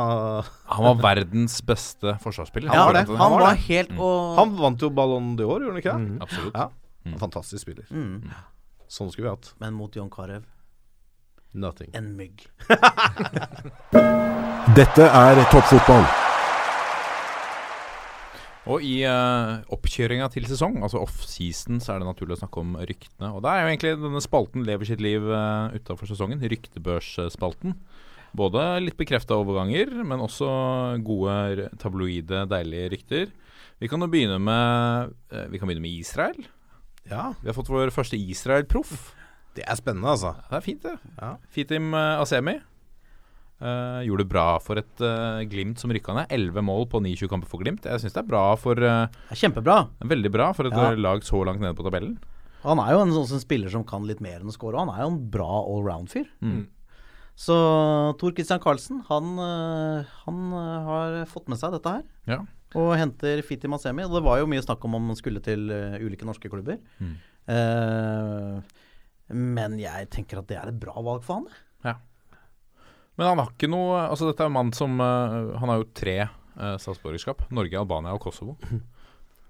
Han 0.74 0.88
var 0.90 1.00
verdens 1.06 1.60
beste 1.68 2.18
forsvarsspiller. 2.24 2.74
Ja, 2.74 2.88
var 2.90 2.98
det. 3.00 3.06
Han, 3.08 3.22
Han 3.22 3.38
var 3.40 3.56
helt 3.68 3.94
og 3.98 4.36
Han 4.42 4.56
vant 4.60 4.84
jo 4.84 4.90
Ballon 4.90 5.36
d'Or, 5.40 5.62
gjorde 5.64 5.78
han 5.78 5.82
ikke 5.84 5.96
det? 5.96 6.22
Absolutt. 6.28 6.56
Ja. 6.58 6.70
En 7.08 7.20
fantastisk 7.22 7.64
spiller. 7.64 7.86
Sånn 8.88 9.12
skulle 9.12 9.30
vi 9.30 9.36
hatt. 9.36 9.52
Men 9.62 9.76
mot 9.78 9.96
John 9.96 10.12
Carew 10.14 10.46
Nothing. 11.58 11.90
en 11.96 12.14
mygg. 12.18 12.46
Dette 14.78 15.08
er 15.08 15.44
toppfotball. 15.52 16.06
Og 18.68 18.84
i 18.84 18.98
uh, 19.08 19.64
oppkjøringa 19.72 20.28
til 20.34 20.44
sesong, 20.50 20.82
altså 20.84 21.00
off-season, 21.00 21.80
så 21.80 21.94
er 21.94 22.02
det 22.02 22.10
naturlig 22.10 22.36
å 22.36 22.42
snakke 22.42 22.60
om 22.60 22.76
ryktene. 22.76 23.30
Og 23.32 23.40
da 23.46 23.54
er 23.54 23.64
jo 23.64 23.70
egentlig 23.72 23.94
denne 24.02 24.24
spalten 24.24 24.66
lever 24.68 24.90
sitt 24.90 25.04
liv 25.04 25.24
uh, 25.24 25.72
utafor 25.72 26.10
sesongen. 26.10 26.44
Ryktebørsspalten. 26.44 27.78
Både 28.38 28.66
litt 28.84 28.98
bekrefta 29.00 29.38
overganger, 29.40 29.94
men 30.04 30.22
også 30.22 30.50
gode, 31.08 31.70
tabloide, 31.80 32.44
deilige 32.52 32.92
rykter. 32.92 33.32
Vi 33.80 33.88
kan 33.88 34.04
jo 34.04 34.12
begynne 34.12 34.40
med 34.42 35.16
uh, 35.32 35.46
Vi 35.48 35.62
kan 35.62 35.70
begynne 35.70 35.86
med 35.86 36.04
Israel. 36.04 36.44
Ja, 37.10 37.34
Vi 37.42 37.48
har 37.50 37.54
fått 37.58 37.70
vår 37.72 37.90
første 37.96 38.18
Israel-proff. 38.20 39.14
det 39.56 39.64
er 39.68 39.76
spennende, 39.80 40.10
altså. 40.12 40.36
Det 40.50 40.58
er 40.58 40.62
fint, 40.66 40.82
det. 40.84 40.98
Ja. 41.22 41.36
Fitim 41.50 41.94
uh, 41.94 42.22
Asemi. 42.22 42.58
uh, 43.62 44.02
gjorde 44.06 44.22
det 44.26 44.30
bra 44.30 44.48
for 44.62 44.78
et 44.78 45.02
uh, 45.02 45.42
Glimt 45.50 45.80
som 45.82 45.90
rykka 45.92 46.14
ned. 46.14 46.28
11 46.30 46.62
mål 46.68 46.86
på 46.92 47.02
29 47.02 47.28
kamper 47.32 47.50
for 47.50 47.64
Glimt. 47.64 47.86
Jeg 47.90 48.04
syns 48.04 48.14
det 48.14 48.22
er 48.24 48.30
bra 48.30 48.44
for 48.60 48.78
uh, 48.78 49.08
Det 49.08 49.34
er 49.38 49.42
kjempebra. 49.48 49.78
Veldig 50.06 50.32
bra 50.36 50.52
for 50.54 50.68
et 50.70 50.74
Ja. 50.78 50.92
eh, 50.92 50.98
lag 51.02 51.22
så 51.26 51.44
langt 51.48 51.60
nede 51.64 51.74
på 51.76 51.86
tabellen. 51.88 52.18
Han 52.64 52.80
er 52.84 52.92
jo 52.94 53.02
en 53.06 53.14
sånn 53.16 53.28
som 53.30 53.40
spiller 53.40 53.70
som 53.72 53.84
kan 53.88 54.04
litt 54.06 54.20
mer 54.22 54.40
enn 54.42 54.50
å 54.50 54.54
score. 54.54 54.78
Han 54.78 54.90
er 54.94 55.04
jo 55.06 55.12
en 55.14 55.22
bra 55.32 55.48
allround-fyr. 55.64 56.26
Mm. 56.44 56.66
Så 57.38 57.54
Tor 58.18 58.34
Christian 58.34 58.60
Karlsen, 58.60 59.04
han, 59.08 59.38
han 60.26 60.40
har 60.88 61.20
fått 61.30 61.48
med 61.54 61.60
seg 61.62 61.72
dette 61.76 61.92
her. 61.94 62.02
Ja. 62.26 62.40
Og 62.76 62.92
henter 63.00 63.40
Fiti 63.48 63.70
Masemi. 63.72 64.04
Og 64.04 64.12
det 64.18 64.24
var 64.26 64.42
jo 64.42 64.50
mye 64.52 64.64
snakk 64.66 64.84
om 64.84 64.98
om 65.00 65.08
han 65.14 65.16
skulle 65.20 65.40
til 65.44 65.70
øh, 65.72 65.96
ulike 66.04 66.28
norske 66.28 66.50
klubber. 66.52 66.82
Mm. 67.00 67.14
Eh, 67.48 68.60
men 69.38 69.78
jeg 69.80 70.10
tenker 70.14 70.42
at 70.42 70.50
det 70.52 70.58
er 70.60 70.72
et 70.72 70.80
bra 70.82 70.96
valg 71.04 71.24
for 71.26 71.40
han. 71.42 71.48
Ja. 71.88 71.96
Men 73.18 73.32
han 73.32 73.42
har 73.42 73.50
ikke 73.54 73.70
noe 73.72 74.04
Altså 74.12 74.28
Dette 74.30 74.44
er 74.46 74.50
en 74.52 74.54
mann 74.54 74.70
som 74.78 75.00
uh, 75.02 75.56
Han 75.58 75.72
har 75.72 75.80
jo 75.82 75.88
tre 75.98 76.18
uh, 76.28 76.76
statsborgerskap. 76.82 77.48
Norge, 77.56 77.80
Albania 77.80 78.14
og 78.14 78.22
Kosovo. 78.24 78.58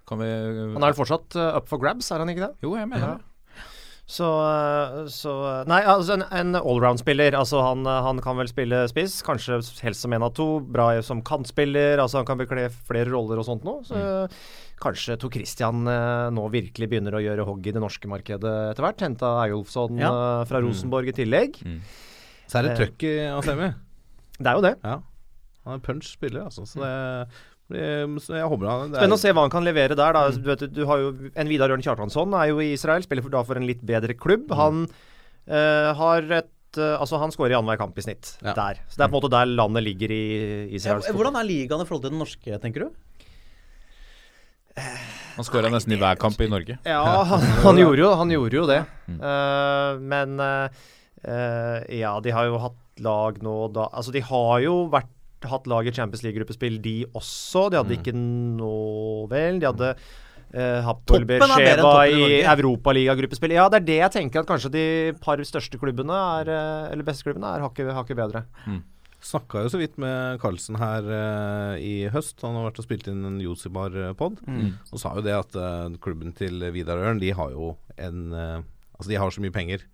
Kan 0.08 0.22
vi 0.22 0.28
Han 0.30 0.80
er 0.80 0.86
vel 0.88 0.96
fortsatt 0.96 1.36
eh, 1.36 1.56
up 1.58 1.66
for 1.68 1.80
grabs, 1.82 2.06
er 2.14 2.22
han 2.24 2.30
ikke 2.32 2.46
det? 2.46 2.54
Jo, 2.64 2.70
jeg 2.78 2.88
mener 2.88 3.04
Ja. 3.04 3.10
det. 3.18 3.27
Så, 4.08 4.24
så 5.12 5.32
Nei, 5.68 5.82
altså 5.84 6.14
en, 6.16 6.22
en 6.32 6.56
allround-spiller. 6.56 7.34
Altså 7.36 7.60
han, 7.60 7.82
han 7.84 8.20
kan 8.24 8.38
vel 8.40 8.48
spille 8.48 8.86
spiss, 8.88 9.18
kanskje 9.26 9.58
helst 9.84 10.00
som 10.06 10.14
en 10.16 10.24
av 10.24 10.32
to. 10.38 10.46
Bra 10.64 10.86
som 11.04 11.20
kantspiller, 11.26 12.00
altså 12.00 12.22
han 12.22 12.28
kan 12.30 12.40
bekle 12.40 12.70
flere 12.88 13.10
roller 13.12 13.42
og 13.42 13.44
sånt 13.50 13.66
noe. 13.68 13.82
Så 13.84 14.00
kanskje 14.80 15.18
Tor 15.20 15.32
Christian 15.34 15.84
eh, 15.90 16.28
nå 16.32 16.46
virkelig 16.54 16.88
begynner 16.88 17.18
å 17.18 17.20
gjøre 17.20 17.44
hogg 17.50 17.66
i 17.68 17.74
det 17.76 17.82
norske 17.82 18.08
markedet 18.08 18.54
etter 18.70 18.86
hvert. 18.86 19.04
Henta 19.04 19.34
Eyolfsson 19.44 20.00
Ja. 20.00 20.08
eh, 20.14 20.46
fra 20.48 20.62
Rosenborg 20.64 21.12
i 21.12 21.16
tillegg. 21.20 21.60
Så 22.48 22.60
er 22.62 22.68
det 22.68 22.72
Eh. 22.72 22.80
trøkk 22.80 23.06
i 23.10 23.14
Asemi. 23.34 23.72
Det 24.38 24.46
er 24.46 24.54
jo 24.56 24.64
det. 24.64 24.74
Ja. 24.86 24.96
Han 25.66 25.74
er 25.80 25.84
punch 25.84 26.08
spiller, 26.14 26.46
altså. 26.48 26.64
Så 26.64 26.80
det 26.80 27.28
blir 27.68 28.18
så 28.24 28.36
Jeg 28.38 28.48
håper 28.48 28.68
han 28.70 28.90
det 28.90 28.96
er- 28.96 29.02
Spennende 29.02 29.18
å 29.18 29.22
se 29.22 29.32
hva 29.32 29.44
han 29.46 29.50
kan 29.52 29.64
levere 29.66 29.96
der. 29.98 30.12
Da. 30.16 30.22
Du 30.30 30.48
vet, 30.48 30.66
du 30.72 30.84
har 30.86 30.98
jo 31.02 31.10
En 31.34 31.48
Vidar 31.48 31.70
Ørn 31.74 31.82
Kjartansson 31.84 32.32
er 32.40 32.48
jo 32.52 32.60
i 32.64 32.72
Israel, 32.72 33.02
spiller 33.02 33.22
for, 33.22 33.30
da 33.30 33.42
for 33.44 33.56
en 33.60 33.66
litt 33.68 33.82
bedre 33.84 34.16
klubb. 34.16 34.50
Han 34.56 34.86
uh, 35.48 35.92
har 35.94 36.22
et 36.42 36.78
uh, 36.78 36.96
Altså, 37.00 37.18
han 37.20 37.30
skårer 37.32 37.52
i 37.52 37.58
annenhver 37.58 37.78
kamp 37.80 37.96
i 37.98 38.04
snitt 38.04 38.36
Ja. 38.42 38.54
der. 38.54 38.80
Så 38.88 38.96
det 38.96 39.04
er 39.06 39.12
på 39.12 39.16
en 39.16 39.22
måte 39.22 39.30
der 39.32 39.46
landet 39.46 39.84
ligger 39.84 40.10
i 40.12 40.74
Israel. 40.74 41.02
Ja, 41.06 41.12
Hvordan 41.12 41.36
er 41.36 41.44
ligaen 41.48 41.80
i 41.84 41.88
forhold 41.88 42.02
til 42.08 42.12
den 42.12 42.20
norske, 42.24 42.60
tenker 42.60 42.86
du? 42.88 42.90
Han 45.38 45.46
skåra 45.46 45.70
nesten 45.70 45.94
i 45.94 45.98
hver 46.00 46.18
kamp 46.20 46.40
i 46.42 46.48
Norge. 46.50 46.78
Ja, 46.86 47.02
han, 47.30 47.44
han, 47.64 47.78
gjorde, 47.80 48.02
jo, 48.02 48.10
han 48.18 48.32
gjorde 48.34 48.58
jo 48.58 48.66
det. 48.70 48.80
Eh, 49.14 50.00
men 50.12 50.38
eh, 50.42 50.80
eh, 51.24 51.98
ja, 52.00 52.16
de 52.22 52.34
har 52.34 52.48
jo 52.50 52.60
hatt 52.62 52.84
lag 52.98 53.38
nå 53.46 53.54
da 53.70 53.84
Altså, 53.94 54.10
de 54.14 54.22
har 54.26 54.58
jo 54.64 54.72
vært 54.90 55.12
hatt 55.46 55.68
lag 55.70 55.86
i 55.86 55.94
Champions 55.94 56.24
League-gruppespill, 56.24 56.80
de 56.82 56.96
også. 57.12 57.68
De 57.70 57.78
hadde 57.80 57.98
ikke 57.98 58.14
noe 58.16 59.28
vel. 59.30 59.60
De 59.62 59.68
hadde 59.68 59.92
uh, 59.94 60.80
Hapoel 60.88 61.26
toppen 61.28 61.56
i. 62.10 62.42
Europaliga-gruppespill. 62.42 63.56
Ja, 63.56 63.68
det 63.70 63.82
er 63.82 63.88
det 63.88 63.98
jeg 64.02 64.14
tenker 64.18 64.42
at 64.42 64.50
kanskje 64.50 64.72
de 64.74 64.86
par 65.22 65.42
største 65.46 65.80
klubbene 65.80 66.22
er, 66.42 66.52
eh, 66.54 66.92
eller 66.92 67.06
beste 67.06 67.28
klubbene 67.28 67.54
er 67.54 67.66
hakket 67.66 67.92
hakket 67.94 68.18
bedre. 68.18 68.46
Snakka 69.18 69.64
jo 69.64 69.70
så 69.72 69.80
vidt 69.80 69.96
med 69.98 70.38
Carlsen 70.38 70.76
her 70.78 71.06
uh, 71.10 71.74
i 71.82 72.06
høst. 72.14 72.38
Han 72.46 72.54
har 72.54 72.68
vært 72.68 72.78
og 72.78 72.86
spilt 72.86 73.08
inn 73.10 73.26
en 73.26 73.40
Josibar-pod. 73.42 74.38
Mm. 74.46 74.76
Og 74.92 75.02
sa 75.02 75.16
jo 75.18 75.24
det 75.26 75.34
at 75.34 75.58
uh, 75.58 75.90
klubben 76.02 76.30
til 76.38 76.62
Vidar 76.74 77.02
Ørn, 77.02 77.18
de 77.22 77.32
har 77.34 77.50
jo 77.50 77.72
en 77.98 78.20
eh, 78.30 78.60
Altså 78.98 79.12
de 79.12 79.18
har 79.22 79.30
så 79.30 79.42
mye 79.44 79.54
penger 79.54 79.84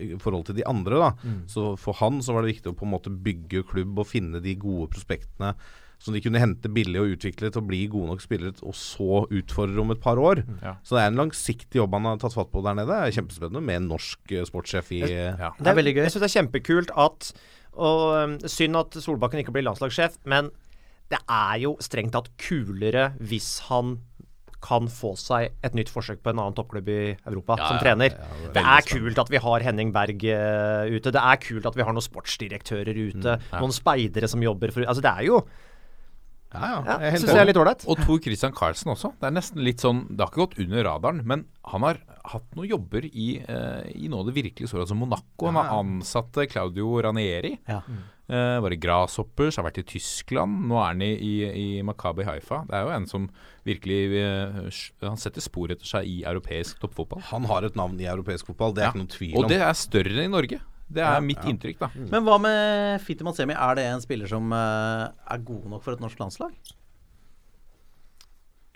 i 0.00 0.14
forhold 0.22 0.46
til 0.48 0.56
de 0.56 0.64
andre, 0.64 0.96
da. 1.02 1.34
Så 1.46 1.74
for 1.76 1.98
han 2.00 2.22
så 2.24 2.32
var 2.32 2.42
det 2.42 2.54
viktig 2.54 2.72
å 2.72 2.78
på 2.78 2.86
en 2.86 2.94
måte 2.94 3.12
bygge 3.12 3.66
klubb 3.68 4.00
og 4.00 4.08
finne 4.08 4.40
de 4.40 4.54
gode 4.56 4.88
prospektene 4.94 5.52
som 5.98 6.14
de 6.14 6.22
kunne 6.22 6.38
hente 6.38 6.70
billig 6.70 7.00
og 7.00 7.16
utvikle 7.16 7.50
til 7.50 7.60
å 7.60 7.66
bli 7.66 7.80
gode 7.90 8.12
nok 8.12 8.22
spillere, 8.22 8.54
og 8.62 8.76
så 8.78 9.24
utfordre 9.34 9.82
om 9.82 9.90
et 9.90 10.02
par 10.02 10.20
år. 10.22 10.44
Ja. 10.62 10.76
Så 10.86 10.94
det 10.94 11.02
er 11.02 11.10
en 11.10 11.18
langsiktig 11.18 11.80
jobb 11.80 11.96
han 11.98 12.06
har 12.06 12.20
tatt 12.22 12.36
fatt 12.36 12.52
på 12.52 12.62
der 12.62 12.78
nede. 12.78 12.94
Er 12.94 13.14
kjempespennende 13.16 13.64
med 13.64 13.80
en 13.82 13.88
norsk 13.90 14.34
eh, 14.34 14.46
sportssjef 14.46 14.92
i 14.94 15.02
Ja. 15.02 15.50
Det 15.58 15.72
er 15.72 15.78
veldig 15.80 15.96
gøy. 15.96 16.04
Jeg 16.04 16.14
syns 16.14 16.22
det 16.22 16.30
er 16.30 16.36
kjempekult 16.38 16.94
at 16.94 17.32
Og 17.78 18.04
um, 18.14 18.38
Synd 18.48 18.78
at 18.78 18.96
Solbakken 19.02 19.42
ikke 19.42 19.52
blir 19.54 19.66
landslagssjef, 19.66 20.16
men 20.26 20.48
det 21.12 21.20
er 21.30 21.58
jo 21.62 21.76
strengt 21.82 22.14
tatt 22.16 22.30
kulere 22.40 23.12
hvis 23.18 23.58
han 23.68 23.98
kan 24.64 24.88
få 24.90 25.12
seg 25.18 25.52
et 25.64 25.76
nytt 25.78 25.90
forsøk 25.92 26.20
på 26.24 26.32
en 26.32 26.40
annen 26.42 26.56
toppklubb 26.56 26.88
i 26.90 27.00
Europa 27.14 27.58
som 27.60 27.78
trener. 27.82 28.16
det 28.54 28.62
er 28.62 28.86
kult 28.88 29.20
at 29.22 29.30
vi 29.30 29.40
har 29.44 29.64
Henning 29.64 29.92
Berg 29.94 30.24
uh, 30.26 30.90
ute. 30.90 31.14
Det 31.14 31.22
er 31.22 31.40
kult 31.42 31.68
at 31.70 31.78
vi 31.78 31.86
har 31.86 31.94
noen 31.94 32.04
sportsdirektører 32.04 32.98
ute. 32.98 33.38
Noen 33.54 33.74
speidere 33.74 34.30
som 34.30 34.42
jobber 34.42 34.74
for 34.74 34.88
Altså, 34.88 35.04
det 35.04 35.12
er 35.12 35.28
jo 35.28 35.42
Ja, 36.54 36.60
ja. 36.64 36.76
ja, 36.86 36.98
jeg 37.10 37.20
Syns 37.20 37.34
jeg 37.34 37.42
er 37.42 37.48
litt 37.50 37.58
ålreit. 37.60 37.82
Og 37.92 37.98
Tor 38.06 38.20
Christian 38.24 38.54
Carlsen 38.56 38.92
også. 38.94 39.10
Det 39.20 39.28
er 39.28 39.34
nesten 39.36 39.60
litt 39.64 39.82
sånn 39.84 40.06
Det 40.08 40.22
har 40.22 40.30
ikke 40.32 40.46
gått 40.46 40.60
under 40.64 40.86
radaren, 40.86 41.20
men 41.28 41.42
han 41.68 41.84
har 41.84 41.98
hatt 42.28 42.46
noen 42.56 42.68
jobber 42.70 43.04
i, 43.08 43.28
uh, 43.48 43.84
i 43.92 44.08
noe 44.08 44.22
av 44.22 44.28
det 44.30 44.36
virkelig 44.36 44.68
store, 44.70 44.84
altså 44.86 44.96
Monaco. 44.96 45.48
Han 45.48 45.58
har 45.60 45.70
ansatt 45.78 46.40
eh, 46.40 46.48
Claudio 46.48 46.98
Ranieri. 47.04 47.54
Ja. 47.68 47.82
Uh, 48.28 48.58
var 48.60 48.74
i 48.74 48.76
Grasshoppers, 48.80 49.56
har 49.56 49.64
vært 49.64 49.80
i 49.80 49.86
Tyskland. 49.88 50.66
Nå 50.68 50.76
er 50.76 50.90
han 50.90 51.04
i, 51.04 51.12
i, 51.16 51.34
i 51.48 51.68
Makabi 51.88 52.26
Haifa. 52.28 52.62
Det 52.68 52.76
er 52.76 52.84
jo 52.84 52.92
en 52.96 53.08
som 53.08 53.28
virkelig 53.68 54.00
uh, 54.20 54.80
Han 55.04 55.20
setter 55.20 55.44
spor 55.44 55.72
etter 55.72 55.88
seg 55.88 56.08
i 56.08 56.18
europeisk 56.28 56.80
toppfotball. 56.84 57.24
Han 57.30 57.48
har 57.48 57.68
et 57.68 57.76
navn 57.80 57.96
i 58.00 58.08
europeisk 58.08 58.52
fotball, 58.52 58.76
det 58.76 58.84
er 58.84 58.88
Ja. 58.88 58.92
ikke 58.92 59.04
noen 59.04 59.14
tvil 59.16 59.38
Og 59.40 59.48
det 59.52 59.60
er 59.64 59.72
større 59.76 60.12
enn 60.16 60.28
i 60.28 60.34
Norge. 60.36 60.60
Det 60.88 61.04
er 61.04 61.20
mitt 61.24 61.44
inntrykk, 61.44 61.82
da. 61.82 61.88
Men 62.08 62.24
hva 62.24 62.38
med 62.40 63.02
Fitti 63.04 63.26
Matsemi? 63.26 63.52
Er 63.52 63.76
det 63.76 63.86
en 63.90 64.04
spiller 64.04 64.30
som 64.30 64.52
uh, 64.54 65.08
er 65.12 65.42
god 65.44 65.66
nok 65.74 65.84
for 65.84 65.96
et 65.96 66.04
norsk 66.04 66.20
landslag? 66.22 66.54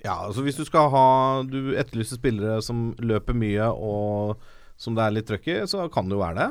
Ja, 0.02 0.18
altså 0.26 0.42
hvis 0.42 0.58
du 0.58 0.64
skal 0.66 0.88
ha 0.90 1.06
Du 1.46 1.76
etterlyser 1.78 2.18
spillere 2.18 2.58
som 2.64 2.90
løper 2.98 3.36
mye 3.38 3.70
og 3.70 4.42
som 4.82 4.96
det 4.96 5.04
er 5.04 5.14
litt 5.14 5.28
trøkk 5.28 5.44
i, 5.52 5.56
så 5.70 5.84
kan 5.92 6.08
det 6.08 6.16
jo 6.16 6.22
være 6.22 6.38
det. 6.40 6.46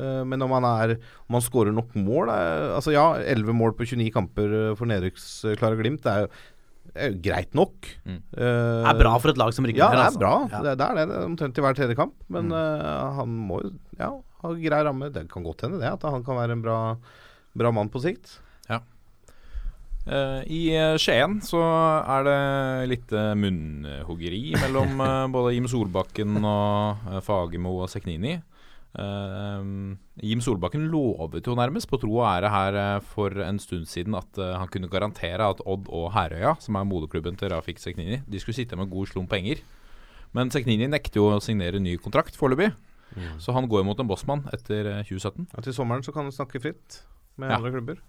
Eh, 0.00 0.22
men 0.26 0.42
om 0.42 0.54
han 0.56 0.64
er 0.66 0.94
Om 1.28 1.36
han 1.36 1.44
skårer 1.44 1.74
nok 1.76 1.92
mål 1.94 2.32
er, 2.32 2.70
Altså 2.74 2.94
ja, 2.94 3.04
11 3.20 3.54
mål 3.54 3.74
på 3.76 3.86
29 3.86 4.08
kamper 4.14 4.54
eh, 4.58 4.70
for 4.78 4.90
nedrykksklare 4.90 5.78
Glimt, 5.78 6.02
det 6.02 6.10
er 6.14 6.24
jo, 6.24 6.30
er 6.94 7.10
jo 7.12 7.18
greit 7.24 7.56
nok. 7.56 7.88
Mm. 8.04 8.20
Uh, 8.36 8.44
Det 8.84 8.92
er 8.92 9.00
bra 9.00 9.14
for 9.22 9.32
et 9.32 9.40
lag 9.40 9.56
som 9.56 9.66
rykker 9.66 9.80
Ja, 9.82 9.88
ned, 9.90 9.98
det 9.98 10.04
er 10.04 10.10
altså. 10.12 10.22
bra. 10.22 10.34
Ja. 10.52 10.62
Det, 10.68 10.76
det 10.78 10.86
er 10.86 11.00
det. 11.00 11.08
det 11.10 11.18
er 11.18 11.26
omtrent 11.30 11.58
i 11.58 11.64
hver 11.66 11.78
tredje 11.80 11.98
kamp. 11.98 12.14
Men 12.28 12.52
eh, 12.54 13.10
han 13.18 13.34
må 13.48 13.60
jo 13.64 13.72
ja, 13.98 14.10
ha 14.44 14.54
grei 14.62 14.80
ramme. 14.86 15.10
Det 15.14 15.26
kan 15.32 15.46
godt 15.46 15.66
hende 15.66 15.80
det, 15.82 15.90
at 15.96 16.06
han 16.06 16.24
kan 16.26 16.38
være 16.38 16.58
en 16.58 16.64
bra, 16.64 16.78
bra 17.56 17.72
mann 17.74 17.90
på 17.92 18.02
sikt. 18.04 18.36
Eh, 20.04 20.40
I 20.52 20.62
eh, 20.76 20.94
Skien 21.00 21.38
så 21.44 21.60
er 21.64 22.26
det 22.26 22.40
litt 22.90 23.12
eh, 23.16 23.30
munnhuggeri 23.40 24.52
mellom 24.60 25.00
eh, 25.00 25.28
både 25.34 25.54
Jim 25.56 25.68
Solbakken 25.70 26.36
og 26.44 27.06
uh, 27.08 27.20
Fagermo 27.24 27.72
og 27.80 27.88
Seknini. 27.92 28.34
Eh, 28.94 29.64
Jim 30.22 30.40
Solbakken 30.44 30.86
lovet 30.92 31.46
jo 31.46 31.54
nærmest 31.58 31.88
på 31.90 31.98
tro 32.02 32.12
og 32.20 32.26
ære 32.30 32.50
her 32.52 32.78
uh, 32.96 33.02
for 33.02 33.34
en 33.42 33.58
stund 33.58 33.88
siden 33.90 34.14
at 34.14 34.38
uh, 34.38 34.52
han 34.60 34.68
kunne 34.70 34.88
garantere 34.92 35.48
at 35.50 35.62
Odd 35.66 35.88
og 35.90 36.12
Herøya, 36.14 36.54
som 36.62 36.76
er 36.78 36.86
moderklubben 36.86 37.36
til 37.36 37.50
Rafik 37.50 37.78
Seknini, 37.82 38.20
de 38.30 38.40
skulle 38.40 38.54
sitte 38.54 38.76
med 38.78 38.90
god 38.92 39.06
slump 39.10 39.30
penger. 39.34 39.62
Men 40.34 40.50
Seknini 40.50 40.86
nekter 40.90 41.20
jo 41.20 41.28
å 41.34 41.42
signere 41.42 41.78
ny 41.82 41.96
kontrakt 42.02 42.36
foreløpig. 42.38 42.72
Så 43.38 43.52
han 43.54 43.68
går 43.70 43.82
jo 43.82 43.86
mot 43.86 44.00
en 44.02 44.08
bossmann 44.10 44.40
etter 44.50 44.88
eh, 44.90 45.02
2017. 45.06 45.44
Ja, 45.54 45.62
til 45.62 45.74
sommeren 45.76 46.02
så 46.02 46.10
kan 46.10 46.26
han 46.26 46.34
snakke 46.34 46.58
fritt 46.58 47.02
med 47.38 47.50
Ja. 47.52 47.60
andre 47.60 47.70
klubber. 47.70 48.00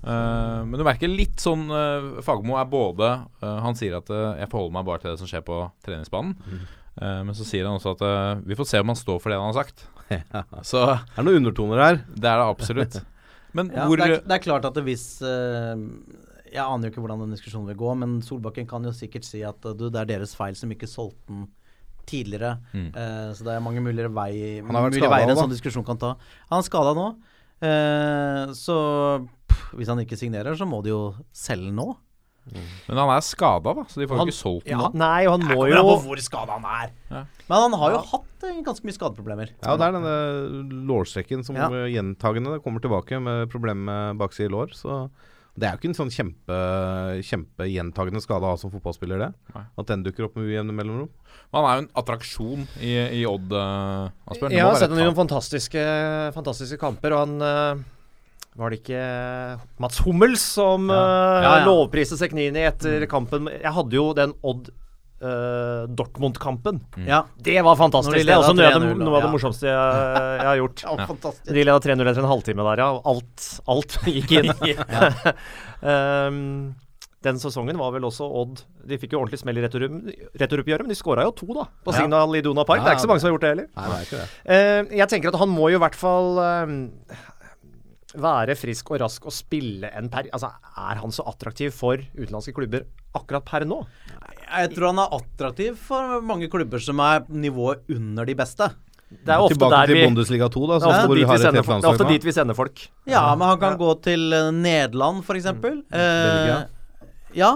Eh, 0.00 0.60
men 0.64 0.72
du 0.80 0.84
merker 0.86 1.10
litt 1.12 1.36
sånn 1.42 1.66
uh, 1.68 2.22
Fagermo 2.24 2.56
er 2.56 2.64
både 2.64 3.08
Han 3.42 3.76
sier 3.76 3.98
at 3.98 4.08
'jeg 4.08 4.48
forholder 4.48 4.72
meg 4.72 4.86
bare 4.86 5.02
til 5.02 5.10
det 5.12 5.18
som 5.20 5.28
skjer 5.28 5.44
på 5.44 5.58
treningsbanen'. 5.84 6.36
Eh, 6.48 6.64
men 6.98 7.36
så 7.38 7.46
sier 7.46 7.68
han 7.68 7.78
også 7.78 7.94
at 7.94 8.02
eh, 8.04 8.40
vi 8.50 8.56
får 8.58 8.66
se 8.72 8.80
om 8.82 8.90
han 8.92 8.98
står 8.98 9.20
for 9.22 9.30
det 9.32 9.38
han 9.38 9.52
har 9.52 9.62
sagt. 9.62 9.86
Så 10.66 10.80
Det 10.90 11.20
er 11.20 11.26
noen 11.26 11.38
undertoner 11.38 11.78
her. 11.84 12.00
det 12.10 12.26
er 12.26 12.40
det 12.42 12.46
absolutt. 12.48 12.96
Men 13.54 13.70
Ja, 13.74 13.86
hvor 13.86 13.98
det, 14.00 14.08
er, 14.08 14.24
det 14.26 14.34
er 14.36 14.42
klart 14.42 14.66
at 14.66 14.76
hvis 14.86 15.04
eh, 15.22 15.78
Jeg 16.50 16.64
aner 16.64 16.86
jo 16.88 16.90
ikke 16.92 17.02
hvordan 17.02 17.22
den 17.24 17.34
diskusjonen 17.36 17.70
vil 17.70 17.78
gå, 17.78 17.94
men 17.98 18.18
Solbakken 18.26 18.66
kan 18.70 18.84
jo 18.86 18.92
sikkert 18.94 19.26
si 19.26 19.44
at 19.46 19.64
eh, 19.70 19.76
du, 19.78 19.86
det 19.88 20.02
er 20.02 20.10
deres 20.16 20.34
feil 20.38 20.58
som 20.58 20.70
ikke 20.74 20.90
solgte 20.90 21.30
den 21.30 21.46
tidligere. 22.10 22.56
Mm. 22.74 22.88
Eh, 22.90 23.30
så 23.38 23.46
det 23.46 23.54
er 23.54 23.62
mange 23.62 23.82
mulige, 23.84 24.10
vei, 24.10 24.32
Han 24.58 24.74
har 24.74 24.88
vært 24.88 24.96
mulige 24.98 25.12
veier 25.14 25.30
en 25.30 25.38
sånn 25.44 25.52
diskusjon 25.54 25.86
kan 25.86 25.98
ta. 26.00 26.14
Han 26.50 26.58
er 26.58 26.66
skada 26.66 26.94
nå. 26.98 27.06
Eh, 27.62 28.52
så 28.56 28.76
pff, 29.46 29.66
hvis 29.78 29.90
han 29.92 30.02
ikke 30.02 30.18
signerer, 30.18 30.58
så 30.58 30.66
må 30.66 30.82
de 30.82 30.90
jo 30.90 31.02
selge 31.36 31.70
nå. 31.76 31.92
Men 32.88 32.96
han 32.98 33.10
er 33.16 33.20
skada, 33.26 33.74
da, 33.74 33.84
så 33.88 34.00
de 34.00 34.06
får 34.06 34.16
jo 34.16 34.18
Han- 34.18 34.28
ikke 34.28 34.38
solgt 34.40 34.64
den 34.66 34.78
Ja, 34.78 34.88
nå. 34.88 34.94
nei, 34.94 35.26
og 35.26 35.32
han 35.38 35.48
må 35.48 35.68
jo 35.68 35.82
på 35.82 35.96
hvor 36.08 36.20
skada 36.24 36.58
han 36.58 36.64
er. 36.64 36.90
Ja. 37.10 37.24
Men 37.48 37.56
han 37.70 37.72
har 37.80 37.90
jo 37.92 37.98
hatt 38.12 38.44
eh, 38.50 38.62
ganske 38.66 38.84
mye 38.84 38.96
skadeproblemer. 38.98 39.50
Ja, 39.62 39.76
det 39.76 39.86
er 39.88 39.92
denne 39.98 40.86
lårstrekken 40.86 41.44
som 41.44 41.56
Ja. 41.56 41.66
eh, 41.68 41.90
gjentagende 41.94 42.60
kommer 42.62 42.80
tilbake 42.80 43.20
med 43.22 43.48
problemer 43.50 43.84
med 44.14 44.18
bakside 44.18 44.50
lår. 44.50 44.72
Så 44.74 45.10
det 45.58 45.66
er 45.68 45.72
jo 45.72 45.78
ikke 45.78 45.90
en 45.90 45.98
sånn 45.98 46.14
kjempe 46.14 46.58
kjempegjentagende 47.26 48.22
skade 48.22 48.46
å 48.46 48.52
ha 48.54 48.56
som 48.60 48.70
fotballspiller, 48.72 49.18
det. 49.18 49.30
Nei. 49.54 49.64
At 49.78 49.86
den 49.90 50.04
dukker 50.06 50.24
opp 50.28 50.36
med 50.38 50.46
ujevne 50.48 50.72
mellomrom. 50.74 51.08
Han 51.52 51.64
er 51.66 51.74
jo 51.76 51.82
en 51.84 51.90
attraksjon 52.02 52.66
i, 52.80 52.92
i 53.20 53.24
Odd, 53.26 53.50
uh, 53.52 54.10
Asbjørn. 54.30 54.50
Det 54.50 54.58
Jeg 54.58 54.64
må 54.64 54.70
har 54.70 54.74
være 54.76 54.82
sett 54.82 54.90
et 54.90 54.94
ham 54.94 54.98
i 54.98 55.02
tap. 55.02 55.10
noen 55.10 55.20
fantastiske, 55.20 55.84
fantastiske 56.36 56.78
kamper, 56.80 57.12
og 57.16 57.26
han 57.26 57.42
eh, 57.42 57.84
Var 58.58 58.70
det 58.72 58.80
ikke 58.82 59.00
Mats 59.78 59.98
Hummels 60.04 60.42
som 60.56 60.88
Ja. 60.90 60.96
eh, 60.96 61.42
Ja, 61.44 61.52
ja. 61.60 61.64
lovpriste 61.68 62.16
Seknini 62.18 62.64
etter 62.66 63.06
kampen? 63.06 63.46
Jeg 63.48 63.72
hadde 63.72 63.92
jo 63.94 64.12
den 64.14 64.34
Odd 64.42 64.70
Uh, 65.20 65.84
Dortmund-kampen. 65.92 66.78
Ja. 67.04 67.26
Det 67.36 67.60
var 67.62 67.76
fantastisk. 67.76 68.16
De 68.16 68.22
Det 68.24 68.32
er 68.32 68.38
også 68.40 68.54
noe 68.56 68.70
av 68.72 68.80
det, 68.80 68.96
noe 68.96 69.16
av 69.18 69.20
det 69.20 69.26
ja. 69.28 69.32
morsomste 69.34 69.66
jeg, 69.68 70.38
jeg 70.40 70.46
har 70.48 70.56
gjort. 70.56 70.80
ja, 70.86 71.06
fantastisk. 71.10 71.50
De 71.52 71.64
leda 71.68 71.74
3-0 71.84 72.08
etter 72.08 72.22
en 72.24 72.30
halvtime 72.30 72.64
der, 72.70 72.80
ja. 72.80 72.86
Alt, 73.04 73.48
alt 73.68 73.98
gikk 74.16 74.32
inn. 74.38 74.48
um, 75.84 76.74
den 77.20 77.36
sesongen 77.36 77.76
var 77.76 77.92
vel 77.92 78.06
også 78.08 78.24
Odd 78.24 78.62
De 78.88 78.96
fikk 78.96 79.12
jo 79.12 79.20
ordentlig 79.20 79.42
smell 79.42 79.58
i 79.60 79.64
retur- 79.66 79.90
returoppgjøret, 80.40 80.86
men 80.86 80.94
de 80.94 80.96
skåra 80.96 81.26
jo 81.28 81.34
to, 81.36 81.50
da. 81.52 81.66
På 81.84 81.92
Ja. 81.92 81.98
Signal 82.00 82.32
Iduna 82.40 82.64
Park. 82.64 82.80
Ja, 82.80 82.84
det 82.86 82.90
er 82.94 82.96
ikke 82.96 83.04
så 83.04 83.10
mange 83.12 83.20
som 83.20 83.28
har 83.28 83.34
gjort 83.36 83.44
det 83.44 83.50
heller. 83.52 83.68
Nei, 83.76 83.88
det 83.90 83.98
er 83.98 84.06
ikke 84.08 84.22
det. 84.22 84.30
Uh, 84.48 84.96
jeg 85.02 85.08
tenker 85.12 85.28
at 85.34 85.40
han 85.42 85.52
må 85.52 85.68
jo 85.68 85.76
i 85.76 85.84
hvert 85.84 86.00
fall 86.00 86.40
eh, 86.40 87.20
være 88.18 88.56
frisk 88.58 88.90
og 88.90 89.00
rask 89.04 89.26
og 89.28 89.34
spille 89.34 89.90
en 89.96 90.10
per... 90.10 90.28
Altså, 90.34 90.50
er 90.80 91.00
han 91.02 91.14
så 91.14 91.26
attraktiv 91.30 91.72
for 91.74 92.00
utenlandske 92.16 92.54
klubber 92.56 92.86
akkurat 93.16 93.46
per 93.46 93.66
nå? 93.68 93.82
Jeg 94.50 94.72
tror 94.74 94.90
han 94.90 95.02
er 95.04 95.16
attraktiv 95.20 95.76
for 95.78 96.20
mange 96.26 96.50
klubber 96.50 96.82
som 96.82 97.02
er 97.04 97.26
nivået 97.30 97.86
under 97.94 98.26
de 98.26 98.34
beste. 98.38 98.70
Det 99.10 99.32
er 99.34 99.42
ofte 99.42 99.56
Tilbake 99.56 99.74
der 99.74 99.90
til 99.90 99.96
vi 99.98 100.02
Bundesliga 100.06 100.46
2, 100.46 100.60
da, 100.70 100.74
det 100.74 100.82
så 100.82 100.90
er 100.90 101.40
sender 101.42 101.64
folk. 101.66 101.80
Det 101.82 101.88
er 101.88 101.96
ofte 101.96 102.10
dit 102.12 102.26
vi 102.28 102.34
sender 102.34 102.54
folk. 102.54 102.82
Ja, 103.10 103.24
men 103.34 103.48
han 103.48 103.58
kan 103.58 103.74
gå 103.80 103.88
til 104.06 104.32
eh, 104.36 104.52
Nederland, 104.54 105.24
f.eks. 105.24 105.42
eksempel 105.42 105.82
Eh, 105.90 106.62
ja. 107.34 107.50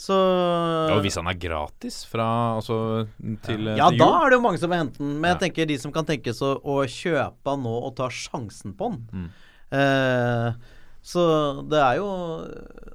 Så 0.00 0.16
Ja, 0.16 0.94
og 0.96 1.02
hvis 1.04 1.18
han 1.20 1.28
er 1.28 1.36
gratis 1.36 2.00
fra 2.08 2.56
altså, 2.56 3.06
til, 3.44 3.68
Ja, 3.76 3.90
til 3.90 4.00
da 4.00 4.06
jul 4.08 4.16
er 4.24 4.32
det 4.32 4.38
jo 4.38 4.44
mange 4.46 4.60
som 4.62 4.72
vil 4.72 4.80
hente 4.80 5.02
den. 5.02 5.12
Men 5.20 5.34
jeg 5.34 5.36
Ja. 5.36 5.40
tenker 5.44 5.68
de 5.68 5.78
som 5.82 5.92
kan 5.92 6.08
tenkes 6.08 6.40
å, 6.40 6.54
å 6.64 6.80
kjøpe 6.88 7.52
han 7.52 7.62
nå 7.66 7.74
og 7.84 7.96
ta 8.00 8.08
sjansen 8.08 8.72
på 8.72 8.88
han. 8.88 9.02
Mm. 9.12 9.28
Eh, 9.70 10.76
så 11.00 11.24
det 11.70 11.80
er 11.80 11.98
jo 12.00 12.06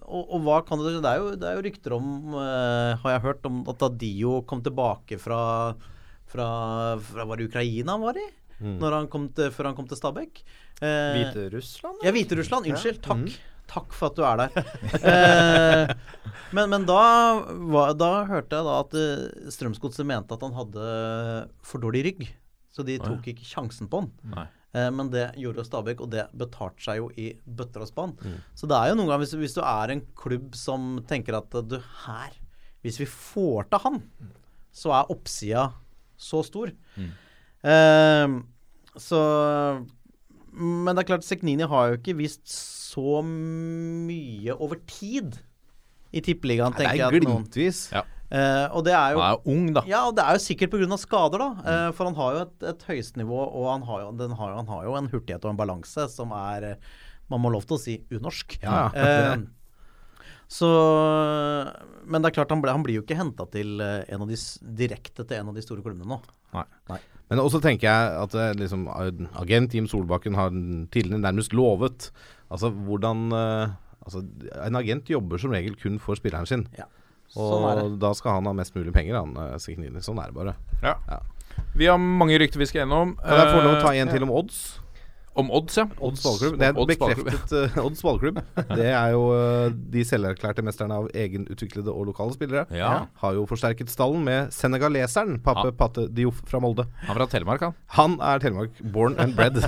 og, 0.06 0.24
og 0.36 0.42
hva 0.46 0.60
kan 0.62 0.78
det 0.78 1.00
Det 1.02 1.10
er 1.10 1.22
jo, 1.22 1.30
det 1.40 1.48
er 1.50 1.56
jo 1.58 1.64
rykter 1.66 1.96
om, 1.98 2.10
eh, 2.38 2.92
har 3.02 3.16
jeg 3.16 3.24
hørt, 3.24 3.48
om 3.50 3.64
at 3.72 3.86
Adio 3.88 4.42
kom 4.48 4.62
tilbake 4.66 5.18
fra 5.22 5.42
fra, 6.36 6.48
fra 7.00 7.26
Var 7.26 7.40
det 7.40 7.50
Ukraina 7.50 7.96
han 7.96 8.06
var 8.06 8.20
i? 8.20 8.28
Når 8.60 8.94
han 8.96 9.10
kom 9.12 9.28
til, 9.36 9.52
før 9.52 9.70
han 9.70 9.76
kom 9.76 9.88
til 9.88 10.00
Stabæk. 10.00 10.40
Eh, 10.80 11.18
Hviterussland? 11.18 12.00
ja, 12.06 12.14
Hviterussland. 12.16 12.70
Unnskyld. 12.72 13.02
Takk. 13.04 13.36
Takk 13.68 13.96
for 13.98 14.12
at 14.12 14.16
du 14.16 14.24
er 14.24 14.40
der. 14.40 14.58
eh, 15.12 15.94
men, 16.56 16.70
men 16.72 16.86
da, 16.88 17.02
var, 17.74 17.96
da 17.98 18.10
hørte 18.30 18.60
jeg 18.60 18.68
da 18.68 18.76
at 18.84 18.96
uh, 18.96 19.52
Strømsgodset 19.52 20.08
mente 20.08 20.38
at 20.38 20.46
han 20.46 20.56
hadde 20.56 20.90
for 21.66 21.84
dårlig 21.84 22.06
rygg. 22.08 22.28
Så 22.76 22.86
de 22.88 23.00
tok 23.02 23.28
ikke 23.32 23.48
sjansen 23.48 23.90
på 23.92 24.04
han. 24.04 24.12
Nei. 24.36 24.46
Eh, 24.76 24.90
men 24.92 25.08
det 25.14 25.30
gjorde 25.40 25.62
jo 25.62 25.68
Stabæk, 25.70 26.02
og 26.04 26.10
det 26.12 26.26
betalte 26.36 26.84
seg 26.84 26.98
jo 27.00 27.10
i 27.16 27.30
bøtter 27.48 27.86
og 27.86 27.88
spann. 27.88 28.16
Så 28.58 28.68
det 28.68 28.76
er 28.76 28.90
jo 28.92 28.98
noen 29.00 29.08
ganger, 29.08 29.24
hvis, 29.24 29.36
hvis 29.40 29.56
du 29.56 29.62
er 29.64 29.94
en 29.94 30.02
klubb 30.20 30.56
som 30.60 30.98
tenker 31.08 31.38
at 31.40 31.56
du 31.70 31.78
her 32.06 32.34
Hvis 32.84 33.00
vi 33.00 33.06
får 33.10 33.70
til 33.72 33.80
han, 33.86 34.02
så 34.76 34.92
er 34.94 35.10
oppsida 35.16 35.70
så 36.20 36.44
stor. 36.46 36.70
Eh, 37.66 38.36
så 39.02 39.22
men 40.56 40.96
det 40.96 41.02
er 41.04 41.08
klart, 41.10 41.26
Seknini 41.28 41.66
har 41.68 41.90
jo 41.90 41.98
ikke 41.98 42.14
vist 42.16 42.46
så 42.48 43.20
mye 43.26 44.54
over 44.56 44.78
tid 44.88 45.36
i 46.16 46.22
Tippeligaen, 46.24 46.72
Det 46.78 46.86
tenker 46.86 46.94
er 46.94 46.98
jeg. 47.02 47.08
at 47.08 47.28
noen- 47.28 47.50
Ja. 47.92 48.04
Eh, 48.32 48.68
og 48.74 48.82
det 48.88 48.94
er 48.98 49.14
jo 49.14 49.20
Han 49.22 49.28
er 49.30 49.36
jo 49.38 49.52
ung, 49.54 49.66
da. 49.76 49.82
Ja, 49.86 50.00
og 50.10 50.16
det 50.18 50.24
er 50.26 50.34
jo 50.38 50.42
sikkert 50.42 50.72
pga. 50.74 50.98
skader, 50.98 51.38
da. 51.44 51.50
Uh, 51.62 51.92
for 51.94 52.06
han 52.10 52.16
har 52.18 52.32
jo 52.34 52.40
et, 52.46 52.64
et 52.72 52.86
høyestnivå, 52.90 53.42
og 53.54 53.68
han 53.70 53.84
har, 53.86 54.00
jo, 54.02 54.12
den 54.18 54.32
har, 54.40 54.56
han 54.58 54.68
har 54.72 54.86
jo 54.88 54.96
en 54.98 55.10
hurtighet 55.12 55.46
og 55.46 55.52
en 55.54 55.60
balanse 55.60 56.08
som 56.10 56.32
er 56.34 56.76
Man 57.30 57.42
må 57.42 57.50
lov 57.54 57.66
til 57.66 57.78
å 57.78 57.82
si 57.82 58.00
unorsk. 58.14 58.58
Ja, 58.64 58.90
Uh, 58.94 59.46
så 60.48 60.68
Men 62.06 62.22
det 62.22 62.30
er 62.30 62.36
klart, 62.38 62.52
han, 62.54 62.62
ble, 62.62 62.70
han 62.74 62.84
blir 62.86 63.00
jo 63.00 63.04
ikke 63.06 63.18
henta 63.18 63.48
til 63.50 63.80
en 63.82 64.22
av 64.22 64.28
de 64.30 64.38
s- 64.38 64.60
direkte 64.62 65.26
til 65.26 65.40
en 65.40 65.50
av 65.50 65.56
de 65.58 65.64
store 65.66 65.82
klubbene 65.82 66.06
nå. 66.06 66.20
Men 67.30 67.42
også 67.42 67.58
tenker 67.64 67.90
jeg 67.90 68.20
at 68.22 68.36
liksom, 68.60 68.86
agent 69.42 69.74
Jim 69.74 69.88
Solbakken 69.90 70.38
har 70.38 70.54
tidligere 70.94 71.18
nærmest 71.24 71.56
lovet 71.58 72.12
Altså 72.54 72.70
hvordan 72.70 73.26
Altså, 74.06 74.22
en 74.62 74.78
agent 74.78 75.10
jobber 75.10 75.42
som 75.42 75.50
regel 75.50 75.74
kun 75.82 75.98
for 75.98 76.14
spilleren 76.14 76.46
sin. 76.46 76.68
Ja. 76.78 76.86
Og 77.36 77.52
Sånn 77.52 77.68
er 77.72 77.84
da 78.00 78.14
skal 78.16 78.40
han 78.40 78.50
ha 78.50 78.56
mest 78.56 78.76
mulig 78.78 78.94
penger, 78.96 79.20
han 79.20 79.36
uh, 79.38 79.58
Signini. 79.62 80.04
Sånn 80.06 80.20
er 80.24 80.32
det 80.32 80.40
bare. 80.40 80.56
Ja. 80.84 80.96
Ja. 81.10 81.20
Vi 81.76 81.88
har 81.88 82.00
mange 82.00 82.40
rykter 82.40 82.60
vi 82.60 82.68
skal 82.70 82.84
gjennom. 82.86 83.16
Kan 83.22 83.40
jeg 83.40 83.54
få 83.54 83.62
lov 83.64 83.78
å 83.78 83.84
ta 83.84 83.94
Eh, 83.96 84.02
en 84.02 84.12
til 84.12 84.24
om 84.26 84.32
odds? 84.32 84.64
Om 85.36 85.50
odds, 85.52 85.76
ja. 85.76 85.84
Odds 86.00 86.22
ballklubb. 86.24 86.54
Det 86.62 86.68
er 86.70 86.78
Odds 86.80 86.96
bekreftet 86.96 87.54
uh, 87.76 87.80
Odds 87.84 88.04
ballklubb. 88.06 88.38
Det 88.80 88.88
er 88.88 89.10
jo 89.12 89.26
uh, 89.36 89.68
de 89.92 90.04
selverklærte 90.08 90.64
mesterne 90.64 90.96
av 90.96 91.10
egenutviklede 91.12 91.92
og 91.92 92.08
lokale 92.08 92.32
spillere. 92.38 92.64
Ja. 92.72 92.92
Har 93.20 93.36
jo 93.36 93.44
forsterket 93.50 93.92
stallen 93.92 94.24
med 94.24 94.54
senegaleseren 94.56 95.42
Pape 95.44 95.68
Ja. 95.74 95.76
Patte 95.76 96.08
Dioff 96.08 96.40
fra 96.48 96.62
Molde. 96.64 96.88
Han 97.10 97.20
fra 97.20 97.28
Telemark, 97.32 97.68
han. 97.68 97.76
Han 98.00 98.16
er 98.24 98.40
Telemark 98.46 98.80
born 98.96 99.20
and 99.20 99.36
bred. 99.36 99.60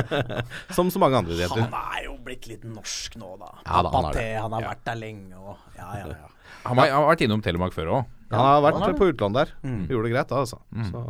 Som 0.76 0.88
så 0.88 1.02
mange 1.02 1.20
andre 1.20 1.36
jenter. 1.36 1.66
Han 1.68 1.76
er 1.98 2.06
jo 2.08 2.16
blitt 2.24 2.48
litt 2.48 2.64
norsk 2.64 3.20
nå, 3.20 3.34
da. 3.44 3.52
Ja 3.60 3.84
da, 3.84 3.92
han 3.92 4.08
er 4.08 4.16
Paté, 4.16 4.28
han 4.40 4.56
har 4.56 4.70
vært 4.72 4.86
der 4.88 5.02
lenge 5.04 5.36
og 5.36 5.52
Ja, 5.76 5.90
ja, 6.00 6.14
ja. 6.16 6.33
Han, 6.64 6.76
var, 6.78 6.88
han 6.88 7.02
har 7.02 7.10
vært 7.12 7.24
innom 7.26 7.42
Telemark 7.44 7.74
før 7.76 7.90
òg. 7.98 8.10
Han 8.34 8.40
har 8.40 8.62
vært 8.64 8.80
han 8.82 8.96
på 8.98 9.10
utlandet 9.12 9.44
der. 9.44 9.54
Mm. 9.68 9.82
Gjorde 9.92 10.08
det 10.08 10.14
greit 10.16 10.30
da, 10.32 10.42
altså. 10.42 10.58
Så 10.90 11.04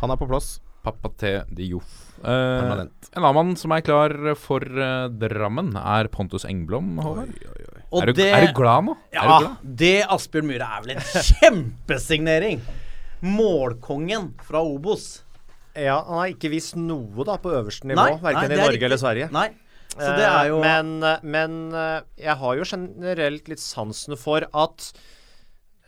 han 0.00 0.12
er 0.14 0.20
på 0.20 0.28
plass. 0.30 0.58
Pappa 0.86 1.10
til 1.18 1.42
Joff. 1.66 1.96
Eh, 2.22 2.70
en 2.78 2.88
annen 3.18 3.34
mann 3.36 3.50
som 3.58 3.72
er 3.74 3.82
klar 3.84 4.14
for 4.38 4.62
uh, 4.62 5.08
Drammen, 5.10 5.72
er 5.76 6.08
Pontus 6.14 6.46
Engblom. 6.48 6.94
Håvard. 7.02 7.34
Og 7.90 8.02
Er, 8.02 8.12
du- 8.12 8.18
det 8.20 8.28
er 8.32 8.46
du 8.46 8.52
glad 8.56 8.86
nå? 8.86 8.94
Ja, 9.12 9.24
glad? 9.26 9.56
det 9.82 9.94
Asbjørn 10.08 10.46
Myhre 10.48 10.68
er 10.78 10.84
vel 10.86 10.94
en 10.94 11.02
kjempesignering! 11.28 12.62
Målkongen 13.22 14.30
fra 14.46 14.60
Obos. 14.62 15.24
Ja, 15.78 15.98
han 16.06 16.20
har 16.22 16.30
ikke 16.32 16.50
vist 16.52 16.76
noe 16.78 17.26
da 17.26 17.36
på 17.42 17.52
øverste 17.54 17.86
nivå, 17.90 18.06
verken 18.22 18.52
i 18.54 18.56
Norge 18.58 18.74
riktig. 18.76 18.86
eller 18.88 19.00
Sverige. 19.02 19.28
Nei. 19.34 19.48
Så 19.96 20.10
det 20.18 20.26
er 20.28 20.48
jo 20.50 20.58
Eh, 20.60 20.66
Men, 20.66 20.90
eh, 21.02 21.22
men 21.22 21.58
eh, 21.74 22.00
jeg 22.20 22.36
har 22.36 22.56
jo 22.58 22.64
generelt 22.68 23.48
litt 23.48 23.62
sansen 23.62 24.16
for 24.20 24.44
at 24.52 24.92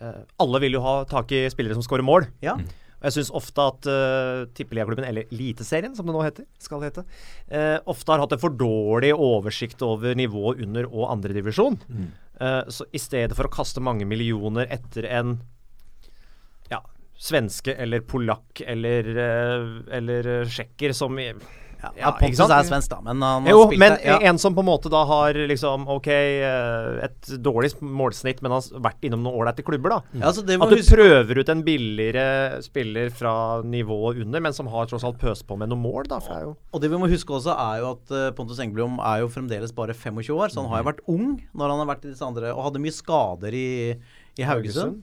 eh, 0.01 0.23
alle 0.41 0.59
vil 0.63 0.73
jo 0.79 0.81
ha 0.81 1.03
tak 1.05 1.31
i 1.31 1.43
spillere 1.53 1.77
som 1.77 1.85
skårer 1.85 2.03
mål. 2.07 2.25
Ja. 2.41 2.55
Og 3.01 3.07
jeg 3.09 3.15
syns 3.15 3.31
ofte 3.33 3.63
at 3.65 3.87
uh, 3.89 4.45
Tippeligaklubben, 4.53 5.05
eller 5.07 5.25
Eliteserien 5.33 5.95
som 5.97 6.05
det 6.05 6.13
nå 6.13 6.19
heter, 6.21 6.45
skal 6.61 6.83
hete, 6.85 7.01
uh, 7.49 7.79
ofte 7.89 8.13
har 8.13 8.21
hatt 8.21 8.35
en 8.35 8.41
for 8.43 8.53
dårlig 8.53 9.09
oversikt 9.15 9.81
over 9.81 10.13
nivået 10.13 10.61
under 10.61 10.85
og 10.85 11.07
andredivisjon. 11.09 11.79
Mm. 11.89 12.11
Uh, 12.37 12.61
så 12.69 12.85
i 12.93 13.01
stedet 13.01 13.33
for 13.33 13.49
å 13.49 13.53
kaste 13.55 13.81
mange 13.81 14.05
millioner 14.05 14.69
etter 14.69 15.07
en 15.17 15.33
ja, 16.69 16.83
svenske 17.17 17.73
eller 17.73 18.05
polakk 18.05 18.61
eller, 18.69 19.09
uh, 19.17 19.81
eller 19.97 20.29
eh, 20.35 20.45
tsjekker 20.45 20.93
som 20.93 21.17
i- 21.17 21.33
Ja, 21.81 21.89
Ja, 21.97 22.11
Pontus 22.19 22.39
er 22.45 22.65
svensk, 22.67 22.89
da, 22.91 22.99
men 23.01 23.21
han 23.25 23.43
har 23.47 23.49
jo, 23.55 23.61
spilt 23.67 23.79
men 23.81 23.95
der, 23.95 24.03
ja. 24.05 24.17
en 24.29 24.37
som 24.37 24.53
på 24.53 24.61
en 24.61 24.67
måte 24.69 24.89
da 24.93 25.01
har 25.09 25.33
liksom 25.49 25.87
OK, 25.89 26.07
eh, 26.13 26.99
et 27.07 27.31
dårlig 27.41 27.71
målsnitt, 27.81 28.41
men 28.45 28.53
har 28.53 28.61
vært 28.85 29.07
innom 29.07 29.23
noen 29.25 29.39
ålreite 29.41 29.65
klubber, 29.65 29.95
da. 29.95 29.99
Ja, 30.19 30.27
altså, 30.29 30.43
det 30.45 30.59
må 30.61 30.67
At 30.67 30.75
du 30.75 30.77
huske- 30.77 30.95
prøver 30.99 31.41
ut 31.41 31.49
en 31.49 31.63
billigere 31.65 32.61
spiller 32.63 33.09
fra 33.09 33.33
nivået 33.65 34.21
under, 34.21 34.39
men 34.45 34.53
som 34.53 34.67
har 34.67 34.85
tross 34.91 35.03
alt 35.07 35.17
pøst 35.21 35.47
på 35.49 35.57
med 35.57 35.69
noen 35.73 35.81
mål, 35.81 36.07
da. 36.07 36.19
For 36.19 36.41
jo 36.45 36.55
Og 36.73 36.81
det 36.81 36.91
vi 36.91 36.97
må 37.01 37.09
huske 37.09 37.33
også, 37.33 37.57
er 37.57 37.79
jo 37.81 37.91
at 37.95 38.11
eh, 38.11 38.31
Pontus 38.37 38.59
Engblom 38.59 38.99
er 39.01 39.21
jo 39.25 39.27
fremdeles 39.33 39.73
bare 39.73 39.93
25 39.97 40.35
år, 40.37 40.49
så 40.53 40.61
han 40.61 40.69
har 40.69 40.83
jo 40.83 40.89
vært 40.91 41.01
ung 41.07 41.41
når 41.57 41.73
han 41.73 41.81
har 41.81 41.89
vært 41.95 42.05
i 42.05 42.13
disse 42.13 42.21
andre, 42.25 42.53
og 42.53 42.63
hadde 42.69 42.79
mye 42.83 42.93
skader 42.93 43.53
i, 43.57 43.97
i 44.37 44.43
Haugesund. 44.45 45.01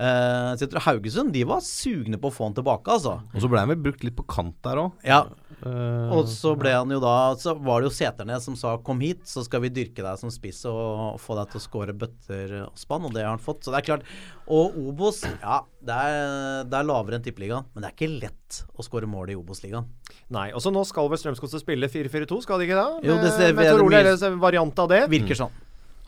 Eh, 0.00 0.54
så 0.56 0.64
jeg 0.64 0.70
tror 0.72 0.86
Haugesund 0.86 1.32
de 1.34 1.42
var 1.44 1.60
sugne 1.60 2.16
på 2.16 2.30
å 2.30 2.32
få 2.32 2.46
han 2.48 2.54
tilbake, 2.56 2.88
altså. 2.88 3.18
Og 3.34 3.42
så 3.42 3.50
ble 3.52 3.60
han 3.60 3.68
vel 3.68 3.82
brukt 3.84 4.04
litt 4.06 4.16
på 4.16 4.24
kant 4.30 4.56
der 4.64 4.78
òg. 4.80 4.92
Ja, 5.04 5.26
og 5.66 6.28
så 6.30 6.54
ble 6.58 6.70
han 6.72 6.88
jo 6.90 7.00
da 7.02 7.34
Så 7.36 7.52
var 7.60 7.80
det 7.82 7.90
jo 7.90 7.94
Seternes 7.96 8.42
som 8.46 8.56
sa 8.56 8.76
'kom 8.78 9.00
hit, 9.00 9.24
så 9.28 9.44
skal 9.44 9.60
vi 9.60 9.68
dyrke 9.68 10.02
deg 10.02 10.18
som 10.18 10.30
spiss 10.30 10.64
og 10.64 11.18
få 11.20 11.36
deg 11.36 11.50
til 11.52 11.60
å 11.60 11.66
skåre 11.68 11.92
bøtter 11.92 12.66
og 12.66 12.74
spann', 12.74 13.04
og 13.04 13.12
det 13.12 13.22
har 13.22 13.30
han 13.36 13.38
fått. 13.38 13.64
Så 13.64 13.70
det 13.72 13.78
er 13.82 13.96
klart. 13.96 14.02
Og 14.48 14.74
Obos, 14.76 15.22
ja, 15.22 15.60
det 15.84 15.94
er, 15.94 16.64
det 16.64 16.74
er 16.74 16.84
lavere 16.84 17.14
enn 17.16 17.22
Tippeligaen, 17.22 17.64
men 17.74 17.82
det 17.82 17.90
er 17.90 17.96
ikke 17.96 18.20
lett 18.20 18.64
å 18.78 18.82
skåre 18.82 19.06
mål 19.06 19.30
i 19.30 19.36
Obos-ligaen. 19.36 19.84
Nei. 20.30 20.50
Og 20.52 20.60
så 20.60 20.72
nå 20.72 20.84
skal 20.86 21.08
vel 21.08 21.18
Strømsgodset 21.18 21.60
spille 21.60 21.88
4-4-2, 21.88 22.42
skal 22.42 22.58
de 22.58 22.66
ikke 22.66 22.80
det? 22.80 23.08
Jo, 23.08 23.14
det 23.16 23.22
Med- 23.22 23.32
ser- 23.32 23.52
med 23.54 23.66
er 23.66 23.76
Tor 23.76 23.84
Ole 23.84 24.40
variant 24.40 24.78
av 24.78 24.88
det. 24.88 25.08
Virker 25.10 25.34
sånn. 25.36 25.50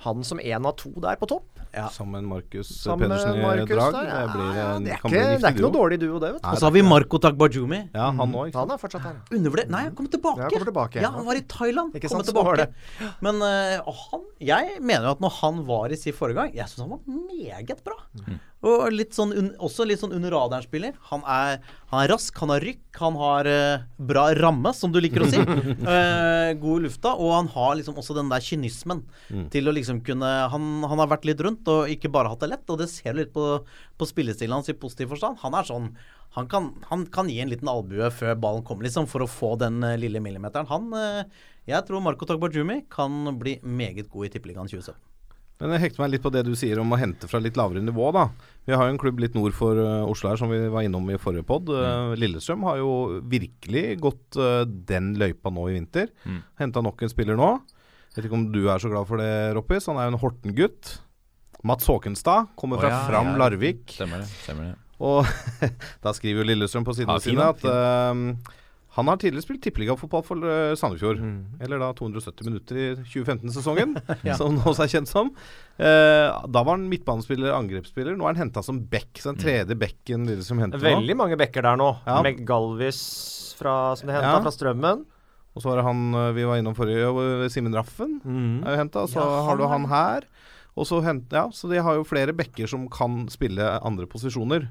Han 0.00 0.24
som 0.24 0.38
én 0.38 0.66
av 0.66 0.76
to 0.76 0.90
der 0.98 1.14
på 1.16 1.28
topp. 1.28 1.44
Ja. 1.72 1.86
Sammen 1.88 2.20
med 2.20 2.28
Markus 2.28 2.70
Pedersen 2.84 3.38
i 3.38 3.64
drag. 3.64 3.94
der, 3.96 4.08
Det, 4.12 4.32
blir 4.34 4.50
ja, 4.56 4.66
det, 4.78 4.92
er 4.92 5.00
kan 5.00 5.08
ikke, 5.08 5.08
bli 5.08 5.20
det 5.22 5.46
er 5.48 5.54
ikke 5.54 5.64
noe 5.64 5.74
dårlig 5.76 5.98
duo, 6.02 6.18
det, 6.20 6.32
vet 6.34 6.42
du. 6.42 6.48
Og 6.50 6.58
så 6.60 6.68
har 6.68 6.74
vi 6.74 6.82
Marco 6.84 7.20
Tagbajumi. 7.24 7.80
Ja, 7.94 8.10
han 8.18 8.34
òg. 8.42 8.52
Han 8.58 8.74
er 8.74 8.80
fortsatt 8.82 9.06
her. 9.08 9.16
Undervurdert 9.32 9.72
Nei, 9.72 9.82
han 9.88 9.94
kommer 9.96 10.12
tilbake. 10.12 10.42
Ja, 10.42 10.48
han 10.48 10.52
kommer 10.52 10.70
tilbake. 10.72 11.02
Ja, 11.06 11.10
han 11.16 11.28
var 11.30 11.40
i 11.40 11.44
Thailand. 11.48 11.96
Ikke 11.96 12.12
sant, 12.12 12.28
så 12.28 12.36
var 12.36 12.60
tilbake. 12.60 13.12
Men 13.24 13.40
eh, 13.46 13.92
han 14.02 14.26
Jeg 14.52 14.78
mener 14.82 15.08
jo 15.08 15.16
at 15.16 15.24
når 15.24 15.36
han 15.40 15.62
var 15.72 15.92
i 15.94 15.96
sin 16.00 16.12
forrige 16.16 16.40
gang 16.42 16.52
Jeg 16.56 16.68
syns 16.68 16.84
han 16.84 16.92
var 16.92 17.00
meget 17.08 17.80
bra. 17.86 17.96
Og 18.62 18.92
litt 18.94 19.16
sånn 19.16 19.32
også 19.58 19.84
litt 19.88 19.98
sånn 19.98 20.14
under 20.14 20.30
radaren-spiller. 20.36 20.94
Han 21.10 21.24
han 21.26 21.98
er 21.98 22.08
rask, 22.12 22.36
han 22.38 22.52
har 22.54 22.62
rykk, 22.62 22.84
han 23.00 23.16
har 23.18 23.48
uh, 23.50 23.82
bra 23.98 24.28
ramme, 24.38 24.70
som 24.76 24.94
du 24.94 25.00
liker 25.02 25.24
å 25.24 25.28
si. 25.28 25.42
uh, 25.42 26.54
god 26.62 26.78
i 26.78 26.84
lufta. 26.86 27.16
Og 27.18 27.34
han 27.34 27.50
har 27.52 27.74
liksom 27.80 27.98
også 27.98 28.16
den 28.16 28.30
der 28.30 28.44
kynismen 28.44 29.02
til 29.52 29.68
å 29.68 29.74
liksom 29.74 30.00
kunne 30.06 30.30
han, 30.52 30.70
han 30.86 31.02
har 31.02 31.10
vært 31.10 31.26
litt 31.28 31.42
rundt 31.42 31.68
og 31.72 31.90
ikke 31.90 32.12
bare 32.12 32.30
hatt 32.32 32.44
det 32.44 32.52
lett, 32.54 32.66
og 32.70 32.80
det 32.80 32.88
ser 32.92 33.16
du 33.16 33.24
litt 33.24 33.34
på, 33.34 33.46
på 33.98 34.08
spillestilen 34.08 34.54
hans 34.54 34.70
i 34.70 34.78
positiv 34.78 35.12
forstand. 35.16 35.42
Han 35.42 35.58
er 35.58 35.68
sånn 35.68 35.92
han 36.32 36.46
kan, 36.48 36.70
han 36.88 37.04
kan 37.12 37.28
gi 37.28 37.42
en 37.42 37.50
liten 37.52 37.68
albue 37.68 38.08
før 38.14 38.38
ballen 38.40 38.64
kommer, 38.64 38.86
liksom, 38.86 39.04
for 39.10 39.20
å 39.20 39.28
få 39.28 39.50
den 39.60 39.82
eh, 39.84 39.98
lille 40.00 40.22
millimeteren. 40.24 40.70
Han 40.70 40.88
Jeg 41.68 41.84
tror 41.84 42.00
Marco 42.00 42.24
Tagbajumi 42.24 42.86
kan 42.90 43.34
bli 43.38 43.58
meget 43.60 44.08
god 44.08 44.30
i 44.30 44.32
Tippeligaen 44.32 44.70
2017. 44.70 45.11
Men 45.62 45.76
jeg 45.76 45.84
hekter 45.84 46.02
meg 46.02 46.10
litt 46.10 46.24
på 46.24 46.32
det 46.34 46.42
du 46.42 46.56
sier 46.58 46.80
om 46.82 46.90
å 46.90 46.98
hente 46.98 47.28
fra 47.30 47.38
litt 47.38 47.58
lavere 47.58 47.82
nivå, 47.84 48.08
da. 48.14 48.24
Vi 48.66 48.74
har 48.74 48.88
jo 48.88 48.94
en 48.96 48.98
klubb 48.98 49.20
litt 49.22 49.36
nord 49.38 49.54
for 49.54 49.78
uh, 49.78 50.02
Oslo 50.10 50.32
her, 50.32 50.40
som 50.40 50.50
vi 50.50 50.58
var 50.72 50.82
innom 50.82 51.06
i 51.12 51.18
forrige 51.22 51.46
pod. 51.46 51.70
Uh, 51.70 52.16
Lillestrøm 52.18 52.66
har 52.66 52.80
jo 52.80 53.20
virkelig 53.30 53.84
gått 54.02 54.40
uh, 54.42 54.64
den 54.66 55.12
løypa 55.22 55.52
nå 55.54 55.68
i 55.70 55.76
vinter. 55.76 56.10
Mm. 56.26 56.40
Henta 56.64 56.82
nok 56.82 57.06
en 57.06 57.12
spiller 57.12 57.38
nå. 57.38 57.52
Vet 58.16 58.26
ikke 58.26 58.36
om 58.40 58.48
du 58.50 58.64
er 58.66 58.82
så 58.82 58.90
glad 58.90 59.06
for 59.08 59.22
det, 59.22 59.30
Roppis. 59.56 59.86
Han 59.86 60.00
er 60.02 60.08
jo 60.08 60.16
en 60.16 60.22
Horten-gutt. 60.24 60.96
Mats 61.62 61.86
Håkenstad 61.86 62.50
kommer 62.58 62.82
fra 62.82 62.90
fra 62.90 62.96
ja, 62.96 63.04
Fram 63.06 63.30
ja. 63.30 63.36
Larvik. 63.44 63.86
Stemmer 63.94 64.24
det. 64.24 64.26
stemmer 64.42 64.72
det 64.72 64.74
Og 64.98 65.22
da 66.02 66.14
skriver 66.16 66.42
jo 66.42 66.48
Lillestrøm 66.50 66.86
på 66.88 66.96
sidene 66.98 67.20
Ja, 67.20 67.22
sine 67.22 67.46
at 67.54 67.62
uh, 67.62 68.58
han 68.92 69.08
har 69.08 69.16
tidligere 69.16 69.44
spilt 69.46 69.62
tippeligafotball 69.64 70.24
for 70.26 70.42
uh, 70.44 70.74
Sandefjord. 70.76 71.20
Eller 71.64 71.80
da 71.80 71.86
270 71.96 72.44
minutter 72.44 72.76
i 72.76 72.86
2015-sesongen, 73.08 73.94
som 74.36 74.50
han 74.58 74.66
også 74.68 74.84
er 74.84 74.92
kjent 74.92 75.08
som. 75.08 75.30
Eh, 75.80 76.28
da 76.52 76.60
var 76.60 76.76
han 76.76 76.84
midtbanespiller, 76.90 77.54
angrepsspiller. 77.56 78.18
Nå 78.18 78.26
er 78.28 78.34
han 78.36 78.42
henta 78.44 78.60
som 78.66 78.82
back. 78.92 79.16
Så 79.16 79.32
den 79.32 79.40
tredje 79.40 79.78
backen 79.80 80.28
Lillestrøm 80.28 80.60
henter 80.60 80.82
nå. 80.82 80.84
Veldig 80.84 81.16
mange 81.16 81.40
backer 81.40 81.64
der 81.64 81.80
nå. 81.80 81.88
Ja. 82.04 82.18
Med 82.26 82.44
Galvis 82.48 83.00
fra, 83.56 83.96
som 83.96 84.12
de 84.12 84.16
henta 84.18 84.34
Ja. 84.36 84.44
fra 84.44 84.52
Strømmen. 84.52 85.06
Og 85.52 85.60
så 85.64 85.68
var 85.68 85.80
det 85.80 85.88
han 85.88 86.04
uh, 86.16 86.28
vi 86.36 86.44
var 86.48 86.60
innom 86.60 86.76
forrige, 86.76 87.08
uh, 87.08 87.48
Simen 87.52 87.74
Raffen. 87.76 88.18
Er 88.64 88.76
jo 88.76 88.80
hentet, 88.84 89.12
Så 89.12 89.20
Ja, 89.24 89.42
har 89.48 89.56
du 89.56 89.64
han 89.68 89.86
han 89.88 89.90
her. 89.92 90.28
Og 90.76 90.86
så, 90.88 91.02
hent, 91.04 91.32
ja, 91.32 91.48
så 91.52 91.68
de 91.68 91.80
har 91.84 91.98
jo 91.98 92.04
flere 92.08 92.32
backer 92.32 92.68
som 92.68 92.86
kan 92.92 93.26
spille 93.32 93.60
andre 93.84 94.06
posisjoner. 94.08 94.68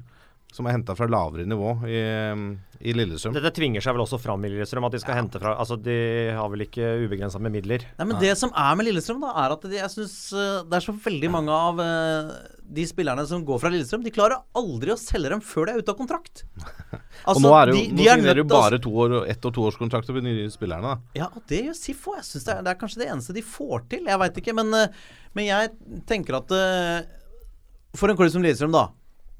Som 0.52 0.66
er 0.68 0.74
henta 0.76 0.92
fra 0.92 1.06
lavere 1.08 1.46
nivå 1.48 1.70
i, 1.88 2.00
i 2.84 2.92
Lillestrøm. 2.92 3.32
Dette 3.32 3.54
tvinger 3.56 3.80
seg 3.80 3.94
vel 3.96 4.02
også 4.04 4.18
fram 4.20 4.42
i 4.44 4.50
Lillestrøm, 4.52 4.84
at 4.84 4.92
de 4.92 4.98
skal 5.00 5.16
hente 5.16 5.40
fra 5.40 5.54
Altså, 5.56 5.78
de 5.80 5.94
har 6.36 6.50
vel 6.52 6.66
ikke 6.66 6.90
ubegrensa 7.06 7.40
med 7.40 7.54
midler. 7.54 7.86
Nei, 7.96 8.04
men 8.10 8.18
Det 8.20 8.34
som 8.36 8.52
er 8.52 8.74
med 8.76 8.84
Lillestrøm, 8.90 9.22
da, 9.24 9.30
er 9.46 9.54
at 9.56 9.64
de, 9.64 9.78
jeg 9.78 9.92
synes 9.94 10.16
eh, 10.36 10.58
det 10.68 10.76
er 10.76 10.84
så 10.84 10.92
veldig 11.06 11.30
mange 11.32 11.56
av 11.56 11.80
eh, 11.80 12.34
de 12.76 12.84
spillerne 12.90 13.24
som 13.30 13.46
går 13.48 13.62
fra 13.64 13.70
Lillestrøm, 13.72 14.04
de 14.04 14.12
klarer 14.12 14.42
aldri 14.60 14.92
å 14.92 14.98
selge 15.00 15.32
dem 15.32 15.40
før 15.40 15.70
de 15.70 15.72
er 15.72 15.80
ute 15.86 15.94
av 15.94 15.98
kontrakt. 16.02 16.44
Altså, 17.22 17.38
og 17.38 17.42
nå 17.44 17.50
er 17.54 17.68
det 17.68 17.72
jo, 17.72 17.78
de, 17.78 17.90
nå 17.92 17.96
de 18.00 18.06
er 18.08 18.16
signerer 18.18 18.38
jo 18.40 18.44
bare 18.50 18.78
to 18.82 18.90
år, 18.98 19.12
ett- 19.30 19.44
og 19.46 19.52
toårskontrakter 19.54 20.16
med 20.16 20.24
de 20.26 20.32
nye 20.40 20.50
spillerne. 20.50 20.94
da 20.96 21.20
Ja, 21.20 21.26
og 21.36 21.44
det 21.46 21.58
gjør 21.68 21.76
SIF 21.78 22.06
òg. 22.10 22.16
Jeg 22.18 22.24
synes 22.26 22.46
det, 22.48 22.54
er- 22.56 22.64
det 22.66 22.72
er 22.72 22.78
kanskje 22.80 23.02
det 23.02 23.08
eneste 23.12 23.36
de 23.36 23.42
får 23.46 23.84
til. 23.92 24.08
Jeg 24.10 24.20
veit 24.24 24.40
ikke, 24.42 24.54
men, 24.58 24.72
eh, 24.74 24.88
men 25.38 25.46
jeg 25.46 25.70
tenker 26.08 26.40
at 26.40 26.54
For 27.94 28.08
en 28.10 28.16
klubb 28.18 28.32
som 28.32 28.42
Lillestrøm, 28.42 28.72
da. 28.74 28.88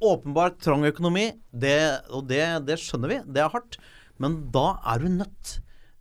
Åpenbart 0.03 0.59
trang 0.65 0.87
økonomi, 0.89 1.29
det, 1.55 1.79
og 2.11 2.27
det, 2.31 2.43
det 2.67 2.79
skjønner 2.83 3.13
vi. 3.13 3.19
Det 3.31 3.45
er 3.45 3.53
hardt. 3.53 3.79
Men 4.23 4.41
da 4.55 4.77
er 4.93 5.03
du 5.03 5.11
nødt 5.13 5.59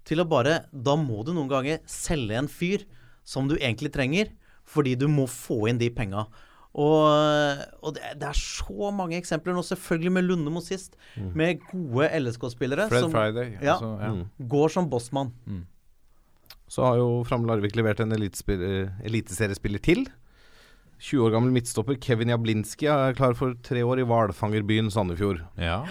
til 0.07 0.23
å 0.23 0.27
bare 0.27 0.63
Da 0.73 0.95
må 0.99 1.21
du 1.23 1.31
noen 1.35 1.49
ganger 1.51 1.81
selge 1.89 2.37
en 2.39 2.49
fyr 2.51 2.85
som 3.27 3.47
du 3.47 3.53
egentlig 3.59 3.91
trenger, 3.93 4.31
fordi 4.67 4.95
du 4.97 5.05
må 5.11 5.27
få 5.29 5.67
inn 5.69 5.79
de 5.79 5.91
penga. 5.93 6.25
Og, 6.71 7.03
og 7.83 7.93
det, 7.97 8.13
det 8.19 8.29
er 8.29 8.37
så 8.37 8.91
mange 8.95 9.17
eksempler 9.19 9.55
nå, 9.55 9.63
selvfølgelig 9.67 10.13
med 10.15 10.25
Lundemo 10.25 10.63
sist, 10.63 10.95
med 11.35 11.59
gode 11.67 12.07
LSK-spillere 12.21 12.87
Fred 12.91 13.05
som 13.05 13.13
Friday. 13.13 13.57
Ja. 13.59 13.75
altså, 13.75 13.91
ja. 13.99 14.11
Mm. 14.15 14.49
går 14.53 14.73
som 14.77 14.87
bossmann. 14.91 15.33
Så 16.71 16.85
har 16.87 17.01
jo 17.01 17.09
Fram 17.27 17.43
Larvik 17.49 17.75
levert 17.75 17.99
en 17.99 18.15
eliteseriespiller 18.15 19.83
til. 19.83 20.05
20 21.01 21.25
år 21.25 21.33
gammel 21.33 21.53
midtstopper 21.55 21.97
Kevin 22.01 22.29
Jablinski 22.29 22.85
er 22.91 23.15
klar 23.17 23.33
for 23.37 23.55
tre 23.65 23.81
år 23.83 24.03
i 24.03 24.07
hvalfangerbyen 24.07 24.91
Sandefjord. 24.93 25.41
ja. 25.57 25.81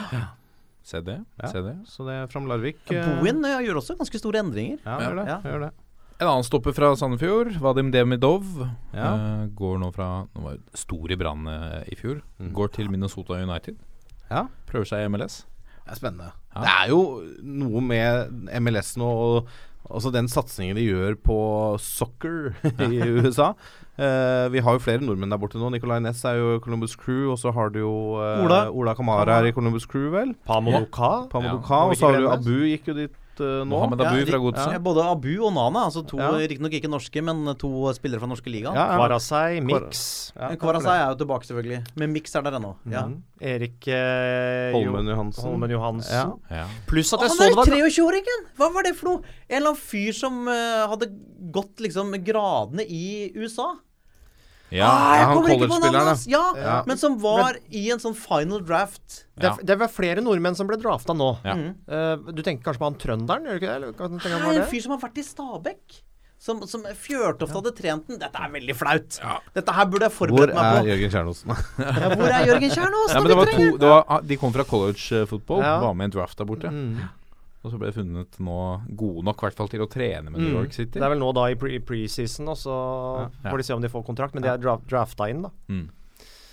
Se 0.90 0.98
det. 1.04 1.18
Ja. 1.38 1.48
Se 1.52 1.60
det. 1.62 1.74
Så 1.86 2.02
det 2.06 2.14
er 2.16 2.26
Fram 2.32 2.46
Larvik. 2.48 2.78
Bowen 2.88 3.44
ja, 3.46 3.58
gjør 3.62 3.78
også 3.82 3.94
ganske 3.98 4.18
store 4.18 4.40
endringer. 4.40 4.78
Ja, 4.82 4.96
gjør 5.04 5.18
det. 5.20 5.24
Ja. 5.28 5.36
Gjør 5.44 5.60
det. 5.66 5.68
En 6.20 6.28
annen 6.28 6.44
stopper 6.48 6.74
fra 6.76 6.88
Sandefjord, 6.98 7.52
Vadim 7.62 7.92
Demidov, 7.94 8.44
Ja. 8.96 9.10
uh, 9.14 9.44
går 9.56 9.78
nå 9.80 9.90
fra 9.94 10.08
Nå 10.34 10.42
var 10.42 10.56
jo 10.56 10.80
stor 10.80 11.12
i 11.12 11.16
Brann 11.20 11.46
eh, 11.48 11.84
i 11.92 11.96
fjor. 12.00 12.22
Mm. 12.40 12.50
Går 12.56 12.72
til 12.74 12.90
Minnesota 12.92 13.38
United. 13.40 13.76
Ja. 14.30 14.46
Prøver 14.68 14.88
seg 14.90 15.04
i 15.04 15.12
MLS. 15.12 15.42
Det 15.84 15.94
er 15.94 16.00
spennende. 16.00 16.32
Ja. 16.56 16.60
Det 16.64 16.74
er 16.74 16.90
jo 16.92 17.00
noe 17.60 17.80
med 17.84 18.50
MLS 18.64 18.96
nå 19.00 19.08
og 19.10 19.48
altså 19.90 20.12
den 20.14 20.28
satsingen 20.32 20.76
de 20.80 20.84
gjør 20.88 21.16
på 21.24 21.38
soccer 21.82 22.52
i 22.90 23.00
USA. 23.20 23.52
Eh, 24.00 24.48
vi 24.54 24.62
har 24.64 24.76
jo 24.78 24.80
flere 24.80 25.04
nordmenn 25.04 25.28
der 25.34 25.40
borte 25.42 25.60
nå. 25.60 25.68
Nicolay 25.74 26.00
Næss 26.00 26.22
er 26.24 26.38
jo 26.40 26.58
Columbus 26.64 26.94
Crew, 26.96 27.30
og 27.34 27.38
så 27.42 27.52
har 27.52 27.68
du 27.74 27.82
jo 27.82 27.94
uh, 28.16 28.44
Ola. 28.46 28.60
Ola 28.72 28.94
Kamara 28.96 29.40
er 29.42 29.50
i 29.50 29.52
Columbus 29.56 29.84
Crew, 29.90 30.08
vel. 30.14 30.32
Pamodoka. 30.48 31.26
Pamodoka, 31.32 31.74
Ja. 31.84 31.88
og 31.90 31.96
så 32.00 32.08
har 32.14 32.20
du 32.24 32.30
Abu 32.32 32.54
gikk 32.70 32.88
jo 32.88 32.94
dit 32.96 33.10
eh, 33.40 33.60
nå. 33.60 33.68
Mohammed 33.68 34.00
Abu 34.00 34.16
Ja, 34.22 34.24
fra 34.30 34.38
Godset. 34.40 34.72
Ja, 34.72 34.78
både 34.84 35.04
Abu 35.04 35.28
og 35.44 35.52
Nana, 35.52 35.82
altså 35.90 36.00
to 36.08 36.16
Ja. 36.16 36.30
riktignok 36.32 36.72
ikke 36.78 36.88
norske, 36.92 37.20
men 37.24 37.44
to 37.60 37.68
spillere 37.96 38.20
fra 38.20 38.28
norske 38.30 38.48
ligaen. 38.52 38.72
Ja, 38.74 38.86
ja. 38.94 38.96
Kvarasei, 39.00 39.60
Mix. 39.64 40.32
Ja, 40.36 40.48
Kvarasei 40.56 40.96
er 40.96 41.12
jo 41.12 41.18
tilbake, 41.20 41.44
selvfølgelig. 41.50 41.82
Men 42.00 42.12
Mix 42.16 42.34
er 42.34 42.42
der 42.48 42.56
ennå. 42.56 42.72
Ja. 42.88 43.04
Mhm. 43.04 43.20
Erik 43.40 43.88
eh, 43.88 44.72
Holmen 44.76 45.08
Johansen. 45.12 45.44
Holmen 45.44 45.70
Johansen. 45.76 46.12
Ja. 46.48 46.56
Ja. 46.62 46.64
Pluss 46.88 47.12
at 47.12 47.20
jeg 47.20 47.28
han 47.32 47.36
så 47.36 47.44
det 47.44 47.52
er 47.52 47.56
var 47.56 47.66
23-åringen! 47.76 48.48
Hva 48.56 48.72
var 48.72 48.82
det 48.88 48.96
for 48.96 49.08
noe? 49.12 49.22
En 49.48 49.56
eller 49.60 49.74
annen 49.74 49.80
fyr 49.80 50.12
som 50.16 50.48
uh, 50.48 50.88
hadde 50.88 51.08
gått 51.52 51.80
liksom 51.80 52.12
gradene 52.24 52.84
i 52.88 53.32
USA. 53.36 53.74
Ja. 54.70 54.86
ah, 54.86 55.14
jeg 55.18 55.26
han 55.26 55.36
college-spilleren! 55.42 56.20
Ja, 56.30 56.42
Ja. 56.56 56.82
men 56.86 56.96
som 56.96 57.18
var 57.18 57.56
i 57.70 57.90
en 57.90 57.98
sånn 57.98 58.14
final 58.14 58.60
draft. 58.62 59.24
det, 59.36 59.48
Ja. 59.48 59.56
det 59.62 59.78
var 59.78 59.88
flere 59.88 60.20
nordmenn 60.22 60.54
som 60.56 60.66
ble 60.68 60.76
drafta 60.76 61.12
nå. 61.16 61.38
Ja. 61.44 61.54
Mhm. 61.54 61.74
Eh, 61.88 62.32
du 62.32 62.42
tenker 62.42 62.62
kanskje 62.70 62.78
på 62.78 62.84
han 62.90 62.94
trønderen, 62.94 63.44
gjør 63.46 63.58
du 63.58 63.60
ikke 63.60 63.66
det? 63.66 63.76
Eller, 63.76 63.92
kan 63.92 64.18
du 64.18 64.28
han 64.28 64.42
var 64.46 64.52
det? 64.54 64.62
en 64.62 64.70
fyr 64.70 64.82
som 64.82 64.92
har 64.92 65.00
vært 65.08 65.18
i 65.18 65.22
Stabekk. 65.26 66.00
Som, 66.40 66.62
som 66.66 66.80
Fjørtoft 66.96 67.52
hadde 67.52 67.70
trent 67.76 68.06
den. 68.08 68.16
Dette 68.18 68.32
er 68.40 68.48
veldig 68.48 68.74
flaut. 68.74 69.18
Dette 69.52 69.72
her 69.76 69.84
burde 69.84 70.06
jeg 70.08 70.12
Hvor 70.16 70.28
forberedt 70.30 70.54
meg 70.54 70.64
er 70.64 70.80
på. 70.80 70.86
Jørgen 70.88 71.10
Kjernåsen? 71.12 71.48
Ja, 72.00 72.08
hvor 72.16 72.30
er 72.32 72.46
Jørgen 72.48 72.70
Kjernås? 72.72 73.08
Ja, 73.10 73.14
da 73.14 73.20
men 73.20 73.22
vi 73.22 73.28
det 73.28 73.36
var 73.36 73.50
to, 73.52 73.76
det 73.76 73.88
var, 73.90 74.22
de 74.22 74.36
kom 74.40 74.52
fra 74.54 74.64
college 74.64 75.20
eh, 75.20 75.26
football, 75.28 75.60
Ja. 75.60 75.74
var 75.80 75.92
med 75.92 76.04
i 76.04 76.08
en 76.08 76.14
draft 76.16 76.38
der 76.38 76.46
borte. 76.48 76.70
Mm. 76.72 76.96
Og 77.62 77.70
så 77.72 77.76
ble 77.78 77.90
det 77.90 77.94
funnet 77.98 78.38
nå 78.40 78.58
gode 78.96 79.22
nok 79.26 79.36
i 79.42 79.46
hvert 79.46 79.56
fall 79.58 79.68
til 79.68 79.82
å 79.84 79.88
trene 79.90 80.30
med 80.30 80.40
New 80.40 80.48
Mm. 80.48 80.58
York 80.62 80.72
City. 80.72 80.98
Det 80.98 81.02
er 81.04 81.10
vel 81.12 81.18
nå 81.20 81.32
da 81.36 81.44
i 81.52 81.54
pre- 81.60 81.78
preseason, 81.84 82.48
og 82.48 82.56
så 82.56 82.76
Ja. 83.44 83.50
får 83.50 83.56
de 83.58 83.62
se 83.64 83.74
om 83.74 83.82
de 83.82 83.88
får 83.88 84.04
kontrakt. 84.06 84.32
Men 84.34 84.42
de 84.42 84.48
er 84.48 84.56
dra 84.58 84.78
drafta 84.78 85.28
inn, 85.28 85.42
da. 85.42 85.50
Mm. 85.68 85.90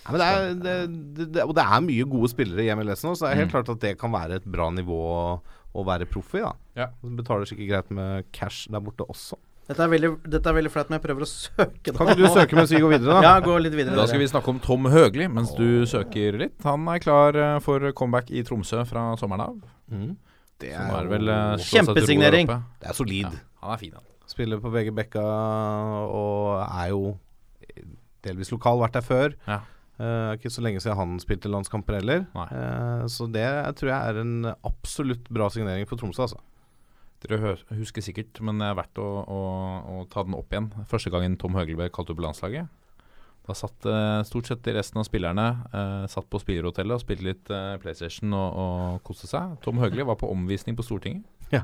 Ja, 0.07 0.11
men 0.11 0.19
det 0.19 0.27
er, 0.27 0.53
det, 0.55 1.15
det, 1.15 1.31
det, 1.33 1.43
og 1.47 1.53
det 1.55 1.63
er 1.63 1.81
mye 1.81 2.03
gode 2.07 2.29
spillere 2.31 2.63
i 2.63 2.75
MLS 2.75 3.03
nå, 3.03 3.11
så 3.15 3.27
det 3.27 3.31
er 3.31 3.39
helt 3.45 3.51
Mm. 3.51 3.55
klart 3.55 3.69
at 3.69 3.79
det 3.79 3.97
kan 3.99 4.11
være 4.11 4.35
et 4.35 4.45
bra 4.45 4.69
nivå 4.69 4.99
å, 4.99 5.41
å 5.75 5.85
være 5.85 6.05
proff 6.09 6.33
i. 6.35 6.39
da 6.39 6.53
Ja. 6.75 6.87
Du 7.03 7.09
betaler 7.15 7.45
sikkert 7.47 7.67
greit 7.69 7.91
med 7.91 8.25
cash 8.33 8.67
der 8.69 8.79
borte 8.79 9.07
også. 9.07 9.35
Dette 9.67 9.79
er 9.83 9.87
veldig, 9.89 10.23
dette 10.29 10.47
er 10.47 10.53
veldig 10.53 10.71
flaut, 10.71 10.89
men 10.89 10.99
jeg 10.99 11.09
prøver 11.09 11.21
å 11.23 11.27
søke 11.27 11.83
det. 11.83 11.95
Kan 11.97 12.07
ikke 12.07 12.15
du 12.15 12.27
søke 12.31 12.55
mens 12.55 12.69
vi 12.71 12.79
går 12.79 12.89
videre, 12.99 13.19
da? 13.19 13.21
Ja, 13.21 13.39
gå 13.41 13.61
litt 13.61 13.73
videre. 13.75 13.95
Da 13.97 14.05
skal 14.07 14.19
vi 14.19 14.25
snakke 14.27 14.47
om 14.47 14.59
Tom 14.61 14.83
Høgli 14.85 15.27
mens 15.29 15.51
du 15.57 15.83
søker 15.85 16.37
litt. 16.39 16.53
Han 16.63 16.87
er 16.87 16.99
klar 16.99 17.35
eh, 17.35 17.59
for 17.59 17.91
comeback 17.91 18.31
i 18.31 18.43
Tromsø 18.43 18.85
fra 18.87 19.15
sommeren 19.17 19.41
av. 19.41 19.61
Mm. 19.91 20.15
Det 20.61 20.73
er 20.73 20.91
er 20.97 21.09
vel 21.11 21.29
eh, 21.29 21.63
Kjempesignering. 21.69 22.49
Det 22.81 22.89
er 22.89 22.97
solid. 22.97 23.29
Ja, 23.29 23.63
han 23.63 23.73
er 23.75 23.81
fin, 23.81 23.95
han. 23.97 24.05
Spiller 24.27 24.59
på 24.59 24.71
begge 24.73 24.91
bekka 24.91 25.23
og 25.23 26.59
er 26.65 26.91
jo 26.91 27.15
delvis 28.25 28.51
lokal, 28.51 28.81
vært 28.81 28.97
der 28.97 29.05
før. 29.05 29.35
Ja. 29.47 29.61
Uh, 29.97 30.35
ikke 30.35 30.51
så 30.53 30.61
lenge 30.61 30.81
siden 30.83 30.97
han 30.99 31.15
spilte 31.17 31.49
landskamper 31.49 31.97
heller. 31.97 32.27
Eh, 32.37 33.05
så 33.09 33.25
det 33.33 33.47
tror 33.79 33.89
jeg 33.89 34.11
er 34.11 34.19
en 34.21 34.51
absolutt 34.51 35.25
bra 35.33 35.47
signering 35.49 35.89
for 35.89 35.97
Tromsø, 35.97 36.27
altså. 36.27 36.41
Dere 37.25 37.55
husker 37.79 38.05
sikkert, 38.05 38.37
men 38.45 38.61
det 38.61 38.67
er 38.67 38.75
verdt 38.77 38.99
å, 39.01 39.07
å, 39.25 39.39
å 39.95 40.03
ta 40.11 40.21
den 40.27 40.37
opp 40.37 40.53
igjen. 40.53 40.69
Første 40.91 41.09
gangen 41.09 41.39
Tom 41.41 41.57
Høgelberg 41.57 41.89
kalte 41.89 42.11
kalt 42.11 42.13
opp 42.13 42.21
landslaget. 42.27 42.69
Da 43.47 43.55
satt 43.55 43.87
eh, 43.87 44.21
stort 44.27 44.49
sett 44.49 44.63
de 44.65 44.73
resten 44.75 44.99
av 44.99 45.05
spillerne 45.07 45.45
eh, 45.71 46.05
Satt 46.11 46.27
på 46.27 46.39
spillerhotellet 46.41 46.97
og 46.97 47.03
spilte 47.03 47.27
litt 47.29 47.51
eh, 47.53 47.77
PlayStation 47.79 48.33
og, 48.35 48.57
og 48.59 49.01
koste 49.07 49.29
seg. 49.29 49.55
Tom 49.63 49.79
Høgli 49.79 50.03
var 50.07 50.19
på 50.19 50.29
omvisning 50.33 50.75
på 50.75 50.83
Stortinget. 50.83 51.23
Ja. 51.47 51.61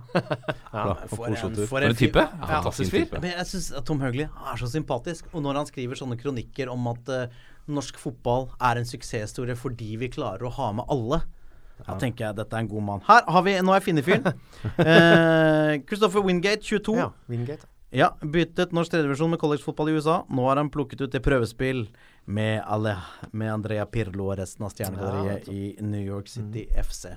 For 1.11 1.27
en, 1.27 1.57
for 1.68 1.84
type! 1.99 2.23
Ja, 2.23 2.47
Fantastisk 2.47 2.93
fyr. 2.93 3.03
type. 3.03 3.19
Men 3.19 3.35
jeg 3.35 3.49
synes 3.49 3.72
at 3.76 3.88
Tom 3.89 3.99
Høgli 3.99 4.23
er 4.23 4.61
så 4.61 4.69
sympatisk. 4.72 5.27
Og 5.34 5.43
når 5.43 5.60
han 5.60 5.68
skriver 5.68 5.99
sånne 5.99 6.15
kronikker 6.22 6.72
om 6.72 6.88
at 6.93 7.11
uh, 7.11 7.41
norsk 7.68 7.99
fotball 7.99 8.47
er 8.64 8.80
en 8.80 8.88
suksesshistorie 8.88 9.57
fordi 9.60 9.97
vi 9.99 10.11
klarer 10.14 10.47
å 10.47 10.53
ha 10.55 10.72
med 10.80 10.88
alle, 10.93 11.19
da 11.84 11.97
tenker 11.99 12.30
jeg 12.30 12.38
dette 12.38 12.55
er 12.55 12.64
en 12.64 12.72
god 12.72 12.85
mann. 12.88 13.03
Her 13.07 13.27
har 13.35 13.43
vi 13.43 13.57
Nå 13.60 13.73
har 13.73 13.81
jeg 13.81 13.88
funnet 13.89 14.07
fyren. 14.07 14.31
Eh, 14.84 15.81
Christopher 15.89 16.23
Wingate, 16.23 16.64
22. 16.64 16.95
Ja, 16.95 17.10
Wingate. 17.27 17.68
Ja, 17.94 18.07
byttet 18.22 18.72
norsk 18.74 18.91
tredjevisjon 18.91 19.30
med 19.30 19.40
collegefotball 19.40 19.91
i 19.91 19.99
USA. 19.99 20.24
Nå 20.30 20.48
har 20.48 20.57
han 20.57 20.72
plukket 20.74 21.03
ut 21.03 21.11
til 21.14 21.22
prøvespill 21.22 21.84
med, 22.26 22.64
alle, 22.65 22.95
med 23.32 23.53
Andrea 23.53 23.86
Pirlo 23.86 24.32
og 24.32 24.40
resten 24.40 24.65
av 24.65 24.74
stjernegalleriet 24.74 25.52
i 25.53 25.76
New 25.86 26.02
York 26.02 26.32
City 26.32 26.65
FC. 26.74 27.11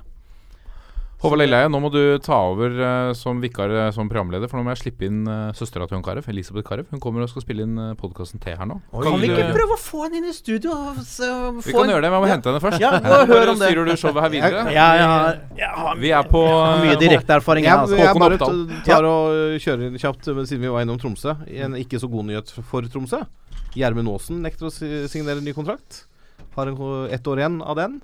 Håvard 1.16 1.40
Lilleheie, 1.40 1.68
nå 1.72 1.78
må 1.80 1.88
du 1.88 2.18
ta 2.20 2.36
over 2.50 2.74
uh, 2.76 3.10
som 3.16 3.38
vikar 3.40 3.70
eh, 3.72 3.86
som 3.96 4.04
programleder, 4.10 4.50
for 4.52 4.60
nå 4.60 4.66
må 4.66 4.74
jeg 4.74 4.82
slippe 4.82 5.06
inn 5.08 5.22
uh, 5.24 5.48
søstera 5.56 5.86
til 5.88 5.96
Jon 5.96 6.02
Carew, 6.04 6.20
Elisabeth 6.28 6.66
Carew. 6.68 6.84
Hun 6.90 7.00
kommer 7.00 7.24
og 7.24 7.30
skal 7.32 7.40
spille 7.40 7.64
inn 7.64 7.72
uh, 7.80 7.94
podkasten 7.96 8.42
T 8.42 8.52
her 8.52 8.68
nå. 8.68 8.76
Kan 8.92 9.16
vi 9.22 9.30
du- 9.30 9.32
ikke 9.32 9.54
prøve 9.54 9.78
å 9.78 9.80
få 9.80 10.02
henne 10.04 10.20
inn 10.20 10.26
i 10.28 10.34
studio? 10.36 10.74
og 10.76 10.98
så 11.08 11.30
Vi 11.56 11.72
kan 11.72 11.86
en- 11.86 11.94
gjøre 11.94 12.04
det, 12.04 12.10
men 12.12 12.18
jeg 12.18 12.24
må 12.26 12.28
hente 12.34 12.50
henne 12.52 12.60
først. 12.66 12.82
Ja, 12.84 12.90
ja, 13.00 13.22
hør 13.32 13.52
om 13.54 13.62
det. 13.62 13.70
styrer 13.70 13.88
du 13.88 13.94
showet 13.96 14.20
her 14.26 14.34
videre. 14.34 14.64
Ja, 14.76 14.88
jeg 15.00 15.06
har, 15.14 15.38
jeg 15.62 15.70
har 15.86 16.02
Vi 16.04 16.10
er 16.18 16.28
på 16.34 16.42
mye 16.84 16.92
eh, 16.92 17.00
direkteerfaring. 17.00 17.64
Jeg, 17.64 17.72
jeg, 17.72 17.80
altså. 17.86 17.96
jeg 17.96 18.20
bare 18.20 18.84
tar 18.90 19.08
og 19.08 19.56
kjører 19.64 19.86
inn 19.88 19.96
kjapt, 20.04 20.28
siden 20.36 20.66
vi 20.66 20.74
var 20.76 20.84
innom 20.84 21.00
Tromsø. 21.00 21.32
En 21.48 21.78
ikke 21.80 21.96
så 22.02 22.12
god 22.12 22.28
nyhet 22.28 22.52
for 22.60 22.84
Tromsø. 22.92 23.22
Gjermund 23.72 24.12
Aasen 24.12 24.44
nekter 24.44 24.68
å 24.68 24.72
si- 24.74 25.08
signere 25.08 25.40
ny 25.40 25.56
kontrakt. 25.56 26.04
Har 26.56 26.68
en, 26.68 26.76
ett 27.12 27.24
år 27.28 27.40
igjen 27.40 27.58
av 27.64 27.76
den. 27.80 27.98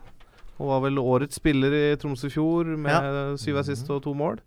Og 0.60 0.68
var 0.68 0.82
vel 0.84 1.00
årets 1.00 1.38
spiller 1.40 1.74
i 1.74 1.84
Troms 2.00 2.24
i 2.26 2.30
fjor, 2.32 2.68
med 2.78 3.38
syv 3.40 3.62
assist 3.62 3.88
og 3.90 4.02
to 4.04 4.12
mål. 4.16 4.40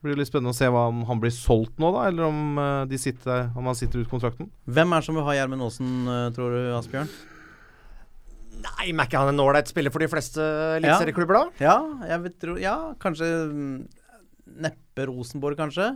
Det 0.00 0.08
blir 0.08 0.16
litt 0.16 0.30
spennende 0.30 0.54
å 0.54 0.56
se 0.56 0.68
hva 0.72 0.86
om 0.88 1.02
han 1.04 1.18
blir 1.20 1.32
solgt 1.34 1.76
nå, 1.82 1.90
da, 1.92 2.06
eller 2.08 2.24
om, 2.30 2.56
eh, 2.56 2.84
de 2.88 2.96
sitter, 2.96 3.50
om 3.52 3.66
han 3.68 3.76
sitter 3.76 4.00
ut 4.00 4.08
kontrakten. 4.08 4.48
Hvem 4.64 4.94
er 4.96 5.02
det 5.02 5.04
som 5.10 5.18
vil 5.18 5.26
ha 5.26 5.34
Gjermund 5.36 5.66
Aasen, 5.66 5.90
eh, 6.08 6.30
tror 6.32 6.54
du, 6.56 6.60
Asbjørn? 6.78 7.10
Nei, 8.60 8.86
men 8.92 9.02
er 9.04 9.10
ikke 9.10 9.20
han 9.20 9.34
en 9.34 9.42
ålreit 9.44 9.68
spiller 9.68 9.92
for 9.92 10.00
de 10.00 10.08
fleste 10.08 10.40
eliteserieklubber, 10.78 11.36
da? 11.36 11.64
Ja, 11.64 11.76
jeg 12.08 12.22
vil 12.24 12.32
tro 12.40 12.56
Ja, 12.60 12.76
kanskje 13.00 13.28
mm, 13.52 13.76
Neppe 14.64 15.06
Rosenborg, 15.08 15.60
kanskje. 15.60 15.92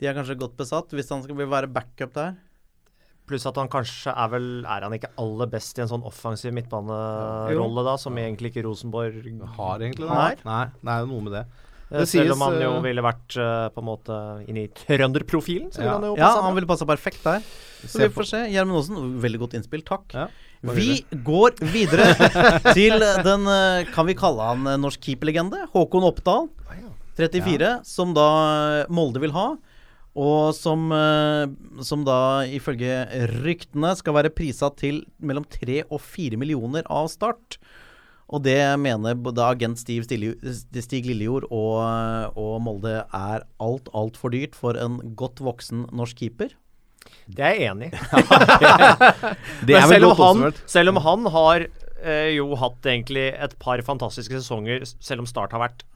De 0.00 0.08
er 0.08 0.14
kanskje 0.14 0.38
godt 0.38 0.56
besatt, 0.56 0.94
hvis 0.94 1.10
han 1.10 1.22
skal 1.24 1.36
vil 1.36 1.50
være 1.50 1.70
backup 1.70 2.14
der. 2.14 2.38
Pluss 3.30 3.46
at 3.46 3.56
han 3.60 3.70
kanskje 3.70 4.10
er 4.12 4.28
vel 4.32 4.46
Er 4.66 4.84
han 4.88 4.94
ikke 4.96 5.12
aller 5.22 5.48
best 5.52 5.78
i 5.78 5.84
en 5.84 5.90
sånn 5.92 6.02
offensiv 6.08 6.52
midtbanerolle, 6.56 7.84
da, 7.86 7.96
som 8.00 8.18
egentlig 8.18 8.50
ikke 8.52 8.66
Rosenborg 8.66 9.22
Har 9.56 9.82
egentlig 9.86 10.08
det? 10.08 10.14
Nei. 10.18 10.32
Nei, 10.48 10.62
det 10.82 10.94
er 10.96 11.04
jo 11.04 11.10
noe 11.14 11.26
med 11.28 11.36
det. 11.38 11.44
Eh, 11.90 11.98
Det 12.00 12.06
Selv 12.10 12.26
sies, 12.28 12.34
om 12.36 12.44
han 12.46 12.58
jo 12.62 12.72
eh, 12.76 12.82
ville 12.84 13.02
vært 13.02 13.36
uh, 13.38 13.66
på 13.74 13.82
en 13.82 13.88
måte 13.88 14.18
inn 14.50 14.60
i 14.62 14.66
trønderprofilen, 14.82 15.72
så 15.74 15.80
ville 15.82 15.90
Ja. 15.90 15.96
han 15.98 16.06
jo 16.10 16.12
Ja, 16.20 16.30
han 16.44 16.54
ville 16.58 16.70
passa 16.70 16.86
perfekt 16.86 17.24
der. 17.26 17.42
Så 17.82 18.04
vi 18.04 18.08
får 18.14 18.28
se. 18.28 18.44
Gjermund 18.52 18.78
Aasen, 18.78 19.16
veldig 19.24 19.40
godt 19.46 19.56
innspill. 19.58 19.82
Takk. 19.86 20.14
Ja, 20.14 20.28
vi 20.62 21.00
går 21.24 21.56
videre 21.72 22.10
til 22.76 22.98
den 23.24 23.48
Kan 23.94 24.06
vi 24.06 24.14
kalle 24.14 24.50
han 24.52 24.68
norsk 24.82 25.00
keeperlegende? 25.00 25.64
Håkon 25.74 26.06
Oppdal. 26.06 26.50
34, 27.20 27.80
som 27.84 28.14
da 28.16 28.86
Molde 28.88 29.20
vil 29.20 29.34
ha. 29.34 29.48
Og 30.18 30.54
som, 30.56 30.88
eh, 30.92 31.46
som 31.86 32.02
da 32.06 32.42
ifølge 32.50 33.04
ryktene 33.44 33.92
skal 33.98 34.16
være 34.16 34.32
prisa 34.34 34.70
til 34.74 35.04
mellom 35.22 35.46
3 35.46 35.84
og 35.86 36.00
4 36.02 36.38
millioner 36.40 36.82
av 36.90 37.06
start. 37.12 37.60
Og 38.30 38.42
det 38.46 38.58
mener 38.78 39.18
da 39.34 39.50
agent 39.50 39.78
Steve 39.78 40.06
Stig 40.06 41.06
Lillejord 41.06 41.48
og, 41.50 42.38
og 42.38 42.58
Molde 42.62 43.00
er 43.02 43.46
alt, 43.58 43.90
altfor 43.90 44.34
dyrt 44.34 44.54
for 44.58 44.78
en 44.78 45.00
godt 45.18 45.42
voksen 45.42 45.88
norsk 45.90 46.22
keeper. 46.22 46.54
Det 47.30 47.42
er 47.46 47.56
jeg 47.58 47.70
enig 47.72 47.90
i. 47.90 47.96
Men 49.66 49.88
selv 49.90 50.10
om, 50.10 50.18
han, 50.20 50.58
selv 50.66 50.92
om 50.92 51.00
han 51.02 51.30
har 51.34 51.66
eh, 51.66 52.30
jo 52.36 52.54
hatt 52.58 52.86
egentlig 52.86 53.30
et 53.34 53.56
par 53.62 53.82
fantastiske 53.86 54.42
sesonger, 54.42 54.86
selv 55.02 55.24
om 55.24 55.30
Start 55.30 55.54
har 55.56 55.64
vært 55.66 55.86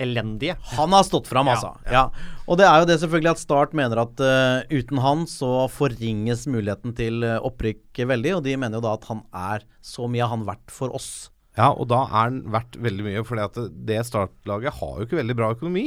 elendige. 0.00 0.56
Han 0.74 0.94
har 0.94 1.04
stått 1.06 1.28
fram, 1.30 1.48
altså. 1.50 1.74
Ja. 1.90 2.08
Og 2.48 2.58
det 2.58 2.66
er 2.66 2.82
jo 2.82 2.88
det 2.88 2.98
selvfølgelig 3.02 3.32
at 3.34 3.42
Start 3.42 3.76
mener 3.76 4.02
at 4.02 4.22
uh, 4.22 4.64
uten 4.72 5.00
han 5.04 5.26
så 5.30 5.66
forringes 5.72 6.46
muligheten 6.50 6.94
til 6.98 7.22
eh, 7.26 7.38
opprykk 7.44 8.02
veldig, 8.10 8.34
og 8.38 8.42
de 8.46 8.56
mener 8.58 8.80
jo 8.80 8.84
da 8.84 8.96
at 8.98 9.06
han 9.10 9.22
er 9.30 9.64
så 9.84 10.08
mye 10.10 10.28
han 10.30 10.44
verdt 10.48 10.74
for 10.74 10.94
oss. 10.96 11.30
Ja, 11.54 11.70
og 11.70 11.86
da 11.92 12.02
er 12.08 12.16
han 12.16 12.42
verdt 12.50 12.78
veldig 12.82 13.06
mye, 13.06 13.22
for 13.26 13.38
det, 13.38 13.68
det 13.86 14.00
startlaget 14.08 14.80
har 14.80 14.98
jo 14.98 15.06
ikke 15.06 15.20
veldig 15.20 15.38
bra 15.38 15.52
økonomi. 15.54 15.86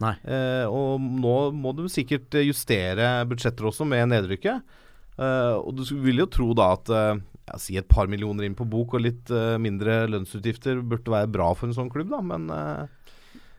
Nei. 0.00 0.14
Uh, 0.24 0.66
og 0.72 1.10
nå 1.20 1.36
må 1.52 1.74
du 1.76 1.84
sikkert 1.92 2.40
justere 2.40 3.18
budsjetter 3.28 3.68
også 3.68 3.84
med 3.88 4.08
nedrykket. 4.14 4.64
Uh, 5.20 5.60
og 5.60 5.74
du 5.76 5.84
vil 6.00 6.22
jo 6.22 6.30
tro 6.32 6.54
da 6.56 6.72
at 6.78 6.92
ja, 7.50 7.58
si 7.58 7.76
et 7.80 7.88
par 7.90 8.06
millioner 8.10 8.46
inn 8.46 8.54
på 8.58 8.66
bok 8.70 8.94
og 8.94 9.02
litt 9.04 9.30
uh, 9.34 9.56
mindre 9.58 10.04
lønnsutgifter 10.10 10.80
burde 10.86 11.10
være 11.10 11.30
bra 11.34 11.50
for 11.58 11.66
en 11.68 11.74
sånn 11.76 11.90
klubb, 11.90 12.10
da, 12.14 12.20
men 12.22 12.46
uh, 12.50 12.86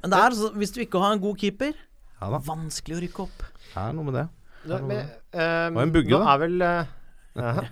Men 0.02 0.14
det 0.16 0.20
er, 0.24 0.32
så- 0.40 0.54
hvis 0.56 0.72
du 0.74 0.80
ikke 0.86 1.00
har 1.04 1.14
en 1.18 1.22
god 1.22 1.38
keeper, 1.38 1.76
ja 2.22 2.30
da. 2.32 2.40
vanskelig 2.46 2.98
å 2.98 3.02
rykke 3.04 3.24
opp. 3.28 3.44
Det 3.74 3.78
er 3.84 3.94
noe 3.98 4.08
med 4.08 4.18
det. 4.18 4.28
Det, 4.62 4.78
men, 4.86 5.08
eh, 5.34 5.68
og 5.74 5.80
en 5.82 5.92
bugge, 5.94 6.18
da. 6.22 6.34
er 6.36 6.42
vel 6.44 6.62
eh, 6.62 6.90
ja. 7.42 7.64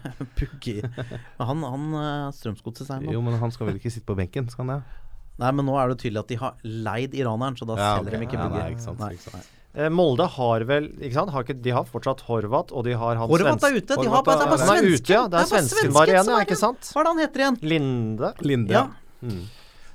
Han, 1.50 1.62
han 1.64 2.32
Strømsgodset 2.34 2.88
seg 2.88 3.04
nå. 3.06 3.12
Jo, 3.14 3.22
men 3.22 3.36
han 3.41 3.52
skal 3.54 3.68
vel 3.70 3.78
ikke 3.78 3.91
sitte 3.94 4.08
på 4.10 4.16
benken, 4.18 4.48
skal 4.50 4.66
han 4.66 4.72
det? 4.80 5.06
Nei, 5.40 5.52
men 5.56 5.68
nå 5.70 5.76
er 5.80 5.91
det 5.94 6.00
tydelig 6.02 6.20
at 6.24 6.32
de 6.34 6.38
har 6.41 6.58
leid 6.66 7.14
iraneren, 7.16 7.56
så 7.60 7.68
da 7.70 7.78
Ja, 7.80 7.91
selger 8.00 8.16
okay. 8.18 8.20
de 8.20 8.28
ikke 8.28 8.40
Ja, 8.40 8.48
Bugge. 8.50 8.60
nei, 8.64 8.72
ikke 8.74 8.86
sant, 8.88 9.00
Nei. 9.00 9.12
ikke 9.16 9.30
sant. 9.30 9.52
Eh, 9.76 9.90
Molde 9.94 10.26
har 10.28 10.64
vel 10.66 10.88
ikke 10.98 11.14
sant? 11.14 11.30
Har 11.30 11.44
ikke, 11.46 11.62
De 11.62 11.70
har 11.76 11.86
fortsatt 11.86 12.24
Horvat, 12.26 12.72
og 12.74 12.84
de 12.88 12.96
har 12.98 13.16
han 13.20 13.30
svensk- 13.30 13.68
er 13.70 13.76
ute. 13.78 13.96
De 14.02 14.10
har 14.10 14.24
bare, 14.24 14.38
det 14.40 14.48
er 14.48 14.50
bare 14.50 14.62
er 14.62 14.66
svensken. 14.66 14.94
ute, 14.98 15.14
ja. 15.14 15.28
Det 15.28 15.38
er 15.38 15.44
bare 15.44 15.52
svensken 15.52 15.94
bare 15.94 16.08
igjen, 16.16 16.26
som 16.26 16.34
ja, 16.34 16.40
er 16.40 16.46
ikke 16.48 16.58
sant? 16.58 16.82
Hva 16.90 17.00
er 17.00 17.04
det 17.04 17.12
han 17.14 17.22
heter 17.24 17.40
igjen? 17.44 17.58
Linde. 17.62 18.34
Linde. 18.41 18.72
Ja. 18.74 18.88
Mm. 19.22 19.44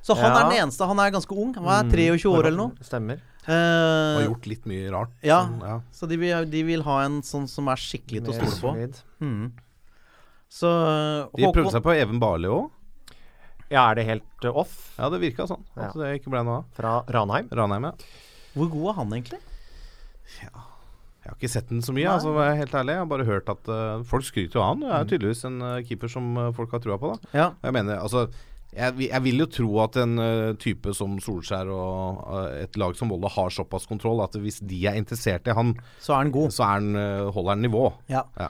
Så 0.04 0.14
han 0.16 0.30
Ja. 0.30 0.38
er 0.38 0.50
den 0.50 0.58
eneste. 0.68 0.86
Han 0.86 0.98
er 1.00 1.10
ganske 1.10 1.32
ung. 1.36 1.54
Han 1.54 1.64
er 1.64 1.82
Mm, 1.82 1.90
23 1.90 2.30
år 2.30 2.44
eller 2.46 2.56
noe. 2.56 2.72
Stemmer. 2.82 3.18
Uh, 3.46 3.50
Har 4.20 4.22
gjort 4.28 4.46
litt 4.46 4.64
mye 4.64 4.90
rart. 4.92 5.10
ja. 5.22 5.42
sånn, 5.46 5.60
ja. 5.60 5.80
Så 5.92 6.08
de 6.08 6.16
vil, 6.16 6.44
de 6.48 6.62
vil 6.62 6.82
ha 6.82 7.00
en 7.04 7.20
sånn 7.22 7.48
som 7.48 7.68
er 7.68 7.76
skikkelig 7.76 8.24
til 8.24 8.32
å 8.32 8.46
stole 8.46 8.60
på. 8.78 9.02
Mm. 9.20 9.52
Så 10.48 10.70
uh, 10.70 11.28
De 11.36 11.50
prøvde 11.52 11.72
seg 11.72 11.82
på 11.82 11.92
Even 11.98 12.20
Barli 12.20 12.46
òg. 12.48 12.70
Ja, 13.70 13.90
er 13.90 13.94
det 13.96 14.04
helt 14.06 14.44
eh, 14.44 14.50
off 14.54 14.94
Ja, 14.98 15.08
det 15.10 15.18
virka 15.20 15.48
sånn. 15.48 15.64
Ja. 15.76 15.88
altså, 15.88 15.98
det 16.04 16.20
ikke 16.22 16.30
ble 16.30 16.44
noe 16.44 16.58
av. 16.58 16.64
fra 16.76 17.02
Ranheim? 17.08 17.48
Ranheim, 17.50 17.82
ja. 17.82 17.92
Hvor 18.54 18.70
god 18.70 18.88
er 18.90 18.92
han 19.00 19.10
egentlig? 19.16 19.40
Jeg 21.24 21.30
har 21.32 21.36
ikke 21.38 21.48
sett 21.54 21.70
den 21.72 21.80
så 21.80 21.92
mye, 21.96 22.04
Nei. 22.04 22.14
altså, 22.18 22.32
jeg 22.36 22.56
helt 22.58 22.74
ærlig. 22.76 22.92
Jeg 22.92 23.00
har 23.00 23.06
bare 23.08 23.24
hørt 23.24 23.46
at 23.48 23.68
uh, 23.72 24.02
folk 24.04 24.26
skryter 24.26 24.58
jo 24.58 24.60
av 24.60 24.74
han. 24.74 24.82
Det 24.84 24.90
er 24.90 25.04
jo 25.04 25.08
tydeligvis 25.14 25.44
en 25.48 25.62
uh, 25.64 25.78
keeper 25.88 26.10
som 26.12 26.26
uh, 26.36 26.50
folk 26.52 26.74
har 26.76 26.82
trua 26.84 26.98
på. 27.00 27.14
da 27.14 27.38
Ja. 27.38 27.46
Jeg 27.64 27.72
mener, 27.78 28.02
altså 28.04 28.26
jeg, 28.74 29.06
jeg 29.06 29.22
vil 29.24 29.40
jo 29.40 29.46
tro 29.54 29.70
at 29.84 29.96
en 30.02 30.18
type 30.58 30.92
som 30.98 31.14
Solskjær 31.22 31.68
og 31.70 32.24
et 32.58 32.76
lag 32.76 32.96
som 32.98 33.12
Volda 33.12 33.30
har 33.30 33.52
såpass 33.54 33.86
kontroll 33.86 34.18
at 34.24 34.34
hvis 34.34 34.58
de 34.66 34.80
er 34.90 34.98
interessert 34.98 35.46
i 35.46 35.54
han, 35.54 35.76
Så 36.02 36.12
er 36.12 36.24
han 36.24 36.32
god. 36.34 36.50
så 36.50 36.64
er 36.66 36.72
han, 36.80 37.30
holder 37.30 37.52
han 37.54 37.62
nivå. 37.62 37.84
Ja. 38.10 38.24
Ja. 38.36 38.48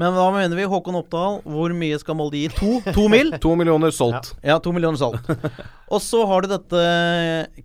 Men 0.00 0.10
hva 0.16 0.24
mener 0.34 0.58
vi? 0.58 0.64
Håkon 0.66 0.96
Oppdal, 0.98 1.36
hvor 1.46 1.70
mye 1.78 1.98
skal 2.02 2.16
Molde 2.18 2.40
gi? 2.40 2.48
To? 2.56 2.70
To 2.96 3.04
mil? 3.12 3.28
To 3.44 3.52
millioner 3.58 3.92
solgt. 3.94 4.32
Ja, 4.42 4.56
to 4.62 4.72
millioner 4.74 4.98
solgt. 4.98 5.28
Og 5.94 6.00
så 6.02 6.24
har 6.26 6.42
du 6.42 6.48
dette 6.50 6.80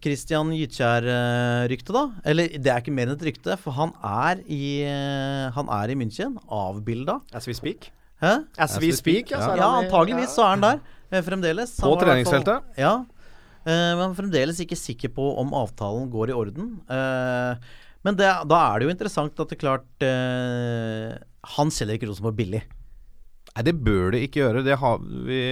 Christian 0.03 0.51
Gytkjær-ryktet, 0.53 1.89
da. 1.95 2.03
Eller 2.29 2.51
det 2.61 2.69
er 2.69 2.83
ikke 2.83 2.93
mer 2.93 3.09
enn 3.09 3.15
et 3.17 3.25
rykte, 3.31 3.57
for 3.57 3.73
han 3.79 3.95
er 4.05 4.43
i, 4.45 4.61
han 5.55 5.71
er 5.79 5.89
i 5.89 5.97
München. 5.97 6.37
Avbilda. 6.53 7.17
As 7.33 7.49
we 7.49 7.55
speak? 7.57 7.89
Hæ? 8.21 8.35
As 8.61 8.77
we 8.83 8.91
speak, 8.93 9.31
ja. 9.33 9.39
så 9.41 9.53
er 9.55 9.63
Ja, 9.63 9.71
antageligvis 9.79 10.33
så 10.35 10.43
er 10.45 10.53
han 10.57 10.65
der 10.67 10.79
eh, 11.09 11.23
fremdeles. 11.25 11.73
På 11.79 11.95
fall- 11.95 12.03
treningsfeltet. 12.03 12.69
Ja. 12.77 12.93
Eh, 13.65 13.93
men 13.99 14.13
fremdeles 14.17 14.59
ikke 14.61 14.77
sikker 14.77 15.09
på 15.17 15.31
om 15.41 15.55
avtalen 15.57 16.09
går 16.13 16.29
i 16.33 16.37
orden. 16.37 16.75
Eh, 16.91 17.69
men 18.05 18.15
det, 18.19 18.29
da 18.47 18.59
er 18.69 18.79
det 18.79 18.85
jo 18.85 18.93
interessant 18.93 19.41
at 19.43 19.49
det 19.51 19.57
klart 19.59 19.87
Han 21.57 21.71
selger 21.73 21.99
ikke 21.99 22.09
Rosenborg 22.09 22.39
billig. 22.39 22.63
Nei, 23.53 23.63
det 23.65 23.75
bør 23.83 24.13
det 24.15 24.25
ikke 24.25 24.43
gjøre. 24.43 24.65
Det 24.65 24.79
har 24.81 24.99
vi 24.99 25.43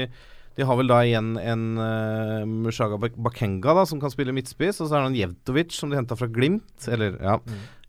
de 0.57 0.65
har 0.65 0.77
vel 0.79 0.89
da 0.89 1.03
igjen 1.05 1.35
en 1.37 1.65
uh, 1.77 2.41
Mushaga 2.49 2.97
Bakenga 2.97 3.75
da, 3.77 3.83
som 3.85 3.99
kan 4.01 4.09
spille 4.09 4.33
midtspiss. 4.33 4.79
Og 4.81 4.89
så 4.89 4.97
er 4.97 5.03
det 5.03 5.11
en 5.11 5.19
Jevtovic 5.19 5.75
som 5.77 5.91
de 5.91 5.99
henta 5.99 6.17
fra 6.17 6.29
Glimt. 6.33 6.87
Eller, 6.89 7.13
ja. 7.21 7.35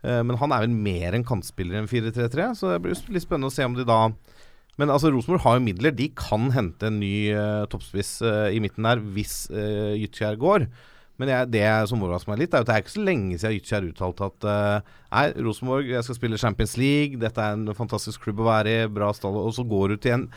Eh, 0.06 0.20
men 0.22 0.36
han 0.38 0.52
er 0.54 0.66
vel 0.66 0.74
mer 0.74 1.16
en 1.16 1.24
kantspiller 1.26 1.80
enn 1.80 1.88
4-3-3, 1.90 2.52
så 2.54 2.70
det 2.70 2.82
blir 2.84 3.00
litt 3.10 3.24
spennende 3.24 3.50
å 3.50 3.54
se 3.54 3.66
om 3.66 3.74
de 3.74 3.86
da 3.88 4.04
Men 4.78 4.92
altså 4.94 5.10
Rosenborg 5.10 5.42
har 5.42 5.56
jo 5.56 5.64
midler. 5.64 5.90
De 5.90 6.06
kan 6.14 6.52
hente 6.54 6.86
en 6.86 7.00
ny 7.00 7.32
uh, 7.34 7.64
toppspiss 7.66 8.20
uh, 8.22 8.46
i 8.54 8.60
midten 8.62 8.86
der 8.86 9.00
hvis 9.02 9.48
uh, 9.50 9.96
Gytkjær 9.98 10.38
går. 10.38 10.68
Men 11.18 11.32
jeg, 11.32 11.48
det 11.50 11.64
som 11.90 12.02
overrasker 12.06 12.30
meg 12.30 12.44
litt, 12.44 12.52
er 12.54 12.62
at 12.62 12.68
det 12.68 12.74
er 12.76 12.82
ikke 12.84 12.94
så 12.94 13.02
lenge 13.02 13.38
siden 13.40 13.56
Ytchi 13.58 13.74
har 13.74 13.86
uttalt 13.88 14.20
at 14.22 14.44
uh, 14.46 14.92
Nei, 15.10 15.24
Rosenborg, 15.42 15.88
jeg 15.90 16.06
skal 16.06 16.18
spille 16.20 16.38
Champions 16.38 16.76
League, 16.78 17.18
dette 17.18 17.42
er 17.42 17.56
en 17.58 17.74
fantastisk 17.74 18.22
klubb 18.22 18.44
å 18.44 18.46
være 18.52 18.76
i, 18.84 18.86
bra 18.92 19.10
stall 19.16 19.34
Og 19.40 19.50
så 19.56 19.64
går 19.66 19.96
du 19.96 20.02
til 20.04 20.14
en 20.14 20.28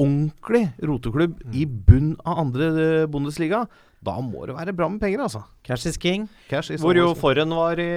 ordentlig 0.00 0.68
roteklubb 0.86 1.40
i 1.52 1.66
bunn 1.66 2.14
av 2.24 2.38
andre 2.44 2.68
eh, 2.80 3.06
Bundesliga. 3.10 3.64
Da 4.00 4.14
må 4.24 4.46
det 4.48 4.54
være 4.56 4.72
bra 4.72 4.86
med 4.88 5.02
penger, 5.02 5.20
altså. 5.26 5.42
Cash 5.66 5.90
is 5.90 5.98
king. 6.00 6.22
Cash 6.48 6.72
is 6.72 6.80
Hvor 6.80 6.96
jo 6.96 7.10
Forhen 7.18 7.52
var 7.52 7.76
i, 7.82 7.88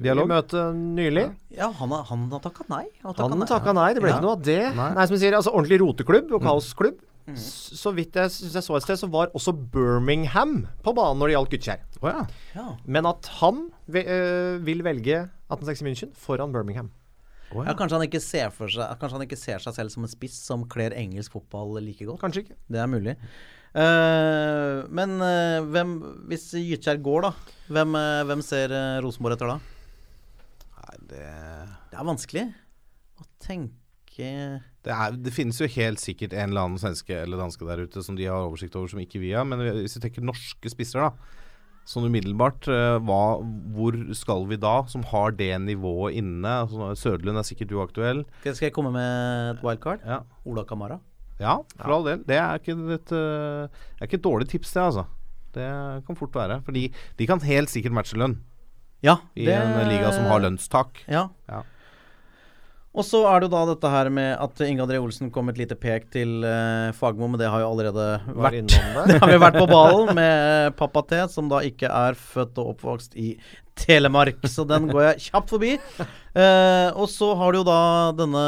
Dialog. 0.00 0.30
i 0.30 0.32
møte 0.32 0.62
nylig. 0.78 1.26
Ja, 1.52 1.68
han 1.76 1.92
han 1.92 2.24
har 2.32 2.40
takka 2.46 2.64
nei. 2.72 2.86
Han 3.04 3.12
takka 3.44 3.74
nei, 3.76 3.90
det 3.92 4.00
ble 4.00 4.14
Ja. 4.14 4.16
ikke 4.16 4.24
noe 4.24 4.38
av 4.38 4.46
det. 4.46 4.62
Nei. 4.78 4.88
Nei, 4.96 5.06
som 5.10 5.18
du 5.18 5.20
sier, 5.20 5.36
altså 5.36 5.52
ordentlig 5.52 5.82
roteklubb 5.82 6.32
og 6.38 6.40
kaosklubb. 6.46 6.96
S- 7.38 7.76
Så 7.80 7.92
vidt 7.96 8.14
jeg, 8.16 8.30
syns 8.34 8.54
jeg 8.58 8.62
så 8.66 8.76
et 8.78 8.82
sted, 8.86 8.96
så 9.00 9.08
var 9.10 9.30
også 9.36 9.52
Birmingham 9.54 10.66
på 10.82 10.94
banen 10.96 11.18
når 11.20 11.30
det 11.30 11.34
gjaldt 11.36 11.54
Gytkjær. 11.56 11.84
Oh, 12.02 12.08
ja. 12.10 12.24
Ja. 12.56 12.66
Men 12.86 13.06
at 13.10 13.26
han 13.40 13.66
ve 13.90 14.02
øh, 14.06 14.64
vil 14.66 14.82
velge 14.86 15.22
1860 15.50 15.82
München 15.86 16.14
foran 16.16 16.52
Birmingham. 16.54 16.90
Oh, 17.52 17.64
Ja, 17.64 17.72
ja. 17.72 17.76
kanskje 17.78 17.96
han 17.98 18.06
ikke 18.06 18.20
ser 18.22 18.52
for 18.54 18.70
seg 18.70 18.92
Kanskje 19.00 19.16
han 19.18 19.24
ikke 19.26 19.36
ser 19.40 19.58
seg 19.58 19.74
selv 19.74 19.90
som 19.90 20.04
en 20.06 20.10
spiss 20.12 20.36
som 20.46 20.62
kler 20.70 20.94
engelsk 20.94 21.32
fotball 21.34 21.80
like 21.82 22.06
godt. 22.06 22.20
Kanskje 22.22 22.44
ikke. 22.44 22.54
Det 22.70 22.78
er 22.78 22.86
mulig. 22.92 23.16
Uh, 23.74 24.86
men 24.90 25.16
uh, 25.22 25.60
hvem 25.70 25.90
Hvis 26.30 26.48
Gytkjær 26.58 26.98
går, 27.02 27.26
da, 27.28 27.30
hvem, 27.70 27.94
uh, 27.98 28.22
hvem 28.26 28.40
ser 28.42 28.72
uh, 28.74 28.98
Rosenborg 29.04 29.36
etter 29.36 29.50
da? 29.52 29.58
Nei, 30.80 30.96
det 31.10 31.26
Det 31.92 31.98
er 32.00 32.08
vanskelig 32.08 32.44
å 33.20 33.26
tenke 33.42 33.74
det, 34.18 34.90
er, 34.94 35.12
det 35.16 35.32
finnes 35.34 35.58
jo 35.60 35.68
helt 35.70 36.00
sikkert 36.02 36.32
en 36.34 36.50
eller 36.50 36.66
annen 36.66 36.80
svenske 36.80 37.14
eller 37.22 37.38
danske 37.40 37.66
der 37.68 37.84
ute 37.86 38.02
som 38.02 38.16
de 38.18 38.26
har 38.26 38.46
oversikt 38.48 38.74
over, 38.76 38.90
som 38.90 39.00
ikke 39.02 39.20
vi 39.22 39.30
har. 39.36 39.44
Men 39.48 39.62
hvis 39.80 39.96
vi 39.98 40.02
tenker 40.06 40.24
norske 40.26 40.72
spisser, 40.72 41.04
da. 41.06 41.36
Sånn 41.88 42.04
umiddelbart, 42.06 42.68
eh, 42.70 42.98
hva, 43.02 43.20
hvor 43.74 43.96
skal 44.14 44.44
vi 44.50 44.58
da, 44.60 44.74
som 44.90 45.02
har 45.10 45.32
det 45.34 45.52
nivået 45.64 46.18
inne? 46.20 46.52
Altså, 46.66 46.90
Søderlund 47.00 47.40
er 47.40 47.46
sikkert 47.48 47.72
uaktuell. 47.74 48.24
Skal 48.44 48.68
jeg 48.68 48.74
komme 48.76 48.92
med 48.94 49.56
et 49.56 49.64
wildcard? 49.64 50.04
Ja, 50.06 50.20
Ola 50.46 50.66
Kamara. 50.68 51.00
ja 51.40 51.56
for 51.80 51.96
all 51.96 52.04
del. 52.04 52.22
Det 52.28 52.36
er 52.36 52.60
ikke 52.60 52.76
et, 52.94 53.10
eh, 53.16 53.80
er 53.98 54.06
ikke 54.06 54.20
et 54.20 54.28
dårlig 54.28 54.48
tips, 54.52 54.72
det, 54.76 54.82
altså. 54.82 55.06
Det 55.56 55.66
kan 56.06 56.16
fort 56.16 56.34
være. 56.36 56.60
Fordi 56.62 56.92
de 57.18 57.26
kan 57.26 57.40
helt 57.42 57.72
sikkert 57.72 57.96
matche 57.96 58.18
lønn 58.20 58.38
Ja, 59.02 59.16
i 59.34 59.48
en 59.48 59.88
liga 59.88 60.12
som 60.12 60.28
har 60.28 60.42
lønnstak. 60.44 61.00
Ja. 61.08 61.28
Ja. 61.48 61.62
Og 62.90 63.04
så 63.06 63.20
er 63.30 63.38
det 63.38 63.46
jo 63.46 63.52
da 63.52 63.60
dette 63.68 63.90
her 63.92 64.08
med 64.10 64.32
at 64.42 64.60
Inge 64.66 64.82
André 64.82 64.98
Olsen 64.98 65.28
kom 65.30 65.46
med 65.46 65.54
et 65.54 65.60
lite 65.62 65.76
pek 65.78 66.08
til 66.10 66.40
uh, 66.42 66.90
Fagmo, 66.98 67.28
men 67.30 67.38
det 67.38 67.46
har 67.46 67.62
jo 67.62 67.68
allerede 67.70 68.06
Var 68.26 68.48
vært 68.48 68.72
det. 68.72 68.80
Det 69.12 69.18
har 69.22 69.30
vi 69.30 69.36
vært 69.44 69.58
på 69.60 69.68
ballen 69.70 70.10
med 70.18 70.74
pappa 70.78 71.04
T, 71.06 71.20
som 71.30 71.46
da 71.52 71.60
ikke 71.66 71.86
er 71.86 72.18
født 72.18 72.58
og 72.58 72.72
oppvokst 72.74 73.14
i 73.14 73.36
Telemark. 73.78 74.42
Så 74.50 74.66
den 74.68 74.90
går 74.90 75.04
jeg 75.06 75.28
kjapt 75.28 75.54
forbi. 75.54 75.76
Uh, 76.34 76.90
og 76.98 77.06
så 77.12 77.30
har 77.38 77.54
du 77.54 77.60
jo 77.60 77.68
da 77.70 77.78
denne 78.18 78.44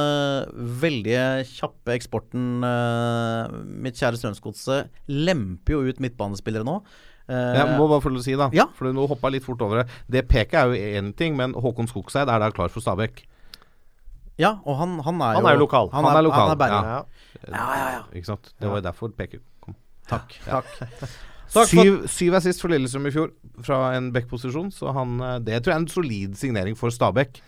veldig 0.83 1.17
kjappe 1.49 1.95
eksporten 1.95 2.67
uh, 2.67 3.47
Mitt 3.63 3.99
kjære 3.99 4.19
Strømsgodset 4.21 4.91
lemper 5.07 5.79
jo 5.79 5.87
ut 5.87 6.03
midtbanespillere 6.03 6.67
nå. 6.67 6.81
Eh, 7.31 7.57
Jeg 7.61 7.77
må 7.79 7.87
bare 7.87 8.03
få 8.03 8.11
lov 8.11 8.23
å 8.23 8.27
si, 8.27 8.35
da. 8.39 8.49
Ja. 8.55 8.67
For 8.77 8.91
nå 8.91 9.07
hoppa 9.07 9.31
jeg 9.31 9.39
litt 9.39 9.47
fort 9.47 9.63
over 9.65 9.83
det. 9.83 10.01
Det 10.11 10.25
peket 10.31 10.59
er 10.59 10.73
jo 10.73 10.97
én 10.99 11.13
ting, 11.17 11.37
men 11.39 11.55
Håkon 11.55 11.89
Skogseid 11.91 12.27
er 12.27 12.43
da 12.43 12.51
klar 12.55 12.73
for 12.73 12.83
Stabæk. 12.85 13.23
Ja, 14.41 14.55
og 14.65 14.79
han, 14.79 14.97
han 15.05 15.21
er 15.21 15.35
Han 15.37 15.43
jo 15.45 15.49
er 15.51 15.59
jo 15.59 15.65
lokal. 15.67 15.91
Han, 15.93 16.05
Han 16.05 16.15
er, 16.15 16.19
er 16.19 16.27
lokal, 16.29 16.47
Han 16.49 16.55
er 16.57 16.63
bergen. 16.63 16.85
Ja. 16.85 17.03
Ja, 17.49 17.67
ja, 17.77 17.91
ja. 17.99 18.03
Ikke 18.17 18.27
sant? 18.33 18.55
Det 18.61 18.69
var 18.71 18.81
jo 18.81 18.87
derfor 18.89 19.13
PQ 19.19 19.39
kom. 19.61 19.77
Takk. 20.09 20.39
Takk. 20.47 20.73
Takk 21.53 21.69
for- 21.69 21.85
Syv, 21.85 21.97
syv 22.09 22.35
assist 22.39 22.63
for 22.65 22.73
Lillestrøm 22.73 23.11
i 23.11 23.13
fjor, 23.13 23.29
fra 23.61 23.91
en 23.99 24.07
back-posisjon. 24.15 24.71
Så 24.73 24.89
han, 24.97 25.19
eh, 25.21 25.35
det 25.45 25.59
tror 25.61 25.73
jeg 25.75 25.77
er 25.77 25.83
en 25.83 25.89
solid 25.93 26.39
signering 26.41 26.79
for 26.81 26.89
Stabæk. 26.89 27.43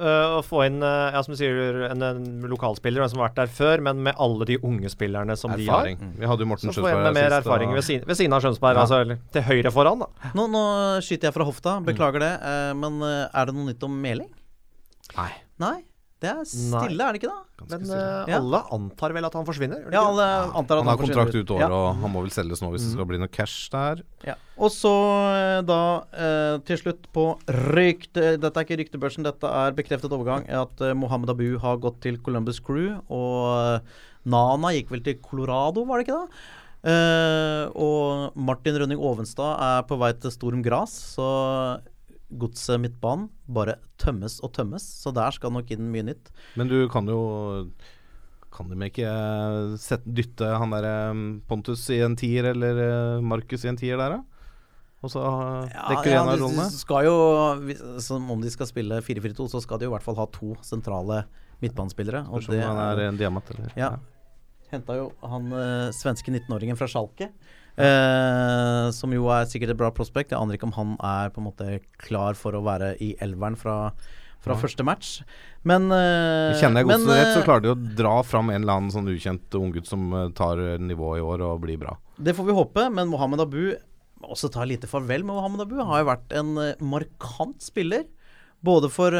Øh, 0.00 0.38
Å 0.38 0.40
få 0.46 0.62
inn 0.64 0.78
uh, 0.80 1.10
ja, 1.12 1.20
som 1.20 1.34
du 1.34 1.36
sier, 1.36 1.82
en, 1.90 2.00
en 2.06 2.22
lokalspiller 2.48 3.04
en 3.04 3.10
som 3.12 3.20
har 3.20 3.28
vært 3.28 3.36
der 3.42 3.52
før, 3.52 3.82
men 3.84 4.00
med 4.06 4.16
alle 4.16 4.48
de 4.48 4.56
unge 4.64 4.88
spillerne 4.88 5.36
som 5.36 5.52
Erfaring. 5.52 6.00
Mm. 6.00 6.14
Vi 6.22 6.30
hadde 6.32 6.46
jo 6.46 6.48
Morten 6.54 6.72
Skjønsberg 6.72 6.88
har. 6.88 6.96
Så 6.96 7.04
få 7.04 7.10
inn 7.10 7.12
med 7.12 7.20
mer 7.20 7.36
erfaring 7.42 7.76
ved, 7.76 7.84
siden, 7.84 8.08
ved 8.08 8.16
siden 8.22 8.32
av 8.38 8.40
Skjønsberg, 8.46 8.80
Ja. 8.80 8.86
altså 8.86 9.02
eller 9.04 9.20
til 9.36 9.44
høyre 9.50 9.74
foran, 9.76 10.06
da. 10.06 10.32
Nå, 10.40 10.48
nå 10.56 10.64
skyter 11.04 11.28
jeg 11.28 11.36
fra 11.36 11.48
hofta, 11.50 11.76
beklager 11.84 12.24
det. 12.24 12.32
Uh, 12.40 12.72
men 12.80 12.96
er 13.04 13.44
det 13.44 13.58
noe 13.58 13.68
nytt 13.74 13.84
om 13.84 14.00
Meling? 14.08 14.32
Nei. 15.18 15.30
Nei? 15.60 15.76
Det 16.20 16.28
er 16.28 16.42
stille, 16.44 17.00
er 17.00 17.14
det 17.16 17.20
ikke 17.22 17.30
da? 17.30 17.38
Ganske 17.62 17.78
Men 17.80 17.90
uh, 17.96 18.28
Ja. 18.28 18.36
alle 18.42 18.58
antar 18.76 19.14
vel 19.16 19.24
at 19.24 19.36
han 19.38 19.46
forsvinner? 19.48 19.86
Ja, 19.92 20.02
alle 20.10 20.26
antar 20.58 20.76
at 20.76 20.82
han 20.84 20.90
har 20.90 20.98
forsvinner 21.00 21.16
kontrakt 21.24 21.38
ut 21.40 21.52
året, 21.56 21.62
Ja. 21.64 21.68
Mm. 21.70 21.76
og 21.78 22.02
han 22.02 22.12
må 22.12 22.22
vel 22.26 22.34
selges 22.34 22.60
nå 22.60 22.68
hvis 22.74 22.84
det 22.84 22.92
skal 22.92 23.08
bli 23.08 23.20
noe 23.22 23.32
cash 23.32 23.70
der. 23.72 24.02
Ja. 24.28 24.34
Og 24.60 24.68
så 24.74 24.92
eh, 25.32 25.62
da 25.64 25.80
eh, 26.12 26.58
til 26.68 26.76
slutt 26.82 27.08
på 27.16 27.24
rykte 27.72 28.34
Dette 28.36 28.52
er 28.60 28.68
ikke 28.68 28.80
ryktebørsen, 28.82 29.24
dette 29.24 29.48
er 29.48 29.72
bekreftet 29.72 30.12
overgang. 30.12 30.44
At 30.52 30.80
eh, 30.84 30.92
Mohammed 30.92 31.32
Abu 31.32 31.56
har 31.64 31.80
gått 31.80 32.02
til 32.04 32.20
Columbus 32.20 32.60
Crew. 32.60 32.98
Og 33.08 33.80
eh, 33.80 34.00
Nana 34.28 34.74
gikk 34.76 34.92
vel 34.92 35.00
til 35.06 35.16
Colorado, 35.24 35.86
var 35.88 35.98
det 36.02 36.08
ikke 36.10 36.20
da? 36.20 36.42
Eh, 36.80 37.64
og 37.76 38.36
Martin 38.36 38.76
Rønning 38.80 39.00
Ovenstad 39.00 39.56
er 39.60 39.82
på 39.88 39.96
vei 40.00 40.12
til 40.20 40.32
Storm 40.32 40.60
Gras. 40.64 40.92
Så 41.16 41.26
godset 42.38 42.80
midtbanen 42.80 43.28
bare 43.48 43.78
tømmes 43.98 44.38
og 44.44 44.52
tømmes. 44.56 44.84
Så 45.02 45.12
der 45.14 45.30
skal 45.34 45.50
nok 45.54 45.70
inn 45.74 45.90
mye 45.92 46.04
nytt. 46.10 46.30
Men 46.56 46.68
du 46.70 46.88
kan 46.92 47.06
jo 47.10 47.68
Kan 48.50 48.66
de 48.68 48.74
ikke 48.88 49.06
sette, 49.78 50.10
dytte 50.10 50.48
han 50.58 50.72
der 50.74 50.86
eh, 50.88 51.20
Pontus 51.46 51.84
i 51.94 52.00
en 52.02 52.16
tier, 52.18 52.48
eller 52.50 52.80
eh, 52.82 53.20
Markus 53.22 53.62
i 53.64 53.68
en 53.70 53.78
tier 53.78 53.96
der, 54.00 54.16
da? 54.16 54.22
Og 55.06 55.12
så 55.14 55.20
eh, 55.22 55.70
dekker 55.70 56.10
ja, 56.10 56.16
ja, 56.16 56.22
en 56.24 56.28
av 56.32 56.34
de- 56.36 56.42
rollene? 56.42 56.66
de 56.66 56.80
skal 56.82 57.06
jo, 57.06 57.14
som 58.02 58.26
om 58.34 58.42
de 58.42 58.50
skal 58.52 58.66
spille 58.68 58.98
4-4-2, 59.06 59.46
så 59.54 59.62
skal 59.62 59.78
de 59.78 59.86
jo 59.86 59.92
i 59.92 59.94
hvert 59.94 60.04
fall 60.04 60.18
ha 60.18 60.26
to 60.34 60.56
sentrale 60.66 61.22
midtbanespillere. 61.62 62.24
Og 62.28 62.42
det 62.50 62.58
han 62.64 62.76
er 62.88 63.04
en 63.06 63.20
diamant, 63.20 63.54
eller 63.54 63.70
Ja. 63.78 63.94
Henta 64.70 64.94
jo 64.98 65.08
han 65.26 65.48
svenske 65.96 66.30
19-åringen 66.30 66.76
fra 66.78 66.86
Schalke. 66.90 67.30
Eh, 67.78 68.90
som 68.96 69.12
jo 69.14 69.28
er 69.32 69.46
sikkert 69.50 69.74
et 69.74 69.80
bra 69.80 69.90
prospect. 69.94 70.32
Jeg 70.32 70.40
aner 70.40 70.56
ikke 70.58 70.68
om 70.70 70.76
han 70.78 70.96
er 71.04 71.30
på 71.34 71.42
en 71.42 71.48
måte 71.50 71.78
klar 72.02 72.38
for 72.38 72.56
å 72.58 72.64
være 72.66 72.94
i 73.02 73.12
elveren 73.22 73.56
fra, 73.58 73.92
fra 74.40 74.54
Ja. 74.56 74.60
første 74.60 74.84
match. 74.86 75.20
Men 75.64 75.90
eh, 75.92 76.56
Kjenner 76.60 76.80
jeg 76.82 76.88
godset 76.90 77.12
rett, 77.12 77.34
så 77.34 77.40
eh, 77.42 77.46
klarer 77.46 77.66
de 77.66 77.72
å 77.74 77.80
dra 78.00 78.16
fram 78.24 78.50
en 78.50 78.62
eller 78.62 78.78
annen 78.80 78.94
sånn 78.94 79.10
ukjent 79.12 79.52
unggutt 79.58 79.86
som 79.90 80.08
eh, 80.16 80.28
tar 80.36 80.56
nivået 80.80 81.20
i 81.20 81.26
år 81.26 81.44
og 81.48 81.60
blir 81.66 81.78
bra. 81.80 81.96
Det 82.18 82.34
får 82.36 82.48
vi 82.48 82.56
håpe, 82.56 82.88
men 82.92 83.08
Mohammed 83.12 83.40
Abu 83.44 83.62
også 84.20 84.50
ta 84.52 84.66
lite 84.68 84.88
farvel 84.88 85.22
med 85.24 85.32
Mohammed 85.36 85.62
Abu. 85.64 85.76
Han 85.80 85.88
har 85.92 86.02
jo 86.02 86.10
vært 86.12 86.32
en 86.36 86.56
eh, 86.60 86.74
markant 86.84 87.60
spiller. 87.64 88.08
Både 88.60 88.90
for, 88.92 89.14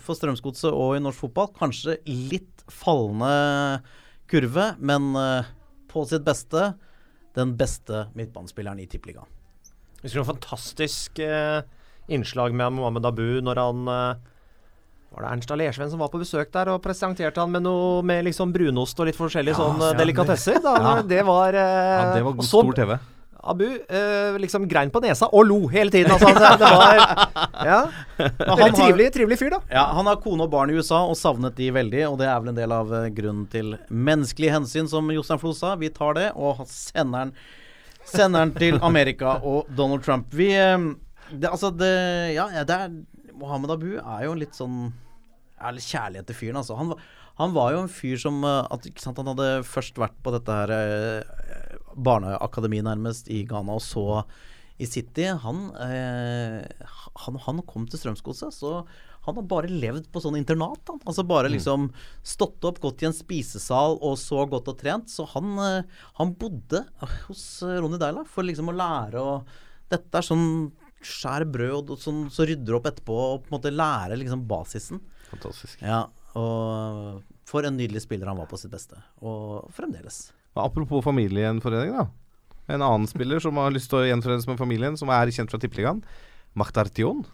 for 0.00 0.16
Strømsgodset 0.16 0.72
og 0.72 0.94
i 0.96 1.00
norsk 1.04 1.26
fotball. 1.26 1.50
Kanskje 1.58 1.98
litt 2.08 2.62
fallende 2.72 3.82
kurve, 4.32 4.70
men 4.80 5.10
på 5.92 6.04
sitt 6.08 6.24
beste 6.24 6.70
den 7.34 7.54
beste 7.56 8.06
midtbanespilleren 8.18 8.80
i 8.82 8.86
Tippeligaen. 8.86 9.26
Vi 10.02 10.08
skulle 10.10 10.24
ha 10.24 10.32
en 10.32 10.34
fantastisk 10.36 11.18
eh, 11.22 11.62
innslag 12.08 12.54
med 12.58 12.72
Mohammed 12.74 13.06
Abu 13.06 13.40
når 13.44 13.60
han 13.62 13.88
eh, 13.88 14.28
Var 15.12 15.22
det 15.22 15.28
Ernst 15.30 15.50
Alersven 15.54 15.90
som 15.92 16.00
var 16.00 16.08
på 16.08 16.18
besøk 16.22 16.50
der 16.52 16.70
og 16.72 16.80
presenterte 16.82 17.38
han 17.40 17.50
med 17.52 17.62
noe 17.66 18.02
med 18.02 18.24
liksom 18.24 18.52
brunost 18.52 18.98
og 18.98 19.06
litt 19.10 19.18
forskjellige 19.18 19.54
Ja, 19.54 19.60
sånne 19.60 19.90
ja, 19.90 19.92
det- 19.92 20.00
delikatesser? 20.02 20.58
Da, 20.64 20.72
Ja. 20.80 20.94
Det 21.02 21.22
var 21.28 21.54
eh, 21.54 21.60
Ja, 21.62 22.14
det 22.16 22.24
var 22.24 22.32
god, 22.32 22.44
så 22.48 22.62
stor 22.64 22.72
TV. 22.80 22.96
Abu 23.42 23.64
eh, 23.66 24.36
liksom 24.38 24.68
grein 24.70 24.90
på 24.94 25.00
nesa 25.02 25.26
og 25.34 25.46
lo 25.48 25.56
hele 25.72 25.90
tiden. 25.90 26.12
Altså, 26.14 26.30
det 26.30 26.68
var 26.70 27.00
Ja. 27.66 27.78
Veldig 28.18 28.68
trivelig, 28.76 29.06
trivelig 29.16 29.38
fyr, 29.40 29.50
da. 29.56 29.60
Ja, 29.70 29.84
Han 29.96 30.06
har 30.06 30.20
kone 30.22 30.44
og 30.46 30.50
barn 30.52 30.70
i 30.70 30.76
USA 30.78 31.00
og 31.08 31.16
savnet 31.18 31.56
de 31.58 31.70
veldig, 31.74 32.04
og 32.10 32.18
det 32.20 32.28
er 32.30 32.38
vel 32.42 32.52
en 32.52 32.58
del 32.60 32.74
av 32.76 32.92
eh, 33.00 33.08
grunnen 33.16 33.48
til 33.50 33.74
menneskelige 33.90 34.54
hensyn, 34.54 34.88
som 34.90 35.10
Jostein 35.14 35.40
Flo 35.42 35.52
sa. 35.58 35.74
Vi 35.80 35.90
tar 35.94 36.14
det 36.20 36.28
og 36.36 36.62
sender 36.70 37.26
den, 37.26 37.32
sender 38.06 38.44
den 38.46 38.54
til 38.58 38.78
Amerika 38.82 39.36
og 39.42 39.66
Donald 39.74 40.04
Trump. 40.06 40.30
Vi 40.38 40.52
eh, 40.54 40.76
det, 41.32 41.48
Altså, 41.50 41.72
det 41.74 41.92
Ja, 42.36 42.46
det 42.62 42.78
er 42.78 42.94
Mohammed 43.34 43.70
Abu 43.74 43.88
er 43.96 44.26
jo 44.28 44.36
en 44.36 44.42
litt 44.44 44.54
sånn 44.54 44.92
er 45.62 45.74
litt 45.76 45.86
kjærlighet 45.86 46.26
til 46.30 46.34
fyren, 46.38 46.58
altså. 46.62 46.74
Han, 46.78 46.88
var- 46.94 47.02
han 47.38 47.52
var 47.54 47.72
jo 47.72 47.78
en 47.84 47.90
fyr 47.90 48.18
som 48.22 48.42
eh, 48.44 48.66
at, 48.70 48.86
sant, 49.00 49.18
Han 49.18 49.30
hadde 49.34 49.50
først 49.66 49.98
vært 49.98 50.14
på 50.22 50.30
dette 50.34 50.52
her 50.62 50.72
barneakademi, 51.96 52.82
nærmest, 52.84 53.30
i 53.32 53.42
Ghana, 53.48 53.78
og 53.78 53.84
så 53.84 54.24
i 54.82 54.88
City. 54.88 55.28
Han, 55.44 55.64
eh, 55.84 56.86
han, 57.24 57.40
han 57.46 57.62
kom 57.68 57.86
til 57.88 58.00
Strømsgodset, 58.00 58.54
så 58.56 58.82
han 59.22 59.38
har 59.38 59.46
bare 59.46 59.70
levd 59.70 60.08
på 60.10 60.20
sånn 60.22 60.38
internat. 60.40 60.82
Han. 60.90 61.02
Altså 61.06 61.22
bare 61.26 61.50
liksom 61.52 61.90
stått 62.26 62.64
opp, 62.66 62.80
gått 62.82 63.04
i 63.04 63.08
en 63.10 63.14
spisesal 63.14 64.00
og 64.02 64.16
så 64.18 64.46
gått 64.50 64.70
og 64.72 64.80
trent. 64.80 65.12
Så 65.12 65.28
han, 65.34 65.52
eh, 65.62 66.06
han 66.18 66.34
bodde 66.38 66.84
hos 67.28 67.44
Ronny 67.62 68.00
Deila 68.02 68.26
for 68.28 68.46
liksom 68.48 68.72
å 68.72 68.78
lære 68.78 69.22
å 69.22 69.36
Dette 69.92 70.16
er 70.16 70.24
sånn 70.24 70.70
skjær 71.04 71.44
brød 71.52 71.90
og 71.92 72.00
sånn, 72.00 72.22
så 72.32 72.46
rydder 72.48 72.78
opp 72.78 72.86
etterpå 72.88 73.12
og 73.12 73.42
på 73.42 73.50
en 73.50 73.56
måte 73.58 73.72
lære 73.74 74.16
liksom 74.16 74.46
basisen. 74.48 75.02
Fantastisk. 75.28 75.82
Ja, 75.84 76.06
og 76.38 77.20
for 77.48 77.66
en 77.68 77.76
nydelig 77.76 78.06
spiller 78.06 78.30
han 78.30 78.40
var 78.40 78.48
på 78.48 78.56
sitt 78.56 78.72
beste. 78.72 78.96
Og 79.20 79.68
fremdeles. 79.76 80.30
Apropos 80.56 81.04
familiegjenforening, 81.04 81.94
da. 81.96 82.06
En 82.72 82.82
annen 82.84 83.06
spiller 83.10 83.40
som 83.42 83.56
har 83.60 83.72
lyst 83.74 83.88
til 83.90 83.98
å 84.02 84.06
gjenforenes 84.06 84.46
med 84.48 84.58
familien, 84.60 84.96
som 85.00 85.08
er 85.12 85.30
kjent 85.34 85.50
fra 85.50 85.58
Tippeligaen, 85.62 86.02
Maktar 86.54 86.90
Tion, 86.92 87.24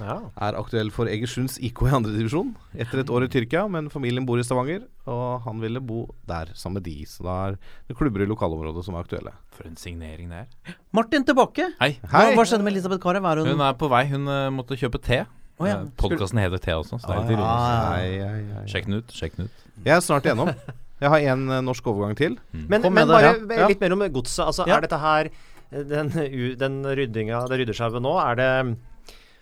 Ja. 0.00 0.16
er 0.42 0.56
aktuell 0.58 0.90
for 0.90 1.06
Egersunds 1.06 1.58
IK 1.62 1.82
i 1.86 1.92
andredivisjon 1.94 2.56
etter 2.74 2.98
et 3.04 3.06
år 3.12 3.24
i 3.24 3.28
Tyrkia, 3.30 3.68
men 3.70 3.88
familien 3.88 4.26
bor 4.26 4.36
i 4.40 4.42
Stavanger, 4.42 4.82
og 5.06 5.42
han 5.44 5.60
ville 5.60 5.78
bo 5.80 6.08
der 6.26 6.46
sammen 6.54 6.80
med 6.80 6.84
de. 6.88 7.04
Så 7.06 7.22
da 7.22 7.36
er 7.52 7.58
det 7.86 7.96
klubber 7.96 8.24
i 8.24 8.26
lokalområdet 8.26 8.84
som 8.84 8.96
er 8.96 9.04
aktuelle. 9.04 9.32
For 9.54 9.68
en 9.68 9.76
signering 9.76 10.28
det 10.32 10.40
er. 10.42 10.74
Martin 10.92 11.24
tilbake. 11.24 11.68
Hei. 11.78 11.92
Hei. 12.10 12.34
hva 12.34 12.42
skjedde 12.44 12.64
med 12.66 12.72
Elisabeth 12.74 13.00
Karev? 13.00 13.22
Hun, 13.22 13.46
Hun 13.54 13.60
er 13.68 13.74
på 13.78 13.88
vei. 13.88 14.06
Hun 14.10 14.26
uh, 14.26 14.50
måtte 14.50 14.76
kjøpe 14.76 15.00
te. 15.00 15.22
Oh, 15.58 15.64
ja. 15.68 15.78
Eh, 15.80 15.86
Podkasten 15.96 16.38
heter 16.42 16.58
Te 16.60 16.72
også, 16.76 16.98
så 17.00 17.06
det 17.06 17.16
er 17.16 17.30
litt 17.30 17.38
Ah, 17.40 18.00
ironisk. 18.02 18.72
Sjekk 18.74 18.84
den 18.90 18.98
ut. 18.98 19.14
Sjekk 19.14 19.36
den 19.38 19.46
ut. 19.46 19.62
Jeg 19.86 19.94
er 19.96 20.00
snart 20.04 20.26
igjennom. 20.26 20.50
Jeg 21.02 21.12
har 21.12 21.24
én 21.32 21.46
norsk 21.66 21.88
overgang 21.92 22.16
til. 22.16 22.36
Men, 22.52 22.84
men 22.88 23.08
bare 23.08 23.34
ja. 23.34 23.34
Ja. 23.60 23.68
litt 23.68 23.82
mer 23.82 23.94
om 23.96 24.04
godset. 24.14 24.46
Altså, 24.48 24.64
Ja. 24.68 24.78
Er 24.78 24.86
dette 24.86 25.00
her 25.00 25.28
eh, 25.28 25.82
den, 25.84 26.12
den 26.56 26.78
ryddinga, 26.86 27.42
det 27.50 27.60
ryddesjauet 27.62 28.04
nå, 28.04 28.14
er 28.22 28.38
det 28.40 28.50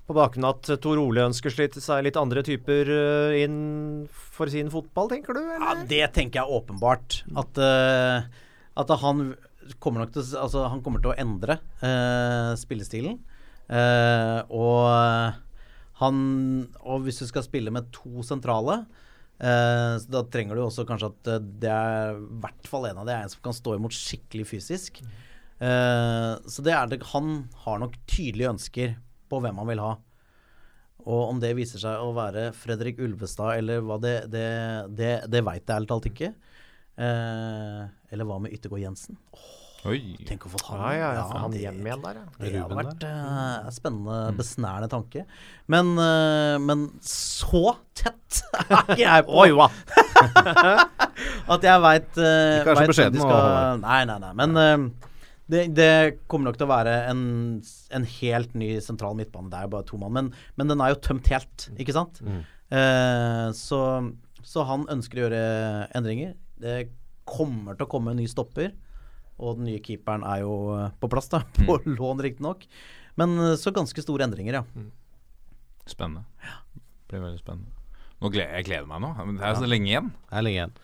på 0.04 0.16
bakgrunn 0.16 0.44
av 0.44 0.58
at 0.58 0.82
Tor 0.84 1.00
Ole 1.00 1.24
ønsker 1.30 1.54
seg 1.54 2.02
litt 2.04 2.18
andre 2.20 2.42
typer 2.44 2.90
eh, 2.92 3.36
inn 3.44 4.08
for 4.10 4.50
sin 4.52 4.68
fotball, 4.72 5.08
tenker 5.12 5.36
du? 5.36 5.40
Ja, 5.46 5.76
det 5.88 6.02
tenker 6.16 6.42
jeg 6.42 6.58
åpenbart. 6.58 7.22
At, 7.40 7.60
uh, 7.62 8.26
at 8.82 8.94
han 9.00 9.30
kommer 9.80 10.04
nok 10.04 10.12
til 10.12 10.26
Altså, 10.36 10.66
han 10.68 10.82
kommer 10.84 11.00
til 11.00 11.14
å 11.14 11.16
endre 11.16 11.56
uh, 11.80 12.52
spillestilen. 12.60 13.16
Uh, 13.64 14.44
og 14.52 15.40
han 16.02 16.16
Og 16.84 17.06
hvis 17.06 17.22
du 17.22 17.28
skal 17.30 17.46
spille 17.46 17.72
med 17.72 17.88
to 17.94 18.20
sentrale 18.26 18.82
eh, 18.82 19.03
så 20.00 20.10
Da 20.14 20.24
trenger 20.30 20.56
du 20.56 20.64
også 20.64 20.86
kanskje 20.88 21.10
at 21.12 21.30
eh, 21.34 21.44
det 21.64 21.70
er 21.72 22.16
i 22.16 22.40
hvert 22.44 22.70
fall 22.70 22.88
en 22.88 23.02
av 23.02 23.08
de 23.08 23.14
er 23.14 23.26
en 23.26 23.32
som 23.32 23.42
kan 23.44 23.56
stå 23.56 23.76
imot 23.78 23.96
skikkelig 23.96 24.48
fysisk. 24.50 25.02
Eh, 25.58 26.32
så 26.50 26.64
det 26.66 26.74
er 26.74 26.90
det 26.90 27.02
Han 27.12 27.46
har 27.64 27.80
nok 27.82 27.98
tydelige 28.10 28.52
ønsker 28.54 28.96
på 29.30 29.40
hvem 29.42 29.60
han 29.62 29.70
vil 29.72 29.84
ha. 29.84 29.94
Og 31.04 31.34
om 31.34 31.40
det 31.40 31.52
viser 31.58 31.82
seg 31.82 32.00
å 32.00 32.14
være 32.16 32.48
Fredrik 32.56 33.00
Ulvestad 33.04 33.58
eller 33.58 33.82
hva 33.84 33.98
det 34.00 34.16
Det, 34.32 34.46
det, 34.96 35.12
det 35.28 35.44
veit 35.44 35.64
jeg 35.64 35.76
ærlig 35.76 35.90
talt 35.92 36.08
ikke. 36.08 36.32
Eh, 36.94 37.82
eller 38.14 38.28
hva 38.28 38.40
med 38.40 38.54
Yttergård 38.54 38.84
Jensen? 38.84 39.18
Oi. 39.84 40.00
Tenk 40.24 40.46
å 40.48 40.50
få 40.54 40.60
han. 40.70 40.80
Ja, 40.80 40.90
ja, 40.96 41.08
ja, 41.18 41.24
han 41.42 41.54
hjem 41.60 41.80
igjen 41.84 42.04
der, 42.04 42.20
ja. 42.22 42.26
Det 42.40 42.52
hadde 42.56 42.78
vært 42.78 43.04
uh, 43.04 43.70
spennende, 43.74 44.18
besnærende 44.38 44.88
tanke. 44.92 45.24
Men, 45.70 45.92
uh, 46.00 46.56
men 46.62 46.86
så 47.04 47.76
tett 47.96 48.40
er 48.64 48.78
ikke 48.80 49.00
jeg 49.02 49.26
på 49.28 49.42
Oi, 49.42 49.50
hva? 49.56 49.68
at 51.54 51.66
jeg 51.68 51.82
veit 51.84 52.16
uh, 52.16 52.62
Ikke 52.62 52.70
vær 52.70 52.78
så 52.78 52.86
beskjeden 52.88 53.20
Skal, 53.20 53.82
Nei, 53.82 54.00
nei, 54.08 54.16
nei. 54.22 54.32
Men 54.40 54.56
uh, 54.56 55.10
det, 55.52 55.66
det 55.76 55.92
kommer 56.30 56.48
nok 56.48 56.58
til 56.58 56.66
å 56.66 56.72
være 56.72 56.96
en, 57.10 57.22
en 57.92 58.08
helt 58.16 58.56
ny 58.56 58.70
sentral 58.84 59.16
midtbane. 59.18 59.50
Det 59.52 59.60
er 59.60 59.68
jo 59.68 59.74
bare 59.76 59.88
to 59.90 60.00
mann. 60.00 60.14
Men, 60.16 60.32
men 60.56 60.72
den 60.72 60.80
er 60.80 60.94
jo 60.94 61.02
tømt 61.04 61.28
helt, 61.32 61.68
ikke 61.76 61.96
sant? 61.96 62.22
Mm. 62.24 62.40
Eh, 62.74 63.48
så, 63.56 63.80
så 64.44 64.64
han 64.68 64.86
ønsker 64.92 65.20
å 65.20 65.26
gjøre 65.26 65.42
endringer. 65.96 66.34
Det 66.60 66.78
kommer 67.28 67.76
til 67.76 67.86
å 67.86 67.92
komme 67.92 68.14
en 68.14 68.22
ny 68.22 68.28
stopper. 68.30 68.72
Og 69.42 69.58
den 69.58 69.68
nye 69.68 69.82
keeperen 69.82 70.24
er 70.26 70.42
jo 70.44 70.54
eh, 70.76 70.90
på 71.00 71.10
plass, 71.10 71.30
da. 71.32 71.42
På 71.68 71.78
lån, 71.84 72.22
riktignok. 72.22 72.66
Men 73.20 73.36
eh, 73.38 73.54
så 73.60 73.74
ganske 73.74 74.04
store 74.04 74.26
endringer, 74.28 74.60
ja. 74.60 74.64
Spennende. 75.90 76.24
Blir 77.10 77.24
veldig 77.24 77.40
spennende. 77.42 77.72
Nå 78.22 78.30
gleder, 78.32 78.54
jeg 78.60 78.68
gleder 78.70 78.86
meg 78.88 79.02
nå. 79.02 79.10
Det 79.36 79.48
er 79.48 79.56
så 79.58 79.68
lenge 79.68 79.90
igjen. 79.90 80.12
Det 80.30 80.38
er 80.38 80.46
lenge 80.46 80.60
igjen. 80.60 80.76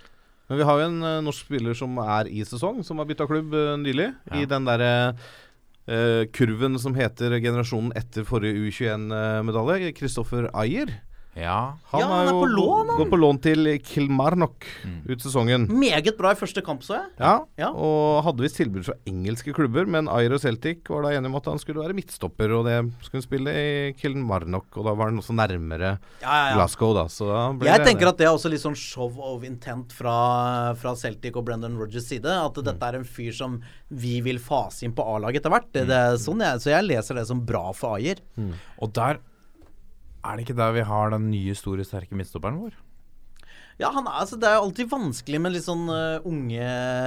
Men 0.51 0.59
vi 0.59 0.67
har 0.67 0.81
jo 0.81 0.89
en 0.89 1.05
eh, 1.07 1.21
norsk 1.29 1.47
spiller 1.47 1.79
som 1.79 2.01
er 2.03 2.33
i 2.33 2.43
sesong, 2.47 2.83
som 2.87 3.01
har 3.01 3.09
bytta 3.09 3.29
klubb 3.31 3.55
nylig. 3.85 4.11
I 4.35 4.49
den 4.51 4.67
derre 4.67 4.91
uh, 5.15 6.25
kurven 6.35 6.79
som 6.83 6.97
heter 6.99 7.39
generasjonen 7.39 7.95
etter 7.99 8.27
forrige 8.27 8.67
U21-medalje. 8.67 9.95
Kristoffer 9.97 10.51
Ayer. 10.59 10.91
Ja. 11.39 11.77
Han, 11.93 12.01
Ja, 12.01 12.07
han 12.11 12.27
er 12.27 12.33
jo 12.33 12.41
på 12.43 12.49
lån, 12.51 12.89
han. 12.91 12.97
Går 12.99 13.09
på 13.13 13.19
lån 13.21 13.39
til 13.41 13.69
Kilmarnock 13.87 14.65
Mm. 14.85 15.03
ut 15.09 15.21
sesongen. 15.23 15.69
Meget 15.71 16.17
bra 16.19 16.33
i 16.33 16.35
første 16.35 16.63
kamp, 16.65 16.83
så 16.83 16.95
jeg. 16.99 17.07
Ja, 17.21 17.45
Ja. 17.57 17.69
og 17.71 18.25
hadde 18.25 18.43
visst 18.43 18.57
tilbud 18.59 18.85
fra 18.85 18.95
engelske 19.07 19.55
klubber, 19.55 19.87
men 19.87 20.09
Ayer 20.09 20.33
og 20.35 20.41
Celtic 20.41 20.79
var 20.89 21.03
da 21.03 21.09
enige 21.15 21.27
om 21.31 21.37
at 21.37 21.45
han 21.47 21.59
skulle 21.59 21.81
være 21.87 21.95
midtstopper, 21.95 22.51
og 22.59 22.65
det 22.67 22.93
skulle 23.01 23.23
han 23.23 23.29
spille 23.29 23.51
i 23.55 23.93
Kilmarnock, 23.95 24.67
og 24.77 24.85
da 24.85 24.93
var 24.95 25.07
han 25.07 25.19
også 25.19 25.33
nærmere 25.33 25.99
Ja, 26.21 26.27
ja, 26.27 26.49
ja. 26.51 26.55
Glasgow, 26.57 26.93
da. 26.95 27.05
Så 27.07 27.27
da 27.31 27.53
ble 27.53 27.69
Jeg 27.71 27.79
det 27.79 27.87
tenker 27.87 28.09
at 28.09 28.19
det 28.19 28.27
er 28.27 28.35
også 28.35 28.51
litt 28.51 28.61
sånn 28.61 28.77
show 28.77 29.11
of 29.21 29.45
intent 29.45 29.93
fra, 29.93 30.75
fra 30.75 30.95
Celtic 30.97 31.37
og 31.37 31.45
Brendan 31.47 31.79
Rodgers' 31.79 32.09
side. 32.11 32.27
At 32.27 32.55
dette 32.55 32.83
er 32.83 32.97
en 32.97 33.05
fyr 33.05 33.33
som 33.33 33.61
vi 33.89 34.21
vil 34.21 34.39
fase 34.39 34.83
inn 34.85 34.93
på 34.93 35.03
A-laget 35.07 35.41
etter 35.45 35.51
hvert. 35.51 35.73
Det, 35.73 35.87
det 35.87 35.97
er 35.97 36.17
sånn 36.17 36.41
jeg, 36.41 36.59
så 36.61 36.71
jeg 36.75 36.85
leser 36.91 37.15
det 37.15 37.27
som 37.27 37.41
bra 37.47 37.71
for 37.73 37.97
Ayer. 37.97 38.17
Og 38.83 38.93
der 38.93 39.19
er 40.25 40.37
det 40.37 40.45
ikke 40.47 40.57
der 40.59 40.73
vi 40.77 40.85
har 40.87 41.11
den 41.15 41.31
nye, 41.33 41.55
store, 41.57 41.85
sterke 41.87 42.17
midtstopperen 42.19 42.59
vår? 42.61 42.75
Ja, 43.81 43.89
han 43.95 44.05
er, 44.05 44.19
altså, 44.21 44.37
Det 44.37 44.45
er 44.49 44.59
jo 44.59 44.67
alltid 44.67 44.91
vanskelig 44.91 45.39
med 45.41 45.55
litt 45.55 45.65
sånn 45.65 45.87
uh, 45.89 46.21
unge, 46.29 46.67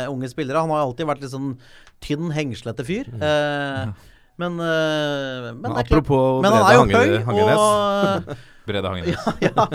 unge 0.10 0.30
spillere. 0.32 0.64
Han 0.64 0.72
har 0.74 0.82
jo 0.82 0.88
alltid 0.90 1.10
vært 1.12 1.22
litt 1.22 1.34
sånn 1.36 1.52
tynn, 2.02 2.32
hengslete 2.34 2.86
fyr. 2.88 3.12
Eh, 3.24 3.92
men, 4.42 4.56
uh, 4.58 5.52
men, 5.54 5.60
Men 5.62 5.76
apropos 5.78 6.40
Men 6.42 6.56
han 6.56 6.64
Brede 6.66 6.80
Hange- 6.80 6.98
høy, 6.98 7.12
Hangenes. 7.28 7.60
og 7.62 8.32
Brede 8.66 8.90
Hangenes. 8.90 9.28
ja, 9.46 9.66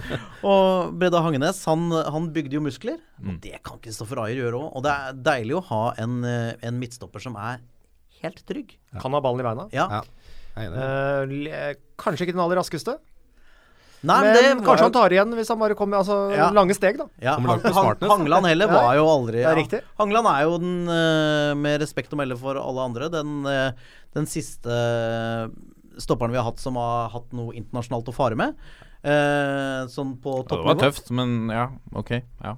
og 0.42 0.96
Brede 0.98 1.20
Hangenes, 1.22 1.60
han, 1.70 1.84
han 1.94 2.26
bygde 2.34 2.58
jo 2.58 2.62
muskler. 2.64 2.96
Og 3.22 3.36
det 3.44 3.60
kan 3.62 3.78
Kristoffer 3.84 4.18
Ayer 4.24 4.40
gjøre 4.42 4.58
òg. 4.58 4.72
Og 4.80 4.82
det 4.88 4.96
er 4.96 5.20
deilig 5.30 5.54
å 5.60 5.62
ha 5.68 5.82
en, 6.02 6.18
en 6.26 6.80
midtstopper 6.82 7.22
som 7.22 7.38
er 7.38 7.62
helt 8.24 8.42
trygg. 8.50 8.74
Kan 8.98 9.14
ha 9.14 9.22
ballen 9.22 9.44
i 9.44 9.46
beina. 9.46 9.68
Ja. 9.70 9.86
Ja. 10.00 10.02
Le- 11.30 11.76
kanskje 12.02 12.26
ikke 12.26 12.34
den 12.34 12.42
aller 12.42 12.58
raskeste, 12.58 12.96
Nei, 14.06 14.16
men 14.22 14.34
det 14.36 14.64
kanskje 14.66 14.84
han 14.86 14.92
tar 14.94 15.10
igjen 15.10 15.32
hvis 15.34 15.48
han 15.50 15.58
bare 15.58 15.74
kommer 15.74 15.98
Altså 15.98 16.30
Ja. 16.36 16.50
lange 16.54 16.74
steg, 16.76 16.98
da. 16.98 17.06
ja, 17.20 17.34
Han- 17.34 17.60
Han-. 17.60 17.96
Hangeland 18.10 18.46
heller 18.46 18.68
var 18.70 18.94
jo 18.94 19.06
aldri 19.10 19.40
ja. 19.42 19.50
er 19.50 19.58
ja. 19.72 19.80
Hangeland 19.98 20.26
er 20.30 20.42
jo 20.44 20.58
den, 20.58 20.76
eh, 20.88 21.54
med 21.54 21.80
respekt 21.82 22.12
å 22.14 22.16
melde 22.20 22.36
for 22.38 22.54
alle 22.54 22.80
andre, 22.84 23.08
den, 23.10 23.44
eh, 23.46 23.72
den 24.14 24.26
siste 24.26 24.70
eh, 24.70 25.48
stopperen 25.98 26.30
vi 26.30 26.38
har 26.38 26.44
hatt 26.46 26.60
som 26.62 26.76
har 26.78 27.08
hatt 27.10 27.32
noe 27.32 27.52
internasjonalt 27.58 28.06
å 28.06 28.14
fare 28.14 28.36
med. 28.38 28.54
Eh, 29.02 29.86
sånn 29.90 30.16
på 30.22 30.44
Ja, 30.44 30.56
det 30.56 30.64
var 30.64 30.74
tøft, 30.78 31.10
men 31.10 31.48
ja, 31.50 31.68
ok. 31.94 32.10
Ja. 32.42 32.56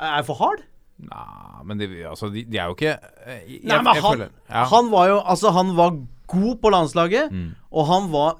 Er 0.00 0.16
jeg 0.20 0.26
for 0.26 0.36
hard? 0.40 0.62
Nei, 0.98 1.62
men 1.64 1.78
de, 1.78 1.86
altså, 2.08 2.30
de, 2.32 2.42
de 2.44 2.58
er 2.58 2.66
jo 2.70 2.74
ikke 2.74 2.96
jeg, 2.98 3.60
Nei, 3.64 3.76
men 3.82 3.94
jeg 3.94 4.02
han, 4.02 4.16
føler- 4.16 4.30
ja. 4.50 4.64
han 4.72 4.90
var 4.90 5.08
jo 5.08 5.20
Altså, 5.20 5.52
han 5.52 5.76
var 5.76 5.92
god 6.28 6.60
på 6.60 6.70
landslaget, 6.74 7.30
Mm. 7.30 7.54
og 7.72 7.86
han 7.86 8.10
var 8.10 8.34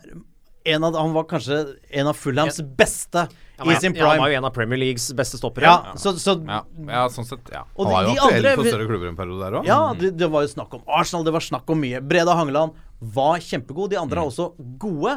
av, 0.77 0.97
Han 0.97 1.12
var 1.16 1.24
kanskje 1.31 1.59
en 1.90 2.11
av 2.11 2.16
Fulhams 2.19 2.61
beste 2.78 3.28
Ja, 3.59 3.65
i 3.65 3.74
sin 3.77 3.81
sin 3.81 3.97
ja, 3.99 4.09
han 4.11 4.20
var 4.23 4.31
jo 4.31 4.39
en 4.39 4.47
av 4.47 4.53
Premier 4.55 4.78
Leagues 4.78 5.09
beste 5.19 5.39
stoppere. 5.40 5.66
Ja, 5.66 5.95
så, 5.99 6.12
så 6.20 6.36
ja, 6.47 6.61
ja, 6.86 7.07
sånn 7.11 7.27
sett, 7.27 7.49
ja. 7.51 7.65
Han 7.78 7.90
var 7.90 8.07
jo 8.07 8.12
de 8.12 8.20
aktuell 8.23 8.51
for 8.53 8.69
større 8.70 8.86
klubber 8.90 9.11
en 9.11 9.16
periode 9.19 9.43
der 9.43 9.57
òg. 9.59 9.66
Ja, 9.66 9.78
det, 9.99 10.12
det 10.20 10.28
var 10.31 10.45
jo 10.47 10.53
snakk 10.53 10.77
om 10.78 10.85
Arsenal, 10.86 11.24
det 11.27 11.35
var 11.35 11.43
snakk 11.43 11.73
om 11.74 11.81
mye. 11.82 12.03
Breda 12.05 12.36
Hangeland 12.39 12.77
var 13.16 13.43
kjempegod. 13.43 13.90
De 13.90 13.99
andre 13.99 14.23
er 14.23 14.31
også 14.31 14.53
gode, 14.78 15.16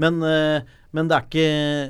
men, 0.00 0.22
eh, 0.24 0.70
men 0.96 1.10
det 1.10 1.18
er 1.18 1.28
ikke 1.28 1.44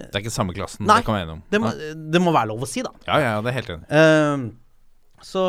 Det 0.08 0.18
er 0.18 0.24
ikke 0.24 0.34
samme 0.34 0.56
klassen, 0.56 0.88
Nei, 0.88 0.98
det 0.98 1.06
kan 1.06 1.14
vi 1.14 1.20
være 1.20 1.28
enige 1.28 1.38
om. 1.38 1.44
det 1.54 1.62
må, 1.62 1.70
det 2.16 2.24
må 2.24 2.34
være 2.34 2.50
lov 2.50 2.66
å 2.66 2.70
si, 2.72 2.82
da. 2.82 2.90
Ja, 3.06 3.20
ja, 3.22 3.36
det 3.44 3.52
er 3.52 3.58
helt 3.60 3.72
enig. 3.76 3.86
Uh, 3.94 5.22
så 5.22 5.46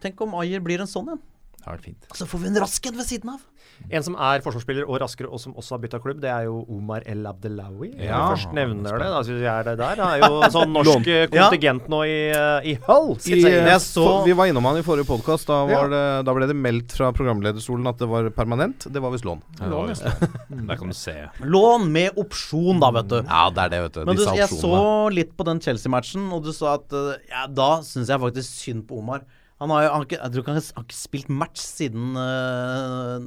tenk 0.00 0.24
om 0.24 0.40
Ayer 0.40 0.64
blir 0.64 0.80
en 0.80 0.88
sånn 0.88 1.12
en. 1.12 1.20
Det 1.62 1.68
har 1.68 1.76
vært 1.76 1.90
fint. 1.92 2.06
Så 2.16 2.26
får 2.26 2.40
vi 2.42 2.48
en 2.48 2.62
rask 2.64 2.86
en 2.88 2.96
ved 2.98 3.06
siden 3.06 3.36
av. 3.36 3.44
En 3.90 4.02
som 4.06 4.14
er 4.14 4.40
forsvarsspiller 4.44 4.86
og 4.88 5.00
raskere, 5.02 5.28
og 5.32 5.40
som 5.40 5.54
også 5.58 5.74
har 5.74 5.80
bytta 5.82 5.98
klubb, 6.00 6.20
det 6.22 6.30
er 6.30 6.44
jo 6.46 6.60
Omar 6.68 7.02
El 7.06 7.24
Abdelawi. 7.26 7.90
Ja. 7.98 8.18
Når 8.18 8.36
først 8.36 8.52
nevner 8.54 8.98
det, 9.02 9.08
da 9.12 9.22
syns 9.26 9.42
jeg 9.42 9.64
det 9.66 9.74
der 9.80 10.02
er 10.06 10.22
jo 10.22 10.40
sånn 10.56 10.72
norsk 10.72 11.06
eh, 11.08 11.26
Ja. 11.32 11.48
kontingent 11.48 11.88
nå 11.92 12.02
i, 12.06 12.14
eh, 12.30 12.68
i 12.72 12.74
Hull. 12.86 13.16
I, 13.26 13.40
jeg 13.40 13.52
eh, 13.62 13.68
jeg 13.72 13.80
så- 13.84 14.24
vi 14.24 14.32
var 14.38 14.46
innom 14.52 14.64
han 14.70 14.78
i 14.78 14.84
forrige 14.86 15.06
podkast. 15.08 15.46
Da, 15.50 15.66
Ja. 15.72 16.22
da 16.22 16.34
ble 16.34 16.46
det 16.46 16.56
meldt 16.56 16.92
fra 16.92 17.10
programlederstolen 17.12 17.86
at 17.88 17.98
det 17.98 18.08
var 18.08 18.30
permanent. 18.30 18.86
Det 18.92 19.00
var 19.02 19.10
visst 19.10 19.24
lån. 19.24 19.42
Ja, 19.60 19.64
det 19.66 19.72
var 19.76 19.88
visst 19.88 20.04
det. 20.04 20.30
Der 20.68 20.76
kan 20.76 20.88
du 20.88 20.94
se. 20.94 21.16
Lån 21.40 21.90
med 21.92 22.12
opsjon, 22.16 22.78
da, 22.80 22.90
vet 22.92 23.08
du. 23.08 23.18
Ja, 23.22 23.44
det 23.50 23.58
er 23.66 23.68
det, 23.68 23.82
vet 23.88 23.92
du. 24.00 24.04
Men 24.06 24.16
du, 24.16 24.24
jeg 24.36 24.48
så 24.48 25.10
litt 25.12 25.36
på 25.36 25.44
den 25.44 25.60
Chelsea-matchen, 25.60 26.30
og 26.32 26.44
du 26.44 26.52
sa 26.52 26.74
at 26.78 26.90
ja, 27.28 27.46
Da 27.46 27.80
syns 27.82 28.08
jeg 28.08 28.20
faktisk 28.20 28.48
synd 28.62 28.86
på 28.88 28.98
Omar. 29.02 29.22
Han 29.62 29.70
har 29.70 29.84
jo 29.84 29.90
han, 29.94 30.04
Jeg 30.10 30.18
tror 30.32 30.42
ikke 30.42 30.52
han 30.54 30.58
har 30.58 30.82
ikke 30.82 30.96
spilt 30.96 31.28
match 31.30 31.60
siden 31.62 32.16
eh, 32.18 33.26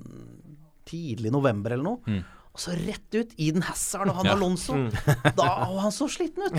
tidlig 0.85 1.31
november 1.33 1.75
eller 1.75 1.83
noe. 1.91 2.01
Mm. 2.07 2.23
Og 2.55 2.61
så 2.63 2.71
rett 2.71 3.15
ut 3.17 3.33
Eden 3.35 3.65
Hazard 3.67 4.07
og 4.07 4.15
han 4.21 4.29
Ja. 4.29 4.33
Alonso. 4.37 4.77
Da 5.35 5.47
var 5.67 5.81
han 5.83 5.91
så 5.91 6.05
sliten 6.07 6.45
ut. 6.45 6.55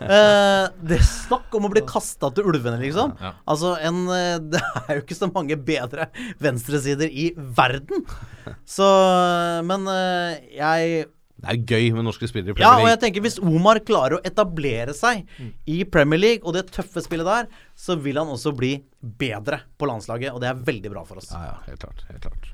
Eh, 0.00 0.68
det 0.88 0.96
er 0.96 1.04
Snakk 1.04 1.52
om 1.58 1.66
å 1.68 1.70
bli 1.74 1.82
kasta 1.84 2.30
til 2.32 2.48
ulvene, 2.48 2.78
liksom. 2.80 3.12
Ja. 3.20 3.34
Altså, 3.52 3.74
en, 3.84 3.98
eh, 4.08 4.38
Det 4.54 4.62
er 4.88 4.96
jo 4.96 5.02
ikke 5.04 5.18
så 5.18 5.28
mange 5.34 5.58
bedre 5.60 6.06
venstresider 6.40 7.12
i 7.12 7.26
verden. 7.36 8.06
Så 8.64 8.88
Men 9.68 9.84
eh, 9.92 10.40
jeg 10.56 11.04
Det 11.44 11.52
er 11.52 11.60
gøy 11.76 11.92
med 11.98 12.06
norske 12.08 12.24
spillere 12.30 12.54
i 12.54 12.56
Premier 12.56 12.64
League. 12.64 12.80
ja, 12.80 12.86
og 12.86 12.88
jeg 12.94 13.02
tenker 13.04 13.20
hvis 13.28 13.36
Omar 13.44 13.82
klarer 13.84 14.16
å 14.16 14.24
etablere 14.24 14.94
seg 14.96 15.26
i 15.68 15.82
Premier 15.84 16.20
League 16.24 16.40
og 16.48 16.56
det 16.56 16.70
tøffe 16.72 17.04
spillet 17.04 17.28
der, 17.28 17.52
så 17.76 17.98
vil 18.00 18.16
han 18.16 18.32
også 18.32 18.54
bli 18.56 18.78
bedre 19.02 19.60
på 19.76 19.84
landslaget, 19.92 20.32
og 20.32 20.40
det 20.40 20.48
er 20.54 20.64
veldig 20.72 20.94
bra 20.96 21.04
for 21.04 21.20
oss. 21.20 21.28
Ja, 21.36 21.50
ja, 21.52 21.56
helt 21.68 21.84
klart. 21.84 22.06
Helt 22.08 22.24
klart. 22.24 22.48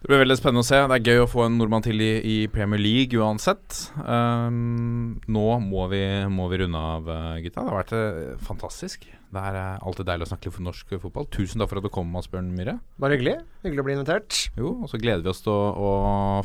Det 0.00 0.08
blir 0.08 0.22
veldig 0.22 0.38
spennende 0.38 0.62
å 0.64 0.64
se. 0.64 0.78
Det 0.88 0.96
er 0.96 1.08
gøy 1.10 1.18
å 1.26 1.28
få 1.28 1.42
en 1.44 1.58
nordmann 1.60 1.84
til 1.84 2.00
i, 2.00 2.12
i 2.24 2.36
Premier 2.48 2.80
League 2.80 3.20
uansett. 3.20 3.82
Um, 4.00 5.18
nå 5.28 5.42
må 5.60 5.84
vi, 5.92 6.00
må 6.32 6.46
vi 6.48 6.62
runde 6.62 6.80
av, 6.80 7.10
eh, 7.12 7.42
gutta. 7.44 7.66
Det 7.66 7.68
har 7.68 7.76
vært 7.82 7.92
eh, 7.98 8.30
fantastisk. 8.46 9.04
Det 9.04 9.42
er 9.50 9.58
eh, 9.60 9.84
alltid 9.84 10.08
deilig 10.08 10.24
å 10.24 10.30
snakke 10.32 10.48
litt 10.48 10.56
for 10.56 10.66
norsk 10.70 10.94
fotball. 11.04 11.28
Tusen 11.36 11.60
takk 11.60 11.74
for 11.74 11.82
at 11.82 11.84
du 11.84 11.92
kom, 11.92 12.16
Asbjørn 12.16 12.48
Myhre. 12.56 12.78
Bare 12.96 13.18
hyggelig. 13.18 13.36
Hyggelig 13.66 13.84
å 13.84 13.88
bli 13.90 13.96
invitert. 13.98 14.38
Jo, 14.56 14.72
og 14.80 14.88
så 14.88 15.02
gleder 15.02 15.26
vi 15.26 15.34
oss 15.34 15.44
til 15.44 15.52
å, 15.52 15.68
å 15.76 15.92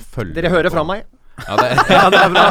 følge 0.03 0.35
Dere 0.35 0.51
hører 0.51 0.75
fra 0.75 0.83
meg. 0.91 1.07
Ja, 1.35 1.55
det, 1.59 1.67
Ja, 1.95 2.03
det 2.13 2.19
er 2.21 2.29
bra. 2.31 2.43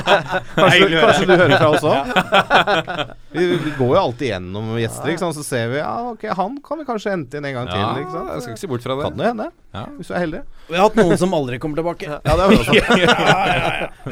Kanskje, 0.55 0.89
kanskje 1.01 1.27
du 1.29 1.33
hører 1.33 1.55
fra 1.57 1.69
oss 1.73 1.85
òg? 1.89 3.13
Vi, 3.35 3.47
vi 3.65 3.71
går 3.79 3.93
jo 3.97 4.01
alltid 4.01 4.29
gjennom 4.29 4.69
gjester, 4.79 5.09
ikke 5.11 5.23
sant? 5.25 5.37
så 5.39 5.45
ser 5.47 5.71
vi 5.73 5.81
ja, 5.81 5.95
ok, 6.13 6.27
han 6.39 6.59
kan 6.65 6.79
vi 6.83 6.87
kanskje 6.89 7.15
hente 7.15 7.41
inn 7.41 7.49
en 7.49 7.57
gang 7.57 7.71
til. 7.73 8.03
Ikke 8.05 8.13
sant? 8.15 8.29
jeg 8.35 8.45
skal 8.45 8.55
ikke 8.55 8.63
se 8.65 8.71
bort 8.75 8.85
fra 8.87 8.99
det. 8.99 9.09
Kan 9.09 9.19
det 9.23 9.31
hende, 9.33 9.49
Ja. 9.75 9.85
hvis 9.97 10.11
du 10.11 10.15
er 10.15 10.23
heldig. 10.23 10.43
Vi 10.69 10.79
har 10.79 10.87
hatt 10.87 11.01
noen 11.01 11.19
som 11.25 11.35
aldri 11.37 11.59
kommer 11.63 11.81
tilbake. 11.81 12.07
Ja, 12.13 12.21
det 12.25 12.45
er 12.45 12.49
bra. 12.55 12.63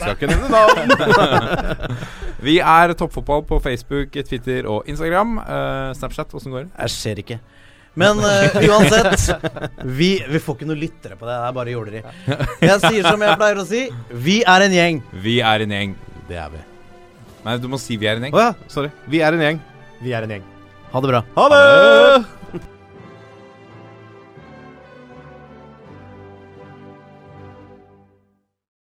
Skal 0.02 0.16
ikke 0.16 0.32
nevne 0.32 0.48
navn. 0.52 1.98
Vi 2.42 2.56
er 2.58 2.92
Toppfotball 2.98 3.44
på 3.46 3.60
Facebook, 3.62 4.16
Twitter 4.26 4.66
og 4.66 4.88
Instagram. 4.90 5.36
Uh, 5.38 5.92
Snapchat, 5.94 6.32
åssen 6.34 6.50
går 6.54 6.66
det? 6.66 6.72
Jeg 6.80 6.96
ser 6.96 7.22
ikke. 7.22 7.38
Men 7.94 8.18
uh, 8.24 8.56
uansett, 8.70 9.26
vi, 9.84 10.14
vi 10.28 10.40
får 10.40 10.58
ikke 10.58 10.68
noe 10.70 10.80
lyttere 10.80 11.18
på 11.20 11.28
det. 11.28 11.36
Det 11.36 11.48
er 11.48 11.56
bare 11.58 11.74
jåleri. 11.74 12.04
Jeg 12.64 12.78
sier 12.86 13.08
som 13.08 13.24
jeg 13.24 13.40
pleier 13.40 13.62
å 13.62 13.66
si, 13.68 13.86
vi 14.24 14.38
er 14.48 14.66
en 14.68 14.76
gjeng. 14.78 15.02
Vi 15.24 15.38
er 15.44 15.66
en 15.66 15.76
gjeng. 15.76 15.96
Det 16.28 16.38
er 16.40 16.54
vi. 16.54 16.62
Nei, 17.42 17.58
du 17.60 17.66
må 17.68 17.80
si 17.82 17.98
vi 18.00 18.08
er 18.08 18.20
en 18.20 18.28
gjeng. 18.28 18.38
Oh, 18.38 18.46
ja, 18.48 18.70
sorry. 18.72 18.92
Vi 19.12 19.20
er 19.24 19.36
en 19.36 19.44
gjeng. 19.48 19.64
Vi 20.02 20.14
er 20.16 20.28
en 20.28 20.38
gjeng. 20.38 20.46
Ha 20.92 21.02
det 21.02 21.12
bra. 21.12 21.26
Ha 21.36 21.50
det! 21.52 22.41